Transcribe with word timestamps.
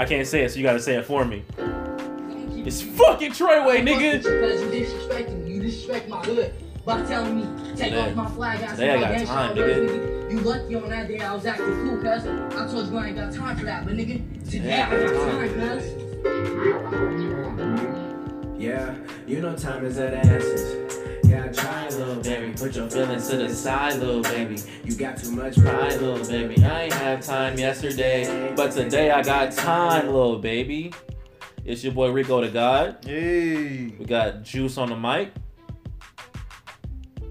I 0.00 0.06
can't 0.06 0.26
say 0.26 0.44
it, 0.44 0.50
so 0.50 0.56
you 0.56 0.62
gotta 0.62 0.80
say 0.80 0.96
it 0.96 1.04
for 1.04 1.26
me. 1.26 1.44
It's 2.64 2.80
fucking 2.80 3.32
Treyway, 3.32 3.86
nigga. 3.86 4.22
Because 4.22 4.62
you 4.62 4.68
disrespecting 4.68 5.44
me. 5.44 5.52
You 5.52 5.60
disrespect 5.60 6.08
my 6.08 6.20
hood. 6.22 6.54
By 6.86 7.02
telling 7.04 7.36
me, 7.36 7.74
take 7.76 7.90
Today- 7.90 8.08
off 8.08 8.14
my 8.16 8.30
flag. 8.30 8.62
I 8.62 8.68
today 8.68 8.90
I 8.94 9.18
got 9.18 9.26
time, 9.26 9.56
nigga. 9.56 10.32
You 10.32 10.40
lucky 10.40 10.74
on 10.76 10.88
that 10.88 11.06
day 11.06 11.18
I 11.20 11.34
was 11.34 11.44
acting 11.44 11.66
cool, 11.66 11.98
cuz. 11.98 12.24
I 12.26 12.66
told 12.66 12.90
you 12.90 12.96
I 12.96 13.08
ain't 13.08 13.16
got 13.16 13.30
time 13.34 13.58
for 13.58 13.66
that, 13.66 13.84
but 13.84 13.94
nigga, 13.94 14.50
today 14.50 14.80
I 14.80 14.88
got 14.88 15.12
time, 15.12 15.78
cuz. 15.78 15.84
Yeah, 18.58 18.94
you 19.26 19.42
know 19.42 19.54
time 19.54 19.84
is 19.84 19.98
of 19.98 20.12
the 20.12 20.16
essence. 20.16 20.79
Yeah, 21.52 21.60
I 21.60 21.88
try, 21.88 21.88
little 21.88 22.22
baby. 22.22 22.52
Put 22.52 22.76
your 22.76 22.88
feelings 22.90 23.28
to 23.28 23.36
the 23.36 23.48
side, 23.48 23.96
little 23.96 24.22
baby. 24.22 24.56
You 24.84 24.94
got 24.94 25.16
too 25.18 25.32
much 25.32 25.56
pride, 25.56 25.90
Pride, 25.90 26.00
little 26.00 26.26
baby. 26.26 26.62
I 26.64 26.82
ain't 26.84 26.92
have 26.94 27.24
time 27.24 27.58
yesterday, 27.58 28.52
but 28.54 28.72
today 28.72 29.10
I 29.10 29.22
got 29.22 29.52
time, 29.52 30.06
little 30.06 30.38
baby. 30.38 30.92
It's 31.64 31.82
your 31.84 31.92
boy 31.92 32.10
Rico 32.10 32.40
the 32.40 32.48
God. 32.48 32.98
Hey. 33.04 33.88
We 33.98 34.04
got 34.04 34.42
Juice 34.42 34.78
on 34.78 34.90
the 34.90 34.96
mic. 34.96 35.32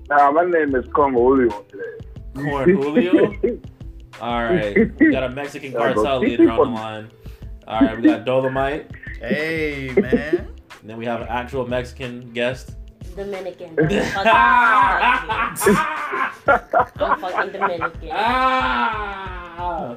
Nah, 0.09 0.31
my 0.31 0.45
name 0.45 0.75
is 0.75 0.85
Como 0.93 1.19
Julio 1.19 1.61
today. 1.63 2.05
Corn 2.35 2.69
Julio. 2.75 3.59
All 4.21 4.43
right. 4.43 4.99
We 4.99 5.11
got 5.11 5.23
a 5.23 5.29
Mexican 5.29 5.71
Yeah, 5.71 5.93
bro. 5.93 5.93
cartel 5.93 6.19
leader 6.19 6.49
on 6.51 6.57
the 6.57 6.63
line. 6.79 7.09
All 7.67 7.81
right. 7.81 7.95
We 7.97 8.03
got 8.03 8.25
Dolomite. 8.25 8.91
Hey, 9.19 9.91
man. 9.95 10.47
And 10.81 10.89
then 10.89 10.97
we 10.97 11.05
have 11.05 11.21
an 11.21 11.27
actual 11.29 11.67
Mexican 11.67 12.31
guest. 12.33 12.71
Dominican. 13.15 13.75
Don't 13.75 13.89
fucking 13.91 14.25
I'm 17.01 17.19
fucking 17.19 17.51
Dominican. 17.51 18.09
ah! 18.11 19.95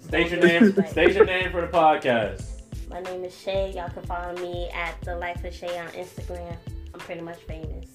State 0.00 0.30
your 0.30 0.40
name. 0.40 0.72
State 0.86 1.14
your 1.14 1.24
name 1.26 1.50
for 1.50 1.60
the 1.60 1.66
podcast. 1.68 2.44
My 2.90 3.00
name 3.00 3.24
is 3.24 3.34
Shay. 3.38 3.72
Y'all 3.74 3.90
can 3.90 4.02
follow 4.04 4.34
me 4.36 4.70
at 4.74 5.00
the 5.02 5.16
Life 5.16 5.44
of 5.44 5.52
Shay 5.54 5.78
on 5.78 5.88
Instagram. 5.88 6.56
I'm 6.94 7.00
pretty 7.00 7.20
much 7.20 7.38
famous. 7.40 7.86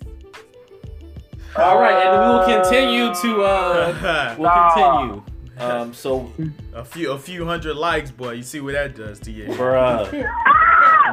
All 1.56 1.80
right, 1.80 2.06
and 2.06 2.20
we 2.20 2.28
will 2.28 2.45
continue 2.64 3.14
to. 3.14 3.44
uh 3.44 4.36
We'll 4.40 4.50
continue. 4.73 5.23
Um. 5.58 5.94
So, 5.94 6.32
a 6.73 6.84
few 6.84 7.12
a 7.12 7.18
few 7.20 7.46
hundred 7.46 7.76
likes, 7.76 8.09
boy. 8.12 8.32
You 8.34 8.44
see 8.44 8.59
what 8.59 8.73
that 8.73 8.96
does 8.96 9.20
to 9.22 9.32
you. 9.32 9.46
bruh, 9.46 10.12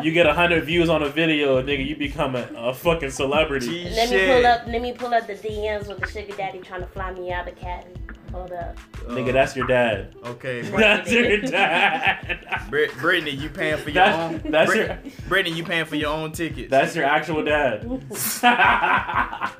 you 0.03 0.13
get 0.13 0.27
a 0.27 0.33
hundred 0.33 0.65
views 0.65 0.89
on 0.89 1.03
a 1.03 1.09
video, 1.11 1.63
nigga, 1.63 1.87
you 1.87 1.95
become 1.97 2.35
a, 2.37 2.49
a 2.57 2.73
fucking 2.75 3.11
celebrity. 3.11 3.67
Gee, 3.85 3.91
Let 3.91 4.11
me 4.11 4.27
pull 4.27 4.47
up. 4.47 4.67
Let 4.67 4.83
me 4.83 4.93
pull 4.93 5.13
up 5.15 5.27
the 5.27 5.35
DMs 5.35 5.89
with 5.89 6.01
the 6.01 6.07
sugar 6.07 6.35
daddy 6.37 6.61
trying 6.61 6.81
to 6.81 6.87
fly 6.87 7.13
me 7.13 7.33
out 7.33 7.49
of 7.49 7.57
Cali. 7.57 7.85
Hold 8.33 8.53
up. 8.53 8.77
Nigga, 9.09 9.33
that's 9.33 9.57
your 9.57 9.67
dad. 9.67 10.15
Okay. 10.25 10.61
That's 10.71 11.11
your 11.11 11.39
dad. 11.41 12.47
Brit- 12.71 12.97
Brittany, 12.99 13.33
you 13.33 13.49
paying 13.49 13.77
for 13.79 13.91
your 13.91 14.05
That's, 14.05 14.45
own. 14.45 14.53
that's 14.53 14.71
Brit- 14.71 15.05
your 15.05 15.13
Brittany, 15.29 15.57
you 15.57 15.65
paying 15.65 15.85
for 15.85 15.97
your 15.97 16.13
own 16.13 16.31
tickets. 16.31 16.71
that's 16.71 16.95
your 16.95 17.07
actual 17.07 17.43
dad. 17.43 17.83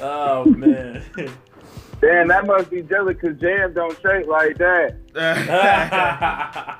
oh 0.00 0.44
man. 0.44 1.02
Damn, 2.00 2.28
that 2.28 2.46
must 2.46 2.70
be 2.70 2.82
jealous 2.82 3.16
because 3.20 3.40
Jam 3.40 3.74
don't 3.74 3.98
shake 4.00 4.26
like 4.26 4.56
that. 4.58 4.94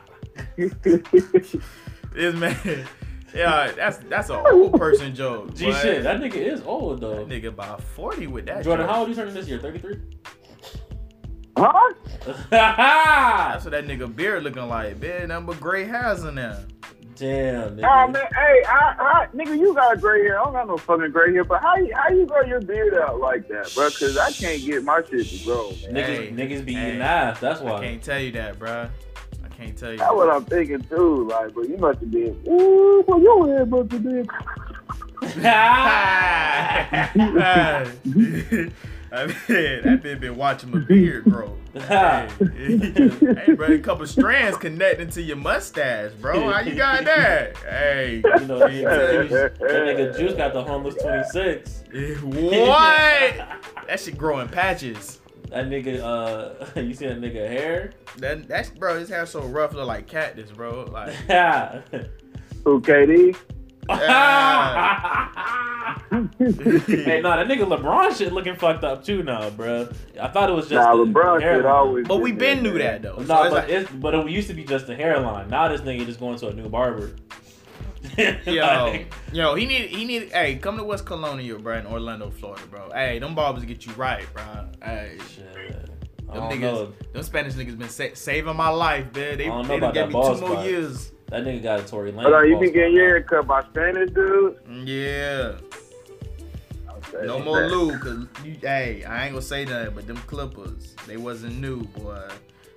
this 2.12 2.34
man. 2.34 2.86
Yeah, 3.34 3.72
that's 3.72 3.98
that's 3.98 4.30
an 4.30 4.42
old 4.50 4.74
person 4.74 5.14
joke. 5.14 5.54
G 5.54 5.66
boy. 5.66 5.72
shit, 5.74 6.02
that 6.02 6.20
nigga 6.20 6.36
is 6.36 6.62
old 6.62 7.00
though. 7.00 7.24
That 7.24 7.28
nigga 7.28 7.48
about 7.48 7.82
forty 7.82 8.26
with 8.26 8.46
that. 8.46 8.64
Jordan, 8.64 8.86
joke. 8.86 8.94
how 8.94 9.00
old 9.00 9.08
you 9.08 9.14
turning 9.14 9.34
this 9.34 9.48
year? 9.48 9.58
33? 9.58 9.96
Huh? 11.56 11.94
That's 12.50 13.64
what 13.64 13.72
that 13.72 13.86
nigga 13.86 14.14
beard 14.14 14.44
looking 14.44 14.68
like. 14.68 15.00
Man, 15.00 15.28
nothing 15.28 15.46
but 15.46 15.60
gray 15.60 15.84
hairs 15.84 16.24
in 16.24 16.36
there. 16.36 16.64
Damn, 17.18 17.76
nigga. 17.76 17.84
Oh 17.84 18.06
man, 18.08 18.22
hey, 18.32 18.62
I, 18.68 18.94
I, 18.98 19.26
nigga, 19.36 19.58
you 19.58 19.74
got 19.74 20.00
gray 20.00 20.22
hair. 20.22 20.40
I 20.40 20.44
don't 20.44 20.52
got 20.52 20.68
no 20.68 20.76
fucking 20.76 21.10
gray 21.10 21.32
hair, 21.32 21.42
but 21.42 21.60
how 21.60 21.74
you, 21.76 21.92
how 21.94 22.08
you 22.10 22.24
grow 22.26 22.42
your 22.42 22.60
beard 22.60 22.94
out 22.94 23.18
like 23.18 23.48
that, 23.48 23.72
bro? 23.74 23.90
Cause 23.90 24.16
I 24.16 24.30
can't 24.30 24.64
get 24.64 24.84
my 24.84 25.02
shit 25.10 25.26
to 25.26 25.44
grow. 25.44 25.70
Man. 25.70 25.94
Niggas, 25.94 26.06
Hey, 26.06 26.30
niggas 26.30 26.64
be 26.64 26.74
hey. 26.74 26.90
eating 26.90 27.02
ass. 27.02 27.40
That's 27.40 27.60
why. 27.60 27.78
I 27.78 27.80
can't 27.80 28.00
tell 28.02 28.20
you 28.20 28.30
that, 28.32 28.58
bruh. 28.60 28.88
I 29.44 29.48
can't 29.48 29.76
tell 29.76 29.90
you. 29.90 29.98
That's 29.98 30.14
what 30.14 30.30
I'm 30.30 30.44
thinking 30.44 30.82
too. 30.82 31.26
Like, 31.28 31.52
but 31.54 31.68
you 31.68 31.76
must 31.78 31.98
have 31.98 32.10
been. 32.12 32.40
Ooh, 32.48 33.02
but 33.06 33.20
your 33.20 33.48
hair 33.48 33.66
must 33.66 33.90
have 33.90 34.02
been. 34.04 34.28
I 39.10 39.26
mean, 39.26 39.36
that 39.48 40.02
bitch 40.02 40.20
been 40.20 40.36
watching 40.36 40.70
my 40.70 40.80
beard 40.80 41.24
grow. 41.24 41.56
hey, 41.72 42.28
hey, 42.38 43.52
bro, 43.54 43.68
a 43.68 43.78
couple 43.78 44.06
strands 44.06 44.56
connecting 44.58 45.10
to 45.10 45.22
your 45.22 45.36
mustache, 45.36 46.12
bro. 46.12 46.50
How 46.50 46.60
you 46.60 46.74
got 46.74 47.04
that? 47.04 47.56
Hey, 47.58 48.22
You 48.24 48.46
know, 48.46 48.66
he 48.66 48.80
that 48.84 49.58
nigga 49.60 50.18
Juice 50.18 50.34
got 50.34 50.52
the 50.52 50.62
homeless 50.62 50.94
26. 50.96 51.84
what? 52.22 53.48
That 53.86 54.00
shit 54.00 54.18
grow 54.18 54.40
in 54.40 54.48
patches. 54.48 55.20
That 55.50 55.66
nigga, 55.66 56.00
uh, 56.00 56.80
you 56.80 56.92
see 56.92 57.06
that 57.06 57.20
nigga 57.20 57.48
hair? 57.48 57.92
That 58.18 58.46
that's 58.48 58.68
bro, 58.70 58.98
his 58.98 59.08
hair 59.08 59.24
so 59.24 59.40
rough, 59.42 59.72
look 59.72 59.86
like 59.86 60.06
cactus, 60.06 60.50
bro. 60.50 60.84
Like, 60.84 61.14
Yeah. 61.28 61.80
Who, 62.64 62.80
KD? 62.82 63.34
Hey, 63.88 63.96
nah, 67.22 67.36
that 67.36 67.46
nigga 67.48 67.66
LeBron 67.66 68.16
shit 68.16 68.32
looking 68.32 68.56
fucked 68.56 68.84
up 68.84 69.04
too 69.04 69.22
now, 69.22 69.50
bro. 69.50 69.88
I 70.20 70.28
thought 70.28 70.50
it 70.50 70.52
was 70.52 70.68
just 70.68 70.84
Nah, 70.86 70.96
the 70.96 71.04
LeBron 71.04 71.40
hairline. 71.40 71.58
shit 71.60 71.66
always. 71.66 72.06
but 72.08 72.20
we 72.20 72.32
been 72.32 72.62
been 72.62 72.72
knew 72.72 72.78
that 72.78 73.02
though. 73.02 73.16
No, 73.16 73.24
So 73.24 73.26
but 73.26 73.52
like- 73.52 73.68
it's 73.68 73.90
but 73.92 74.14
it 74.14 74.28
used 74.28 74.48
to 74.48 74.54
be 74.54 74.64
just 74.64 74.86
the 74.86 74.94
hairline. 74.94 75.48
Now 75.48 75.68
this 75.68 75.80
nigga 75.82 76.04
just 76.06 76.20
going 76.20 76.38
to 76.38 76.48
a 76.48 76.52
new 76.52 76.68
barber. 76.68 77.10
Yo, 78.46 78.64
Like, 78.64 79.12
yo, 79.32 79.54
he 79.56 79.66
need, 79.66 79.90
he 79.90 80.04
need. 80.04 80.30
Hey, 80.30 80.54
come 80.56 80.76
to 80.78 80.84
West 80.84 81.04
Colonial, 81.04 81.58
bro, 81.58 81.78
in 81.78 81.86
Orlando, 81.86 82.30
Florida, 82.30 82.62
bro. 82.70 82.90
Hey, 82.94 83.18
them 83.18 83.34
barbers 83.34 83.64
get 83.64 83.84
you 83.86 83.92
right, 83.94 84.24
bro. 84.32 84.44
Hey, 84.82 85.18
shit. 85.34 85.44
I 86.30 86.34
them 86.34 86.48
don't 86.48 86.52
niggas, 86.52 86.60
know. 86.60 86.92
them 87.12 87.22
Spanish 87.24 87.54
niggas 87.54 87.76
been 87.76 87.88
sa- 87.88 88.14
saving 88.14 88.54
my 88.56 88.68
life, 88.68 89.12
man. 89.14 89.36
They, 89.38 89.46
I 89.46 89.48
don't 89.48 89.66
know 89.66 89.74
they 89.74 89.80
done 89.80 89.90
about 89.90 89.94
gave 89.94 90.02
that 90.04 90.08
me 90.08 90.12
ball 90.12 90.34
two 90.38 90.46
more 90.46 90.62
years. 90.64 91.10
That 91.30 91.44
nigga 91.44 91.62
got 91.62 91.80
a 91.80 91.84
Tory 91.84 92.10
Lane. 92.10 92.22
Hold 92.22 92.34
on, 92.34 92.46
you 92.48 92.54
ball 92.54 92.60
be 92.62 92.70
getting 92.70 92.94
your 92.94 93.06
hair 93.08 93.22
cut 93.22 93.46
by 93.46 93.62
Spanish 93.64 94.10
dudes? 94.10 94.58
Yeah, 94.84 95.52
Okay, 97.14 97.26
no 97.26 97.38
more 97.38 97.62
bet. 97.62 97.70
Lou, 97.70 97.98
cause 97.98 98.26
you, 98.44 98.56
hey, 98.60 99.04
I 99.04 99.24
ain't 99.24 99.32
gonna 99.32 99.42
say 99.42 99.64
nothing, 99.64 99.94
but 99.94 100.06
them 100.06 100.16
Clippers, 100.26 100.94
they 101.06 101.16
wasn't 101.16 101.58
new, 101.60 101.82
boy. 101.84 102.18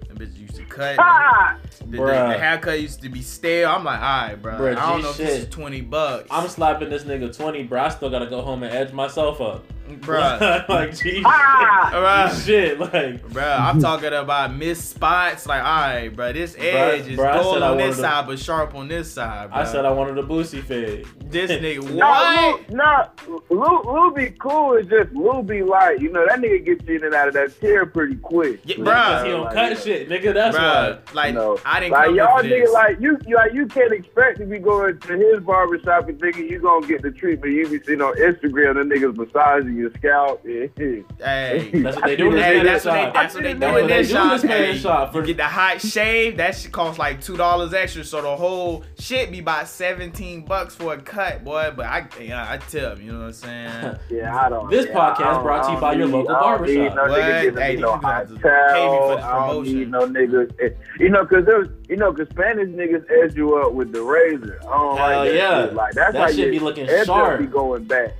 Them 0.07 0.17
bitches 0.17 0.38
used 0.40 0.56
to 0.56 0.66
cut. 0.66 0.97
Ah! 1.00 1.57
The, 1.79 1.85
the, 1.85 1.97
Bruh. 1.97 2.34
the 2.34 2.38
haircut 2.40 2.81
used 2.81 3.01
to 3.01 3.09
be 3.09 3.22
stale. 3.22 3.69
I'm 3.69 3.84
like, 3.85 4.00
all 4.01 4.28
right, 4.28 4.35
bro. 4.41 4.53
Bruh, 4.57 4.75
I 4.78 4.90
don't 4.90 4.97
G 4.97 5.03
know 5.03 5.09
if 5.11 5.17
this 5.17 5.29
shit. 5.29 5.44
is 5.44 5.50
twenty 5.50 5.81
bucks. 5.81 6.28
I'm 6.29 6.47
slapping 6.50 6.90
this 6.90 7.03
nigga 7.03 7.35
20, 7.35 7.63
bro. 7.63 7.81
I 7.81 7.90
still 7.90 8.09
gotta 8.09 8.28
go 8.28 8.41
home 8.41 8.63
and 8.63 8.73
edge 8.73 8.91
myself 8.94 9.40
up. 9.41 9.63
Bruh. 10.00 10.68
like, 10.69 10.96
geez. 11.02 11.24
Ah! 11.25 12.41
Shit, 12.46 12.79
like. 12.79 13.22
Bruh, 13.29 13.59
I'm 13.59 13.79
talking 13.81 14.13
about 14.13 14.53
missed 14.56 14.90
spots. 14.91 15.46
Like, 15.46 15.63
all 15.63 15.81
right, 15.81 16.16
bruh, 16.16 16.34
this 16.34 16.56
edge 16.57 17.07
is 17.07 17.19
bruh, 17.19 17.28
I 17.31 17.38
dull 17.38 17.63
on 17.63 17.78
this 17.78 17.84
wanted 17.84 17.96
to- 17.96 18.02
side, 18.02 18.28
but 18.28 18.40
sharp 18.40 18.75
on 18.75 18.88
this 18.88 19.12
side, 19.12 19.50
bruh. 19.52 19.56
I 19.56 19.63
said 19.66 19.85
I 19.85 19.91
wanted 19.91 20.18
a 20.18 20.24
boosie 20.24 20.63
fade. 20.63 21.07
this 21.29 21.52
nigga, 21.62 21.84
No, 21.91 22.06
what? 22.07 22.69
Lou, 22.69 22.78
no, 22.78 23.06
Lou, 23.50 23.81
Lou 23.94 24.13
be 24.13 24.31
cool. 24.40 24.75
is 24.78 24.88
just 24.88 25.12
Lou 25.13 25.41
be 25.44 25.63
like, 25.63 26.00
you 26.00 26.12
know, 26.12 26.25
that 26.28 26.40
nigga 26.40 26.66
gets 26.66 26.88
you 26.88 26.97
in 26.97 27.03
and 27.06 27.13
out 27.13 27.28
of 27.28 27.34
that 27.35 27.59
chair 27.59 27.85
pretty 27.85 28.16
quick. 28.16 28.59
Yeah, 28.66 28.75
Cause 28.78 28.85
bruh, 28.85 29.25
he 29.25 29.31
don't 29.31 29.44
Like, 29.46 29.53
cut 29.53 29.72
yeah. 29.72 29.79
shit, 29.79 30.09
nigga. 30.09 30.34
That's 30.34 30.58
bruh, 30.58 31.13
like, 31.16 31.29
You 31.29 31.34
know, 31.35 31.59
I 31.66 31.79
didn't 31.79 31.91
like 31.94 32.06
come 32.06 32.16
y'all 32.16 32.38
for 32.40 32.44
nigga, 32.44 32.73
like 32.73 33.00
you, 33.00 33.18
you, 33.28 33.35
like 33.35 33.53
you 33.53 33.66
can't 33.68 33.91
expect 33.94 34.40
to 34.40 34.46
be 34.46 34.59
going 34.59 35.00
to 35.00 35.13
his 35.18 35.40
barber 35.44 35.79
shop 35.79 36.08
and 36.09 36.19
thinking 36.19 36.47
you 36.50 36.59
gonna 36.59 36.85
get 36.88 37.02
the 37.02 37.12
treatment 37.12 37.53
you 37.53 37.68
be 37.68 37.84
seeing 37.85 38.02
on 38.02 38.13
Instagram. 38.16 38.75
The 38.75 38.81
niggas 38.96 39.16
massaging 39.16 39.78
your 39.81 39.91
scalp. 39.97 40.43
hey. 40.45 41.71
That's 41.73 41.95
what 41.97 42.05
they 42.05 42.15
do 42.15 42.31
Hey, 42.31 42.63
that's 42.63 42.85
what 42.85 42.93
they 42.93 43.01
shop. 43.03 43.13
that's 43.13 43.33
what 43.33 43.43
they 43.43 43.53
That's 43.53 43.59
do 43.59 43.73
what 43.73 43.81
in 43.81 43.87
they 43.87 43.97
this 43.97 44.09
do 44.09 44.17
in 44.17 44.23
the 44.28 44.29
shop. 44.29 44.39
Spanish 44.39 44.75
Hey, 44.78 44.81
shop. 44.81 45.16
You 45.16 45.23
get 45.23 45.37
the 45.37 45.43
hot 45.43 45.81
shave, 45.81 46.37
that 46.37 46.55
shit 46.55 46.72
costs 46.72 46.99
like 46.99 47.22
two 47.22 47.35
dollars 47.37 47.73
extra, 47.73 48.03
so 48.03 48.22
the 48.22 48.35
whole 48.35 48.83
shit 48.99 49.31
be 49.31 49.39
about 49.39 49.67
seventeen 49.67 50.45
bucks 50.45 50.75
for 50.75 50.93
a 50.93 50.97
cut, 51.01 51.43
boy. 51.43 51.72
But 51.75 51.85
I, 51.85 52.07
yeah, 52.22 52.49
I 52.49 52.57
tell 52.57 52.93
him, 52.95 53.01
you 53.05 53.11
know 53.13 53.19
what 53.19 53.25
I'm 53.28 53.33
saying? 53.33 53.97
Yeah, 54.11 54.35
I 54.37 54.49
don't. 54.49 54.69
This 54.69 54.85
yeah, 54.87 54.93
podcast 54.93 55.33
don't- 55.33 55.43
brought 55.43 55.66
to 55.67 55.73
you 55.73 55.79
by 55.79 55.93
your 55.93 56.05
need- 56.07 56.13
local 56.13 56.35
I 56.35 56.39
don't 56.39 56.41
barbershop. 56.43 56.75
need 56.75 56.95
No 56.95 57.03
What? 57.03 57.22
nigga 57.22 57.61
Hey, 57.61 57.75
no 57.77 57.91
niggas 57.93 58.01
hot 58.01 58.13
have 58.13 58.27
to 58.29 58.34
pay 58.35 58.37
me 58.37 58.41
for 58.41 58.49
towel. 58.49 59.16
this 59.16 59.25
I 59.25 59.31
don't 59.31 59.47
promotion. 59.49 59.79
need 59.79 59.91
no 59.91 60.07
niggas. 60.07 60.51
eh, 60.61 60.69
You 60.99 61.09
know, 61.09 61.25
cause 61.25 61.45
there's, 61.45 61.67
you 61.89 61.95
know, 61.97 62.13
cause 62.13 62.27
Spanish 62.31 62.67
niggas 62.69 63.05
edge 63.23 63.35
you 63.35 63.55
up 63.57 63.73
with 63.73 63.91
the 63.93 64.01
razor. 64.01 64.59
I 64.61 64.77
don't 64.77 64.97
Hell 64.97 65.07
like 65.07 65.29
that 65.29 65.35
yeah. 65.35 65.66
shit. 65.66 65.73
Like 65.73 65.93
that's 65.93 66.13
That 66.13 66.22
how 66.22 66.27
shit 66.27 66.37
you 66.37 66.51
be 66.51 66.59
looking 66.59 66.87
sharp. 67.05 67.39
Be 67.39 67.45
going 67.47 67.84
back. 67.85 68.11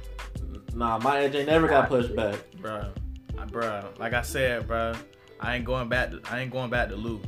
Nah, 0.76 0.98
my 1.00 1.22
edge 1.22 1.36
ain't 1.36 1.48
never 1.50 1.68
got 1.68 1.90
pushed 1.90 2.16
back. 2.16 2.36
Bruh, 2.62 2.90
I- 3.38 3.46
bruh, 3.46 3.98
like 4.00 4.14
I 4.14 4.22
said, 4.22 4.68
bruh, 4.68 4.96
I 5.40 5.56
ain't 5.56 5.66
going 5.66 5.90
back. 5.90 6.12
To, 6.12 6.22
I 6.32 6.40
ain't 6.42 6.52
going 6.52 6.70
back 6.70 6.90
to 6.90 6.96
Lou. 6.96 7.22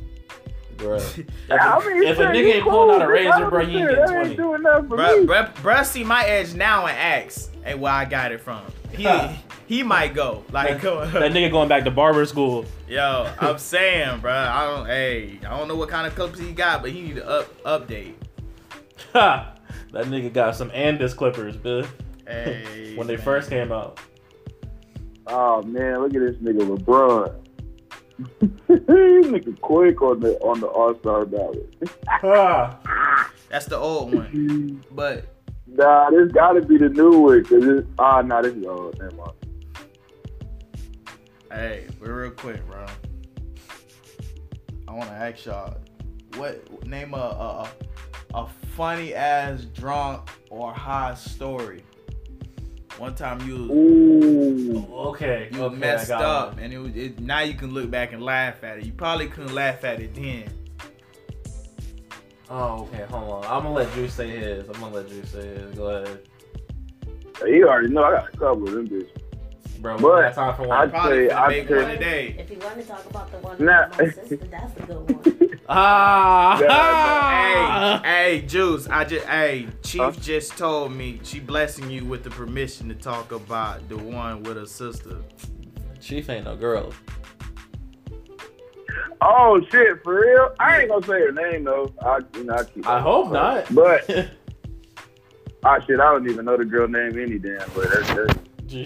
Bruh. 0.76 1.00
If, 1.48 1.60
I 1.60 1.78
mean, 1.86 2.02
if 2.02 2.18
a 2.18 2.22
nigga 2.22 2.38
you 2.40 2.46
ain't 2.54 2.64
pulling 2.64 3.00
out 3.00 3.02
a 3.02 3.08
razor, 3.08 3.48
bro, 3.48 3.64
he 3.64 3.76
ain't 3.78 3.88
getting 3.90 4.04
20. 4.06 4.28
ain't 4.28 4.36
doing 4.36 4.62
nothing 4.62 4.88
for 4.88 4.96
Bruh, 4.96 5.20
me. 5.20 5.26
bruh, 5.26 5.54
bruh, 5.56 5.84
see 5.84 6.02
my 6.04 6.24
edge 6.24 6.54
now 6.54 6.86
and 6.86 6.96
ask, 6.98 7.50
hey, 7.62 7.74
where 7.74 7.92
I 7.92 8.04
got 8.06 8.32
it 8.32 8.40
from. 8.40 8.62
He 8.92 9.04
Huh. 9.04 9.28
he 9.66 9.76
he 9.76 9.82
might 9.82 10.14
go. 10.14 10.44
Like, 10.52 10.80
that 10.82 11.32
nigga 11.32 11.50
going 11.50 11.68
back 11.68 11.84
to 11.84 11.90
barber 11.90 12.24
school. 12.26 12.64
yo, 12.88 13.28
I'm 13.40 13.58
saying, 13.58 14.20
bro. 14.20 14.32
I 14.32 14.64
don't. 14.66 14.86
Hey, 14.86 15.38
I 15.46 15.56
don't 15.56 15.68
know 15.68 15.76
what 15.76 15.88
kind 15.88 16.06
of 16.06 16.14
clips 16.14 16.38
he 16.38 16.52
got, 16.52 16.80
but 16.82 16.90
he 16.92 17.02
need 17.02 17.16
to 17.16 17.26
up 17.28 17.62
update. 17.64 18.14
Ha! 19.12 19.54
That 19.92 20.06
nigga 20.06 20.32
got 20.32 20.56
some 20.56 20.70
Andis 20.70 21.16
clippers, 21.16 21.56
bitch. 21.56 21.86
Hey, 22.26 22.94
when 22.96 23.06
they 23.06 23.16
man. 23.16 23.24
first 23.24 23.50
came 23.50 23.72
out. 23.72 24.00
Oh 25.26 25.62
man, 25.62 26.00
look 26.00 26.14
at 26.14 26.20
this 26.20 26.36
nigga 26.36 26.76
LeBron. 26.76 27.40
nigga 28.68 29.60
quick 29.60 30.00
on 30.02 30.20
the 30.20 30.36
on 30.38 30.60
the 30.60 30.66
All 30.66 30.94
Star 31.00 31.24
ballot. 31.24 31.74
Ha! 32.08 33.30
That's 33.48 33.66
the 33.66 33.76
old 33.76 34.14
one. 34.14 34.82
But 34.90 35.34
Nah, 35.66 36.10
this 36.10 36.30
gotta 36.30 36.60
be 36.60 36.76
the 36.78 36.88
new 36.88 37.18
one. 37.18 37.44
Cause 37.44 37.64
it's, 37.64 37.88
ah, 37.98 38.22
nah, 38.22 38.42
this 38.42 38.54
is 38.54 38.64
old. 38.64 38.98
Never 38.98 39.16
mind. 39.16 39.32
hey, 41.50 41.86
but 41.98 42.08
real 42.08 42.30
quick, 42.30 42.64
bro. 42.66 42.86
I 44.86 44.92
want 44.92 45.08
to 45.08 45.16
ask 45.16 45.46
y'all, 45.46 45.76
what 46.36 46.86
name 46.86 47.14
a 47.14 47.16
a, 47.16 47.68
a 48.34 48.46
funny 48.76 49.14
ass 49.14 49.64
drunk 49.64 50.28
or 50.50 50.72
high 50.72 51.14
story? 51.14 51.82
One 52.98 53.14
time 53.14 53.40
you 53.46 53.54
was 53.54 53.70
Ooh. 53.70 54.86
Okay. 55.08 55.48
you 55.52 55.64
okay, 55.64 55.76
messed 55.76 56.10
up, 56.12 56.54
one. 56.54 56.62
and 56.62 56.72
it 56.72 56.78
was 56.78 56.94
it, 56.94 57.18
now 57.18 57.40
you 57.40 57.54
can 57.54 57.72
look 57.72 57.90
back 57.90 58.12
and 58.12 58.22
laugh 58.22 58.62
at 58.62 58.78
it. 58.78 58.84
You 58.84 58.92
probably 58.92 59.26
couldn't 59.26 59.54
laugh 59.54 59.82
at 59.84 60.00
it 60.00 60.14
then. 60.14 60.44
Oh, 62.48 62.82
okay. 62.92 63.04
Hold 63.10 63.44
on. 63.44 63.44
I'm 63.44 63.62
gonna 63.64 63.72
let 63.72 63.92
Drew 63.94 64.06
say 64.08 64.28
his. 64.30 64.68
I'm 64.68 64.74
gonna 64.74 64.94
let 64.94 65.08
Drew 65.08 65.24
say 65.24 65.46
his. 65.46 65.74
Go 65.74 65.86
ahead, 65.86 66.20
You 67.46 67.68
already 67.68 67.88
know 67.88 68.04
I 68.04 68.12
got 68.12 68.28
a 68.28 68.36
couple 68.36 68.68
of 68.68 68.74
them 68.74 68.88
bitches. 68.88 69.08
Bro. 69.84 69.96
We 69.96 70.02
But 70.02 70.22
got 70.22 70.34
time 70.34 70.54
for 70.56 70.62
I'd 70.62 70.68
one. 70.68 70.90
Probably 70.90 71.28
say- 71.28 71.34
finna 71.34 71.38
I'd 71.38 71.48
make 71.48 71.68
say- 71.68 71.74
one 71.76 71.88
today. 71.90 72.36
If 72.38 72.50
you 72.50 72.58
want 72.58 72.80
to 72.80 72.86
talk 72.88 73.04
about 73.10 73.30
the 73.30 73.38
one 73.38 73.64
Nah. 73.64 73.88
with 73.88 73.98
my 73.98 74.08
sister, 74.22 74.36
that's 74.46 74.80
a 74.80 74.86
good 74.86 75.10
one. 75.10 75.50
Ah! 75.66 76.58
Hey, 78.04 78.40
hey, 78.40 78.42
Juice, 78.42 78.86
I 78.86 79.04
just, 79.04 79.24
hey, 79.24 79.66
Chief 79.82 80.00
Huh? 80.02 80.10
just 80.20 80.58
told 80.58 80.92
me 80.92 81.20
she 81.22 81.40
blessing 81.40 81.90
you 81.90 82.04
with 82.04 82.22
the 82.22 82.28
permission 82.28 82.86
to 82.90 82.94
talk 82.94 83.32
about 83.32 83.88
the 83.88 83.96
one 83.96 84.42
with 84.42 84.58
her 84.58 84.66
sister. 84.66 85.16
Chief 86.02 86.28
ain't 86.28 86.44
no 86.44 86.54
girl. 86.54 86.92
Oh 89.22 89.58
shit, 89.70 90.02
for 90.02 90.20
real? 90.20 90.54
I 90.60 90.80
ain't 90.82 90.90
gonna 90.90 91.06
say 91.06 91.20
her 91.20 91.32
name 91.32 91.64
though. 91.64 91.94
I, 92.02 92.18
you 92.36 92.44
know, 92.44 92.56
I 92.56 92.64
keep. 92.64 92.86
I 92.86 93.00
hope 93.00 93.32
not. 93.32 93.74
But 93.74 94.04
ah 95.64 95.78
shit, 95.80 95.98
I 95.98 96.12
don't 96.12 96.28
even 96.28 96.44
know 96.44 96.58
the 96.58 96.66
girl 96.66 96.88
name 96.88 97.18
any 97.18 97.38
damn. 97.38 97.66
But 97.74 97.90
that's, 97.90 98.12
that's 98.14 98.34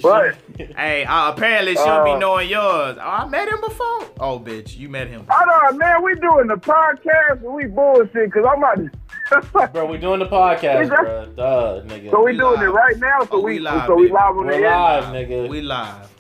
But- 0.03 0.37
Hey, 0.77 1.05
uh, 1.05 1.31
apparently 1.33 1.75
she'll 1.77 2.05
be 2.05 2.11
Uh, 2.13 2.19
knowing 2.19 2.49
yours. 2.49 2.97
Oh, 2.99 3.01
I 3.01 3.29
met 3.29 3.49
him 3.49 3.61
before. 3.61 4.01
Oh, 4.21 4.39
bitch, 4.41 4.77
you 4.77 4.89
met 4.89 5.09
him. 5.09 5.25
I 5.31 5.71
know, 5.71 5.77
man. 5.79 6.03
We 6.03 6.15
doing 6.17 6.49
the 6.49 6.57
podcast 6.57 7.43
and 7.45 7.53
we 7.55 7.67
bullshit 7.67 8.13
because 8.33 8.45
I'm 8.51 8.61
not. 8.61 9.73
bro, 9.73 9.85
we 9.87 9.99
doing 9.99 10.19
the 10.21 10.27
podcast, 10.27 10.89
bro. 10.89 11.27
Duh, 11.37 11.83
nigga. 11.87 12.11
so 12.11 12.19
we, 12.25 12.33
We 12.33 12.39
doing 12.39 12.55
live. 12.61 12.63
it 12.69 12.71
right 12.73 12.99
now. 12.99 13.21
So 13.21 13.29
Oh, 13.33 13.41
we, 13.41 13.53
we 13.55 13.59
live, 13.61 13.87
so 13.87 13.95
we 13.95 14.09
live 14.11 14.15
on 14.37 14.47
We're 14.47 14.53
the 14.53 14.67
air. 14.67 14.71
live, 14.71 15.05
nigga. 15.15 15.49
We 15.49 15.61
live. 15.63 16.11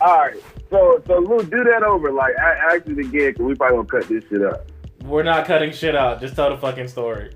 All 0.00 0.18
right. 0.18 0.36
So 0.70 1.02
so 1.06 1.18
Lou, 1.18 1.42
do 1.42 1.64
that 1.64 1.82
over. 1.82 2.12
Like 2.12 2.38
I 2.38 2.74
asked 2.76 2.88
it 2.88 2.98
again 2.98 3.32
because 3.32 3.44
we 3.44 3.54
probably 3.56 3.78
gonna 3.84 3.88
cut 4.02 4.08
this 4.08 4.22
shit 4.30 4.42
up. 4.42 4.66
We're 5.04 5.24
not 5.24 5.44
cutting 5.46 5.72
shit 5.72 5.96
out. 5.96 6.20
Just 6.20 6.36
tell 6.36 6.50
the 6.50 6.56
fucking 6.58 6.88
story. 6.88 7.32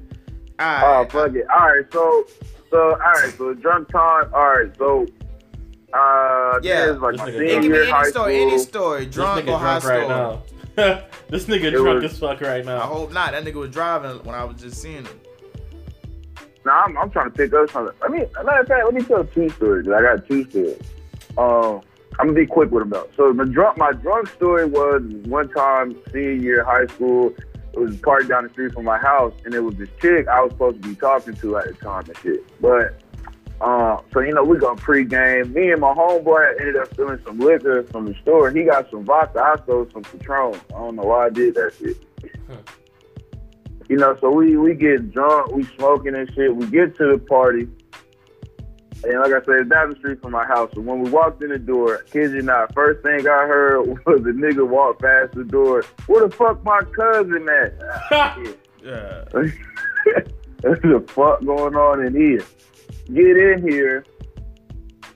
All 0.61 1.03
Oh 1.03 1.09
fuck 1.11 1.35
it. 1.35 1.45
All 1.51 1.67
right. 1.75 1.85
So 1.93 2.25
so 2.71 2.79
all 2.93 2.97
right. 2.99 3.35
So 3.37 3.53
drunk 3.55 3.89
time. 3.89 4.31
All 4.33 4.49
right. 4.57 4.71
So 4.79 5.07
uh 5.95 6.59
Yeah. 6.63 6.87
yeah, 6.87 6.93
is 6.93 6.99
like 7.01 7.13
This 7.13 7.21
my 7.21 7.31
nigga 7.31 7.39
senior 7.39 7.47
give 7.55 7.63
me 7.63 7.69
year 7.69 7.83
any 7.83 7.91
high 7.93 8.03
story, 8.11 8.35
school. 8.37 8.49
any 8.49 8.59
story, 8.59 9.05
This 9.07 9.15
drunk 9.15 9.45
nigga 9.47 9.53
or 9.53 9.59
high 9.59 9.79
drunk 9.79 9.85
right 9.85 10.05
story. 10.05 10.09
now. 10.77 11.03
this 11.31 11.45
nigga 11.47 11.65
It 11.65 11.71
drunk 11.73 12.03
was- 12.03 12.13
as 12.13 12.19
fuck 12.19 12.41
right 12.41 12.65
now. 12.65 12.79
I 12.79 12.87
hope 12.87 13.13
not. 13.13 13.33
That 13.33 13.45
nigga 13.45 13.55
was 13.55 13.71
driving 13.71 14.23
when 14.25 14.35
I 14.35 14.45
was 14.45 14.61
just 14.61 14.81
seeing 14.83 15.05
him. 15.05 15.21
Nah, 16.65 16.83
I'm, 16.87 16.97
I'm 16.97 17.11
trying 17.11 17.31
to 17.31 17.37
pick 17.37 17.53
up 17.53 17.71
something. 17.71 17.95
Let 18.01 18.11
me, 18.11 18.25
matter 18.43 18.61
of 18.63 18.67
fact, 18.69 18.85
let 18.87 18.95
me 18.95 19.03
tell 19.03 19.23
two 19.25 19.51
stories. 19.51 19.87
I 19.89 20.01
got 20.01 20.27
two 20.27 20.49
stories. 20.49 20.81
Um, 21.37 21.83
I'm 22.19 22.29
gonna 22.29 22.33
be 22.33 22.47
quick 22.47 22.71
with 22.71 22.83
them 22.83 22.91
though. 22.91 23.09
So 23.17 23.33
my 23.33 23.45
drunk, 23.45 23.77
my 23.77 23.93
drunk 23.93 24.29
story 24.29 24.65
was 24.67 25.03
one 25.27 25.49
time 25.51 25.97
senior 26.13 26.31
year 26.33 26.61
of 26.63 26.67
high 26.67 26.87
school. 26.87 27.35
It 27.75 27.79
was 27.81 27.97
parked 27.99 28.29
down 28.29 28.45
the 28.45 28.51
street 28.51 28.73
from 28.73 28.85
my 28.85 28.99
house, 28.99 29.35
and 29.45 29.53
it 29.53 29.61
was 29.61 29.75
this 29.75 29.89
chick 30.01 30.29
I 30.29 30.41
was 30.41 30.53
supposed 30.53 30.81
to 30.83 30.89
be 30.89 30.95
talking 30.95 31.35
to 31.35 31.57
at 31.59 31.67
the 31.67 31.75
time 31.75 32.05
and 32.07 32.17
shit. 32.19 32.61
But 32.61 33.01
um, 33.61 34.01
so 34.13 34.21
you 34.21 34.33
know, 34.33 34.45
we 34.45 34.59
go 34.59 34.75
pregame. 34.75 35.55
Me 35.55 35.71
and 35.71 35.81
my 35.81 35.95
homeboy 35.95 36.61
ended 36.61 36.77
up 36.77 36.93
stealing 36.93 37.21
some 37.25 37.39
liquor 37.39 37.85
from 37.85 38.07
the 38.07 38.15
store. 38.23 38.51
He 38.51 38.65
got 38.65 38.91
some 38.91 39.05
vodka. 39.05 39.41
I 39.41 39.63
stole 39.63 39.89
some 39.93 40.03
Patron. 40.03 40.61
I 40.71 40.79
don't 40.79 40.97
know 40.97 41.05
why 41.05 41.27
I 41.27 41.31
did 41.31 41.55
that 41.55 41.73
shit. 41.79 41.97
You 43.89 43.97
know, 43.97 44.17
so 44.21 44.31
we 44.31 44.57
we 44.57 44.75
get 44.75 45.13
drunk, 45.13 45.53
we 45.53 45.65
smoking 45.77 46.15
and 46.15 46.31
shit. 46.35 46.55
We 46.55 46.67
get 46.67 46.97
to 46.97 47.13
the 47.13 47.19
party, 47.19 47.69
and 49.05 49.21
like 49.21 49.33
I 49.33 49.45
said, 49.45 49.61
it's 49.61 49.71
down 49.71 49.91
the 49.91 49.97
street 49.97 50.23
from 50.23 50.33
my 50.33 50.47
house. 50.47 50.71
So 50.75 50.81
when 50.81 51.03
we 51.03 51.11
walked 51.11 51.43
in 51.43 51.51
the 51.51 51.59
door, 51.59 51.99
kid 52.11 52.33
you 52.33 52.43
not, 52.43 52.73
first 52.75 53.03
thing 53.03 53.21
I 53.21 53.47
heard 53.47 53.87
was 54.07 54.21
a 54.21 54.33
nigga 54.33 54.67
walk 54.67 55.01
past 55.01 55.33
the 55.33 55.45
door. 55.45 55.85
Where 56.07 56.27
the 56.27 56.35
fuck 56.35 56.65
my 56.65 56.81
cousin 56.97 57.49
at? 57.49 57.75
Ah. 58.11 58.39
Yeah. 58.85 59.25
What's 59.33 60.83
the 60.83 61.03
fuck 61.09 61.43
going 61.43 61.75
on 61.75 62.05
in 62.05 62.15
here? 62.15 62.45
Get 63.13 63.37
in 63.37 63.69
here. 63.69 64.05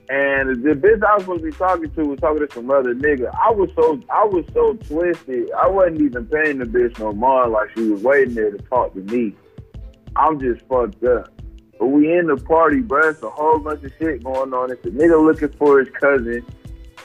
And 0.09 0.63
the 0.63 0.71
bitch 0.71 1.03
I 1.03 1.15
was 1.15 1.23
supposed 1.23 1.43
to 1.43 1.51
be 1.51 1.55
talking 1.55 1.91
to 1.91 2.05
was 2.05 2.19
talking 2.19 2.47
to 2.47 2.53
some 2.53 2.71
other 2.71 2.95
nigga. 2.95 3.29
I 3.33 3.51
was 3.51 3.69
so 3.75 4.01
I 4.11 4.25
was 4.25 4.43
so 4.53 4.73
twisted. 4.73 5.51
I 5.51 5.67
wasn't 5.67 6.01
even 6.01 6.25
paying 6.25 6.57
the 6.57 6.65
bitch 6.65 6.97
no 6.97 7.13
mind 7.13 7.51
like 7.51 7.69
she 7.75 7.89
was 7.89 8.01
waiting 8.01 8.33
there 8.33 8.49
to 8.49 8.57
talk 8.57 8.93
to 8.95 9.01
me. 9.01 9.35
I'm 10.15 10.39
just 10.39 10.65
fucked 10.67 11.03
up. 11.03 11.31
But 11.77 11.87
we 11.87 12.11
in 12.11 12.25
the 12.25 12.37
party, 12.37 12.81
bruh. 12.81 13.11
It's 13.11 13.21
a 13.21 13.29
whole 13.29 13.59
bunch 13.59 13.83
of 13.83 13.93
shit 13.99 14.23
going 14.23 14.51
on. 14.51 14.71
It's 14.71 14.83
a 14.85 14.89
nigga 14.89 15.23
looking 15.23 15.49
for 15.57 15.79
his 15.79 15.89
cousin. 15.89 16.43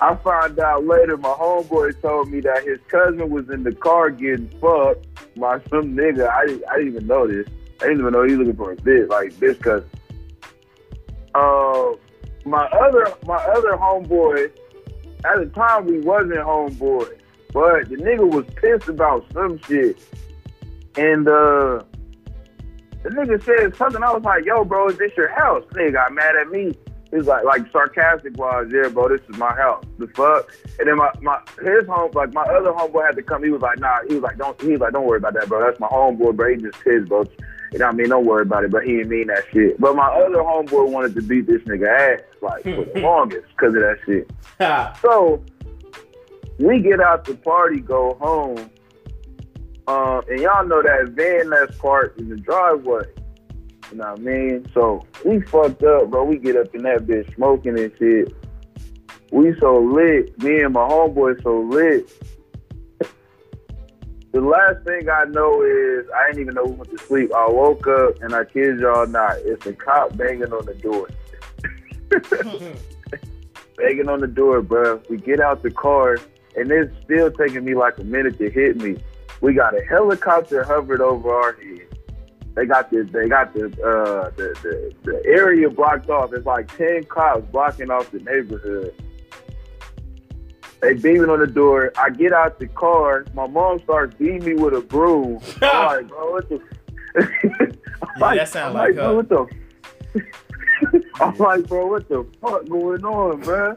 I 0.01 0.15
found 0.17 0.59
out 0.59 0.87
later 0.87 1.17
my 1.19 1.29
homeboy 1.29 2.01
told 2.01 2.31
me 2.31 2.41
that 2.41 2.65
his 2.65 2.79
cousin 2.89 3.29
was 3.29 3.49
in 3.51 3.65
the 3.65 3.73
car 3.73 4.11
getting 4.11 4.49
fucked 4.61 5.07
by 5.39 5.61
some 5.69 5.95
nigga. 5.95 6.29
I 6.29 6.43
I 6.73 6.79
didn't 6.79 6.89
even 6.89 7.07
know 7.07 7.27
this. 7.27 7.47
I 7.81 7.85
didn't 7.85 8.01
even 8.01 8.13
know 8.15 8.25
he 8.25 8.35
was 8.35 8.49
looking 8.49 8.57
for 8.57 8.73
a 8.73 8.77
bitch, 8.77 9.09
like 9.11 9.33
bitch 9.35 9.61
cousin. 9.61 9.89
Uh, 11.35 11.93
my 12.45 12.65
other 12.67 13.13
my 13.27 13.37
other 13.37 13.73
homeboy, 13.73 14.51
at 15.25 15.39
the 15.39 15.51
time 15.55 15.87
we 15.87 16.01
wasn't 16.01 16.35
homeboy, 16.35 17.19
but 17.53 17.89
the 17.89 17.97
nigga 17.97 18.31
was 18.31 18.45
pissed 18.57 18.89
about 18.89 19.25
some 19.33 19.59
shit. 19.67 19.99
And 20.97 21.27
uh 21.27 21.83
the 23.03 23.11
nigga 23.11 23.43
said 23.45 23.77
something. 23.77 24.03
I 24.03 24.13
was 24.13 24.23
like, 24.23 24.45
yo, 24.45 24.65
bro, 24.65 24.89
is 24.89 24.99
this 24.99 25.13
your 25.17 25.29
house? 25.29 25.65
Nigga 25.73 25.93
got 25.93 26.13
mad 26.13 26.37
at 26.37 26.49
me. 26.49 26.73
He 27.11 27.17
was 27.17 27.27
like, 27.27 27.45
like 27.45 27.71
sarcastic 27.71 28.37
wise, 28.37 28.67
yeah, 28.73 28.89
bro, 28.89 29.09
this 29.09 29.21
is 29.29 29.37
my 29.37 29.55
house. 29.55 29.85
The 29.99 30.09
fuck? 30.09 30.51
And 30.79 30.89
then 30.89 30.97
my, 30.97 31.11
my 31.21 31.39
his 31.63 31.87
home, 31.87 32.11
like 32.15 32.33
my 32.35 32.43
other 32.43 32.73
homeboy 32.73 33.07
had 33.07 33.17
to 33.17 33.23
come. 33.23 33.45
He 33.45 33.51
was 33.51 33.63
like, 33.63 33.79
nah. 33.79 33.99
He 34.09 34.15
was 34.15 34.23
like, 34.23 34.39
don't. 34.39 34.61
He 34.61 34.71
was 34.71 34.81
like, 34.81 34.93
don't 34.93 35.07
worry 35.07 35.19
about 35.19 35.35
that, 35.35 35.49
bro. 35.49 35.65
That's 35.65 35.79
my 35.79 35.87
homeboy, 35.89 36.35
bro. 36.35 36.51
He 36.51 36.57
just 36.57 36.81
pissed, 36.83 37.09
bro. 37.09 37.25
What 37.81 37.95
I 37.95 37.97
mean? 37.97 38.09
Don't 38.09 38.27
worry 38.27 38.43
about 38.43 38.65
it, 38.65 38.71
but 38.71 38.85
he 38.85 38.97
didn't 38.97 39.09
mean 39.09 39.27
that 39.29 39.45
shit. 39.53 39.81
But 39.81 39.97
my 39.97 40.07
other 40.09 40.39
homeboy 40.39 40.91
wanted 40.91 41.15
to 41.17 41.23
beat 41.23 41.47
this 41.47 41.63
nigga 41.63 41.89
ass, 41.89 42.21
like 42.41 42.63
for 42.63 42.85
the 42.85 43.01
longest, 43.01 43.47
because 43.51 43.75
of 43.75 43.81
that 43.81 43.99
shit. 44.07 44.31
So 45.03 45.43
we 46.59 46.81
get 46.81 47.01
out 47.01 47.25
the 47.25 47.35
party, 47.35 47.81
go 47.81 48.17
home, 48.21 48.71
uh, 49.87 50.23
and 50.29 50.41
y'all 50.41 50.67
know 50.67 50.83
that 50.83 51.11
van 51.11 51.51
that's 51.51 51.77
parked 51.79 52.21
in 52.21 52.29
the 52.29 52.37
driveway. 52.37 53.05
You 53.91 53.99
know 53.99 54.11
what 54.11 54.19
I 54.19 54.23
mean? 54.23 54.67
So 54.73 55.05
we 55.25 55.41
fucked 55.41 55.83
up, 55.83 56.11
bro. 56.11 56.25
We 56.25 56.39
get 56.39 56.57
up 56.57 56.75
in 56.75 56.83
that 56.83 57.07
bitch 57.07 57.35
smoking 57.35 57.79
and 57.79 57.93
shit. 57.99 58.33
We 59.31 59.55
so 59.59 59.79
lit. 59.81 60.41
Me 60.43 60.63
and 60.63 60.73
my 60.73 60.81
homeboy 60.81 61.43
so 61.43 61.61
lit. 61.61 62.11
The 64.35 64.41
last 64.41 64.83
thing 64.83 65.09
I 65.09 65.27
know 65.27 65.63
is 65.63 66.07
I 66.13 66.27
didn't 66.27 66.43
even 66.43 66.55
know 66.55 66.65
we 66.65 66.73
went 66.73 66.91
to 66.91 66.99
sleep. 67.07 67.33
I 67.33 67.49
woke 67.49 67.87
up 67.87 68.21
and 68.21 68.35
I 68.35 68.43
kid 68.43 68.81
y'all 68.81 69.07
not, 69.07 69.37
it's 69.45 69.65
a 69.65 69.73
cop 69.73 70.17
banging 70.17 70.53
on 70.53 70.67
the 70.67 70.75
door. 70.75 71.09
banging 73.77 74.09
on 74.09 74.19
the 74.19 74.27
door, 74.27 74.61
bro. 74.61 75.01
We 75.09 75.19
get 75.19 75.39
out 75.39 75.63
the 75.63 75.71
car, 75.71 76.19
and 76.57 76.69
it's 76.73 76.93
still 77.05 77.31
taking 77.31 77.65
me 77.65 77.77
like 77.77 77.97
a 77.99 78.03
minute 78.03 78.37
to 78.39 78.51
hit 78.51 78.77
me. 78.79 78.97
We 79.41 79.55
got 79.55 79.79
a 79.79 79.85
helicopter 79.85 80.65
hovered 80.65 81.01
over 81.01 81.33
our 81.33 81.53
head. 81.53 81.87
They 82.57 82.67
got 82.67 82.91
the 82.91 83.05
they 83.05 83.29
got 83.29 83.55
the 83.55 83.67
uh 83.67 84.31
the, 84.31 84.53
the, 84.63 84.95
the 85.05 85.23
area 85.27 85.71
blocked 85.71 86.11
off. 86.11 86.33
It's 86.33 86.45
like 86.45 86.77
ten 86.77 87.05
cops 87.05 87.47
blocking 87.53 87.93
off 87.93 88.11
the 88.11 88.19
neighborhood. 88.19 89.01
They 90.85 90.95
beaming 90.95 91.31
on 91.31 91.41
the 91.41 91.47
door. 91.47 91.93
I 91.97 92.11
get 92.11 92.33
out 92.33 92.61
the 92.61 92.69
car. 92.69 93.25
My 93.33 93.47
mom 93.47 93.81
starts 93.85 94.15
beating 94.17 94.45
me 94.45 94.55
with 94.55 94.75
a 94.75 94.83
broom. 94.83 95.41
I'm 95.63 95.87
like, 95.87 96.09
bro, 96.09 96.33
what 96.33 96.49
the? 96.49 96.61
I'm 98.03 98.21
Yeah, 98.21 98.35
that 98.35 98.49
sound 98.49 98.77
I'm 98.77 98.85
like 98.85 98.95
bro, 98.95 99.17
what 99.17 99.29
the? 99.31 99.47
I'm 101.21 101.37
like, 101.39 101.67
bro, 101.67 101.87
what 101.87 102.09
the 102.09 102.27
fuck 102.41 102.69
going 102.69 103.05
on, 103.05 103.41
bro? 103.41 103.77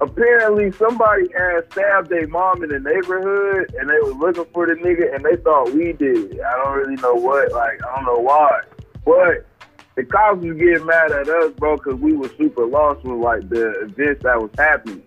apparently 0.00 0.72
somebody 0.72 1.26
had 1.36 1.60
stabbed 1.72 2.10
their 2.10 2.26
mom 2.28 2.62
in 2.62 2.70
the 2.70 2.78
neighborhood 2.78 3.74
and 3.78 3.88
they 3.88 3.98
were 4.02 4.14
looking 4.14 4.44
for 4.52 4.66
the 4.66 4.74
nigga 4.74 5.14
and 5.14 5.24
they 5.24 5.36
thought 5.36 5.72
we 5.72 5.92
did. 5.92 6.40
I 6.40 6.64
don't 6.64 6.76
really 6.76 6.96
know 6.96 7.14
what, 7.14 7.52
like, 7.52 7.80
I 7.84 7.96
don't 7.96 8.04
know 8.04 8.20
why. 8.20 8.60
But 9.04 9.46
the 9.96 10.04
cops 10.04 10.42
was 10.42 10.56
getting 10.56 10.86
mad 10.86 11.12
at 11.12 11.28
us, 11.28 11.52
bro, 11.52 11.76
because 11.76 12.00
we 12.00 12.12
were 12.12 12.30
super 12.36 12.66
lost 12.66 13.04
with, 13.04 13.20
like, 13.20 13.48
the 13.48 13.82
events 13.82 14.22
that 14.24 14.40
was 14.40 14.50
happening. 14.56 15.02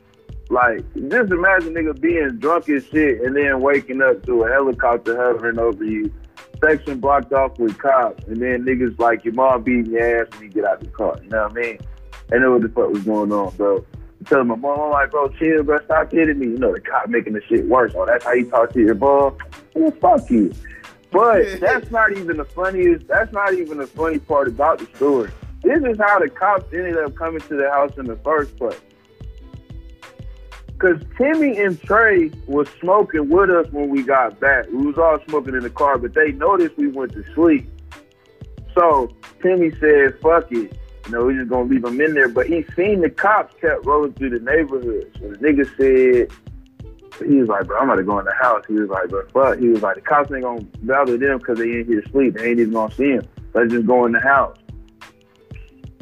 Like, 0.49 0.79
just 0.93 1.31
imagine 1.31 1.73
nigga 1.73 1.99
being 1.99 2.37
drunk 2.39 2.69
as 2.69 2.85
shit 2.87 3.21
and 3.21 3.35
then 3.35 3.59
waking 3.61 4.01
up 4.01 4.25
to 4.25 4.43
a 4.43 4.49
helicopter 4.49 5.15
hovering 5.17 5.59
over 5.59 5.83
you, 5.83 6.13
section 6.61 6.99
blocked 6.99 7.33
off 7.33 7.59
with 7.59 7.77
cops, 7.77 8.23
and 8.25 8.37
then 8.37 8.63
niggas 8.63 8.97
like 8.99 9.25
your 9.25 9.33
mom 9.33 9.63
beating 9.63 9.91
your 9.91 10.21
ass 10.21 10.27
when 10.33 10.43
you 10.43 10.49
get 10.49 10.65
out 10.65 10.79
the 10.79 10.87
car. 10.87 11.17
You 11.21 11.29
know 11.29 11.43
what 11.43 11.51
I 11.51 11.61
mean? 11.61 11.79
I 12.31 12.37
know 12.37 12.53
what 12.53 12.61
the 12.61 12.69
fuck 12.69 12.89
was 12.89 13.03
going 13.03 13.31
on, 13.31 13.55
bro. 13.55 13.85
I 14.21 14.29
tell 14.29 14.43
my 14.43 14.55
mom, 14.55 14.79
I'm 14.79 14.91
like, 14.91 15.11
bro, 15.11 15.29
chill, 15.29 15.63
bro, 15.63 15.79
stop 15.83 16.11
kidding 16.11 16.39
me. 16.39 16.47
You 16.47 16.57
know, 16.57 16.73
the 16.73 16.81
cop 16.81 17.09
making 17.09 17.33
the 17.33 17.41
shit 17.47 17.65
worse. 17.67 17.91
Oh, 17.95 18.05
that's 18.05 18.23
how 18.23 18.33
you 18.33 18.49
talk 18.49 18.71
to 18.73 18.79
your 18.79 18.95
mom? 18.95 19.37
Well, 19.73 19.91
fuck 19.91 20.29
you. 20.29 20.53
But 21.11 21.45
that's 21.59 21.91
not 21.91 22.11
even 22.13 22.37
the 22.37 22.45
funniest, 22.45 23.07
that's 23.07 23.31
not 23.33 23.53
even 23.53 23.77
the 23.77 23.87
funny 23.87 24.19
part 24.19 24.47
about 24.47 24.79
the 24.79 24.87
story. 24.95 25.31
This 25.63 25.83
is 25.83 25.97
how 25.97 26.19
the 26.19 26.29
cops 26.29 26.71
ended 26.73 26.97
up 26.97 27.15
coming 27.15 27.41
to 27.41 27.55
the 27.55 27.69
house 27.69 27.97
in 27.97 28.05
the 28.05 28.15
first 28.17 28.55
place. 28.57 28.79
Cause 30.79 31.01
Timmy 31.17 31.57
and 31.57 31.81
Trey 31.81 32.29
was 32.45 32.67
smoking 32.79 33.29
with 33.29 33.49
us 33.49 33.65
when 33.71 33.89
we 33.89 34.03
got 34.03 34.39
back. 34.39 34.67
We 34.69 34.85
was 34.85 34.97
all 34.97 35.17
smoking 35.27 35.55
in 35.55 35.61
the 35.61 35.71
car, 35.71 35.97
but 35.97 36.13
they 36.13 36.31
noticed 36.33 36.77
we 36.77 36.87
went 36.87 37.13
to 37.13 37.23
sleep. 37.33 37.67
So 38.75 39.11
Timmy 39.41 39.71
said, 39.79 40.19
"Fuck 40.19 40.51
it, 40.51 40.77
you 41.05 41.11
know, 41.11 41.25
we 41.25 41.33
just 41.33 41.49
gonna 41.49 41.63
leave 41.63 41.83
him 41.83 41.99
in 41.99 42.13
there." 42.13 42.29
But 42.29 42.45
he 42.45 42.63
seen 42.75 43.01
the 43.01 43.09
cops 43.09 43.55
kept 43.59 43.87
rolling 43.87 44.13
through 44.13 44.37
the 44.37 44.39
neighborhood. 44.39 45.09
So 45.19 45.29
the 45.29 45.37
nigga 45.37 45.65
said, 45.77 47.27
he 47.27 47.37
was 47.37 47.49
like, 47.49 47.65
"Bro, 47.65 47.79
I'm 47.79 47.89
about 47.89 47.95
to 47.95 48.03
go 48.03 48.19
in 48.19 48.25
the 48.25 48.35
house." 48.35 48.63
He 48.67 48.75
was 48.75 48.89
like, 48.89 49.09
"But 49.09 49.31
fuck," 49.31 49.57
he 49.57 49.69
was 49.69 49.81
like, 49.81 49.95
"The 49.95 50.01
cops 50.01 50.31
ain't 50.31 50.43
gonna 50.43 50.61
bother 50.83 51.17
them 51.17 51.39
because 51.39 51.57
they 51.57 51.71
ain't 51.71 51.87
here 51.87 52.01
asleep. 52.01 52.35
They 52.35 52.51
ain't 52.51 52.59
even 52.59 52.73
gonna 52.73 52.93
see 52.93 53.13
him. 53.13 53.23
Let's 53.55 53.71
just 53.71 53.87
go 53.87 54.05
in 54.05 54.11
the 54.11 54.19
house." 54.19 54.57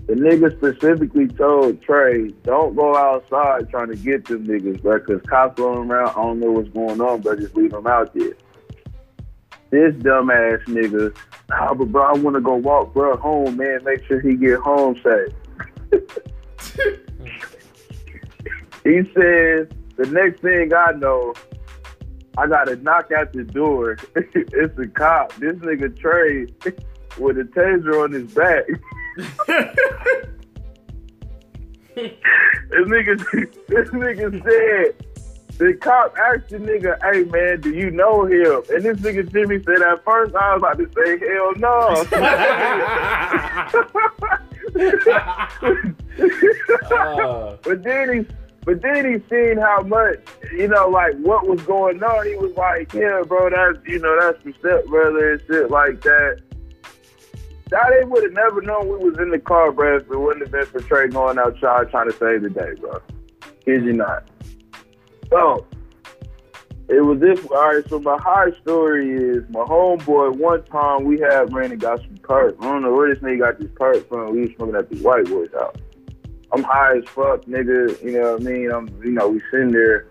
The 0.08 0.14
nigga 0.14 0.56
specifically 0.56 1.28
told 1.28 1.82
Trey, 1.82 2.28
don't 2.44 2.76
go 2.76 2.96
outside 2.96 3.70
trying 3.72 3.88
to 3.90 3.96
get 3.96 4.26
them 4.26 4.46
niggas, 4.46 4.82
bro, 4.84 5.00
because 5.00 5.22
cops 5.24 5.60
rolling 5.60 5.90
around. 5.90 6.10
I 6.10 6.14
don't 6.14 6.40
know 6.40 6.52
what's 6.52 6.70
going 6.70 7.02
on, 7.02 7.22
but 7.22 7.40
just 7.40 7.56
leave 7.56 7.72
them 7.72 7.88
out 7.88 8.14
there. 8.14 8.34
This 9.72 9.96
dumbass 9.96 10.64
nigga, 10.66 11.16
ah, 11.52 11.74
but 11.74 11.92
bro, 11.92 12.04
I 12.04 12.14
want 12.14 12.36
to 12.36 12.42
go 12.42 12.54
walk 12.56 12.94
bro 12.94 13.18
home, 13.18 13.58
man. 13.58 13.80
Make 13.84 14.06
sure 14.06 14.22
he 14.22 14.36
get 14.36 14.60
home 14.60 14.96
safe. 15.04 15.34
he 18.84 19.02
says, 19.14 19.68
the 19.98 20.08
next 20.12 20.42
thing 20.42 20.72
I 20.72 20.92
know, 20.92 21.34
I 22.38 22.46
got 22.46 22.66
to 22.66 22.76
knock 22.76 23.12
at 23.12 23.34
the 23.34 23.44
door. 23.44 23.98
it's 24.16 24.78
a 24.78 24.88
cop. 24.88 25.34
This 25.38 25.56
nigga 25.56 25.98
Trey 25.98 26.46
with 27.20 27.40
a 27.40 27.44
taser 27.44 28.04
on 28.04 28.12
his 28.12 28.32
back. 28.34 28.66
This 29.15 29.27
nigga, 32.75 33.17
this 33.67 33.89
nigga 33.89 34.43
said, 34.43 35.05
the 35.57 35.74
cop 35.75 36.17
asked 36.17 36.50
the 36.50 36.57
nigga, 36.57 36.98
hey 37.01 37.24
man, 37.24 37.62
do 37.62 37.74
you 37.74 37.89
know 37.91 38.25
him? 38.25 38.62
And 38.69 38.84
this 38.84 38.98
nigga 38.98 39.31
Jimmy 39.31 39.63
said, 39.63 39.81
at 39.81 40.03
first 40.03 40.36
I 40.36 40.55
was 40.55 40.60
about 40.60 40.77
to 40.79 40.89
say, 40.95 41.17
hell 41.25 41.53
no. 41.55 42.05
Uh, 46.91 47.57
but 47.63 47.84
then 47.84 48.13
he, 48.13 48.25
but 48.65 48.81
then 48.81 49.05
he 49.05 49.19
seen 49.29 49.57
how 49.57 49.81
much, 49.84 50.19
you 50.51 50.67
know, 50.67 50.89
like 50.89 51.15
what 51.19 51.48
was 51.48 51.62
going 51.62 52.03
on. 52.03 52.25
He 52.25 52.36
was 52.36 52.53
like, 52.57 52.93
yeah, 52.93 53.22
bro, 53.25 53.50
that's, 53.50 53.77
you 53.88 54.00
know, 54.00 54.17
that's 54.19 54.43
my 54.43 54.51
stepbrother 54.60 55.34
and 55.34 55.41
shit 55.48 55.72
like 55.72 56.01
that. 56.01 56.41
That 57.72 57.91
they 57.98 58.05
would 58.05 58.24
have 58.24 58.34
never 58.34 58.62
known 58.62 58.88
we 58.88 59.10
was 59.10 59.17
in 59.17 59.31
the 59.31 59.39
car, 59.39 59.72
bro, 59.72 59.98
if 59.98 60.03
it 60.03 60.17
wouldn't 60.17 60.43
have 60.43 60.51
been 60.51 60.65
for 60.67 60.81
Trey 60.81 61.07
going 61.07 61.39
outside 61.39 61.89
trying 61.89 62.12
to 62.12 62.17
save 62.17 62.43
the 62.43 62.50
day, 62.50 62.74
bro. 62.79 63.01
Kid 63.65 63.86
you 63.86 63.93
not. 63.93 64.29
So, 65.31 65.65
it 66.88 67.03
was 67.03 67.19
this, 67.19 67.39
all 67.50 67.74
right, 67.74 67.89
so 67.89 68.00
my 68.00 68.17
high 68.22 68.51
story 68.62 69.12
is 69.12 69.43
my 69.50 69.62
homeboy, 69.62 70.38
one 70.38 70.63
time 70.65 71.03
we 71.05 71.19
had 71.19 71.51
ran 71.51 71.72
and 71.72 71.81
got 71.81 72.00
some 72.01 72.17
perk. 72.17 72.55
I 72.60 72.65
don't 72.65 72.84
know 72.84 72.93
where 72.93 73.12
this 73.12 73.24
nigga 73.24 73.39
got 73.39 73.60
this 73.60 73.72
perk 73.74 74.07
from. 74.07 74.34
We 74.34 74.41
was 74.41 74.51
smoking 74.55 74.75
at 74.75 74.89
this 74.91 75.01
white 75.01 75.25
boy's 75.25 75.51
house. 75.51 75.75
I'm 76.51 76.62
high 76.62 76.98
as 76.98 77.03
fuck, 77.05 77.45
nigga, 77.45 78.03
you 78.03 78.12
know 78.12 78.34
what 78.34 78.41
I 78.41 78.43
mean? 78.43 78.72
I'm, 78.72 78.88
you 79.03 79.12
know, 79.12 79.29
we 79.29 79.41
sitting 79.50 79.72
there. 79.72 80.05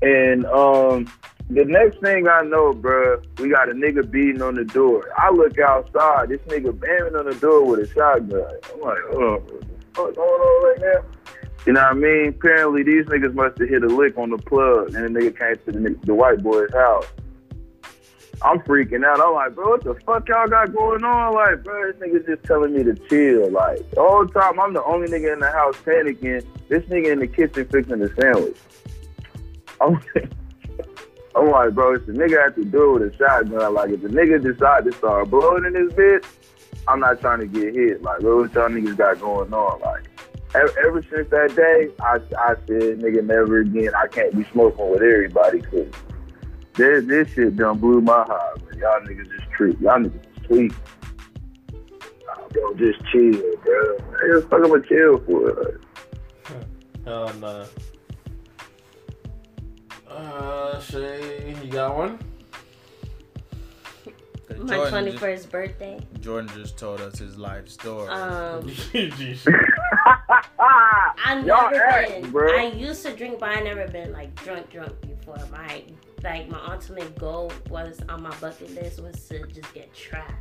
And, 0.00 0.46
um, 0.46 1.12
the 1.48 1.64
next 1.64 2.00
thing 2.00 2.26
I 2.26 2.42
know, 2.42 2.72
bruh, 2.72 3.24
we 3.38 3.48
got 3.50 3.68
a 3.68 3.72
nigga 3.72 4.10
beating 4.10 4.42
on 4.42 4.54
the 4.56 4.64
door. 4.64 5.08
I 5.16 5.30
look 5.30 5.58
outside, 5.58 6.28
this 6.28 6.40
nigga 6.42 6.78
banging 6.78 7.14
on 7.14 7.26
the 7.26 7.34
door 7.34 7.64
with 7.64 7.80
a 7.80 7.92
shotgun. 7.92 8.42
I'm 8.74 8.80
like, 8.80 8.98
oh, 9.12 9.34
what 9.38 9.60
the 9.60 9.66
fuck 9.94 10.14
going 10.14 10.18
on 10.18 10.64
right 10.64 10.80
now? 10.80 11.08
You 11.64 11.72
know 11.72 11.82
what 11.82 11.90
I 11.90 11.94
mean? 11.94 12.28
Apparently, 12.28 12.82
these 12.82 13.04
niggas 13.06 13.34
must 13.34 13.58
have 13.58 13.68
hit 13.68 13.82
a 13.82 13.88
lick 13.88 14.18
on 14.18 14.30
the 14.30 14.38
plug, 14.38 14.94
and 14.94 15.14
the 15.14 15.20
nigga 15.20 15.38
came 15.38 15.56
to 15.66 15.80
the, 15.80 15.98
the 16.04 16.14
white 16.14 16.42
boy's 16.42 16.72
house. 16.72 17.06
I'm 18.42 18.60
freaking 18.60 19.04
out. 19.04 19.20
I'm 19.20 19.32
like, 19.32 19.54
bro, 19.54 19.70
what 19.70 19.84
the 19.84 19.94
fuck 20.04 20.28
y'all 20.28 20.46
got 20.46 20.72
going 20.72 21.04
on? 21.04 21.34
Like, 21.34 21.64
bro, 21.64 21.90
this 21.90 22.00
nigga's 22.00 22.26
just 22.26 22.44
telling 22.44 22.74
me 22.74 22.82
to 22.82 22.94
chill. 23.08 23.50
Like, 23.50 23.88
the 23.90 24.30
time, 24.34 24.60
I'm 24.60 24.74
the 24.74 24.84
only 24.84 25.08
nigga 25.08 25.32
in 25.32 25.40
the 25.40 25.50
house 25.50 25.76
panicking. 25.78 26.44
This 26.68 26.82
nigga 26.84 27.12
in 27.12 27.20
the 27.20 27.26
kitchen 27.26 27.66
fixing 27.66 28.00
the 28.00 28.12
sandwich. 28.20 28.58
I'm, 29.80 30.00
I'm 31.36 31.50
like, 31.50 31.74
bro, 31.74 31.94
it's 31.94 32.06
the 32.06 32.12
nigga 32.12 32.46
at 32.46 32.56
the 32.56 32.64
door 32.64 32.94
with 32.94 33.14
a 33.14 33.16
shotgun. 33.16 33.74
Like, 33.74 33.90
if 33.90 34.00
the 34.00 34.08
nigga 34.08 34.42
decide 34.42 34.84
to 34.86 34.92
start 34.92 35.30
blowing 35.30 35.66
in 35.66 35.74
this 35.74 35.92
bitch, 35.92 36.24
I'm 36.88 37.00
not 37.00 37.20
trying 37.20 37.40
to 37.40 37.46
get 37.46 37.74
hit. 37.74 38.02
Like, 38.02 38.20
bro, 38.20 38.38
what 38.42 38.54
y'all 38.54 38.70
niggas 38.70 38.96
got 38.96 39.20
going 39.20 39.52
on? 39.52 39.80
Like, 39.80 40.04
ever, 40.54 40.72
ever 40.86 41.02
since 41.10 41.28
that 41.28 41.54
day, 41.54 41.90
I, 42.00 42.20
I 42.40 42.54
said, 42.66 43.00
nigga, 43.00 43.22
never 43.22 43.60
again. 43.60 43.90
I 43.94 44.06
can't 44.06 44.34
be 44.34 44.44
smoking 44.50 44.90
with 44.90 45.02
everybody 45.02 45.60
because 45.60 45.92
this, 46.72 47.04
this 47.04 47.28
shit 47.34 47.56
done 47.56 47.78
blew 47.78 48.00
my 48.00 48.24
heart. 48.24 48.62
Y'all 48.78 49.00
niggas 49.00 49.30
just 49.30 49.50
treat. 49.50 49.78
Y'all 49.80 49.98
niggas 49.98 50.24
just 50.34 50.46
tweet. 50.46 50.72
Bro, 52.52 52.74
just 52.76 53.04
chill, 53.12 53.32
bro. 53.62 53.98
The 54.22 54.46
fuck 54.48 54.88
chill 54.88 55.18
for? 55.18 55.80
hell 57.04 57.34
nah. 57.34 57.66
Uh, 60.16 60.80
Shay, 60.80 61.54
you 61.62 61.70
got 61.70 61.94
one? 61.94 62.18
My 64.60 64.76
21st 64.78 65.50
birthday. 65.50 66.00
Jordan 66.20 66.50
just 66.54 66.78
told 66.78 67.02
us 67.02 67.18
his 67.18 67.36
life 67.36 67.68
story. 67.68 68.08
Um, 68.08 68.66
I've 70.58 71.44
Y'all 71.44 71.70
never 71.70 71.84
act, 71.84 72.22
been. 72.22 72.30
bro. 72.30 72.56
I 72.58 72.68
used 72.68 73.04
to 73.04 73.14
drink, 73.14 73.38
but 73.38 73.50
I 73.50 73.60
never 73.60 73.86
been 73.88 74.12
like 74.12 74.34
drunk, 74.36 74.70
drunk 74.70 74.98
before. 75.02 75.36
My 75.52 75.82
like 76.24 76.48
my 76.48 76.64
ultimate 76.66 77.18
goal 77.18 77.52
was 77.68 78.00
on 78.08 78.22
my 78.22 78.34
bucket 78.36 78.74
list 78.74 79.02
was 79.02 79.28
to 79.28 79.46
just 79.48 79.74
get 79.74 79.92
trash. 79.92 80.32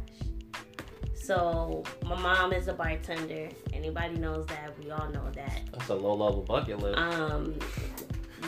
So 1.14 1.84
my 2.06 2.18
mom 2.22 2.54
is 2.54 2.70
a 2.70 2.74
bartender. 2.74 3.50
Anybody 3.74 4.16
knows 4.16 4.46
that. 4.48 4.72
We 4.82 4.92
all 4.92 5.10
know 5.10 5.30
that. 5.32 5.64
That's 5.74 5.90
a 5.90 5.96
low 5.96 6.14
level 6.14 6.44
bucket 6.44 6.80
list. 6.80 6.98
Um, 6.98 7.56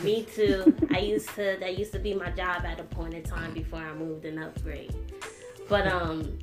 me 0.02 0.26
too. 0.34 0.74
I 0.92 0.98
used 0.98 1.28
to. 1.30 1.56
That 1.60 1.78
used 1.78 1.92
to 1.92 1.98
be 1.98 2.14
my 2.14 2.30
job 2.30 2.64
at 2.64 2.80
a 2.80 2.84
point 2.84 3.14
in 3.14 3.22
time 3.22 3.52
before 3.54 3.80
I 3.80 3.92
moved 3.94 4.24
and 4.24 4.38
upgrade. 4.42 4.94
But 5.68 5.86
um, 5.86 6.38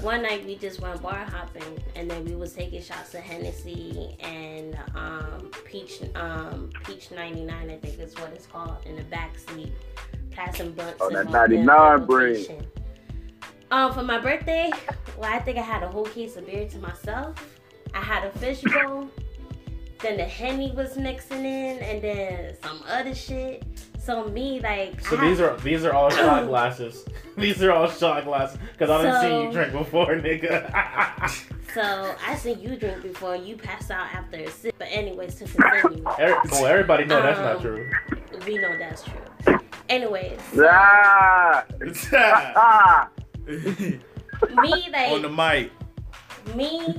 one 0.00 0.22
night 0.22 0.44
we 0.44 0.56
just 0.56 0.80
went 0.80 1.00
bar 1.00 1.24
hopping, 1.24 1.82
and 1.94 2.10
then 2.10 2.24
we 2.24 2.34
was 2.34 2.52
taking 2.52 2.82
shots 2.82 3.14
of 3.14 3.20
Hennessy 3.20 4.16
and 4.20 4.78
um, 4.94 5.50
peach 5.64 6.02
um, 6.14 6.70
peach 6.84 7.10
ninety 7.10 7.42
nine. 7.44 7.70
I 7.70 7.78
think 7.78 7.98
is 7.98 8.14
what 8.16 8.32
it's 8.32 8.46
called 8.46 8.78
in 8.84 8.96
the 8.96 9.04
back 9.04 9.38
seat, 9.38 9.72
passing 10.30 10.72
blunts. 10.72 10.98
Oh, 11.00 11.10
that 11.10 11.30
99 11.30 12.06
brand. 12.06 12.66
Um, 13.70 13.94
for 13.94 14.02
my 14.02 14.18
birthday, 14.18 14.70
well, 15.16 15.32
I 15.32 15.38
think 15.38 15.56
I 15.56 15.62
had 15.62 15.82
a 15.82 15.88
whole 15.88 16.04
case 16.04 16.36
of 16.36 16.44
beer 16.44 16.68
to 16.68 16.78
myself. 16.78 17.34
I 17.94 18.00
had 18.00 18.24
a 18.24 18.30
fishbowl. 18.38 19.08
Then 20.02 20.16
the 20.16 20.24
henny 20.24 20.72
was 20.72 20.96
mixing 20.96 21.44
in, 21.44 21.78
and 21.78 22.02
then 22.02 22.54
some 22.62 22.82
other 22.88 23.14
shit. 23.14 23.62
So 23.98 24.24
me, 24.28 24.58
like, 24.60 25.00
So 25.06 25.16
I 25.16 25.20
had- 25.20 25.28
these 25.30 25.40
are 25.40 25.56
these 25.68 25.84
are 25.84 25.92
all 25.92 26.10
shot 26.10 26.46
glasses. 26.48 27.04
these 27.36 27.62
are 27.62 27.70
all 27.70 27.88
shot 27.88 28.24
glasses 28.24 28.58
because 28.72 28.90
I 28.90 29.02
didn't 29.02 29.20
see 29.22 29.42
you 29.46 29.52
drink 29.52 29.72
before, 29.72 30.06
nigga. 30.16 31.48
So 31.72 32.14
I 32.26 32.34
seen 32.34 32.60
you 32.60 32.76
drink 32.76 33.00
before 33.00 33.34
you 33.34 33.56
passed 33.56 33.90
out 33.90 34.06
after 34.12 34.36
a 34.36 34.50
sip. 34.50 34.74
But 34.78 34.88
anyways, 34.90 35.36
to 35.36 35.44
continue, 35.46 36.04
Every- 36.18 36.36
well, 36.50 36.66
everybody 36.66 37.06
know 37.06 37.22
that's 37.22 37.38
not 37.38 37.56
Um, 37.56 37.62
true. 37.62 37.90
we 38.46 38.58
know 38.58 38.76
that's 38.76 39.02
true. 39.04 39.58
Anyways, 39.88 40.38
Ah, 40.60 41.64
ah. 42.54 43.08
me 43.48 44.90
like 44.92 45.12
On 45.12 45.22
the 45.22 45.30
mic. 45.30 45.70
me, 46.54 46.94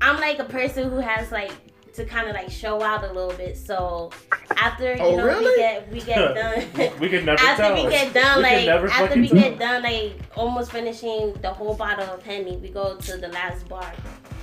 I'm 0.00 0.20
like 0.20 0.38
a 0.38 0.44
person 0.44 0.90
who 0.90 0.96
has 0.98 1.30
like 1.32 1.52
to 1.94 2.04
kind 2.04 2.28
of 2.28 2.34
like 2.34 2.50
show 2.50 2.82
out 2.82 3.04
a 3.04 3.12
little 3.12 3.32
bit. 3.36 3.56
So 3.56 4.10
after 4.58 4.94
you 4.94 5.00
Oh, 5.00 5.16
know 5.16 5.24
really? 5.24 5.44
we 5.46 5.56
get 5.56 5.90
we 5.92 6.00
get 6.00 6.34
done. 6.34 6.98
we 7.00 7.08
could 7.08 7.24
never 7.24 7.40
after 7.42 7.62
tell. 7.62 7.84
we 7.84 7.90
get 7.90 8.12
done, 8.12 8.38
We 8.38 8.42
can 8.44 8.56
like 8.56 8.66
never 8.74 8.88
after 8.88 9.20
we 9.20 9.28
tell. 9.28 9.38
get 9.40 9.58
done, 9.58 9.82
like 9.82 10.12
almost 10.36 10.72
finishing 10.72 11.32
the 11.40 11.50
whole 11.50 11.74
bottle 11.74 12.04
of 12.04 12.22
Henny, 12.22 12.56
we 12.58 12.68
go 12.68 12.96
to 12.96 13.16
the 13.16 13.28
last 13.28 13.66
bar. 13.68 13.90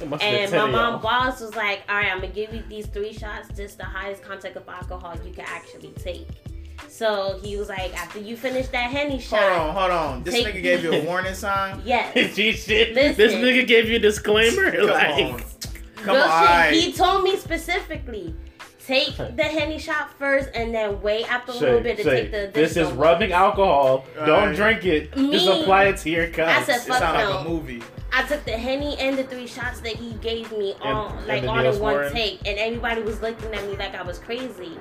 It 0.01 0.09
must 0.09 0.23
have 0.23 0.49
been 0.51 0.59
And 0.59 0.71
my 0.73 0.77
mom 0.77 0.93
y'all. 0.93 1.01
boss 1.03 1.39
was 1.41 1.55
like, 1.55 1.83
"All 1.87 1.95
right, 1.95 2.11
I'm 2.11 2.19
gonna 2.21 2.33
give 2.33 2.51
you 2.53 2.63
these 2.67 2.87
three 2.87 3.13
shots. 3.13 3.49
Just 3.55 3.77
the 3.77 3.83
highest 3.85 4.23
content 4.23 4.55
of 4.55 4.67
alcohol 4.67 5.15
you 5.23 5.31
can 5.31 5.45
actually 5.47 5.91
take." 5.91 6.27
So 6.89 7.39
he 7.43 7.57
was 7.57 7.69
like, 7.69 7.93
"After 7.99 8.19
you 8.19 8.37
finish 8.37 8.67
that 8.67 8.91
Henny 8.91 9.19
shot. 9.19 9.39
Hold 9.41 9.69
on, 9.69 9.75
hold 9.75 9.91
on. 9.91 10.23
This 10.23 10.35
Take- 10.35 10.47
nigga 10.47 10.61
gave 10.61 10.83
you 10.83 10.93
a 10.93 11.01
warning 11.05 11.33
sign. 11.33 11.81
yes." 11.85 12.13
Shit. 12.35 12.93
Listen. 12.93 13.17
This 13.17 13.33
nigga 13.33 13.65
gave 13.67 13.89
you 13.89 13.95
a 13.97 13.99
disclaimer. 13.99 14.71
Come 14.71 14.87
like, 14.87 15.23
on. 15.33 15.43
Come 15.95 16.17
on, 16.17 16.69
shit. 16.73 16.83
He 16.83 16.93
told 16.93 17.23
me 17.23 17.37
specifically, 17.37 18.35
take 18.85 19.15
the 19.15 19.43
Henny 19.43 19.79
shot 19.79 20.17
first, 20.19 20.49
and 20.53 20.73
then 20.75 21.01
wait 21.01 21.31
after 21.31 21.53
a 21.53 21.55
little 21.55 21.79
bit 21.79 21.97
to 21.97 22.03
Shay, 22.03 22.21
take 22.23 22.31
the. 22.31 22.51
this 22.53 22.75
is 22.77 22.91
rubbing 22.91 23.29
ones. 23.31 23.41
alcohol. 23.41 24.05
Don't 24.17 24.29
Alright. 24.29 24.55
drink 24.55 24.85
it. 24.85 25.15
Me- 25.17 25.31
Just 25.31 25.47
apply 25.47 25.85
it 25.85 25.97
to 25.99 26.09
your 26.09 26.27
cup. 26.27 26.49
I 26.49 26.63
said, 26.63 26.75
It 26.77 26.81
fuck 26.81 26.99
no. 27.01 27.13
like 27.13 27.45
a 27.45 27.49
movie. 27.49 27.81
I 28.15 28.21
took 28.23 28.43
the 28.45 28.51
henny 28.51 28.95
and 28.99 29.17
the 29.17 29.23
three 29.23 29.47
shots 29.47 29.79
that 29.79 29.95
he 29.95 30.11
gave 30.15 30.51
me 30.51 30.75
all 30.83 31.07
And- 31.07 31.25
like 31.27 31.37
and 31.39 31.47
the 31.47 31.51
all 31.51 31.73
in 31.73 31.79
one 31.79 32.11
take, 32.11 32.45
and 32.45 32.59
everybody 32.59 33.01
was 33.01 33.21
looking 33.21 33.53
at 33.55 33.65
me 33.65 33.75
like 33.77 33.95
I 33.95 34.01
was 34.03 34.19
crazy. 34.19 34.77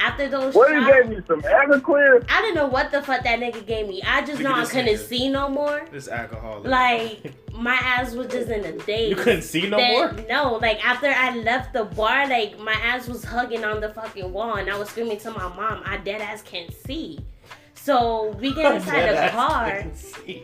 After 0.00 0.28
those 0.28 0.54
What 0.54 0.70
he 0.72 0.80
shots, 0.80 0.92
gave 0.92 1.08
me 1.10 1.22
some 1.26 1.42
Everclear? 1.42 2.24
I 2.28 2.40
didn't 2.42 2.54
know 2.56 2.66
what 2.66 2.90
the 2.90 3.02
fuck 3.02 3.22
that 3.24 3.38
nigga 3.40 3.64
gave 3.66 3.88
me. 3.88 4.02
I 4.02 4.20
just 4.20 4.40
Look 4.40 4.42
know 4.42 4.54
I 4.54 4.64
couldn't 4.64 4.86
nigga. 4.94 5.06
see 5.06 5.28
no 5.28 5.48
more. 5.48 5.86
This 5.90 6.08
alcoholic. 6.08 6.64
Like 6.66 7.34
my 7.52 7.74
ass 7.74 8.14
was 8.14 8.28
just 8.28 8.48
in 8.48 8.64
a 8.64 8.72
daze. 8.72 9.10
You 9.10 9.16
couldn't 9.16 9.42
see 9.42 9.68
no 9.68 9.76
Then- 9.78 9.92
more. 9.92 10.12
No, 10.28 10.54
like 10.60 10.84
after 10.84 11.08
I 11.08 11.36
left 11.36 11.72
the 11.72 11.84
bar, 11.84 12.28
like 12.28 12.58
my 12.58 12.72
ass 12.74 13.08
was 13.08 13.24
hugging 13.24 13.64
on 13.64 13.80
the 13.80 13.88
fucking 13.90 14.32
wall, 14.32 14.54
and 14.56 14.70
I 14.70 14.78
was 14.78 14.88
screaming 14.90 15.18
to 15.18 15.30
my 15.30 15.48
mom, 15.48 15.82
"I 15.84 15.96
dead 15.98 16.20
ass 16.20 16.42
can't 16.42 16.72
see." 16.86 17.20
So 17.84 18.34
we 18.40 18.54
get 18.54 18.74
inside 18.76 19.10
the 19.10 19.30
car. 19.30 19.84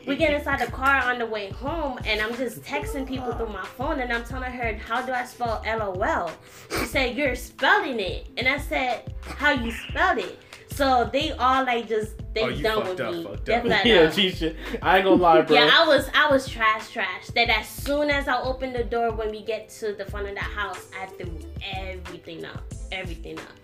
We 0.06 0.14
get 0.16 0.34
inside 0.34 0.60
the 0.60 0.70
car 0.70 0.96
on 1.10 1.18
the 1.18 1.24
way 1.24 1.48
home, 1.50 1.98
and 2.04 2.20
I'm 2.20 2.34
just 2.36 2.60
texting 2.62 3.08
people 3.08 3.32
through 3.32 3.48
my 3.48 3.64
phone, 3.64 4.00
and 4.00 4.12
I'm 4.12 4.24
telling 4.24 4.52
her, 4.52 4.74
"How 4.74 5.00
do 5.00 5.12
I 5.12 5.24
spell 5.24 5.62
LOL?" 5.66 6.30
She 6.70 6.84
said, 6.84 7.16
"You're 7.16 7.34
spelling 7.34 7.98
it," 7.98 8.26
and 8.36 8.46
I 8.46 8.58
said, 8.58 9.14
"How 9.22 9.52
you 9.52 9.72
spelled 9.72 10.18
it?" 10.18 10.38
So 10.72 11.08
they 11.10 11.32
all 11.32 11.64
like 11.64 11.88
just 11.88 12.12
they 12.34 12.42
Oh, 12.42 12.48
you 12.48 12.62
done 12.62 12.76
fucked 12.84 12.88
with 12.90 13.00
up, 13.00 13.14
me. 13.14 13.24
fucked 13.24 13.46
They 13.46 13.54
up. 13.54 13.64
like, 13.64 13.84
Yeah, 13.92 14.00
uh, 14.00 14.10
G. 14.10 14.56
I 14.82 14.96
ain't 14.98 15.04
gonna 15.06 15.16
lie, 15.22 15.40
bro. 15.40 15.56
yeah, 15.56 15.70
I 15.72 15.86
was 15.88 16.10
I 16.14 16.30
was 16.30 16.46
trash 16.46 16.90
trash. 16.90 17.26
That 17.34 17.48
as 17.48 17.66
soon 17.66 18.10
as 18.10 18.28
I 18.28 18.38
opened 18.42 18.74
the 18.74 18.84
door 18.84 19.12
when 19.12 19.30
we 19.30 19.42
get 19.42 19.70
to 19.80 19.94
the 19.94 20.04
front 20.04 20.28
of 20.28 20.34
the 20.34 20.40
house, 20.60 20.88
I 21.00 21.06
threw 21.06 21.38
everything 21.74 22.44
up. 22.44 22.62
Everything 22.92 23.38
up. 23.38 23.54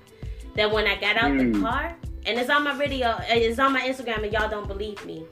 Then 0.54 0.72
when 0.72 0.86
I 0.86 0.96
got 0.96 1.16
out 1.18 1.36
the 1.36 1.44
Mm. 1.44 1.60
car, 1.62 1.94
and 2.26 2.38
it's 2.38 2.50
on 2.50 2.64
my 2.64 2.74
video, 2.74 3.16
eh, 3.28 3.36
it's 3.36 3.58
on 3.58 3.72
my 3.72 3.80
Instagram 3.80 4.24
and 4.24 4.32
y'all 4.32 4.50
don't 4.50 4.68
believe 4.68 5.04
me. 5.06 5.24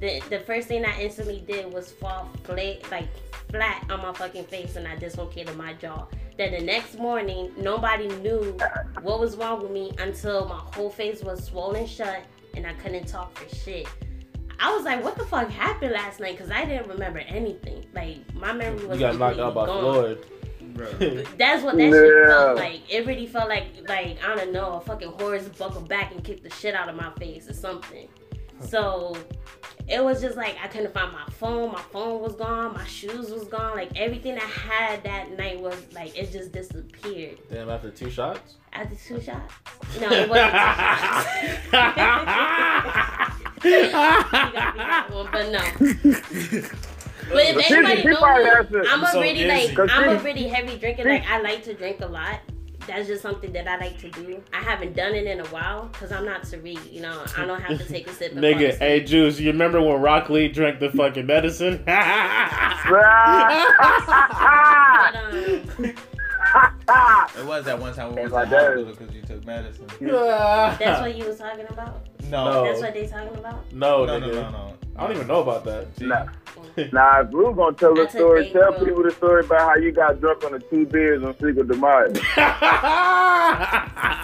The 0.00 0.20
the 0.28 0.40
first 0.40 0.68
thing 0.68 0.84
I 0.84 1.00
instantly 1.00 1.44
did 1.46 1.72
was 1.72 1.92
fall 1.92 2.28
flat 2.44 2.90
like 2.90 3.08
flat 3.50 3.84
on 3.90 4.02
my 4.02 4.12
fucking 4.12 4.44
face 4.44 4.76
and 4.76 4.86
I 4.86 4.96
dislocated 4.96 5.56
my 5.56 5.72
jaw. 5.74 6.06
Then 6.36 6.52
the 6.52 6.60
next 6.60 6.98
morning, 6.98 7.52
nobody 7.56 8.08
knew 8.18 8.56
what 9.02 9.18
was 9.18 9.36
wrong 9.36 9.60
with 9.62 9.72
me 9.72 9.92
until 9.98 10.46
my 10.46 10.58
whole 10.74 10.90
face 10.90 11.22
was 11.22 11.44
swollen 11.44 11.86
shut 11.86 12.22
and 12.54 12.66
I 12.66 12.74
couldn't 12.74 13.06
talk 13.06 13.36
for 13.36 13.54
shit. 13.54 13.88
I 14.60 14.74
was 14.74 14.84
like, 14.84 15.02
what 15.02 15.16
the 15.16 15.24
fuck 15.24 15.48
happened 15.50 15.92
last 15.92 16.20
night? 16.20 16.36
Because 16.36 16.50
I 16.50 16.64
didn't 16.64 16.88
remember 16.88 17.20
anything. 17.20 17.86
Like, 17.94 18.18
my 18.34 18.52
memory 18.52 18.86
was 18.86 18.98
you 18.98 19.06
got 19.06 19.16
knocked 19.16 19.38
out 19.38 19.54
by 19.54 19.66
gone. 19.66 19.82
Floyd. 19.82 20.26
That's 21.38 21.62
what 21.62 21.76
that 21.76 21.90
shit 21.90 22.26
felt 22.28 22.56
like. 22.56 22.80
It 22.88 23.06
really 23.06 23.26
felt 23.26 23.48
like, 23.48 23.66
like 23.88 24.18
I 24.24 24.34
don't 24.36 24.52
know, 24.52 24.74
a 24.74 24.80
fucking 24.80 25.12
horse 25.12 25.48
buckled 25.48 25.88
back 25.88 26.12
and 26.12 26.22
kicked 26.22 26.42
the 26.42 26.50
shit 26.50 26.74
out 26.74 26.88
of 26.88 26.96
my 26.96 27.10
face 27.18 27.48
or 27.48 27.54
something. 27.54 28.08
So 28.60 29.16
it 29.86 30.02
was 30.02 30.20
just 30.20 30.36
like 30.36 30.56
I 30.62 30.68
couldn't 30.68 30.92
find 30.92 31.12
my 31.12 31.24
phone. 31.32 31.72
My 31.72 31.80
phone 31.80 32.20
was 32.20 32.34
gone. 32.34 32.74
My 32.74 32.84
shoes 32.84 33.30
was 33.30 33.44
gone. 33.44 33.76
Like 33.76 33.96
everything 33.96 34.36
I 34.36 34.44
had 34.44 35.02
that 35.04 35.36
night 35.36 35.60
was 35.60 35.76
like 35.92 36.16
it 36.18 36.30
just 36.32 36.52
disappeared. 36.52 37.38
Damn, 37.50 37.70
after 37.70 37.90
two 37.90 38.10
shots. 38.10 38.56
After 38.72 38.94
two 38.94 39.20
shots? 39.20 39.54
No, 40.00 40.10
it 40.10 40.28
wasn't 40.28 40.52
two 40.52 40.58
shots. 41.70 43.34
You 43.64 43.90
gotta 43.90 44.72
be 44.72 44.78
that 44.78 45.10
one, 45.12 45.28
but 45.32 45.50
no. 45.50 45.60
But 47.30 47.44
if 47.44 47.60
She- 47.66 47.74
anybody 47.74 48.00
she 48.02 48.08
knows 48.08 48.18
probably 48.18 48.44
me, 48.44 48.50
has 48.50 48.68
to- 48.68 48.84
I'm 48.90 49.04
a 49.04 49.10
so 49.12 49.20
really 49.20 49.44
busy. 49.44 49.76
like 49.76 49.90
I'm 49.90 50.08
a 50.08 50.18
she- 50.18 50.24
really 50.24 50.48
heavy 50.48 50.78
drinker. 50.78 51.04
Like 51.04 51.24
I 51.28 51.40
like 51.40 51.62
to 51.64 51.74
drink 51.74 52.00
a 52.00 52.06
lot. 52.06 52.40
That's 52.86 53.06
just 53.06 53.20
something 53.20 53.52
that 53.52 53.68
I 53.68 53.76
like 53.76 53.98
to 53.98 54.08
do. 54.12 54.42
I 54.54 54.62
haven't 54.62 54.96
done 54.96 55.14
it 55.14 55.26
in 55.26 55.40
a 55.40 55.44
while 55.48 55.90
because 55.92 56.10
I'm 56.10 56.24
not 56.24 56.44
Tariq. 56.44 56.90
You 56.90 57.02
know, 57.02 57.22
I 57.36 57.44
don't 57.44 57.60
have 57.60 57.76
to 57.76 57.84
take 57.84 58.06
a 58.08 58.12
sip. 58.14 58.32
and 58.32 58.40
fall 58.40 58.50
Nigga, 58.50 58.68
asleep. 58.68 58.78
hey 58.78 59.00
Juice, 59.04 59.38
you 59.38 59.50
remember 59.52 59.82
when 59.82 60.00
Rock 60.00 60.30
Lee 60.30 60.48
drank 60.48 60.80
the 60.80 60.88
fucking 60.90 61.26
medicine? 61.26 61.84
But, 62.88 63.04
um, 65.14 65.94
It 67.38 67.44
was 67.44 67.64
that 67.66 67.78
one 67.78 67.92
time 67.94 68.14
we 68.14 68.22
went 68.22 68.30
to 68.30 68.34
my 68.36 68.44
the 68.46 68.50
dad. 68.50 68.64
hospital 68.78 68.84
because 68.94 69.14
you 69.14 69.20
took 69.22 69.44
medicine. 69.44 69.86
that's 70.00 71.00
what 71.02 71.14
you 71.14 71.26
was 71.26 71.36
talking 71.38 71.66
about. 71.68 72.06
No. 72.30 72.44
No. 72.44 72.64
That's 72.64 72.80
what 72.80 72.94
they 72.94 73.06
talking 73.06 73.36
about. 73.36 73.70
no, 73.72 74.06
No, 74.06 74.18
nigga. 74.18 74.32
no, 74.32 74.42
no, 74.42 74.50
no. 74.50 74.74
I 74.98 75.06
don't 75.06 75.14
even 75.14 75.28
know 75.28 75.42
about 75.42 75.64
that. 75.64 76.00
Nah. 76.00 76.26
Nah, 76.92 77.20
if 77.22 77.30
we 77.30 77.42
were 77.42 77.54
gonna 77.54 77.76
tell 77.76 77.98
I 77.98 78.02
a 78.02 78.04
took 78.04 78.10
story, 78.10 78.50
tell 78.50 78.70
bro. 78.72 78.84
people 78.84 79.02
the 79.02 79.10
story 79.10 79.44
about 79.44 79.60
how 79.60 79.76
you 79.76 79.90
got 79.90 80.20
drunk 80.20 80.44
on 80.44 80.52
the 80.52 80.60
two 80.60 80.86
beers 80.86 81.24
on 81.24 81.36
Cinco 81.38 81.64
de 81.64 81.74
Mayo. 81.74 82.08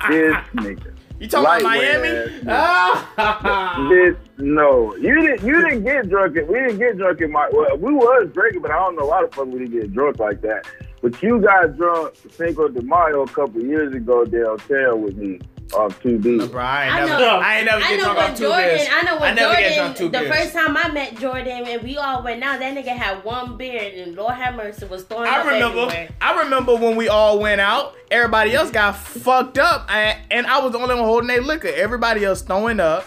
This 0.09 0.37
nigga. 0.55 0.95
You 1.19 1.29
talking 1.29 1.47
about 1.47 1.63
Miami? 1.63 2.09
This 3.89 4.17
no, 4.39 4.95
you 4.97 5.21
didn't. 5.21 5.47
You 5.47 5.63
didn't 5.63 5.85
get 5.85 6.09
drunk. 6.09 6.37
In, 6.37 6.47
we 6.47 6.61
didn't 6.61 6.79
get 6.79 6.97
drunk 6.97 7.21
in 7.21 7.33
my. 7.33 7.49
Well, 7.53 7.77
we 7.77 7.93
was 7.93 8.29
drinking, 8.33 8.63
but 8.63 8.71
I 8.71 8.79
don't 8.79 8.95
know 8.97 9.07
why 9.07 9.23
the 9.23 9.29
fuck 9.35 9.47
we 9.47 9.61
didn't 9.61 9.73
get 9.73 9.93
drunk 9.93 10.19
like 10.21 10.41
that. 10.43 10.67
But 11.03 11.21
you 11.23 11.41
got 11.41 11.77
drunk 11.77 12.15
Cinco 12.31 12.69
de 12.69 12.83
Mayo 12.83 13.23
a 13.23 13.29
couple 13.29 13.63
years 13.63 13.95
ago 13.95 14.25
downtown 14.25 15.03
with 15.03 15.17
me 15.17 15.41
off 15.73 16.01
two 16.03 16.13
No, 16.13 16.19
beers. 16.19 16.49
bro, 16.49 16.63
I 16.63 16.85
ain't 16.85 16.95
I 16.95 16.99
never, 17.07 17.19
know- 17.21 17.41
I 17.41 17.57
ain't 17.57 17.65
never 17.67 17.83
I 17.85 17.89
get 17.89 17.97
know 17.97 18.03
drunk 18.05 18.19
when 18.19 18.31
off 18.31 18.37
two 18.37 18.45
Jordan. 18.45 18.65
beers. 18.69 18.89
I 18.93 19.03
know 19.03 19.15
when 19.19 19.23
I 19.31 19.35
never 19.35 19.55
get 19.55 19.75
drunk 19.77 19.97
Jordan. 19.97 19.97
two 19.97 20.05
The 20.19 20.19
beers. 20.31 20.37
first 20.37 20.53
time 20.55 20.77
I 20.77 20.89
met 20.91 21.19
Jordan 21.19 21.67
and 21.67 21.83
we 21.83 21.97
all 21.97 22.23
went 22.23 22.43
out, 22.45 22.59
that 22.61 22.75
nigga 22.77 22.89
had 22.97 23.25
one 23.25 23.57
beer 23.57 23.93
and 23.97 24.15
Lord 24.15 24.35
have 24.35 24.55
mercy 24.57 24.87
was 24.87 25.05
throwing 25.05 25.29
I 25.29 25.39
up 25.41 25.47
remember. 25.47 25.81
everywhere. 25.83 26.09
I 26.21 26.39
remember 26.43 26.75
when 26.77 26.97
we 26.97 27.09
all 27.09 27.39
went 27.39 27.61
out. 27.61 27.95
Everybody 28.11 28.55
else 28.55 28.71
got 28.71 28.97
fucked 28.97 29.59
up, 29.59 29.91
and, 29.91 30.19
and 30.31 30.47
I 30.47 30.61
was 30.61 30.73
the 30.73 30.79
only 30.79 30.95
one 30.95 31.05
holding 31.05 31.29
their 31.29 31.41
liquor. 31.41 31.69
Everybody 31.69 32.25
else 32.25 32.43
throwing 32.43 32.79
up. 32.79 33.07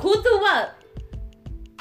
Who 0.00 0.22
threw 0.22 0.46
up? 0.46 0.76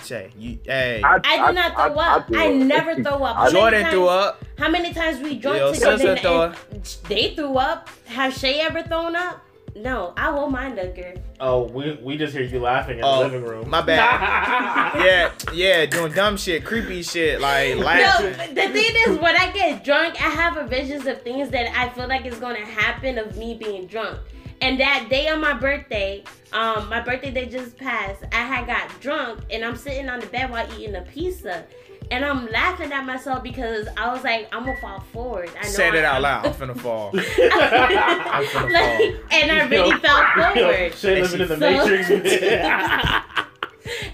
Shay, 0.03 0.31
you, 0.37 0.57
hey, 0.65 1.01
I 1.03 1.19
did 1.19 1.55
not 1.55 1.73
throw 1.75 1.99
up. 1.99 2.23
I, 2.23 2.25
threw 2.47 2.61
up. 2.61 2.67
never 2.67 2.95
throw 3.03 3.23
up. 3.23 3.35
How 3.35 3.49
Jordan 3.51 3.81
times- 3.81 3.93
threw 3.93 4.07
up. 4.07 4.43
How 4.57 4.69
many 4.69 4.93
times 4.93 5.19
we 5.21 5.35
drunk 5.37 5.57
Yo, 5.59 5.73
together 5.73 5.97
sister 5.97 6.11
and, 6.13 6.19
throw 6.21 6.41
and 6.71 6.97
they 7.09 7.35
threw 7.35 7.57
up? 7.57 7.89
Have 8.07 8.33
Shay 8.33 8.61
ever 8.61 8.81
thrown 8.81 9.15
up? 9.15 9.43
No, 9.75 10.13
I 10.17 10.31
hold 10.31 10.51
my 10.51 10.73
liquor. 10.73 11.13
oh, 11.39 11.63
we 11.63 11.97
we 12.01 12.17
just 12.17 12.33
hear 12.33 12.43
you 12.43 12.59
laughing 12.59 12.97
in 12.99 13.03
Oh, 13.03 13.19
the 13.23 13.29
living 13.29 13.43
room. 13.49 13.69
my 13.69 13.81
bad. 13.81 14.95
yeah, 15.05 15.31
yeah, 15.53 15.85
doing 15.85 16.11
dumb 16.11 16.37
shit, 16.37 16.65
creepy 16.65 17.01
shit, 17.03 17.39
like 17.39 17.77
No, 17.77 18.29
the 18.47 18.69
thing 18.69 18.95
is, 19.07 19.19
when 19.19 19.35
I 19.37 19.51
get 19.53 19.83
drunk, 19.83 20.15
I 20.21 20.29
have 20.29 20.57
a 20.57 20.65
visions 20.67 21.05
of 21.07 21.21
things 21.21 21.49
that 21.51 21.75
I 21.77 21.89
feel 21.89 22.07
like 22.07 22.25
is 22.25 22.39
gonna 22.39 22.65
happen 22.65 23.17
of 23.17 23.37
me 23.37 23.53
being 23.55 23.87
drunk. 23.87 24.19
And 24.61 24.77
that 24.81 25.07
day 25.09 25.29
on 25.29 25.39
my 25.39 25.53
birthday, 25.53 26.23
um, 26.51 26.89
my 26.89 26.99
birthday 26.99 27.31
day 27.31 27.45
just 27.45 27.77
passed, 27.77 28.23
I 28.33 28.41
had 28.43 28.67
got 28.67 28.89
drunk 28.99 29.39
and 29.49 29.63
I'm 29.63 29.77
sitting 29.77 30.09
on 30.09 30.19
the 30.19 30.27
bed 30.27 30.49
while 30.51 30.67
eating 30.77 30.95
a 30.95 31.01
pizza. 31.03 31.63
And 32.11 32.25
I'm 32.25 32.47
laughing 32.47 32.91
at 32.91 33.05
myself 33.05 33.43
because 33.43 33.87
I 33.95 34.11
was 34.11 34.23
like, 34.23 34.47
I'm 34.51 34.65
gonna 34.65 34.79
fall 34.81 34.99
forward. 35.13 35.49
I 35.59 35.63
know 35.63 35.69
Said 35.69 35.93
it 35.95 36.03
I- 36.03 36.15
out 36.15 36.21
loud. 36.23 36.45
I'm 36.47 36.53
finna 36.53 36.79
fall. 36.79 37.09
I'm 37.13 38.45
finna 38.45 38.71
like, 38.73 39.33
and 39.33 39.51
I 39.51 39.67
really 39.67 39.97
fell 39.99 40.25
forward. 40.53 40.93
Shay 40.95 41.21
living 41.21 41.41
in 41.41 41.47
the 41.47 41.57
So- 41.57 41.59
Matrix. 41.59 43.25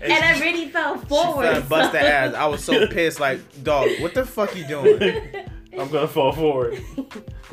And 0.01 0.13
I 0.13 0.39
really 0.39 0.69
fell 0.69 0.97
She 1.01 1.05
forward. 1.07 1.45
finna 1.47 1.67
bust 1.69 1.91
so- 1.91 1.97
the 1.99 2.07
ass. 2.07 2.33
I 2.33 2.45
was 2.45 2.63
so 2.63 2.87
pissed. 2.87 3.19
Like, 3.19 3.39
dog, 3.63 3.89
what 3.99 4.13
the 4.13 4.25
fuck 4.25 4.55
you 4.55 4.65
doing? 4.65 5.01
I'm 5.77 5.89
gonna 5.89 6.07
fall 6.07 6.31
forward. 6.31 6.79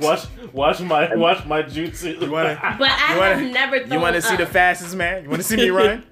Watch, 0.00 0.26
watch 0.52 0.80
my, 0.80 1.14
watch 1.16 1.44
my 1.46 1.62
jutsu. 1.64 2.20
You 2.20 2.30
wanna- 2.30 2.76
But 2.78 2.90
I 2.90 3.14
You 3.14 3.18
wanna- 3.20 3.34
have 3.36 3.52
never 3.52 3.78
thrown 3.80 3.92
You 3.92 4.00
want 4.00 4.14
to 4.16 4.22
see 4.22 4.36
the 4.36 4.46
fastest 4.46 4.94
man? 4.94 5.24
You 5.24 5.30
want 5.30 5.42
to 5.42 5.48
see 5.48 5.56
me 5.56 5.70
run? 5.70 6.04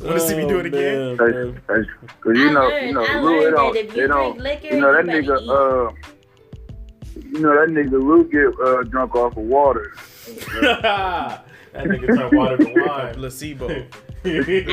You 0.00 0.06
want 0.06 0.20
to 0.20 0.26
see 0.26 0.36
me 0.36 0.48
do 0.48 0.58
it 0.60 0.66
again? 0.66 1.16
Oh, 1.20 1.26
man, 1.28 1.60
Cause, 1.66 1.86
cause 2.20 2.36
you 2.36 2.48
I 2.48 2.52
know, 2.52 2.60
learned- 2.68 2.86
you 2.88 2.92
know, 2.94 3.04
I 3.04 3.20
Lou, 3.20 3.36
it 3.36 3.40
learned 3.42 3.56
don't, 3.56 3.74
that 3.74 3.84
if 3.84 3.96
you 3.96 4.04
it 4.04 4.08
don't, 4.08 4.38
drink 4.38 4.62
liquor, 4.62 4.74
you 4.74 4.80
know 4.80 4.92
that 4.94 5.06
you 5.06 5.22
nigga, 5.22 5.36
uh, 5.90 5.92
you 7.32 7.38
know 7.40 7.54
that 7.54 7.68
nigga 7.68 7.92
Lou 7.92 8.24
get 8.24 8.66
uh, 8.66 8.82
drunk 8.84 9.14
off 9.14 9.36
of 9.36 9.44
water. 9.44 9.92
That 11.72 11.84
nigga 11.86 12.06
turned 12.14 12.36
water 12.36 12.56
to 12.58 12.64
wine. 12.86 13.14
Placebo. 13.14 13.68
I 14.24 14.28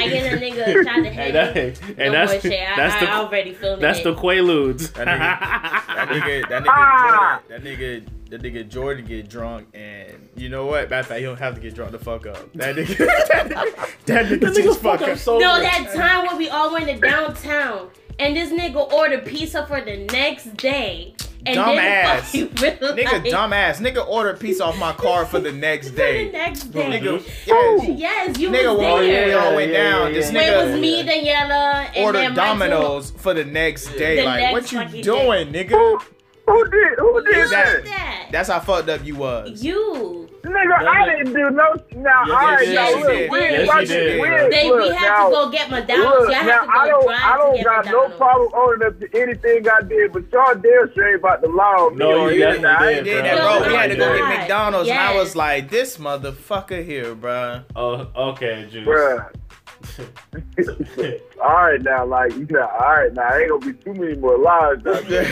get 0.10 0.34
a 0.34 0.38
nigga 0.38 0.84
shot 0.86 1.04
the 1.04 1.10
Hey, 1.10 1.32
head. 1.32 1.34
that, 1.34 1.56
no 1.98 2.04
and 2.06 2.14
that's 2.14 2.32
more 2.34 2.42
shit. 2.42 2.54
I, 2.70 2.76
that's 2.76 2.96
I, 2.96 3.06
the 3.06 3.12
already 3.12 3.54
feeling 3.54 3.80
that's 3.80 4.00
it. 4.00 4.04
the 4.04 4.16
Quaaludes. 4.16 4.94
That 4.94 5.06
That 5.06 6.10
nigga, 6.10 6.50
that 6.50 6.64
nigga, 6.64 6.68
Ah! 6.70 7.42
Jordan, 7.50 7.64
that 7.64 7.80
nigga, 7.80 8.08
that 8.30 8.42
nigga 8.44 8.70
Jordan 8.70 9.06
get 9.06 9.30
drunk, 9.30 9.68
and 9.74 10.30
you 10.36 10.50
know 10.50 10.66
what? 10.68 10.90
Matter 10.90 11.00
of 11.02 11.08
fact, 11.08 11.20
he 11.20 11.26
don't 11.26 11.40
have 11.40 11.56
to 11.56 11.62
get 11.62 11.74
drunk 11.76 11.92
to 11.94 12.00
fuck 12.00 12.26
up. 12.28 12.52
That 12.54 12.76
nigga, 12.76 12.98
that 13.28 13.48
nigga, 13.50 14.06
that 14.06 14.26
nigga, 14.28 14.40
That 14.42 14.54
just 14.56 14.60
nigga 14.60 14.74
fuck 14.76 15.00
fuck 15.00 15.02
up. 15.02 15.10
up 15.10 15.18
so 15.18 15.40
No, 15.40 15.54
much. 15.54 15.64
that 15.64 15.94
time 15.96 16.28
when 16.28 16.38
we 16.38 16.50
all 16.50 16.72
went 16.72 16.86
to 16.88 16.96
downtown 17.00 17.90
and 18.20 18.36
this 18.36 18.52
nigga 18.52 18.92
ordered 18.92 19.26
pizza 19.26 19.66
for 19.66 19.82
the 19.82 20.06
next 20.12 20.56
day. 20.58 21.16
And 21.46 21.58
Dumbass. 21.58 22.32
then 22.34 22.48
fucking 22.50 22.80
realized- 22.82 22.98
Nigga, 23.26 23.32
dumbass. 23.32 23.78
Nigga 23.80 24.06
ordered 24.08 24.40
pizza 24.40 24.66
off 24.66 24.78
my 24.78 24.92
card 24.94 25.28
for 25.30 25.40
the 25.40 25.52
next 25.52 25.90
For 25.92 25.96
the 25.96 26.30
next 26.32 26.64
day. 26.66 27.00
Nigga, 27.00 27.24
Oh. 27.50 27.82
yes. 27.88 27.98
Yes, 28.00 28.38
you 28.40 28.50
Nigga, 28.50 28.70
was 28.72 28.78
well, 28.80 28.98
there. 28.98 29.26
we 29.28 29.34
all 29.34 29.56
went 29.56 29.72
Yeah, 29.72 29.78
yeah, 29.78 29.92
down. 29.92 30.08
yeah, 30.08 30.14
This 30.20 30.32
yeah. 30.32 30.38
Where 30.40 30.52
it 30.52 30.68
nigga 30.68 30.72
was 30.74 30.82
me, 30.82 31.04
Daniela, 31.04 31.86
and 31.96 32.06
ordered 32.06 32.20
then 32.20 32.30
two- 32.32 32.36
Domino's 32.36 33.12
for 33.12 33.34
the 33.34 33.46
next 33.46 33.88
day. 33.98 34.18
The 34.18 34.24
like, 34.26 34.40
next 34.54 34.74
what 34.74 34.94
you 34.94 35.04
doing, 35.04 35.48
Who, 35.48 35.54
nigga? 35.54 36.04
Who 36.52 36.70
did? 36.70 37.00
Who 37.00 37.16
You 37.16 37.24
did 37.26 37.34
did 37.36 37.52
that? 37.52 37.86
that. 37.86 38.28
That's 38.32 38.50
how 38.50 38.60
fucked 38.60 38.90
up 38.90 39.06
you 39.06 39.16
was. 39.16 39.64
You. 39.64 40.26
Nigga, 40.44 40.88
I 40.88 41.06
didn't 41.18 41.34
do 41.34 41.50
no. 41.50 41.76
Now, 41.98 42.24
Yes, 42.26 42.30
all 42.30 42.36
right, 42.36 42.68
you 42.68 42.74
now 42.74 42.88
did. 42.88 42.96
look, 43.02 43.10
Yes, 43.12 43.30
we 43.30 43.38
you 43.40 43.44
ain't 43.44 43.58
did. 43.58 43.68
watching. 43.68 43.90
Yes, 43.90 43.90
you 43.90 43.96
did. 44.00 44.22
We 44.22 44.28
ain't 44.30 44.52
They, 44.52 44.70
look, 44.70 44.80
we 44.90 44.96
had 44.96 45.10
now, 45.10 45.26
to 45.30 45.32
go 45.36 45.50
get 45.52 45.70
McDonald's. 45.70 46.08
Look, 46.20 46.22
Y'all 46.32 46.44
now 46.46 46.52
have 46.52 46.64
to 46.64 46.70
I 46.72 46.86
go 46.86 46.92
don't, 46.92 47.04
drive 47.08 47.20
I 47.24 47.38
don't 47.38 47.56
get 47.56 47.66
got 47.66 47.86
no 47.86 48.10
problem 48.12 48.52
owning 48.56 48.88
up 48.88 49.00
to 49.02 49.22
anything 49.22 49.66
I 49.70 49.82
did, 49.82 50.14
but 50.14 50.32
y'all 50.32 50.54
damn 50.56 50.94
sure 50.94 51.08
ain't 51.10 51.20
about 51.20 51.42
the 51.42 51.50
law. 51.50 51.88
on. 51.88 51.98
No, 51.98 52.30
you 52.30 52.46
anything. 52.46 52.62
definitely 52.64 52.70
I 52.70 52.94
did, 52.94 52.98
ain't 52.98 53.06
Did 53.06 53.14
bro. 53.20 53.24
that, 53.24 53.36
No, 53.36 53.44
bro. 53.44 53.60
no, 53.60 53.68
We 53.68 53.76
had 53.76 53.88
to 53.92 53.96
go 53.98 54.18
get 54.18 54.40
McDonald's, 54.40 54.90
and 54.90 55.00
I 55.00 55.16
was 55.16 55.36
like, 55.36 55.70
"This 55.70 55.98
motherfucker 55.98 56.86
here, 56.86 57.16
bro. 57.16 57.62
Oh, 57.76 58.08
okay, 58.16 58.66
Juice. 58.72 58.88
Bruh. 58.88 59.30
All 61.42 61.54
right 61.54 61.82
now, 61.82 62.06
like 62.06 62.34
you 62.36 62.46
know, 62.50 62.68
all 62.68 62.94
right 62.96 63.14
now, 63.14 63.34
ain't 63.36 63.50
gonna 63.50 63.74
be 63.74 63.74
too 63.84 63.94
many 63.94 64.16
more 64.16 64.38
lies 64.38 64.78
out 64.86 65.08
there. 65.08 65.26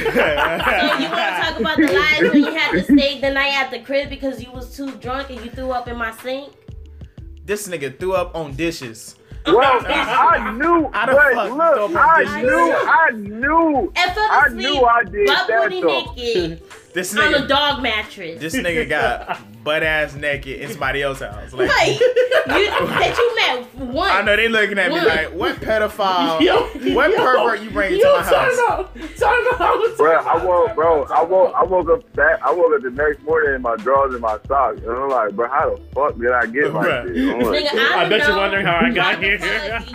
So 0.88 1.00
you 1.00 1.10
want 1.10 1.36
to 1.36 1.42
talk 1.42 1.60
about 1.60 1.78
the 1.78 1.88
lies 1.94 2.22
when 2.22 2.44
you 2.44 2.54
had 2.54 2.72
to 2.72 2.84
stay 2.84 3.20
the 3.20 3.30
night 3.32 3.54
at 3.56 3.72
the 3.72 3.80
crib 3.80 4.10
because 4.10 4.42
you 4.44 4.52
was 4.52 4.76
too 4.76 4.92
drunk 4.98 5.30
and 5.30 5.44
you 5.44 5.52
threw 5.52 5.72
up 5.72 5.88
in 5.88 5.98
my 5.98 6.12
sink? 6.18 6.54
this 7.46 7.68
nigga 7.70 7.98
threw 7.98 8.14
up 8.14 8.36
on 8.36 8.54
dishes. 8.56 9.16
Oh, 9.46 9.56
well, 9.56 9.80
I 9.86 10.52
knew, 10.52 10.90
How 10.92 11.06
the 11.06 11.14
but 11.14 11.52
look, 11.54 11.56
throw 11.56 11.86
up 11.86 11.90
on 11.92 11.98
I 11.98 12.42
knew, 12.42 12.74
I 12.74 13.12
knew, 13.12 13.94
And 13.96 14.12
fell 14.12 14.28
I 14.30 14.50
knew 14.50 14.84
I 14.86 15.04
did 15.06 15.28
butt 15.28 15.48
that 15.48 15.70
booty 15.70 15.82
though. 15.82 16.14
naked 16.14 16.62
This 16.94 17.16
on 17.16 17.34
a 17.34 17.48
dog 17.48 17.82
mattress. 17.82 18.42
this 18.42 18.54
nigga 18.56 18.90
got 18.90 19.40
butt 19.68 19.84
ass 19.84 20.16
naked 20.16 20.62
in 20.62 20.70
somebody 20.70 21.02
else's 21.02 21.28
house. 21.28 21.52
Like, 21.52 21.68
Like, 21.68 21.90
you, 22.00 22.06
that 22.48 23.16
you 23.18 23.36
met 23.36 23.94
once. 23.94 24.12
I 24.14 24.22
know 24.22 24.38
they 24.38 24.48
looking 24.48 24.80
at 24.80 24.90
me 24.92 25.02
like, 25.02 25.34
"What 25.34 25.58
pedophile? 25.58 26.40
Yo, 26.48 26.56
what 26.96 27.12
yo, 27.12 27.18
pervert 27.18 27.60
you 27.62 27.70
bringing 27.72 28.00
to 28.00 28.06
yo, 28.06 28.16
my 28.16 28.24
house?" 28.24 28.32
Time 28.32 28.70
out. 28.70 28.96
Time 29.18 29.48
out. 29.60 29.98
Bro, 29.98 30.16
I 30.16 30.46
woke, 30.46 30.76
bro, 30.76 31.04
I 31.04 31.22
woke, 31.22 31.54
I 31.54 31.64
woke 31.66 31.90
up 31.90 32.14
that, 32.14 32.42
I 32.42 32.54
woke 32.54 32.76
up 32.76 32.82
the 32.82 32.92
next 32.92 33.22
morning 33.24 33.56
in 33.56 33.62
my 33.62 33.76
drawers 33.76 34.14
and 34.14 34.22
my 34.22 34.38
socks, 34.48 34.80
and 34.80 34.90
I'm 34.90 35.10
like, 35.10 35.36
bro, 35.36 35.50
how 35.50 35.76
the 35.76 35.82
fuck 35.94 36.18
did 36.18 36.32
I 36.32 36.46
get 36.46 36.74
like 36.74 36.88
Bruh. 36.88 37.14
this? 37.14 37.34
I'm 37.34 37.40
like, 37.52 37.66
Nigga, 37.66 37.78
I, 37.78 38.06
I 38.06 38.10
bet 38.10 38.20
know 38.20 38.28
you're 38.28 38.38
wondering 38.38 38.66
how 38.66 38.78
I 38.78 38.90
got 38.92 39.22
here. 39.22 39.38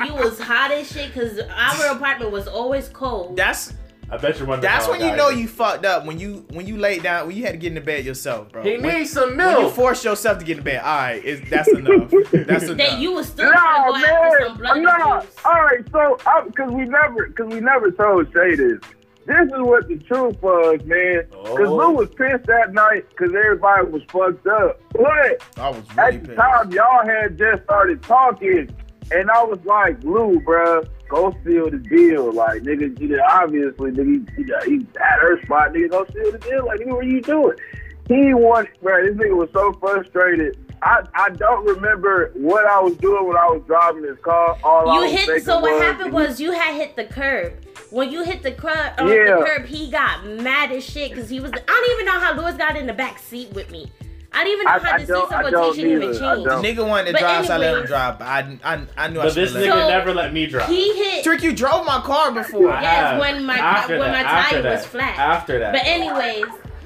You 0.04 0.14
was 0.14 0.38
hot 0.38 0.70
as 0.70 0.92
shit 0.92 1.14
because 1.14 1.38
our 1.38 1.96
apartment 1.96 2.30
was 2.30 2.46
always 2.46 2.90
cold. 2.90 3.36
That's 3.36 3.72
I 4.12 4.18
bet 4.18 4.38
you're 4.38 4.46
wondering. 4.46 4.70
that's 4.70 4.86
when 4.88 5.00
you 5.00 5.16
know 5.16 5.30
here. 5.30 5.40
you 5.40 5.48
fucked 5.48 5.86
up. 5.86 6.04
When 6.04 6.18
you 6.18 6.44
when 6.50 6.66
you 6.66 6.76
laid 6.76 7.02
down, 7.02 7.26
when 7.26 7.34
you 7.36 7.44
had 7.44 7.52
to 7.52 7.58
get 7.58 7.68
in 7.68 7.74
the 7.74 7.80
bed 7.80 8.04
yourself, 8.04 8.52
bro. 8.52 8.62
He 8.62 8.72
when, 8.76 8.82
needs 8.98 9.10
some 9.10 9.36
when 9.36 9.48
you 9.56 9.60
milk. 9.62 9.74
force 9.74 10.04
yourself 10.04 10.38
to 10.38 10.44
get 10.44 10.58
in 10.58 10.64
the 10.64 10.70
bed. 10.70 10.82
All 10.82 10.96
right, 10.96 11.22
it's, 11.24 11.48
that's 11.48 11.68
enough. 11.68 12.10
That's 12.30 12.64
enough. 12.64 12.76
that 12.76 12.98
you 12.98 13.12
was 13.12 13.28
still 13.28 13.50
trying 13.50 13.86
No, 13.86 13.94
to 13.94 14.00
go 14.00 14.06
after 14.06 14.38
some 14.38 14.48
man, 14.48 14.56
bloody 14.58 14.80
no. 14.82 15.20
juice. 15.22 15.36
All 15.44 15.52
right, 15.52 15.84
so 15.90 16.44
because 16.46 16.70
we 16.72 16.84
never, 16.84 17.26
because 17.28 17.46
we 17.52 17.60
never 17.60 17.90
told 17.90 18.30
Shay 18.34 18.54
this. 18.54 18.78
This 19.24 19.46
is 19.46 19.52
what 19.60 19.86
the 19.86 19.98
truth 19.98 20.42
was, 20.42 20.80
man. 20.84 21.22
Because 21.30 21.68
Oh. 21.68 21.76
Lou 21.76 21.90
was 21.92 22.08
pissed 22.10 22.44
that 22.46 22.72
night 22.74 23.08
because 23.10 23.32
everybody 23.32 23.86
was 23.86 24.02
fucked 24.08 24.46
up. 24.48 24.80
But 24.92 25.42
I 25.56 25.68
was 25.70 25.82
really 25.96 26.16
at 26.16 26.22
the 26.22 26.28
pissed. 26.28 26.38
time, 26.40 26.72
y'all 26.72 27.06
had 27.06 27.38
just 27.38 27.62
started 27.62 28.02
talking, 28.02 28.68
and 29.14 29.30
I 29.30 29.42
was 29.44 29.58
like, 29.64 30.02
Lou, 30.02 30.40
bro, 30.40 30.82
go 31.08 31.34
seal 31.44 31.70
the 31.70 31.78
deal. 31.78 32.32
Like, 32.32 32.62
nigga, 32.62 32.98
you 33.00 33.08
know, 33.08 33.22
obviously, 33.28 33.90
nigga, 33.90 34.26
he, 34.36 34.42
he, 34.42 34.76
he 34.78 34.86
at 34.96 35.18
her 35.20 35.40
spot, 35.42 35.72
nigga, 35.72 35.90
go 35.90 36.06
seal 36.12 36.32
the 36.32 36.38
deal. 36.38 36.66
Like, 36.66 36.80
nigga, 36.80 36.94
what 36.94 37.04
are 37.04 37.08
you 37.08 37.22
doing? 37.22 37.56
He 38.08 38.34
wanted, 38.34 38.72
bruh, 38.82 39.06
this 39.06 39.16
nigga 39.16 39.36
was 39.36 39.48
so 39.52 39.72
frustrated. 39.74 40.58
I, 40.82 41.06
I 41.14 41.28
don't 41.30 41.64
remember 41.64 42.32
what 42.34 42.66
I 42.66 42.80
was 42.80 42.96
doing 42.96 43.26
when 43.28 43.36
I 43.36 43.46
was 43.46 43.62
driving 43.66 44.02
this 44.02 44.18
car. 44.22 44.58
All 44.64 45.00
You 45.00 45.16
hit. 45.16 45.44
So 45.44 45.60
what 45.60 45.72
was, 45.74 45.82
happened 45.82 46.12
was 46.12 46.40
you 46.40 46.50
had 46.52 46.74
hit 46.74 46.96
the 46.96 47.04
curb. 47.04 47.54
When 47.90 48.10
you 48.10 48.24
hit 48.24 48.42
the 48.42 48.52
curb, 48.52 48.94
uh, 48.98 49.04
Yeah. 49.04 49.36
the 49.36 49.44
curb, 49.44 49.66
he 49.66 49.90
got 49.90 50.26
mad 50.26 50.72
as 50.72 50.84
shit 50.84 51.10
because 51.10 51.30
he 51.30 51.38
was. 51.38 51.52
I 51.52 51.56
don't 51.56 51.92
even 51.92 52.06
know 52.06 52.18
how 52.18 52.34
Lewis 52.34 52.56
got 52.56 52.76
in 52.76 52.86
the 52.86 52.92
back 52.92 53.18
seat 53.20 53.52
with 53.52 53.70
me. 53.70 53.92
I 54.34 54.44
didn't 54.44 54.52
even 54.54 54.64
know 54.64 54.70
I- 54.70 54.78
how 54.78 54.94
I 54.94 54.98
the 54.98 55.06
don't- 55.06 55.20
seats 55.22 55.32
I 55.32 55.42
of 55.42 55.50
don't 55.50 55.78
even 55.78 56.02
either. 56.02 56.24
I 56.24 56.62
Nigga 56.62 56.88
wanted 56.88 57.06
to 57.06 57.12
But 57.12 57.18
drive, 57.20 57.46
so 57.46 57.54
I 57.54 57.56
let 57.58 57.78
him 57.78 57.86
drive. 57.86 58.18
But 58.18 58.24
I, 58.28 58.58
I, 58.64 58.80
I 58.96 59.08
knew 59.08 59.20
I 59.20 59.24
But 59.24 59.34
this 59.34 59.52
nigga 59.52 59.68
So- 59.70 59.88
never 59.88 60.14
let 60.14 60.32
me 60.32 60.46
drive. 60.46 60.68
He 60.68 60.92
hit. 60.94 61.24
Trick, 61.24 61.42
you 61.42 61.52
drove 61.54 61.84
my 61.84 62.00
car 62.00 62.32
before. 62.32 62.72
I 62.72 62.82
Yes, 62.82 62.94
have. 62.94 63.20
when 63.20 63.44
my- 63.44 63.58
After 63.58 63.98
when 63.98 64.12
that, 64.12 64.24
my 64.24 64.30
after 64.30 64.62
tire 64.62 64.72
was 64.72 64.82
that, 64.82 64.88
flat. 64.90 65.18
After 65.18 65.58
that. 65.58 65.72
But 65.72 65.82
anyways, 65.84 66.44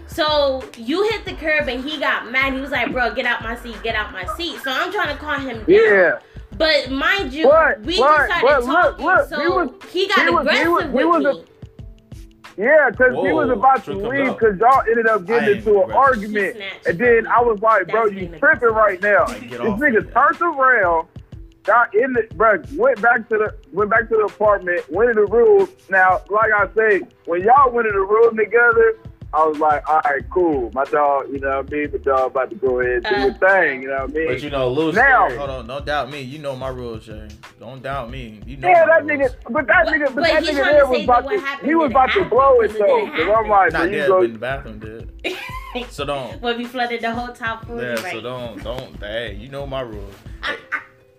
so 0.08 0.64
you 0.76 1.08
hit 1.10 1.24
the 1.24 1.34
curb 1.34 1.68
and 1.68 1.84
he 1.84 1.98
got 1.98 2.30
mad. 2.30 2.52
He 2.54 2.60
was 2.60 2.70
like, 2.70 2.92
"Bro, 2.92 3.14
get 3.14 3.26
out 3.26 3.42
my 3.42 3.56
seat, 3.56 3.76
get 3.82 3.94
out 3.94 4.12
my 4.12 4.24
seat." 4.36 4.58
So 4.64 4.70
I'm 4.72 4.90
trying 4.92 5.14
to 5.16 5.22
calm 5.22 5.42
him 5.42 5.58
down. 5.58 5.64
Yeah. 5.68 6.18
But 6.56 6.90
mind 6.90 7.32
you, 7.34 7.48
But- 7.48 7.80
we 7.82 7.98
but- 7.98 8.16
just 8.28 8.40
but 8.42 8.62
started 8.62 8.66
look, 8.66 8.98
talking, 8.98 9.04
look, 9.06 9.28
so 9.28 9.40
he 9.40 9.48
was- 9.48 9.68
he 9.92 10.08
got 10.08 10.18
he 10.20 10.30
was- 10.30 10.42
he 10.44 10.48
aggressive 10.48 10.72
was- 10.72 10.82
he 10.84 10.88
with 10.90 11.06
was 11.06 11.24
a- 11.24 11.32
me. 11.34 11.44
Yeah, 12.56 12.88
because 12.90 13.12
he 13.22 13.32
was 13.32 13.50
about 13.50 13.84
to 13.84 13.94
leave 13.94 14.32
because 14.32 14.58
y'all 14.58 14.80
ended 14.88 15.06
up 15.06 15.26
getting 15.26 15.58
into 15.58 15.82
an 15.82 15.90
aggressive. 15.90 15.96
argument. 15.96 16.56
And 16.86 16.98
then 16.98 17.26
I 17.26 17.42
was 17.42 17.60
like, 17.60 17.88
bro, 17.88 18.06
you 18.06 18.28
tripping 18.38 18.70
right 18.70 19.00
now. 19.02 19.26
This 19.26 19.50
nigga 19.50 20.06
me. 20.06 20.12
turned 20.12 20.40
around, 20.40 21.08
got 21.64 21.94
in 21.94 22.14
the 22.14 22.26
bro, 22.34 22.62
went 22.74 23.02
back 23.02 23.28
to 23.28 23.36
the 23.36 23.54
went 23.72 23.90
back 23.90 24.08
to 24.08 24.16
the 24.16 24.24
apartment, 24.24 24.90
went 24.90 25.10
in 25.10 25.16
the 25.16 25.26
room. 25.26 25.68
Now, 25.90 26.22
like 26.30 26.50
I 26.50 26.68
say, 26.74 27.02
when 27.26 27.42
y'all 27.42 27.70
went 27.70 27.88
in 27.88 27.94
the 27.94 28.00
room 28.00 28.36
together, 28.36 28.96
I 29.34 29.44
was 29.46 29.58
like, 29.58 29.86
all 29.88 30.00
right, 30.04 30.22
cool. 30.30 30.70
My 30.72 30.84
dog, 30.84 31.26
you 31.30 31.38
know 31.40 31.58
what 31.58 31.66
I 31.66 31.70
mean? 31.70 31.90
My 31.92 31.98
dog 31.98 32.30
about 32.30 32.48
to 32.50 32.56
go 32.56 32.80
ahead 32.80 33.04
and 33.04 33.04
do 33.04 33.14
his 33.32 33.34
Uh, 33.42 33.48
thing, 33.48 33.82
you 33.82 33.88
know 33.88 33.94
what 34.02 34.10
I 34.10 34.12
mean? 34.14 34.26
But 34.28 34.42
you 34.42 34.50
know, 34.50 34.68
Lou's 34.70 34.94
Now- 34.94 35.26
scary. 35.26 35.38
Hold 35.38 35.50
on, 35.50 35.66
don't 35.66 35.84
doubt 35.84 36.10
me. 36.10 36.20
You 36.22 36.38
know 36.38 36.56
my 36.56 36.68
rules, 36.68 37.04
Shay. 37.04 37.28
Don't 37.60 37.82
doubt 37.82 38.10
me. 38.10 38.40
You 38.46 38.56
know 38.56 38.68
yeah, 38.68 38.86
that 38.86 39.04
rules. 39.04 39.10
nigga, 39.30 39.34
but 39.50 39.66
that 39.66 39.84
But- 39.84 39.94
nigga, 39.94 40.04
but, 40.06 40.14
but 40.14 40.22
that 40.24 40.42
nigga 40.44 40.52
trying 40.56 40.72
there 40.72 40.86
was 40.86 41.04
about 41.04 41.28
to, 41.28 41.66
he 41.66 41.74
was 41.74 41.90
about 41.90 42.10
to 42.12 42.24
blow 42.24 42.60
it 42.60 42.68
because 42.72 42.78
though. 42.78 43.06
didn't 43.06 43.26
Cause 43.26 43.36
I'm 43.44 43.48
like, 43.50 43.72
Not 43.72 43.90
dead, 43.90 44.08
go, 44.08 44.18
but 44.18 44.24
in 44.24 44.32
the 44.32 44.38
bathroom 44.38 44.78
did. 44.78 45.10
So 45.90 46.06
don't. 46.06 46.40
when 46.40 46.56
we 46.56 46.64
flooded 46.64 47.02
the 47.02 47.12
whole 47.12 47.34
top 47.34 47.66
floor. 47.66 47.82
Yeah, 47.82 47.88
you're 47.88 48.10
so 48.12 48.20
don't, 48.22 48.64
don't. 48.64 48.96
Hey, 48.98 49.34
you 49.34 49.50
know 49.50 49.66
my 49.66 49.82
rules. 49.82 50.14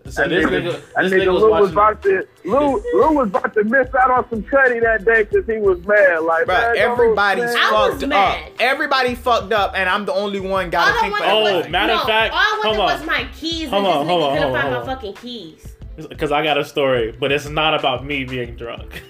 So 0.10 0.22
That 0.22 0.30
this 0.30 0.46
nigga- 0.46 0.50
nigga, 0.50 0.72
that 0.94 1.04
this 1.04 1.12
nigga 1.14 1.22
nigga 1.22 1.26
Lou 1.40 1.52
was 1.52 1.74
watching. 1.74 1.74
about 1.74 2.02
to 2.04 2.28
Lou 2.46 2.84
Lou 2.94 3.12
was 3.14 3.28
about 3.30 3.54
to 3.56 3.64
miss 3.66 3.88
out 3.96 4.10
on 4.12 4.30
some 4.30 4.44
cutty 4.44 4.80
that 4.80 5.04
day 5.06 5.24
because 5.24 5.46
he 5.46 5.58
was 5.58 5.80
mad. 5.86 6.20
Like, 6.22 6.46
Bro, 6.46 6.56
man, 6.56 6.78
everybody's 6.78 7.44
man. 7.54 7.58
I 7.58 7.72
was 7.72 7.92
fucked 8.00 8.08
mad. 8.08 8.44
up. 8.46 8.52
Everybody 8.60 9.16
fucked 9.16 9.52
up, 9.54 9.74
and 9.76 9.90
I'm 9.90 10.06
the 10.06 10.14
only 10.14 10.40
one 10.40 10.70
got 10.70 10.88
all 10.88 10.94
to 10.94 10.98
I 10.98 11.02
think 11.02 11.18
for 11.18 11.24
Oh, 11.26 11.40
was, 11.42 11.50
everybody. 11.50 11.72
matter 11.72 11.94
no, 11.94 12.00
of 12.02 12.08
fact, 12.08 12.34
all 12.34 12.40
I 12.40 12.44
oh, 12.46 12.58
wanted 12.58 12.78
hold 12.78 12.90
on. 12.92 12.98
was 13.00 13.08
my 13.08 13.28
keys, 13.38 13.70
Hold 13.70 13.86
and 13.86 13.94
on, 13.94 14.06
this 14.06 14.12
hold 14.12 14.22
nigga 14.24 14.26
on, 14.28 14.34
couldn't 14.34 14.44
hold 14.44 14.56
on, 14.56 14.62
find 14.62 14.72
my 14.72 14.78
hold 14.78 14.90
on. 14.90 14.96
fucking 14.96 15.14
keys. 15.16 15.77
Because 15.98 16.32
I 16.32 16.44
got 16.44 16.58
a 16.60 16.64
story, 16.64 17.12
but 17.20 17.32
it's 17.32 17.50
not 17.50 17.74
about 17.74 18.06
me 18.06 18.24
being 18.24 18.56
drunk. 18.56 19.02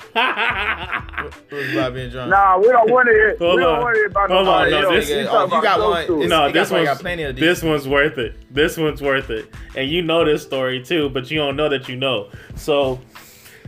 Who's 1.49 1.73
about 1.73 1.93
being 1.93 2.09
drunk? 2.09 2.29
Nah, 2.29 2.57
we 2.57 2.67
don't 2.69 2.89
want 2.89 3.07
to 3.07 3.13
hear. 3.13 3.35
Hold 3.37 3.55
we 3.57 3.61
don't 3.61 3.81
want 3.81 3.93
to 3.95 3.99
hear 3.99 4.07
about 4.07 4.29
Hold 4.31 4.47
on, 4.47 4.69
nobody 4.69 4.71
no, 4.71 4.95
this- 4.99 5.09
We 5.09 5.27
oh, 5.27 5.43
you 5.45 5.61
got 5.61 5.79
one. 5.79 6.05
two. 6.07 6.15
It's- 6.23 6.29
no, 6.29 6.47
you 6.47 6.53
this 6.53 6.69
got- 6.69 6.75
you 6.75 6.85
one's 6.85 6.97
got 6.97 7.01
plenty 7.01 7.23
of 7.23 7.35
these. 7.35 7.41
this 7.41 7.63
one's 7.63 7.87
worth 7.87 8.17
it. 8.17 8.35
This 8.53 8.77
one's 8.77 9.01
worth 9.01 9.29
it, 9.29 9.53
and 9.75 9.89
you 9.89 10.01
know 10.01 10.23
this 10.23 10.43
story 10.43 10.81
too, 10.83 11.09
but 11.09 11.29
you 11.29 11.37
don't 11.39 11.55
know 11.57 11.67
that 11.69 11.89
you 11.89 11.95
know. 11.97 12.29
So, 12.55 12.99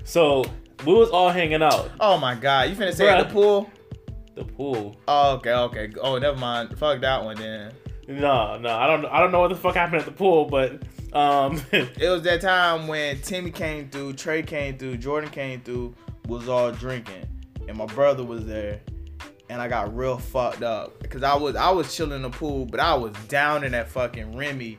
so 0.05 0.45
we 0.85 0.93
was 0.93 1.09
all 1.09 1.29
hanging 1.29 1.61
out. 1.61 1.91
Oh 1.99 2.17
my 2.17 2.35
god, 2.35 2.69
you 2.69 2.75
finna 2.75 2.93
say 2.93 3.09
at 3.09 3.25
Bruh. 3.25 3.27
the 3.27 3.33
pool? 3.33 3.69
The 4.35 4.43
pool. 4.45 4.95
Oh, 5.09 5.33
okay, 5.35 5.51
okay. 5.53 5.89
Oh, 6.01 6.17
never 6.17 6.37
mind. 6.37 6.77
Fuck 6.79 7.01
that 7.01 7.23
one 7.23 7.35
then. 7.37 7.73
No, 8.07 8.57
no, 8.57 8.69
I 8.69 8.87
don't. 8.87 9.05
I 9.07 9.19
don't 9.19 9.31
know 9.33 9.41
what 9.41 9.49
the 9.49 9.55
fuck 9.55 9.75
happened 9.75 9.99
at 9.99 10.05
the 10.05 10.11
pool, 10.13 10.45
but 10.45 10.81
um, 11.13 11.61
It 11.71 12.09
was 12.09 12.23
that 12.23 12.41
time 12.41 12.87
when 12.87 13.19
Timmy 13.21 13.51
came 13.51 13.89
through, 13.89 14.13
Trey 14.13 14.43
came 14.43 14.77
through, 14.77 14.97
Jordan 14.97 15.29
came 15.29 15.61
through, 15.61 15.95
was 16.27 16.47
all 16.47 16.71
drinking, 16.71 17.27
and 17.67 17.77
my 17.77 17.85
brother 17.85 18.23
was 18.23 18.45
there, 18.45 18.81
and 19.49 19.61
I 19.61 19.67
got 19.67 19.95
real 19.95 20.17
fucked 20.17 20.63
up 20.63 20.99
because 20.99 21.23
I 21.23 21.35
was 21.35 21.55
I 21.55 21.71
was 21.71 21.95
chilling 21.95 22.17
in 22.17 22.21
the 22.21 22.29
pool, 22.29 22.65
but 22.65 22.79
I 22.79 22.93
was 22.93 23.13
down 23.27 23.63
in 23.63 23.71
that 23.71 23.89
fucking 23.89 24.35
Remy, 24.37 24.77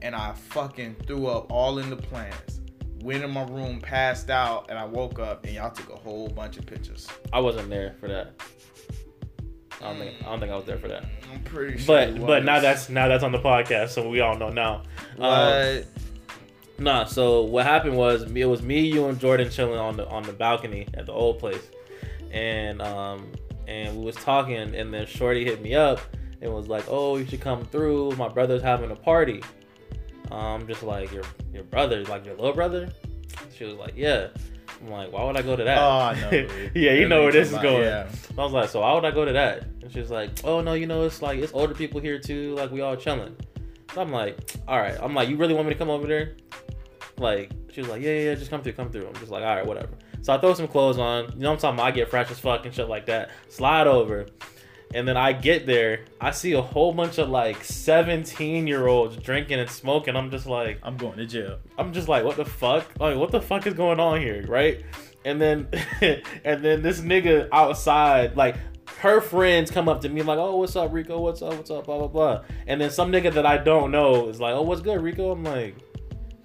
and 0.00 0.14
I 0.14 0.32
fucking 0.32 0.96
threw 1.06 1.26
up 1.26 1.50
all 1.50 1.78
in 1.78 1.90
the 1.90 1.96
plants. 1.96 2.60
Went 3.00 3.24
in 3.24 3.30
my 3.32 3.42
room, 3.42 3.80
passed 3.80 4.30
out, 4.30 4.66
and 4.70 4.78
I 4.78 4.84
woke 4.84 5.18
up, 5.18 5.44
and 5.44 5.54
y'all 5.54 5.72
took 5.72 5.90
a 5.90 5.96
whole 5.96 6.28
bunch 6.28 6.56
of 6.56 6.66
pictures. 6.66 7.08
I 7.32 7.40
wasn't 7.40 7.68
there 7.68 7.96
for 7.98 8.06
that. 8.06 8.40
I 9.82 9.88
don't 9.88 9.98
think 9.98 10.14
I 10.22 10.24
don't 10.26 10.40
think 10.40 10.52
I 10.52 10.56
was 10.56 10.64
there 10.64 10.78
for 10.78 10.88
that. 10.88 11.04
I'm 11.32 11.42
pretty 11.42 11.78
sure. 11.78 11.86
But 11.86 12.26
but 12.26 12.44
now 12.44 12.60
that's 12.60 12.88
now 12.88 13.08
that's 13.08 13.24
on 13.24 13.32
the 13.32 13.38
podcast, 13.38 13.90
so 13.90 14.08
we 14.08 14.20
all 14.20 14.36
know 14.36 14.50
now. 14.50 14.82
Um. 15.18 15.82
Nah, 16.78 17.04
so 17.04 17.42
what 17.42 17.64
happened 17.64 17.96
was 17.96 18.22
it 18.22 18.44
was 18.44 18.62
me, 18.62 18.80
you, 18.80 19.06
and 19.06 19.18
Jordan 19.20 19.50
chilling 19.50 19.78
on 19.78 19.96
the 19.96 20.06
on 20.08 20.22
the 20.22 20.32
balcony 20.32 20.88
at 20.94 21.06
the 21.06 21.12
old 21.12 21.38
place, 21.38 21.62
and 22.30 22.80
um 22.82 23.30
and 23.68 23.96
we 23.96 24.04
was 24.04 24.16
talking, 24.16 24.74
and 24.74 24.92
then 24.92 25.06
Shorty 25.06 25.44
hit 25.44 25.62
me 25.62 25.74
up 25.74 26.00
and 26.40 26.52
was 26.52 26.68
like, 26.68 26.84
"Oh, 26.88 27.16
you 27.16 27.26
should 27.26 27.40
come 27.40 27.64
through. 27.66 28.12
My 28.12 28.28
brother's 28.28 28.62
having 28.62 28.90
a 28.90 28.96
party." 28.96 29.42
I'm 30.30 30.66
just 30.66 30.82
like, 30.82 31.12
"Your 31.12 31.24
your 31.52 31.64
brother, 31.64 32.04
like 32.04 32.24
your 32.24 32.34
little 32.34 32.54
brother?" 32.54 32.88
She 33.56 33.64
was 33.64 33.74
like, 33.74 33.94
"Yeah." 33.96 34.28
I'm 34.82 34.90
like, 34.90 35.12
"Why 35.12 35.24
would 35.24 35.36
I 35.36 35.42
go 35.42 35.54
to 35.56 35.64
that?" 35.64 35.78
Oh, 35.78 35.98
I 35.98 36.20
know. 36.20 36.30
yeah, 36.74 36.92
you 36.92 37.08
know 37.08 37.22
where 37.22 37.32
this 37.32 37.52
is 37.52 37.58
going. 37.58 37.84
Yeah. 37.84 38.08
I 38.36 38.42
was 38.42 38.52
like, 38.52 38.68
so 38.68 38.80
why 38.80 38.94
would 38.94 39.04
I 39.04 39.10
go 39.10 39.24
to 39.24 39.32
that? 39.32 39.64
And 39.82 39.92
she's 39.92 40.10
like, 40.10 40.30
oh 40.44 40.60
no, 40.60 40.74
you 40.74 40.86
know, 40.86 41.04
it's 41.04 41.22
like 41.22 41.38
it's 41.38 41.52
older 41.52 41.74
people 41.74 42.00
here 42.00 42.18
too. 42.18 42.54
Like 42.54 42.70
we 42.70 42.80
all 42.80 42.96
chilling. 42.96 43.36
So 43.94 44.00
I'm 44.00 44.10
like, 44.10 44.38
all 44.66 44.78
right. 44.78 44.96
I'm 45.00 45.14
like, 45.14 45.28
you 45.28 45.36
really 45.36 45.54
want 45.54 45.68
me 45.68 45.74
to 45.74 45.78
come 45.78 45.90
over 45.90 46.06
there? 46.06 46.36
Like 47.18 47.52
she 47.70 47.80
was 47.80 47.90
like, 47.90 48.02
yeah, 48.02 48.12
yeah, 48.12 48.20
yeah, 48.30 48.34
just 48.34 48.50
come 48.50 48.62
through, 48.62 48.72
come 48.72 48.90
through. 48.90 49.06
I'm 49.06 49.14
just 49.14 49.30
like, 49.30 49.44
all 49.44 49.54
right, 49.54 49.66
whatever. 49.66 49.90
So 50.22 50.32
I 50.32 50.38
throw 50.38 50.54
some 50.54 50.68
clothes 50.68 50.98
on. 50.98 51.32
You 51.32 51.40
know 51.40 51.50
what 51.50 51.54
I'm 51.54 51.60
talking 51.60 51.74
about? 51.76 51.86
I 51.86 51.90
get 51.90 52.08
fresh 52.08 52.30
as 52.30 52.38
fuck 52.38 52.64
and 52.64 52.74
shit 52.74 52.88
like 52.88 53.06
that. 53.06 53.30
Slide 53.48 53.86
over. 53.86 54.26
And 54.94 55.08
then 55.08 55.16
I 55.16 55.32
get 55.32 55.66
there, 55.66 56.04
I 56.20 56.30
see 56.32 56.52
a 56.52 56.62
whole 56.62 56.92
bunch 56.92 57.18
of 57.18 57.28
like 57.28 57.64
17 57.64 58.66
year 58.66 58.86
olds 58.86 59.16
drinking 59.16 59.58
and 59.58 59.70
smoking. 59.70 60.16
I'm 60.16 60.30
just 60.30 60.46
like, 60.46 60.78
I'm 60.82 60.96
going 60.96 61.16
to 61.18 61.26
jail. 61.26 61.58
I'm 61.78 61.92
just 61.92 62.08
like, 62.08 62.24
what 62.24 62.36
the 62.36 62.44
fuck? 62.44 62.88
Like, 62.98 63.16
what 63.16 63.30
the 63.30 63.40
fuck 63.40 63.66
is 63.66 63.74
going 63.74 64.00
on 64.00 64.20
here, 64.20 64.44
right? 64.46 64.84
And 65.24 65.40
then, 65.40 65.68
and 66.44 66.64
then 66.64 66.82
this 66.82 67.00
nigga 67.00 67.48
outside, 67.52 68.36
like, 68.36 68.56
her 68.98 69.20
friends 69.20 69.70
come 69.70 69.88
up 69.88 70.00
to 70.02 70.08
me 70.08 70.22
like, 70.22 70.38
oh, 70.38 70.56
what's 70.56 70.76
up, 70.76 70.92
Rico? 70.92 71.20
What's 71.20 71.42
up? 71.42 71.54
What's 71.54 71.70
up? 71.70 71.86
Blah 71.86 71.98
blah 71.98 72.08
blah. 72.08 72.44
And 72.66 72.80
then 72.80 72.90
some 72.90 73.10
nigga 73.10 73.32
that 73.34 73.46
I 73.46 73.58
don't 73.58 73.90
know 73.90 74.28
is 74.28 74.40
like, 74.40 74.54
oh, 74.54 74.62
what's 74.62 74.80
good, 74.80 75.02
Rico? 75.02 75.32
I'm 75.32 75.42
like, 75.42 75.74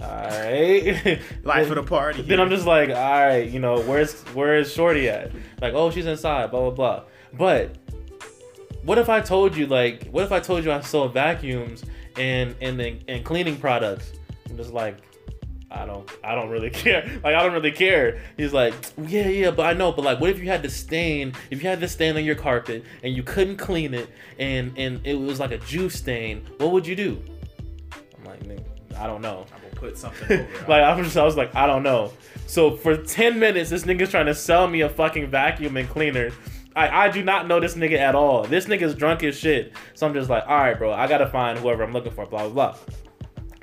all 0.02 0.08
right. 0.08 1.20
Life 1.44 1.70
of 1.70 1.76
the 1.76 1.84
party. 1.84 2.22
Then 2.24 2.40
I'm 2.40 2.50
just 2.50 2.66
like, 2.66 2.90
all 2.90 2.96
right, 2.96 3.48
you 3.50 3.60
know, 3.60 3.82
where's 3.82 4.22
where 4.34 4.58
is 4.58 4.72
Shorty 4.74 5.10
at? 5.10 5.32
Like, 5.62 5.74
oh, 5.74 5.92
she's 5.92 6.06
inside, 6.06 6.50
blah 6.52 6.62
blah 6.62 6.72
blah. 6.72 7.04
But 7.34 7.78
what 8.88 8.98
if 8.98 9.10
I 9.10 9.20
told 9.20 9.54
you 9.58 9.68
like, 9.68 10.08
what 10.12 10.24
if 10.24 10.32
I 10.32 10.40
told 10.40 10.64
you 10.64 10.72
I 10.72 10.80
sold 10.80 11.14
vacuums 11.14 11.84
and 12.16 12.56
and 12.62 12.80
then 12.80 13.02
and 13.10 13.24
cleaning 13.26 13.58
products? 13.58 14.14
I'm 14.50 14.56
just 14.56 14.72
like, 14.72 14.96
I 15.70 15.86
don't, 15.86 16.10
I 16.24 16.36
don't 16.36 16.50
really 16.50 16.70
care. 16.84 17.06
Like, 17.22 17.36
I 17.36 17.44
don't 17.44 17.52
really 17.52 17.74
care. 17.74 18.22
He's 18.38 18.54
like, 18.54 18.74
yeah, 19.06 19.28
yeah, 19.28 19.52
but 19.52 19.66
I 19.66 19.74
know. 19.74 19.92
But 19.92 20.06
like, 20.06 20.22
what 20.22 20.30
if 20.30 20.40
you 20.40 20.46
had 20.46 20.64
the 20.64 20.70
stain? 20.70 21.34
If 21.52 21.62
you 21.62 21.68
had 21.68 21.82
the 21.82 21.88
stain 21.90 22.16
on 22.16 22.24
your 22.24 22.36
carpet 22.36 22.86
and 23.04 23.14
you 23.14 23.24
couldn't 23.24 23.58
clean 23.58 23.94
it, 23.94 24.08
and 24.40 24.72
and 24.78 25.06
it 25.06 25.16
was 25.16 25.38
like 25.38 25.52
a 25.52 25.58
juice 25.58 25.96
stain, 25.96 26.48
what 26.60 26.72
would 26.72 26.88
you 26.88 26.96
do? 26.96 27.22
I'm 28.18 28.24
like, 28.24 28.42
"Nigga, 28.44 28.64
I 28.98 29.06
don't 29.06 29.22
know. 29.22 29.46
I'm 29.54 29.62
gonna 29.64 29.76
put 29.76 29.98
something 29.98 30.40
over. 30.40 30.48
Like 30.70 30.84
I'm 30.84 31.04
just, 31.04 31.18
I 31.18 31.26
was 31.26 31.36
like, 31.36 31.54
I 31.54 31.68
don't 31.68 31.84
know. 31.84 32.14
So 32.46 32.78
for 32.78 32.96
ten 32.96 33.38
minutes, 33.38 33.70
this 33.70 33.84
nigga's 33.84 34.12
trying 34.12 34.28
to 34.28 34.36
sell 34.36 34.66
me 34.66 34.80
a 34.80 34.88
fucking 34.88 35.28
vacuum 35.28 35.76
and 35.76 35.90
cleaner. 35.90 36.32
I, 36.78 37.06
I 37.06 37.10
do 37.10 37.24
not 37.24 37.48
know 37.48 37.60
this 37.60 37.74
nigga 37.74 37.98
at 37.98 38.14
all. 38.14 38.44
This 38.44 38.66
nigga's 38.66 38.94
drunk 38.94 39.24
as 39.24 39.38
shit. 39.38 39.74
So 39.96 40.06
I'm 40.06 40.14
just 40.14 40.30
like, 40.30 40.44
all 40.48 40.58
right, 40.58 40.78
bro, 40.78 40.94
I 40.94 41.08
gotta 41.08 41.28
find 41.28 41.58
whoever 41.58 41.84
I'm 41.84 41.92
looking 41.92 42.12
for. 42.12 42.28
Blah 42.28 42.48
blah 42.48 42.74
blah. 42.74 42.78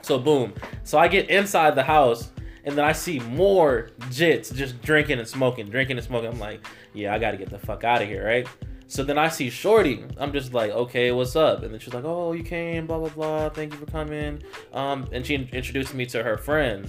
So 0.03 0.19
boom. 0.19 0.53
So 0.83 0.99
I 0.99 1.09
get 1.09 1.31
inside 1.31 1.77
the 1.77 1.85
house. 1.85 2.31
And 2.67 2.79
then 2.79 2.85
I 2.87 2.93
see 2.93 3.19
more 3.21 3.91
jits 4.05 4.53
just 4.55 4.81
drinking 4.81 5.19
and 5.19 5.29
smoking, 5.29 5.69
drinking 5.69 5.99
and 5.99 6.05
smoking. 6.05 6.31
I'm 6.31 6.39
like, 6.39 6.67
yeah, 6.95 7.15
I 7.15 7.19
gotta 7.19 7.37
get 7.37 7.51
the 7.51 7.59
fuck 7.59 7.85
out 7.85 8.01
of 8.01 8.09
here, 8.09 8.25
right? 8.25 8.49
So 8.87 9.05
then 9.05 9.19
I 9.19 9.29
see 9.29 9.51
Shorty. 9.51 10.05
I'm 10.19 10.33
just 10.33 10.55
like, 10.55 10.71
okay, 10.71 11.13
what's 11.13 11.37
up? 11.37 11.63
And 11.63 11.73
then 11.73 11.79
she's 11.79 11.93
like, 11.93 12.05
oh, 12.05 12.33
you 12.33 12.43
came, 12.43 12.87
blah 12.87 12.99
blah 12.99 13.11
blah. 13.11 13.49
Thank 13.51 13.75
you 13.75 13.79
for 13.79 13.87
coming. 13.87 14.43
Um, 14.73 15.07
and 15.13 15.27
she 15.27 15.35
introduced 15.35 15.95
me 15.95 16.07
to 16.07 16.23
her 16.23 16.39
friend. 16.39 16.89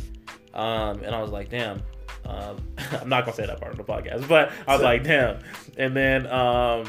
Um, 0.53 1.03
and 1.03 1.13
I 1.13 1.21
was 1.21 1.31
like, 1.31 1.49
damn. 1.49 1.81
Um, 2.25 2.57
I'm 3.01 3.09
not 3.09 3.25
gonna 3.25 3.35
say 3.35 3.45
that 3.45 3.59
part 3.59 3.71
of 3.71 3.77
the 3.77 3.83
podcast, 3.83 4.27
but 4.27 4.51
I 4.67 4.73
was 4.73 4.81
like, 4.81 5.03
damn. 5.03 5.39
And 5.77 5.95
then 5.95 6.27
um, 6.27 6.85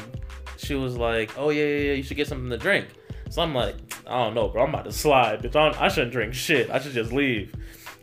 she 0.57 0.75
was 0.75 0.97
like, 0.97 1.31
oh 1.37 1.49
yeah, 1.49 1.63
yeah, 1.65 1.77
yeah, 1.77 1.93
you 1.93 2.03
should 2.03 2.17
get 2.17 2.27
something 2.27 2.49
to 2.49 2.57
drink. 2.57 2.87
So 3.29 3.41
I'm 3.41 3.53
like, 3.53 3.75
I 4.07 4.23
don't 4.23 4.33
know, 4.33 4.47
bro. 4.47 4.63
I'm 4.63 4.69
about 4.69 4.85
to 4.85 4.91
slide, 4.91 5.41
bitch. 5.41 5.55
I, 5.55 5.69
don't- 5.69 5.81
I 5.81 5.89
shouldn't 5.89 6.13
drink 6.13 6.33
shit. 6.33 6.69
I 6.69 6.79
should 6.79 6.93
just 6.93 7.11
leave. 7.11 7.53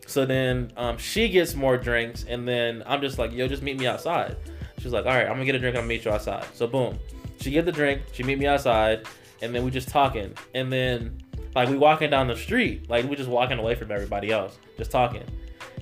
So 0.07 0.23
then 0.25 0.71
um, 0.77 0.97
she 0.99 1.29
gets 1.29 1.55
more 1.55 1.77
drinks, 1.77 2.25
and 2.29 2.47
then 2.47 2.83
I'm 2.85 3.01
just 3.01 3.17
like, 3.17 3.31
yo, 3.33 3.47
just 3.47 3.63
meet 3.63 3.79
me 3.79 3.87
outside. 3.87 4.37
She's 4.79 4.91
like, 4.93 5.05
all 5.05 5.11
right, 5.13 5.23
I'm 5.25 5.33
gonna 5.33 5.45
get 5.45 5.55
a 5.55 5.59
drink. 5.59 5.75
I'm 5.75 5.81
gonna 5.81 5.87
meet 5.87 6.05
you 6.05 6.11
outside. 6.11 6.45
So 6.53 6.67
boom, 6.67 6.99
she 7.39 7.49
get 7.49 7.65
the 7.65 7.71
drink. 7.71 8.03
She 8.13 8.21
meet 8.21 8.37
me 8.37 8.45
outside, 8.45 9.07
and 9.41 9.53
then 9.53 9.65
we 9.65 9.71
just 9.71 9.87
talking. 9.89 10.33
And 10.53 10.71
then 10.71 11.17
like 11.55 11.69
we 11.69 11.77
walking 11.77 12.11
down 12.11 12.27
the 12.27 12.35
street, 12.35 12.87
like 12.87 13.09
we 13.09 13.15
just 13.15 13.29
walking 13.29 13.57
away 13.57 13.73
from 13.73 13.91
everybody 13.91 14.31
else, 14.31 14.57
just 14.77 14.91
talking. 14.91 15.23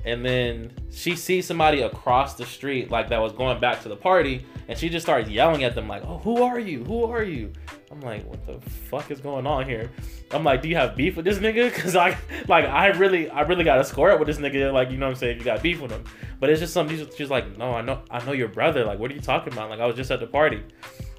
And 0.05 0.25
then 0.25 0.71
she 0.91 1.15
sees 1.15 1.45
somebody 1.45 1.81
across 1.81 2.35
the 2.35 2.45
street, 2.45 2.91
like 2.91 3.07
that 3.09 3.21
was 3.21 3.31
going 3.31 3.59
back 3.61 3.81
to 3.83 3.89
the 3.89 3.95
party, 3.95 4.45
and 4.67 4.77
she 4.77 4.89
just 4.89 5.05
starts 5.05 5.29
yelling 5.29 5.63
at 5.63 5.75
them, 5.75 5.87
like, 5.87 6.03
"Oh, 6.05 6.17
who 6.17 6.43
are 6.43 6.59
you? 6.59 6.83
Who 6.83 7.05
are 7.05 7.23
you?" 7.23 7.53
I'm 7.89 8.01
like, 8.01 8.25
"What 8.25 8.45
the 8.45 8.59
fuck 8.69 9.11
is 9.11 9.21
going 9.21 9.47
on 9.47 9.65
here?" 9.65 9.91
I'm 10.31 10.43
like, 10.43 10.61
"Do 10.61 10.67
you 10.67 10.75
have 10.75 10.95
beef 10.97 11.15
with 11.15 11.23
this 11.23 11.37
nigga?" 11.37 11.73
Cause 11.81 11.95
I, 11.95 12.17
like, 12.49 12.65
I 12.65 12.87
really, 12.87 13.29
I 13.29 13.41
really 13.41 13.63
got 13.63 13.77
to 13.77 13.85
score 13.85 14.11
it 14.11 14.19
with 14.19 14.27
this 14.27 14.39
nigga. 14.39 14.73
Like, 14.73 14.91
you 14.91 14.97
know 14.97 15.05
what 15.05 15.11
I'm 15.11 15.15
saying? 15.15 15.37
You 15.37 15.45
got 15.45 15.63
beef 15.63 15.79
with 15.79 15.91
him, 15.91 16.03
but 16.39 16.49
it's 16.49 16.59
just 16.59 16.73
something. 16.73 17.07
She's, 17.15 17.29
like, 17.29 17.57
"No, 17.57 17.71
I 17.71 17.81
know, 17.81 18.01
I 18.11 18.23
know 18.25 18.33
your 18.33 18.49
brother. 18.49 18.83
Like, 18.83 18.99
what 18.99 19.09
are 19.09 19.13
you 19.13 19.21
talking 19.21 19.53
about?" 19.53 19.69
Like, 19.69 19.79
I 19.79 19.85
was 19.85 19.95
just 19.95 20.11
at 20.11 20.19
the 20.19 20.27
party, 20.27 20.61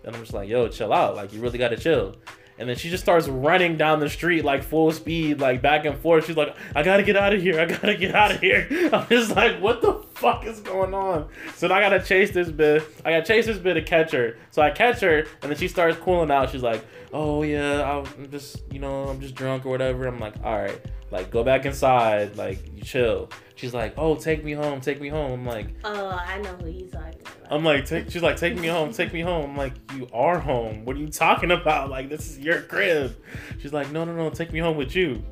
and 0.04 0.14
I'm 0.14 0.20
just 0.20 0.34
like, 0.34 0.48
"Yo, 0.48 0.68
chill 0.68 0.92
out. 0.92 1.16
Like, 1.16 1.32
you 1.32 1.40
really 1.40 1.58
got 1.58 1.70
to 1.70 1.78
chill." 1.78 2.16
And 2.58 2.68
then 2.68 2.76
she 2.76 2.88
just 2.88 3.02
starts 3.02 3.26
running 3.26 3.76
down 3.76 4.00
the 4.00 4.08
street 4.08 4.44
like 4.44 4.62
full 4.62 4.92
speed, 4.92 5.40
like 5.40 5.60
back 5.60 5.84
and 5.84 5.98
forth. 5.98 6.26
She's 6.26 6.36
like, 6.36 6.56
I 6.74 6.82
gotta 6.82 7.02
get 7.02 7.16
out 7.16 7.34
of 7.34 7.42
here. 7.42 7.60
I 7.60 7.64
gotta 7.64 7.96
get 7.96 8.14
out 8.14 8.30
of 8.32 8.40
here. 8.40 8.68
I'm 8.92 9.08
just 9.08 9.34
like, 9.34 9.60
what 9.60 9.82
the 9.82 9.94
fuck 10.14 10.46
is 10.46 10.60
going 10.60 10.94
on? 10.94 11.28
So 11.56 11.66
I 11.66 11.80
gotta 11.80 12.02
chase 12.02 12.30
this 12.30 12.50
bit. 12.50 12.82
I 13.04 13.10
gotta 13.10 13.24
chase 13.24 13.46
this 13.46 13.58
bit 13.58 13.74
to 13.74 13.82
catch 13.82 14.12
her. 14.12 14.36
So 14.50 14.62
I 14.62 14.70
catch 14.70 15.00
her, 15.00 15.26
and 15.42 15.50
then 15.50 15.56
she 15.56 15.68
starts 15.68 15.98
cooling 15.98 16.30
out. 16.30 16.50
She's 16.50 16.62
like, 16.62 16.84
oh 17.12 17.42
yeah, 17.42 18.02
I'm 18.04 18.30
just, 18.30 18.62
you 18.70 18.78
know, 18.78 19.04
I'm 19.08 19.20
just 19.20 19.34
drunk 19.34 19.66
or 19.66 19.70
whatever. 19.70 20.06
I'm 20.06 20.20
like, 20.20 20.34
all 20.44 20.56
right, 20.58 20.80
like 21.14 21.30
go 21.30 21.44
back 21.44 21.64
inside, 21.64 22.36
like 22.36 22.58
you 22.76 22.82
chill. 22.82 23.30
She's 23.54 23.72
like, 23.72 23.94
oh, 23.96 24.16
take 24.16 24.42
me 24.44 24.50
home, 24.52 24.80
take 24.80 25.00
me 25.00 25.08
home. 25.08 25.32
I'm 25.32 25.46
like, 25.46 25.68
Oh, 25.84 26.08
I 26.08 26.38
know 26.40 26.52
who 26.56 26.68
you 26.68 26.86
talking 26.88 27.20
about. 27.20 27.52
I'm 27.52 27.64
like, 27.64 27.86
take, 27.86 28.10
she's 28.10 28.22
like, 28.22 28.36
take 28.36 28.58
me 28.58 28.66
home, 28.66 28.92
take 28.92 29.12
me 29.12 29.20
home. 29.20 29.50
I'm 29.50 29.56
like, 29.56 29.74
you 29.94 30.08
are 30.12 30.40
home. 30.40 30.84
What 30.84 30.96
are 30.96 30.98
you 30.98 31.08
talking 31.08 31.52
about? 31.52 31.88
Like, 31.88 32.08
this 32.08 32.28
is 32.30 32.40
your 32.40 32.62
crib. 32.62 33.16
She's 33.60 33.72
like, 33.72 33.92
no, 33.92 34.04
no, 34.04 34.12
no, 34.14 34.28
take 34.30 34.52
me 34.52 34.58
home 34.58 34.76
with 34.76 34.96
you. 34.96 35.22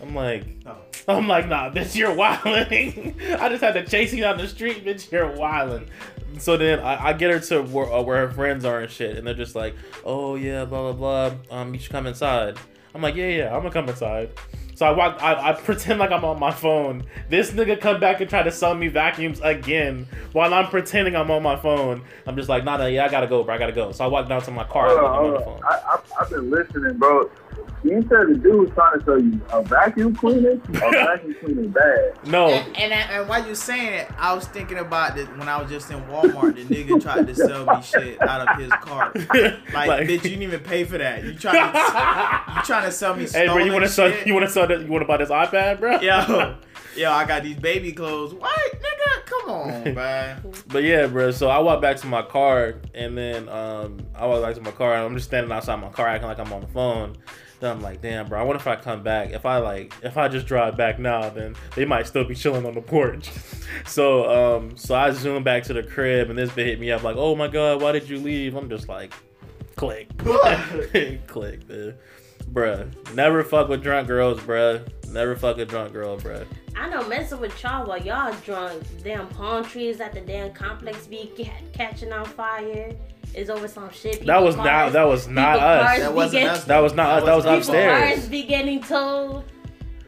I'm 0.00 0.14
like, 0.14 0.44
Oh. 0.64 0.76
I'm 1.08 1.26
like, 1.26 1.48
nah, 1.48 1.70
bitch, 1.70 1.96
you're 1.96 2.14
wilding. 2.14 3.16
I 3.40 3.48
just 3.48 3.64
had 3.64 3.72
to 3.74 3.84
chase 3.84 4.14
you 4.14 4.20
down 4.22 4.38
the 4.38 4.46
street, 4.46 4.84
bitch, 4.84 5.10
you're 5.10 5.32
wilding. 5.32 5.88
So 6.38 6.56
then 6.56 6.78
I, 6.78 7.08
I 7.08 7.12
get 7.14 7.32
her 7.32 7.40
to 7.40 7.62
where, 7.62 7.92
uh, 7.92 8.00
where 8.02 8.28
her 8.28 8.32
friends 8.32 8.64
are 8.64 8.80
and 8.80 8.90
shit, 8.90 9.16
and 9.18 9.26
they're 9.26 9.34
just 9.34 9.56
like, 9.56 9.74
oh 10.04 10.36
yeah, 10.36 10.64
blah 10.64 10.92
blah 10.92 11.30
blah. 11.32 11.56
Um, 11.56 11.74
you 11.74 11.80
should 11.80 11.90
come 11.92 12.06
inside. 12.06 12.58
I'm 12.94 13.02
like, 13.02 13.16
yeah, 13.16 13.28
yeah, 13.28 13.46
I'm 13.54 13.62
gonna 13.62 13.70
come 13.70 13.88
inside. 13.88 14.30
So 14.82 14.88
I 14.88 14.90
walk, 14.90 15.22
I, 15.22 15.50
I 15.50 15.52
pretend 15.64 16.00
like 16.00 16.10
I'm 16.10 16.24
on 16.24 16.40
my 16.40 16.50
phone. 16.50 17.04
This 17.28 17.52
nigga 17.52 17.80
come 17.80 18.00
back 18.00 18.20
and 18.20 18.28
try 18.28 18.42
to 18.42 18.50
sell 18.50 18.74
me 18.74 18.88
vacuums 18.88 19.40
again 19.40 20.08
while 20.32 20.52
I'm 20.52 20.66
pretending 20.66 21.14
I'm 21.14 21.30
on 21.30 21.40
my 21.40 21.54
phone. 21.54 22.02
I'm 22.26 22.34
just 22.34 22.48
like, 22.48 22.64
nah, 22.64 22.78
nah, 22.78 22.86
yeah, 22.86 23.04
I 23.04 23.08
gotta 23.08 23.28
go, 23.28 23.44
bro, 23.44 23.54
I 23.54 23.58
gotta 23.58 23.70
go. 23.70 23.92
So 23.92 24.02
I 24.02 24.08
walk 24.08 24.28
down 24.28 24.42
to 24.42 24.50
my 24.50 24.64
car. 24.64 24.88
Hold 24.88 24.98
on, 24.98 25.18
hold 25.20 25.34
the 25.34 25.38
on. 25.38 25.44
phone. 25.44 25.60
I, 25.62 25.74
I, 25.86 26.00
I've 26.20 26.30
been 26.30 26.50
listening, 26.50 26.98
bro. 26.98 27.30
You 27.84 28.00
said 28.02 28.28
the 28.28 28.38
dude 28.40 28.60
was 28.60 28.70
trying 28.74 28.98
to 28.98 29.04
sell 29.04 29.18
you 29.20 29.40
a 29.52 29.62
vacuum 29.62 30.14
cleaner, 30.14 30.50
a 30.52 30.56
vacuum 30.92 31.34
cleaner 31.44 31.68
bag. 31.68 32.26
No, 32.28 32.48
And, 32.50 32.76
and, 32.76 32.92
and 32.92 33.28
while 33.28 33.44
you 33.46 33.54
saying 33.56 33.92
it, 33.94 34.08
I 34.18 34.32
was 34.34 34.46
thinking 34.46 34.78
about 34.78 35.18
it 35.18 35.28
when 35.36 35.48
I 35.48 35.60
was 35.60 35.68
just 35.70 35.90
in 35.90 36.00
Walmart. 36.04 36.54
The 36.54 36.64
nigga 36.64 37.02
tried 37.02 37.26
to 37.26 37.34
sell 37.34 37.66
me 37.66 37.82
shit 37.82 38.22
out 38.22 38.48
of 38.48 38.56
his 38.60 38.70
cart. 38.70 39.16
Like, 39.72 39.88
Like- 39.88 40.06
bitch, 40.06 40.10
you 40.24 40.30
didn't 40.30 40.42
even 40.42 40.60
pay 40.60 40.84
for 40.84 40.98
that. 40.98 41.24
You 41.24 41.34
trying 41.34 41.72
to 41.72 42.54
you 42.56 42.62
trying 42.62 42.84
to 42.84 42.92
sell 42.92 43.16
me 43.16 43.26
Hey, 43.26 43.46
bro, 43.46 43.58
you 43.58 43.72
want 43.72 43.84
to 43.84 43.90
sell? 43.90 44.12
You 44.26 44.34
want 44.34 44.46
to 44.46 44.52
sell? 44.52 44.66
This, 44.66 44.82
you 44.84 44.90
want 44.90 45.02
to 45.02 45.08
buy 45.08 45.16
this 45.16 45.30
iPad, 45.30 45.80
bro? 45.80 45.98
Yo, 46.00 46.56
yo, 46.96 47.10
I 47.10 47.24
got 47.24 47.42
these 47.42 47.56
baby 47.56 47.92
clothes. 47.92 48.34
What, 48.34 48.58
nigga? 48.72 49.26
Come 49.26 49.50
on, 49.50 49.94
man. 49.94 50.42
But 50.68 50.82
yeah, 50.82 51.06
bro. 51.06 51.30
So 51.30 51.48
I 51.48 51.58
walk 51.58 51.80
back 51.80 51.96
to 51.98 52.06
my 52.06 52.22
car, 52.22 52.74
and 52.94 53.16
then 53.16 53.48
um, 53.48 54.06
I 54.14 54.26
walk 54.26 54.42
back 54.42 54.54
to 54.56 54.60
my 54.60 54.70
car, 54.70 54.94
and 54.94 55.04
I'm 55.04 55.14
just 55.14 55.28
standing 55.28 55.52
outside 55.52 55.76
my 55.76 55.88
car, 55.90 56.08
acting 56.08 56.28
like 56.28 56.38
I'm 56.38 56.52
on 56.52 56.60
the 56.62 56.66
phone. 56.68 57.16
Then 57.60 57.70
I'm 57.70 57.80
like, 57.80 58.02
damn, 58.02 58.28
bro. 58.28 58.40
I 58.40 58.42
wonder 58.42 58.60
if 58.60 58.66
I 58.66 58.74
come 58.74 59.04
back. 59.04 59.30
If 59.30 59.46
I 59.46 59.58
like, 59.58 59.94
if 60.02 60.16
I 60.16 60.26
just 60.26 60.46
drive 60.46 60.76
back 60.76 60.98
now, 60.98 61.30
then 61.30 61.54
they 61.76 61.84
might 61.84 62.08
still 62.08 62.24
be 62.24 62.34
chilling 62.34 62.66
on 62.66 62.74
the 62.74 62.82
porch. 62.82 63.30
So, 63.86 64.58
um, 64.58 64.76
so 64.76 64.94
I 64.94 65.12
zoom 65.12 65.42
back 65.42 65.62
to 65.64 65.72
the 65.72 65.82
crib, 65.82 66.28
and 66.28 66.38
this 66.38 66.52
bit 66.52 66.66
hit 66.66 66.78
me 66.78 66.90
up 66.92 67.02
like, 67.02 67.16
oh 67.16 67.34
my 67.34 67.48
god, 67.48 67.80
why 67.80 67.92
did 67.92 68.06
you 68.06 68.18
leave? 68.18 68.54
I'm 68.54 68.68
just 68.68 68.86
like, 68.86 69.14
click, 69.76 70.08
click, 71.26 71.68
man. 71.68 71.94
Bruh, 72.52 73.14
never 73.14 73.42
fuck 73.42 73.68
with 73.68 73.82
drunk 73.82 74.08
girls, 74.08 74.40
bruh. 74.40 74.86
Never 75.08 75.36
fuck 75.36 75.56
a 75.56 75.64
drunk 75.64 75.94
girl, 75.94 76.18
bruh. 76.18 76.46
I 76.76 76.88
know 76.88 77.06
messing 77.08 77.40
with 77.40 77.60
y'all 77.62 77.86
while 77.86 78.00
y'all 78.00 78.34
drunk. 78.44 78.82
Damn 79.04 79.28
palm 79.28 79.64
trees 79.64 80.00
at 80.00 80.12
the 80.14 80.20
damn 80.20 80.52
complex 80.52 81.06
be 81.06 81.30
ca- 81.36 81.50
catching 81.72 82.12
on 82.12 82.24
fire. 82.24 82.92
It's 83.34 83.48
over 83.50 83.68
some 83.68 83.90
shit. 83.92 84.24
That 84.26 84.42
was 84.42 84.54
People 84.56 84.66
not. 84.70 84.92
That 84.92 85.04
was 85.04 85.28
not 85.28 85.58
us. 85.58 85.98
That 86.00 86.14
wasn't 86.14 86.32
getting- 86.32 86.48
us. 86.48 86.64
That 86.64 86.78
was 86.80 86.94
not 86.94 87.20
us. 87.20 87.24
That 87.26 87.34
was 87.36 87.44
not 87.44 87.50
People 87.60 87.74
upstairs. 87.74 88.14
cars 88.18 88.28
be 88.28 88.42
getting 88.44 88.82
told. 88.82 89.44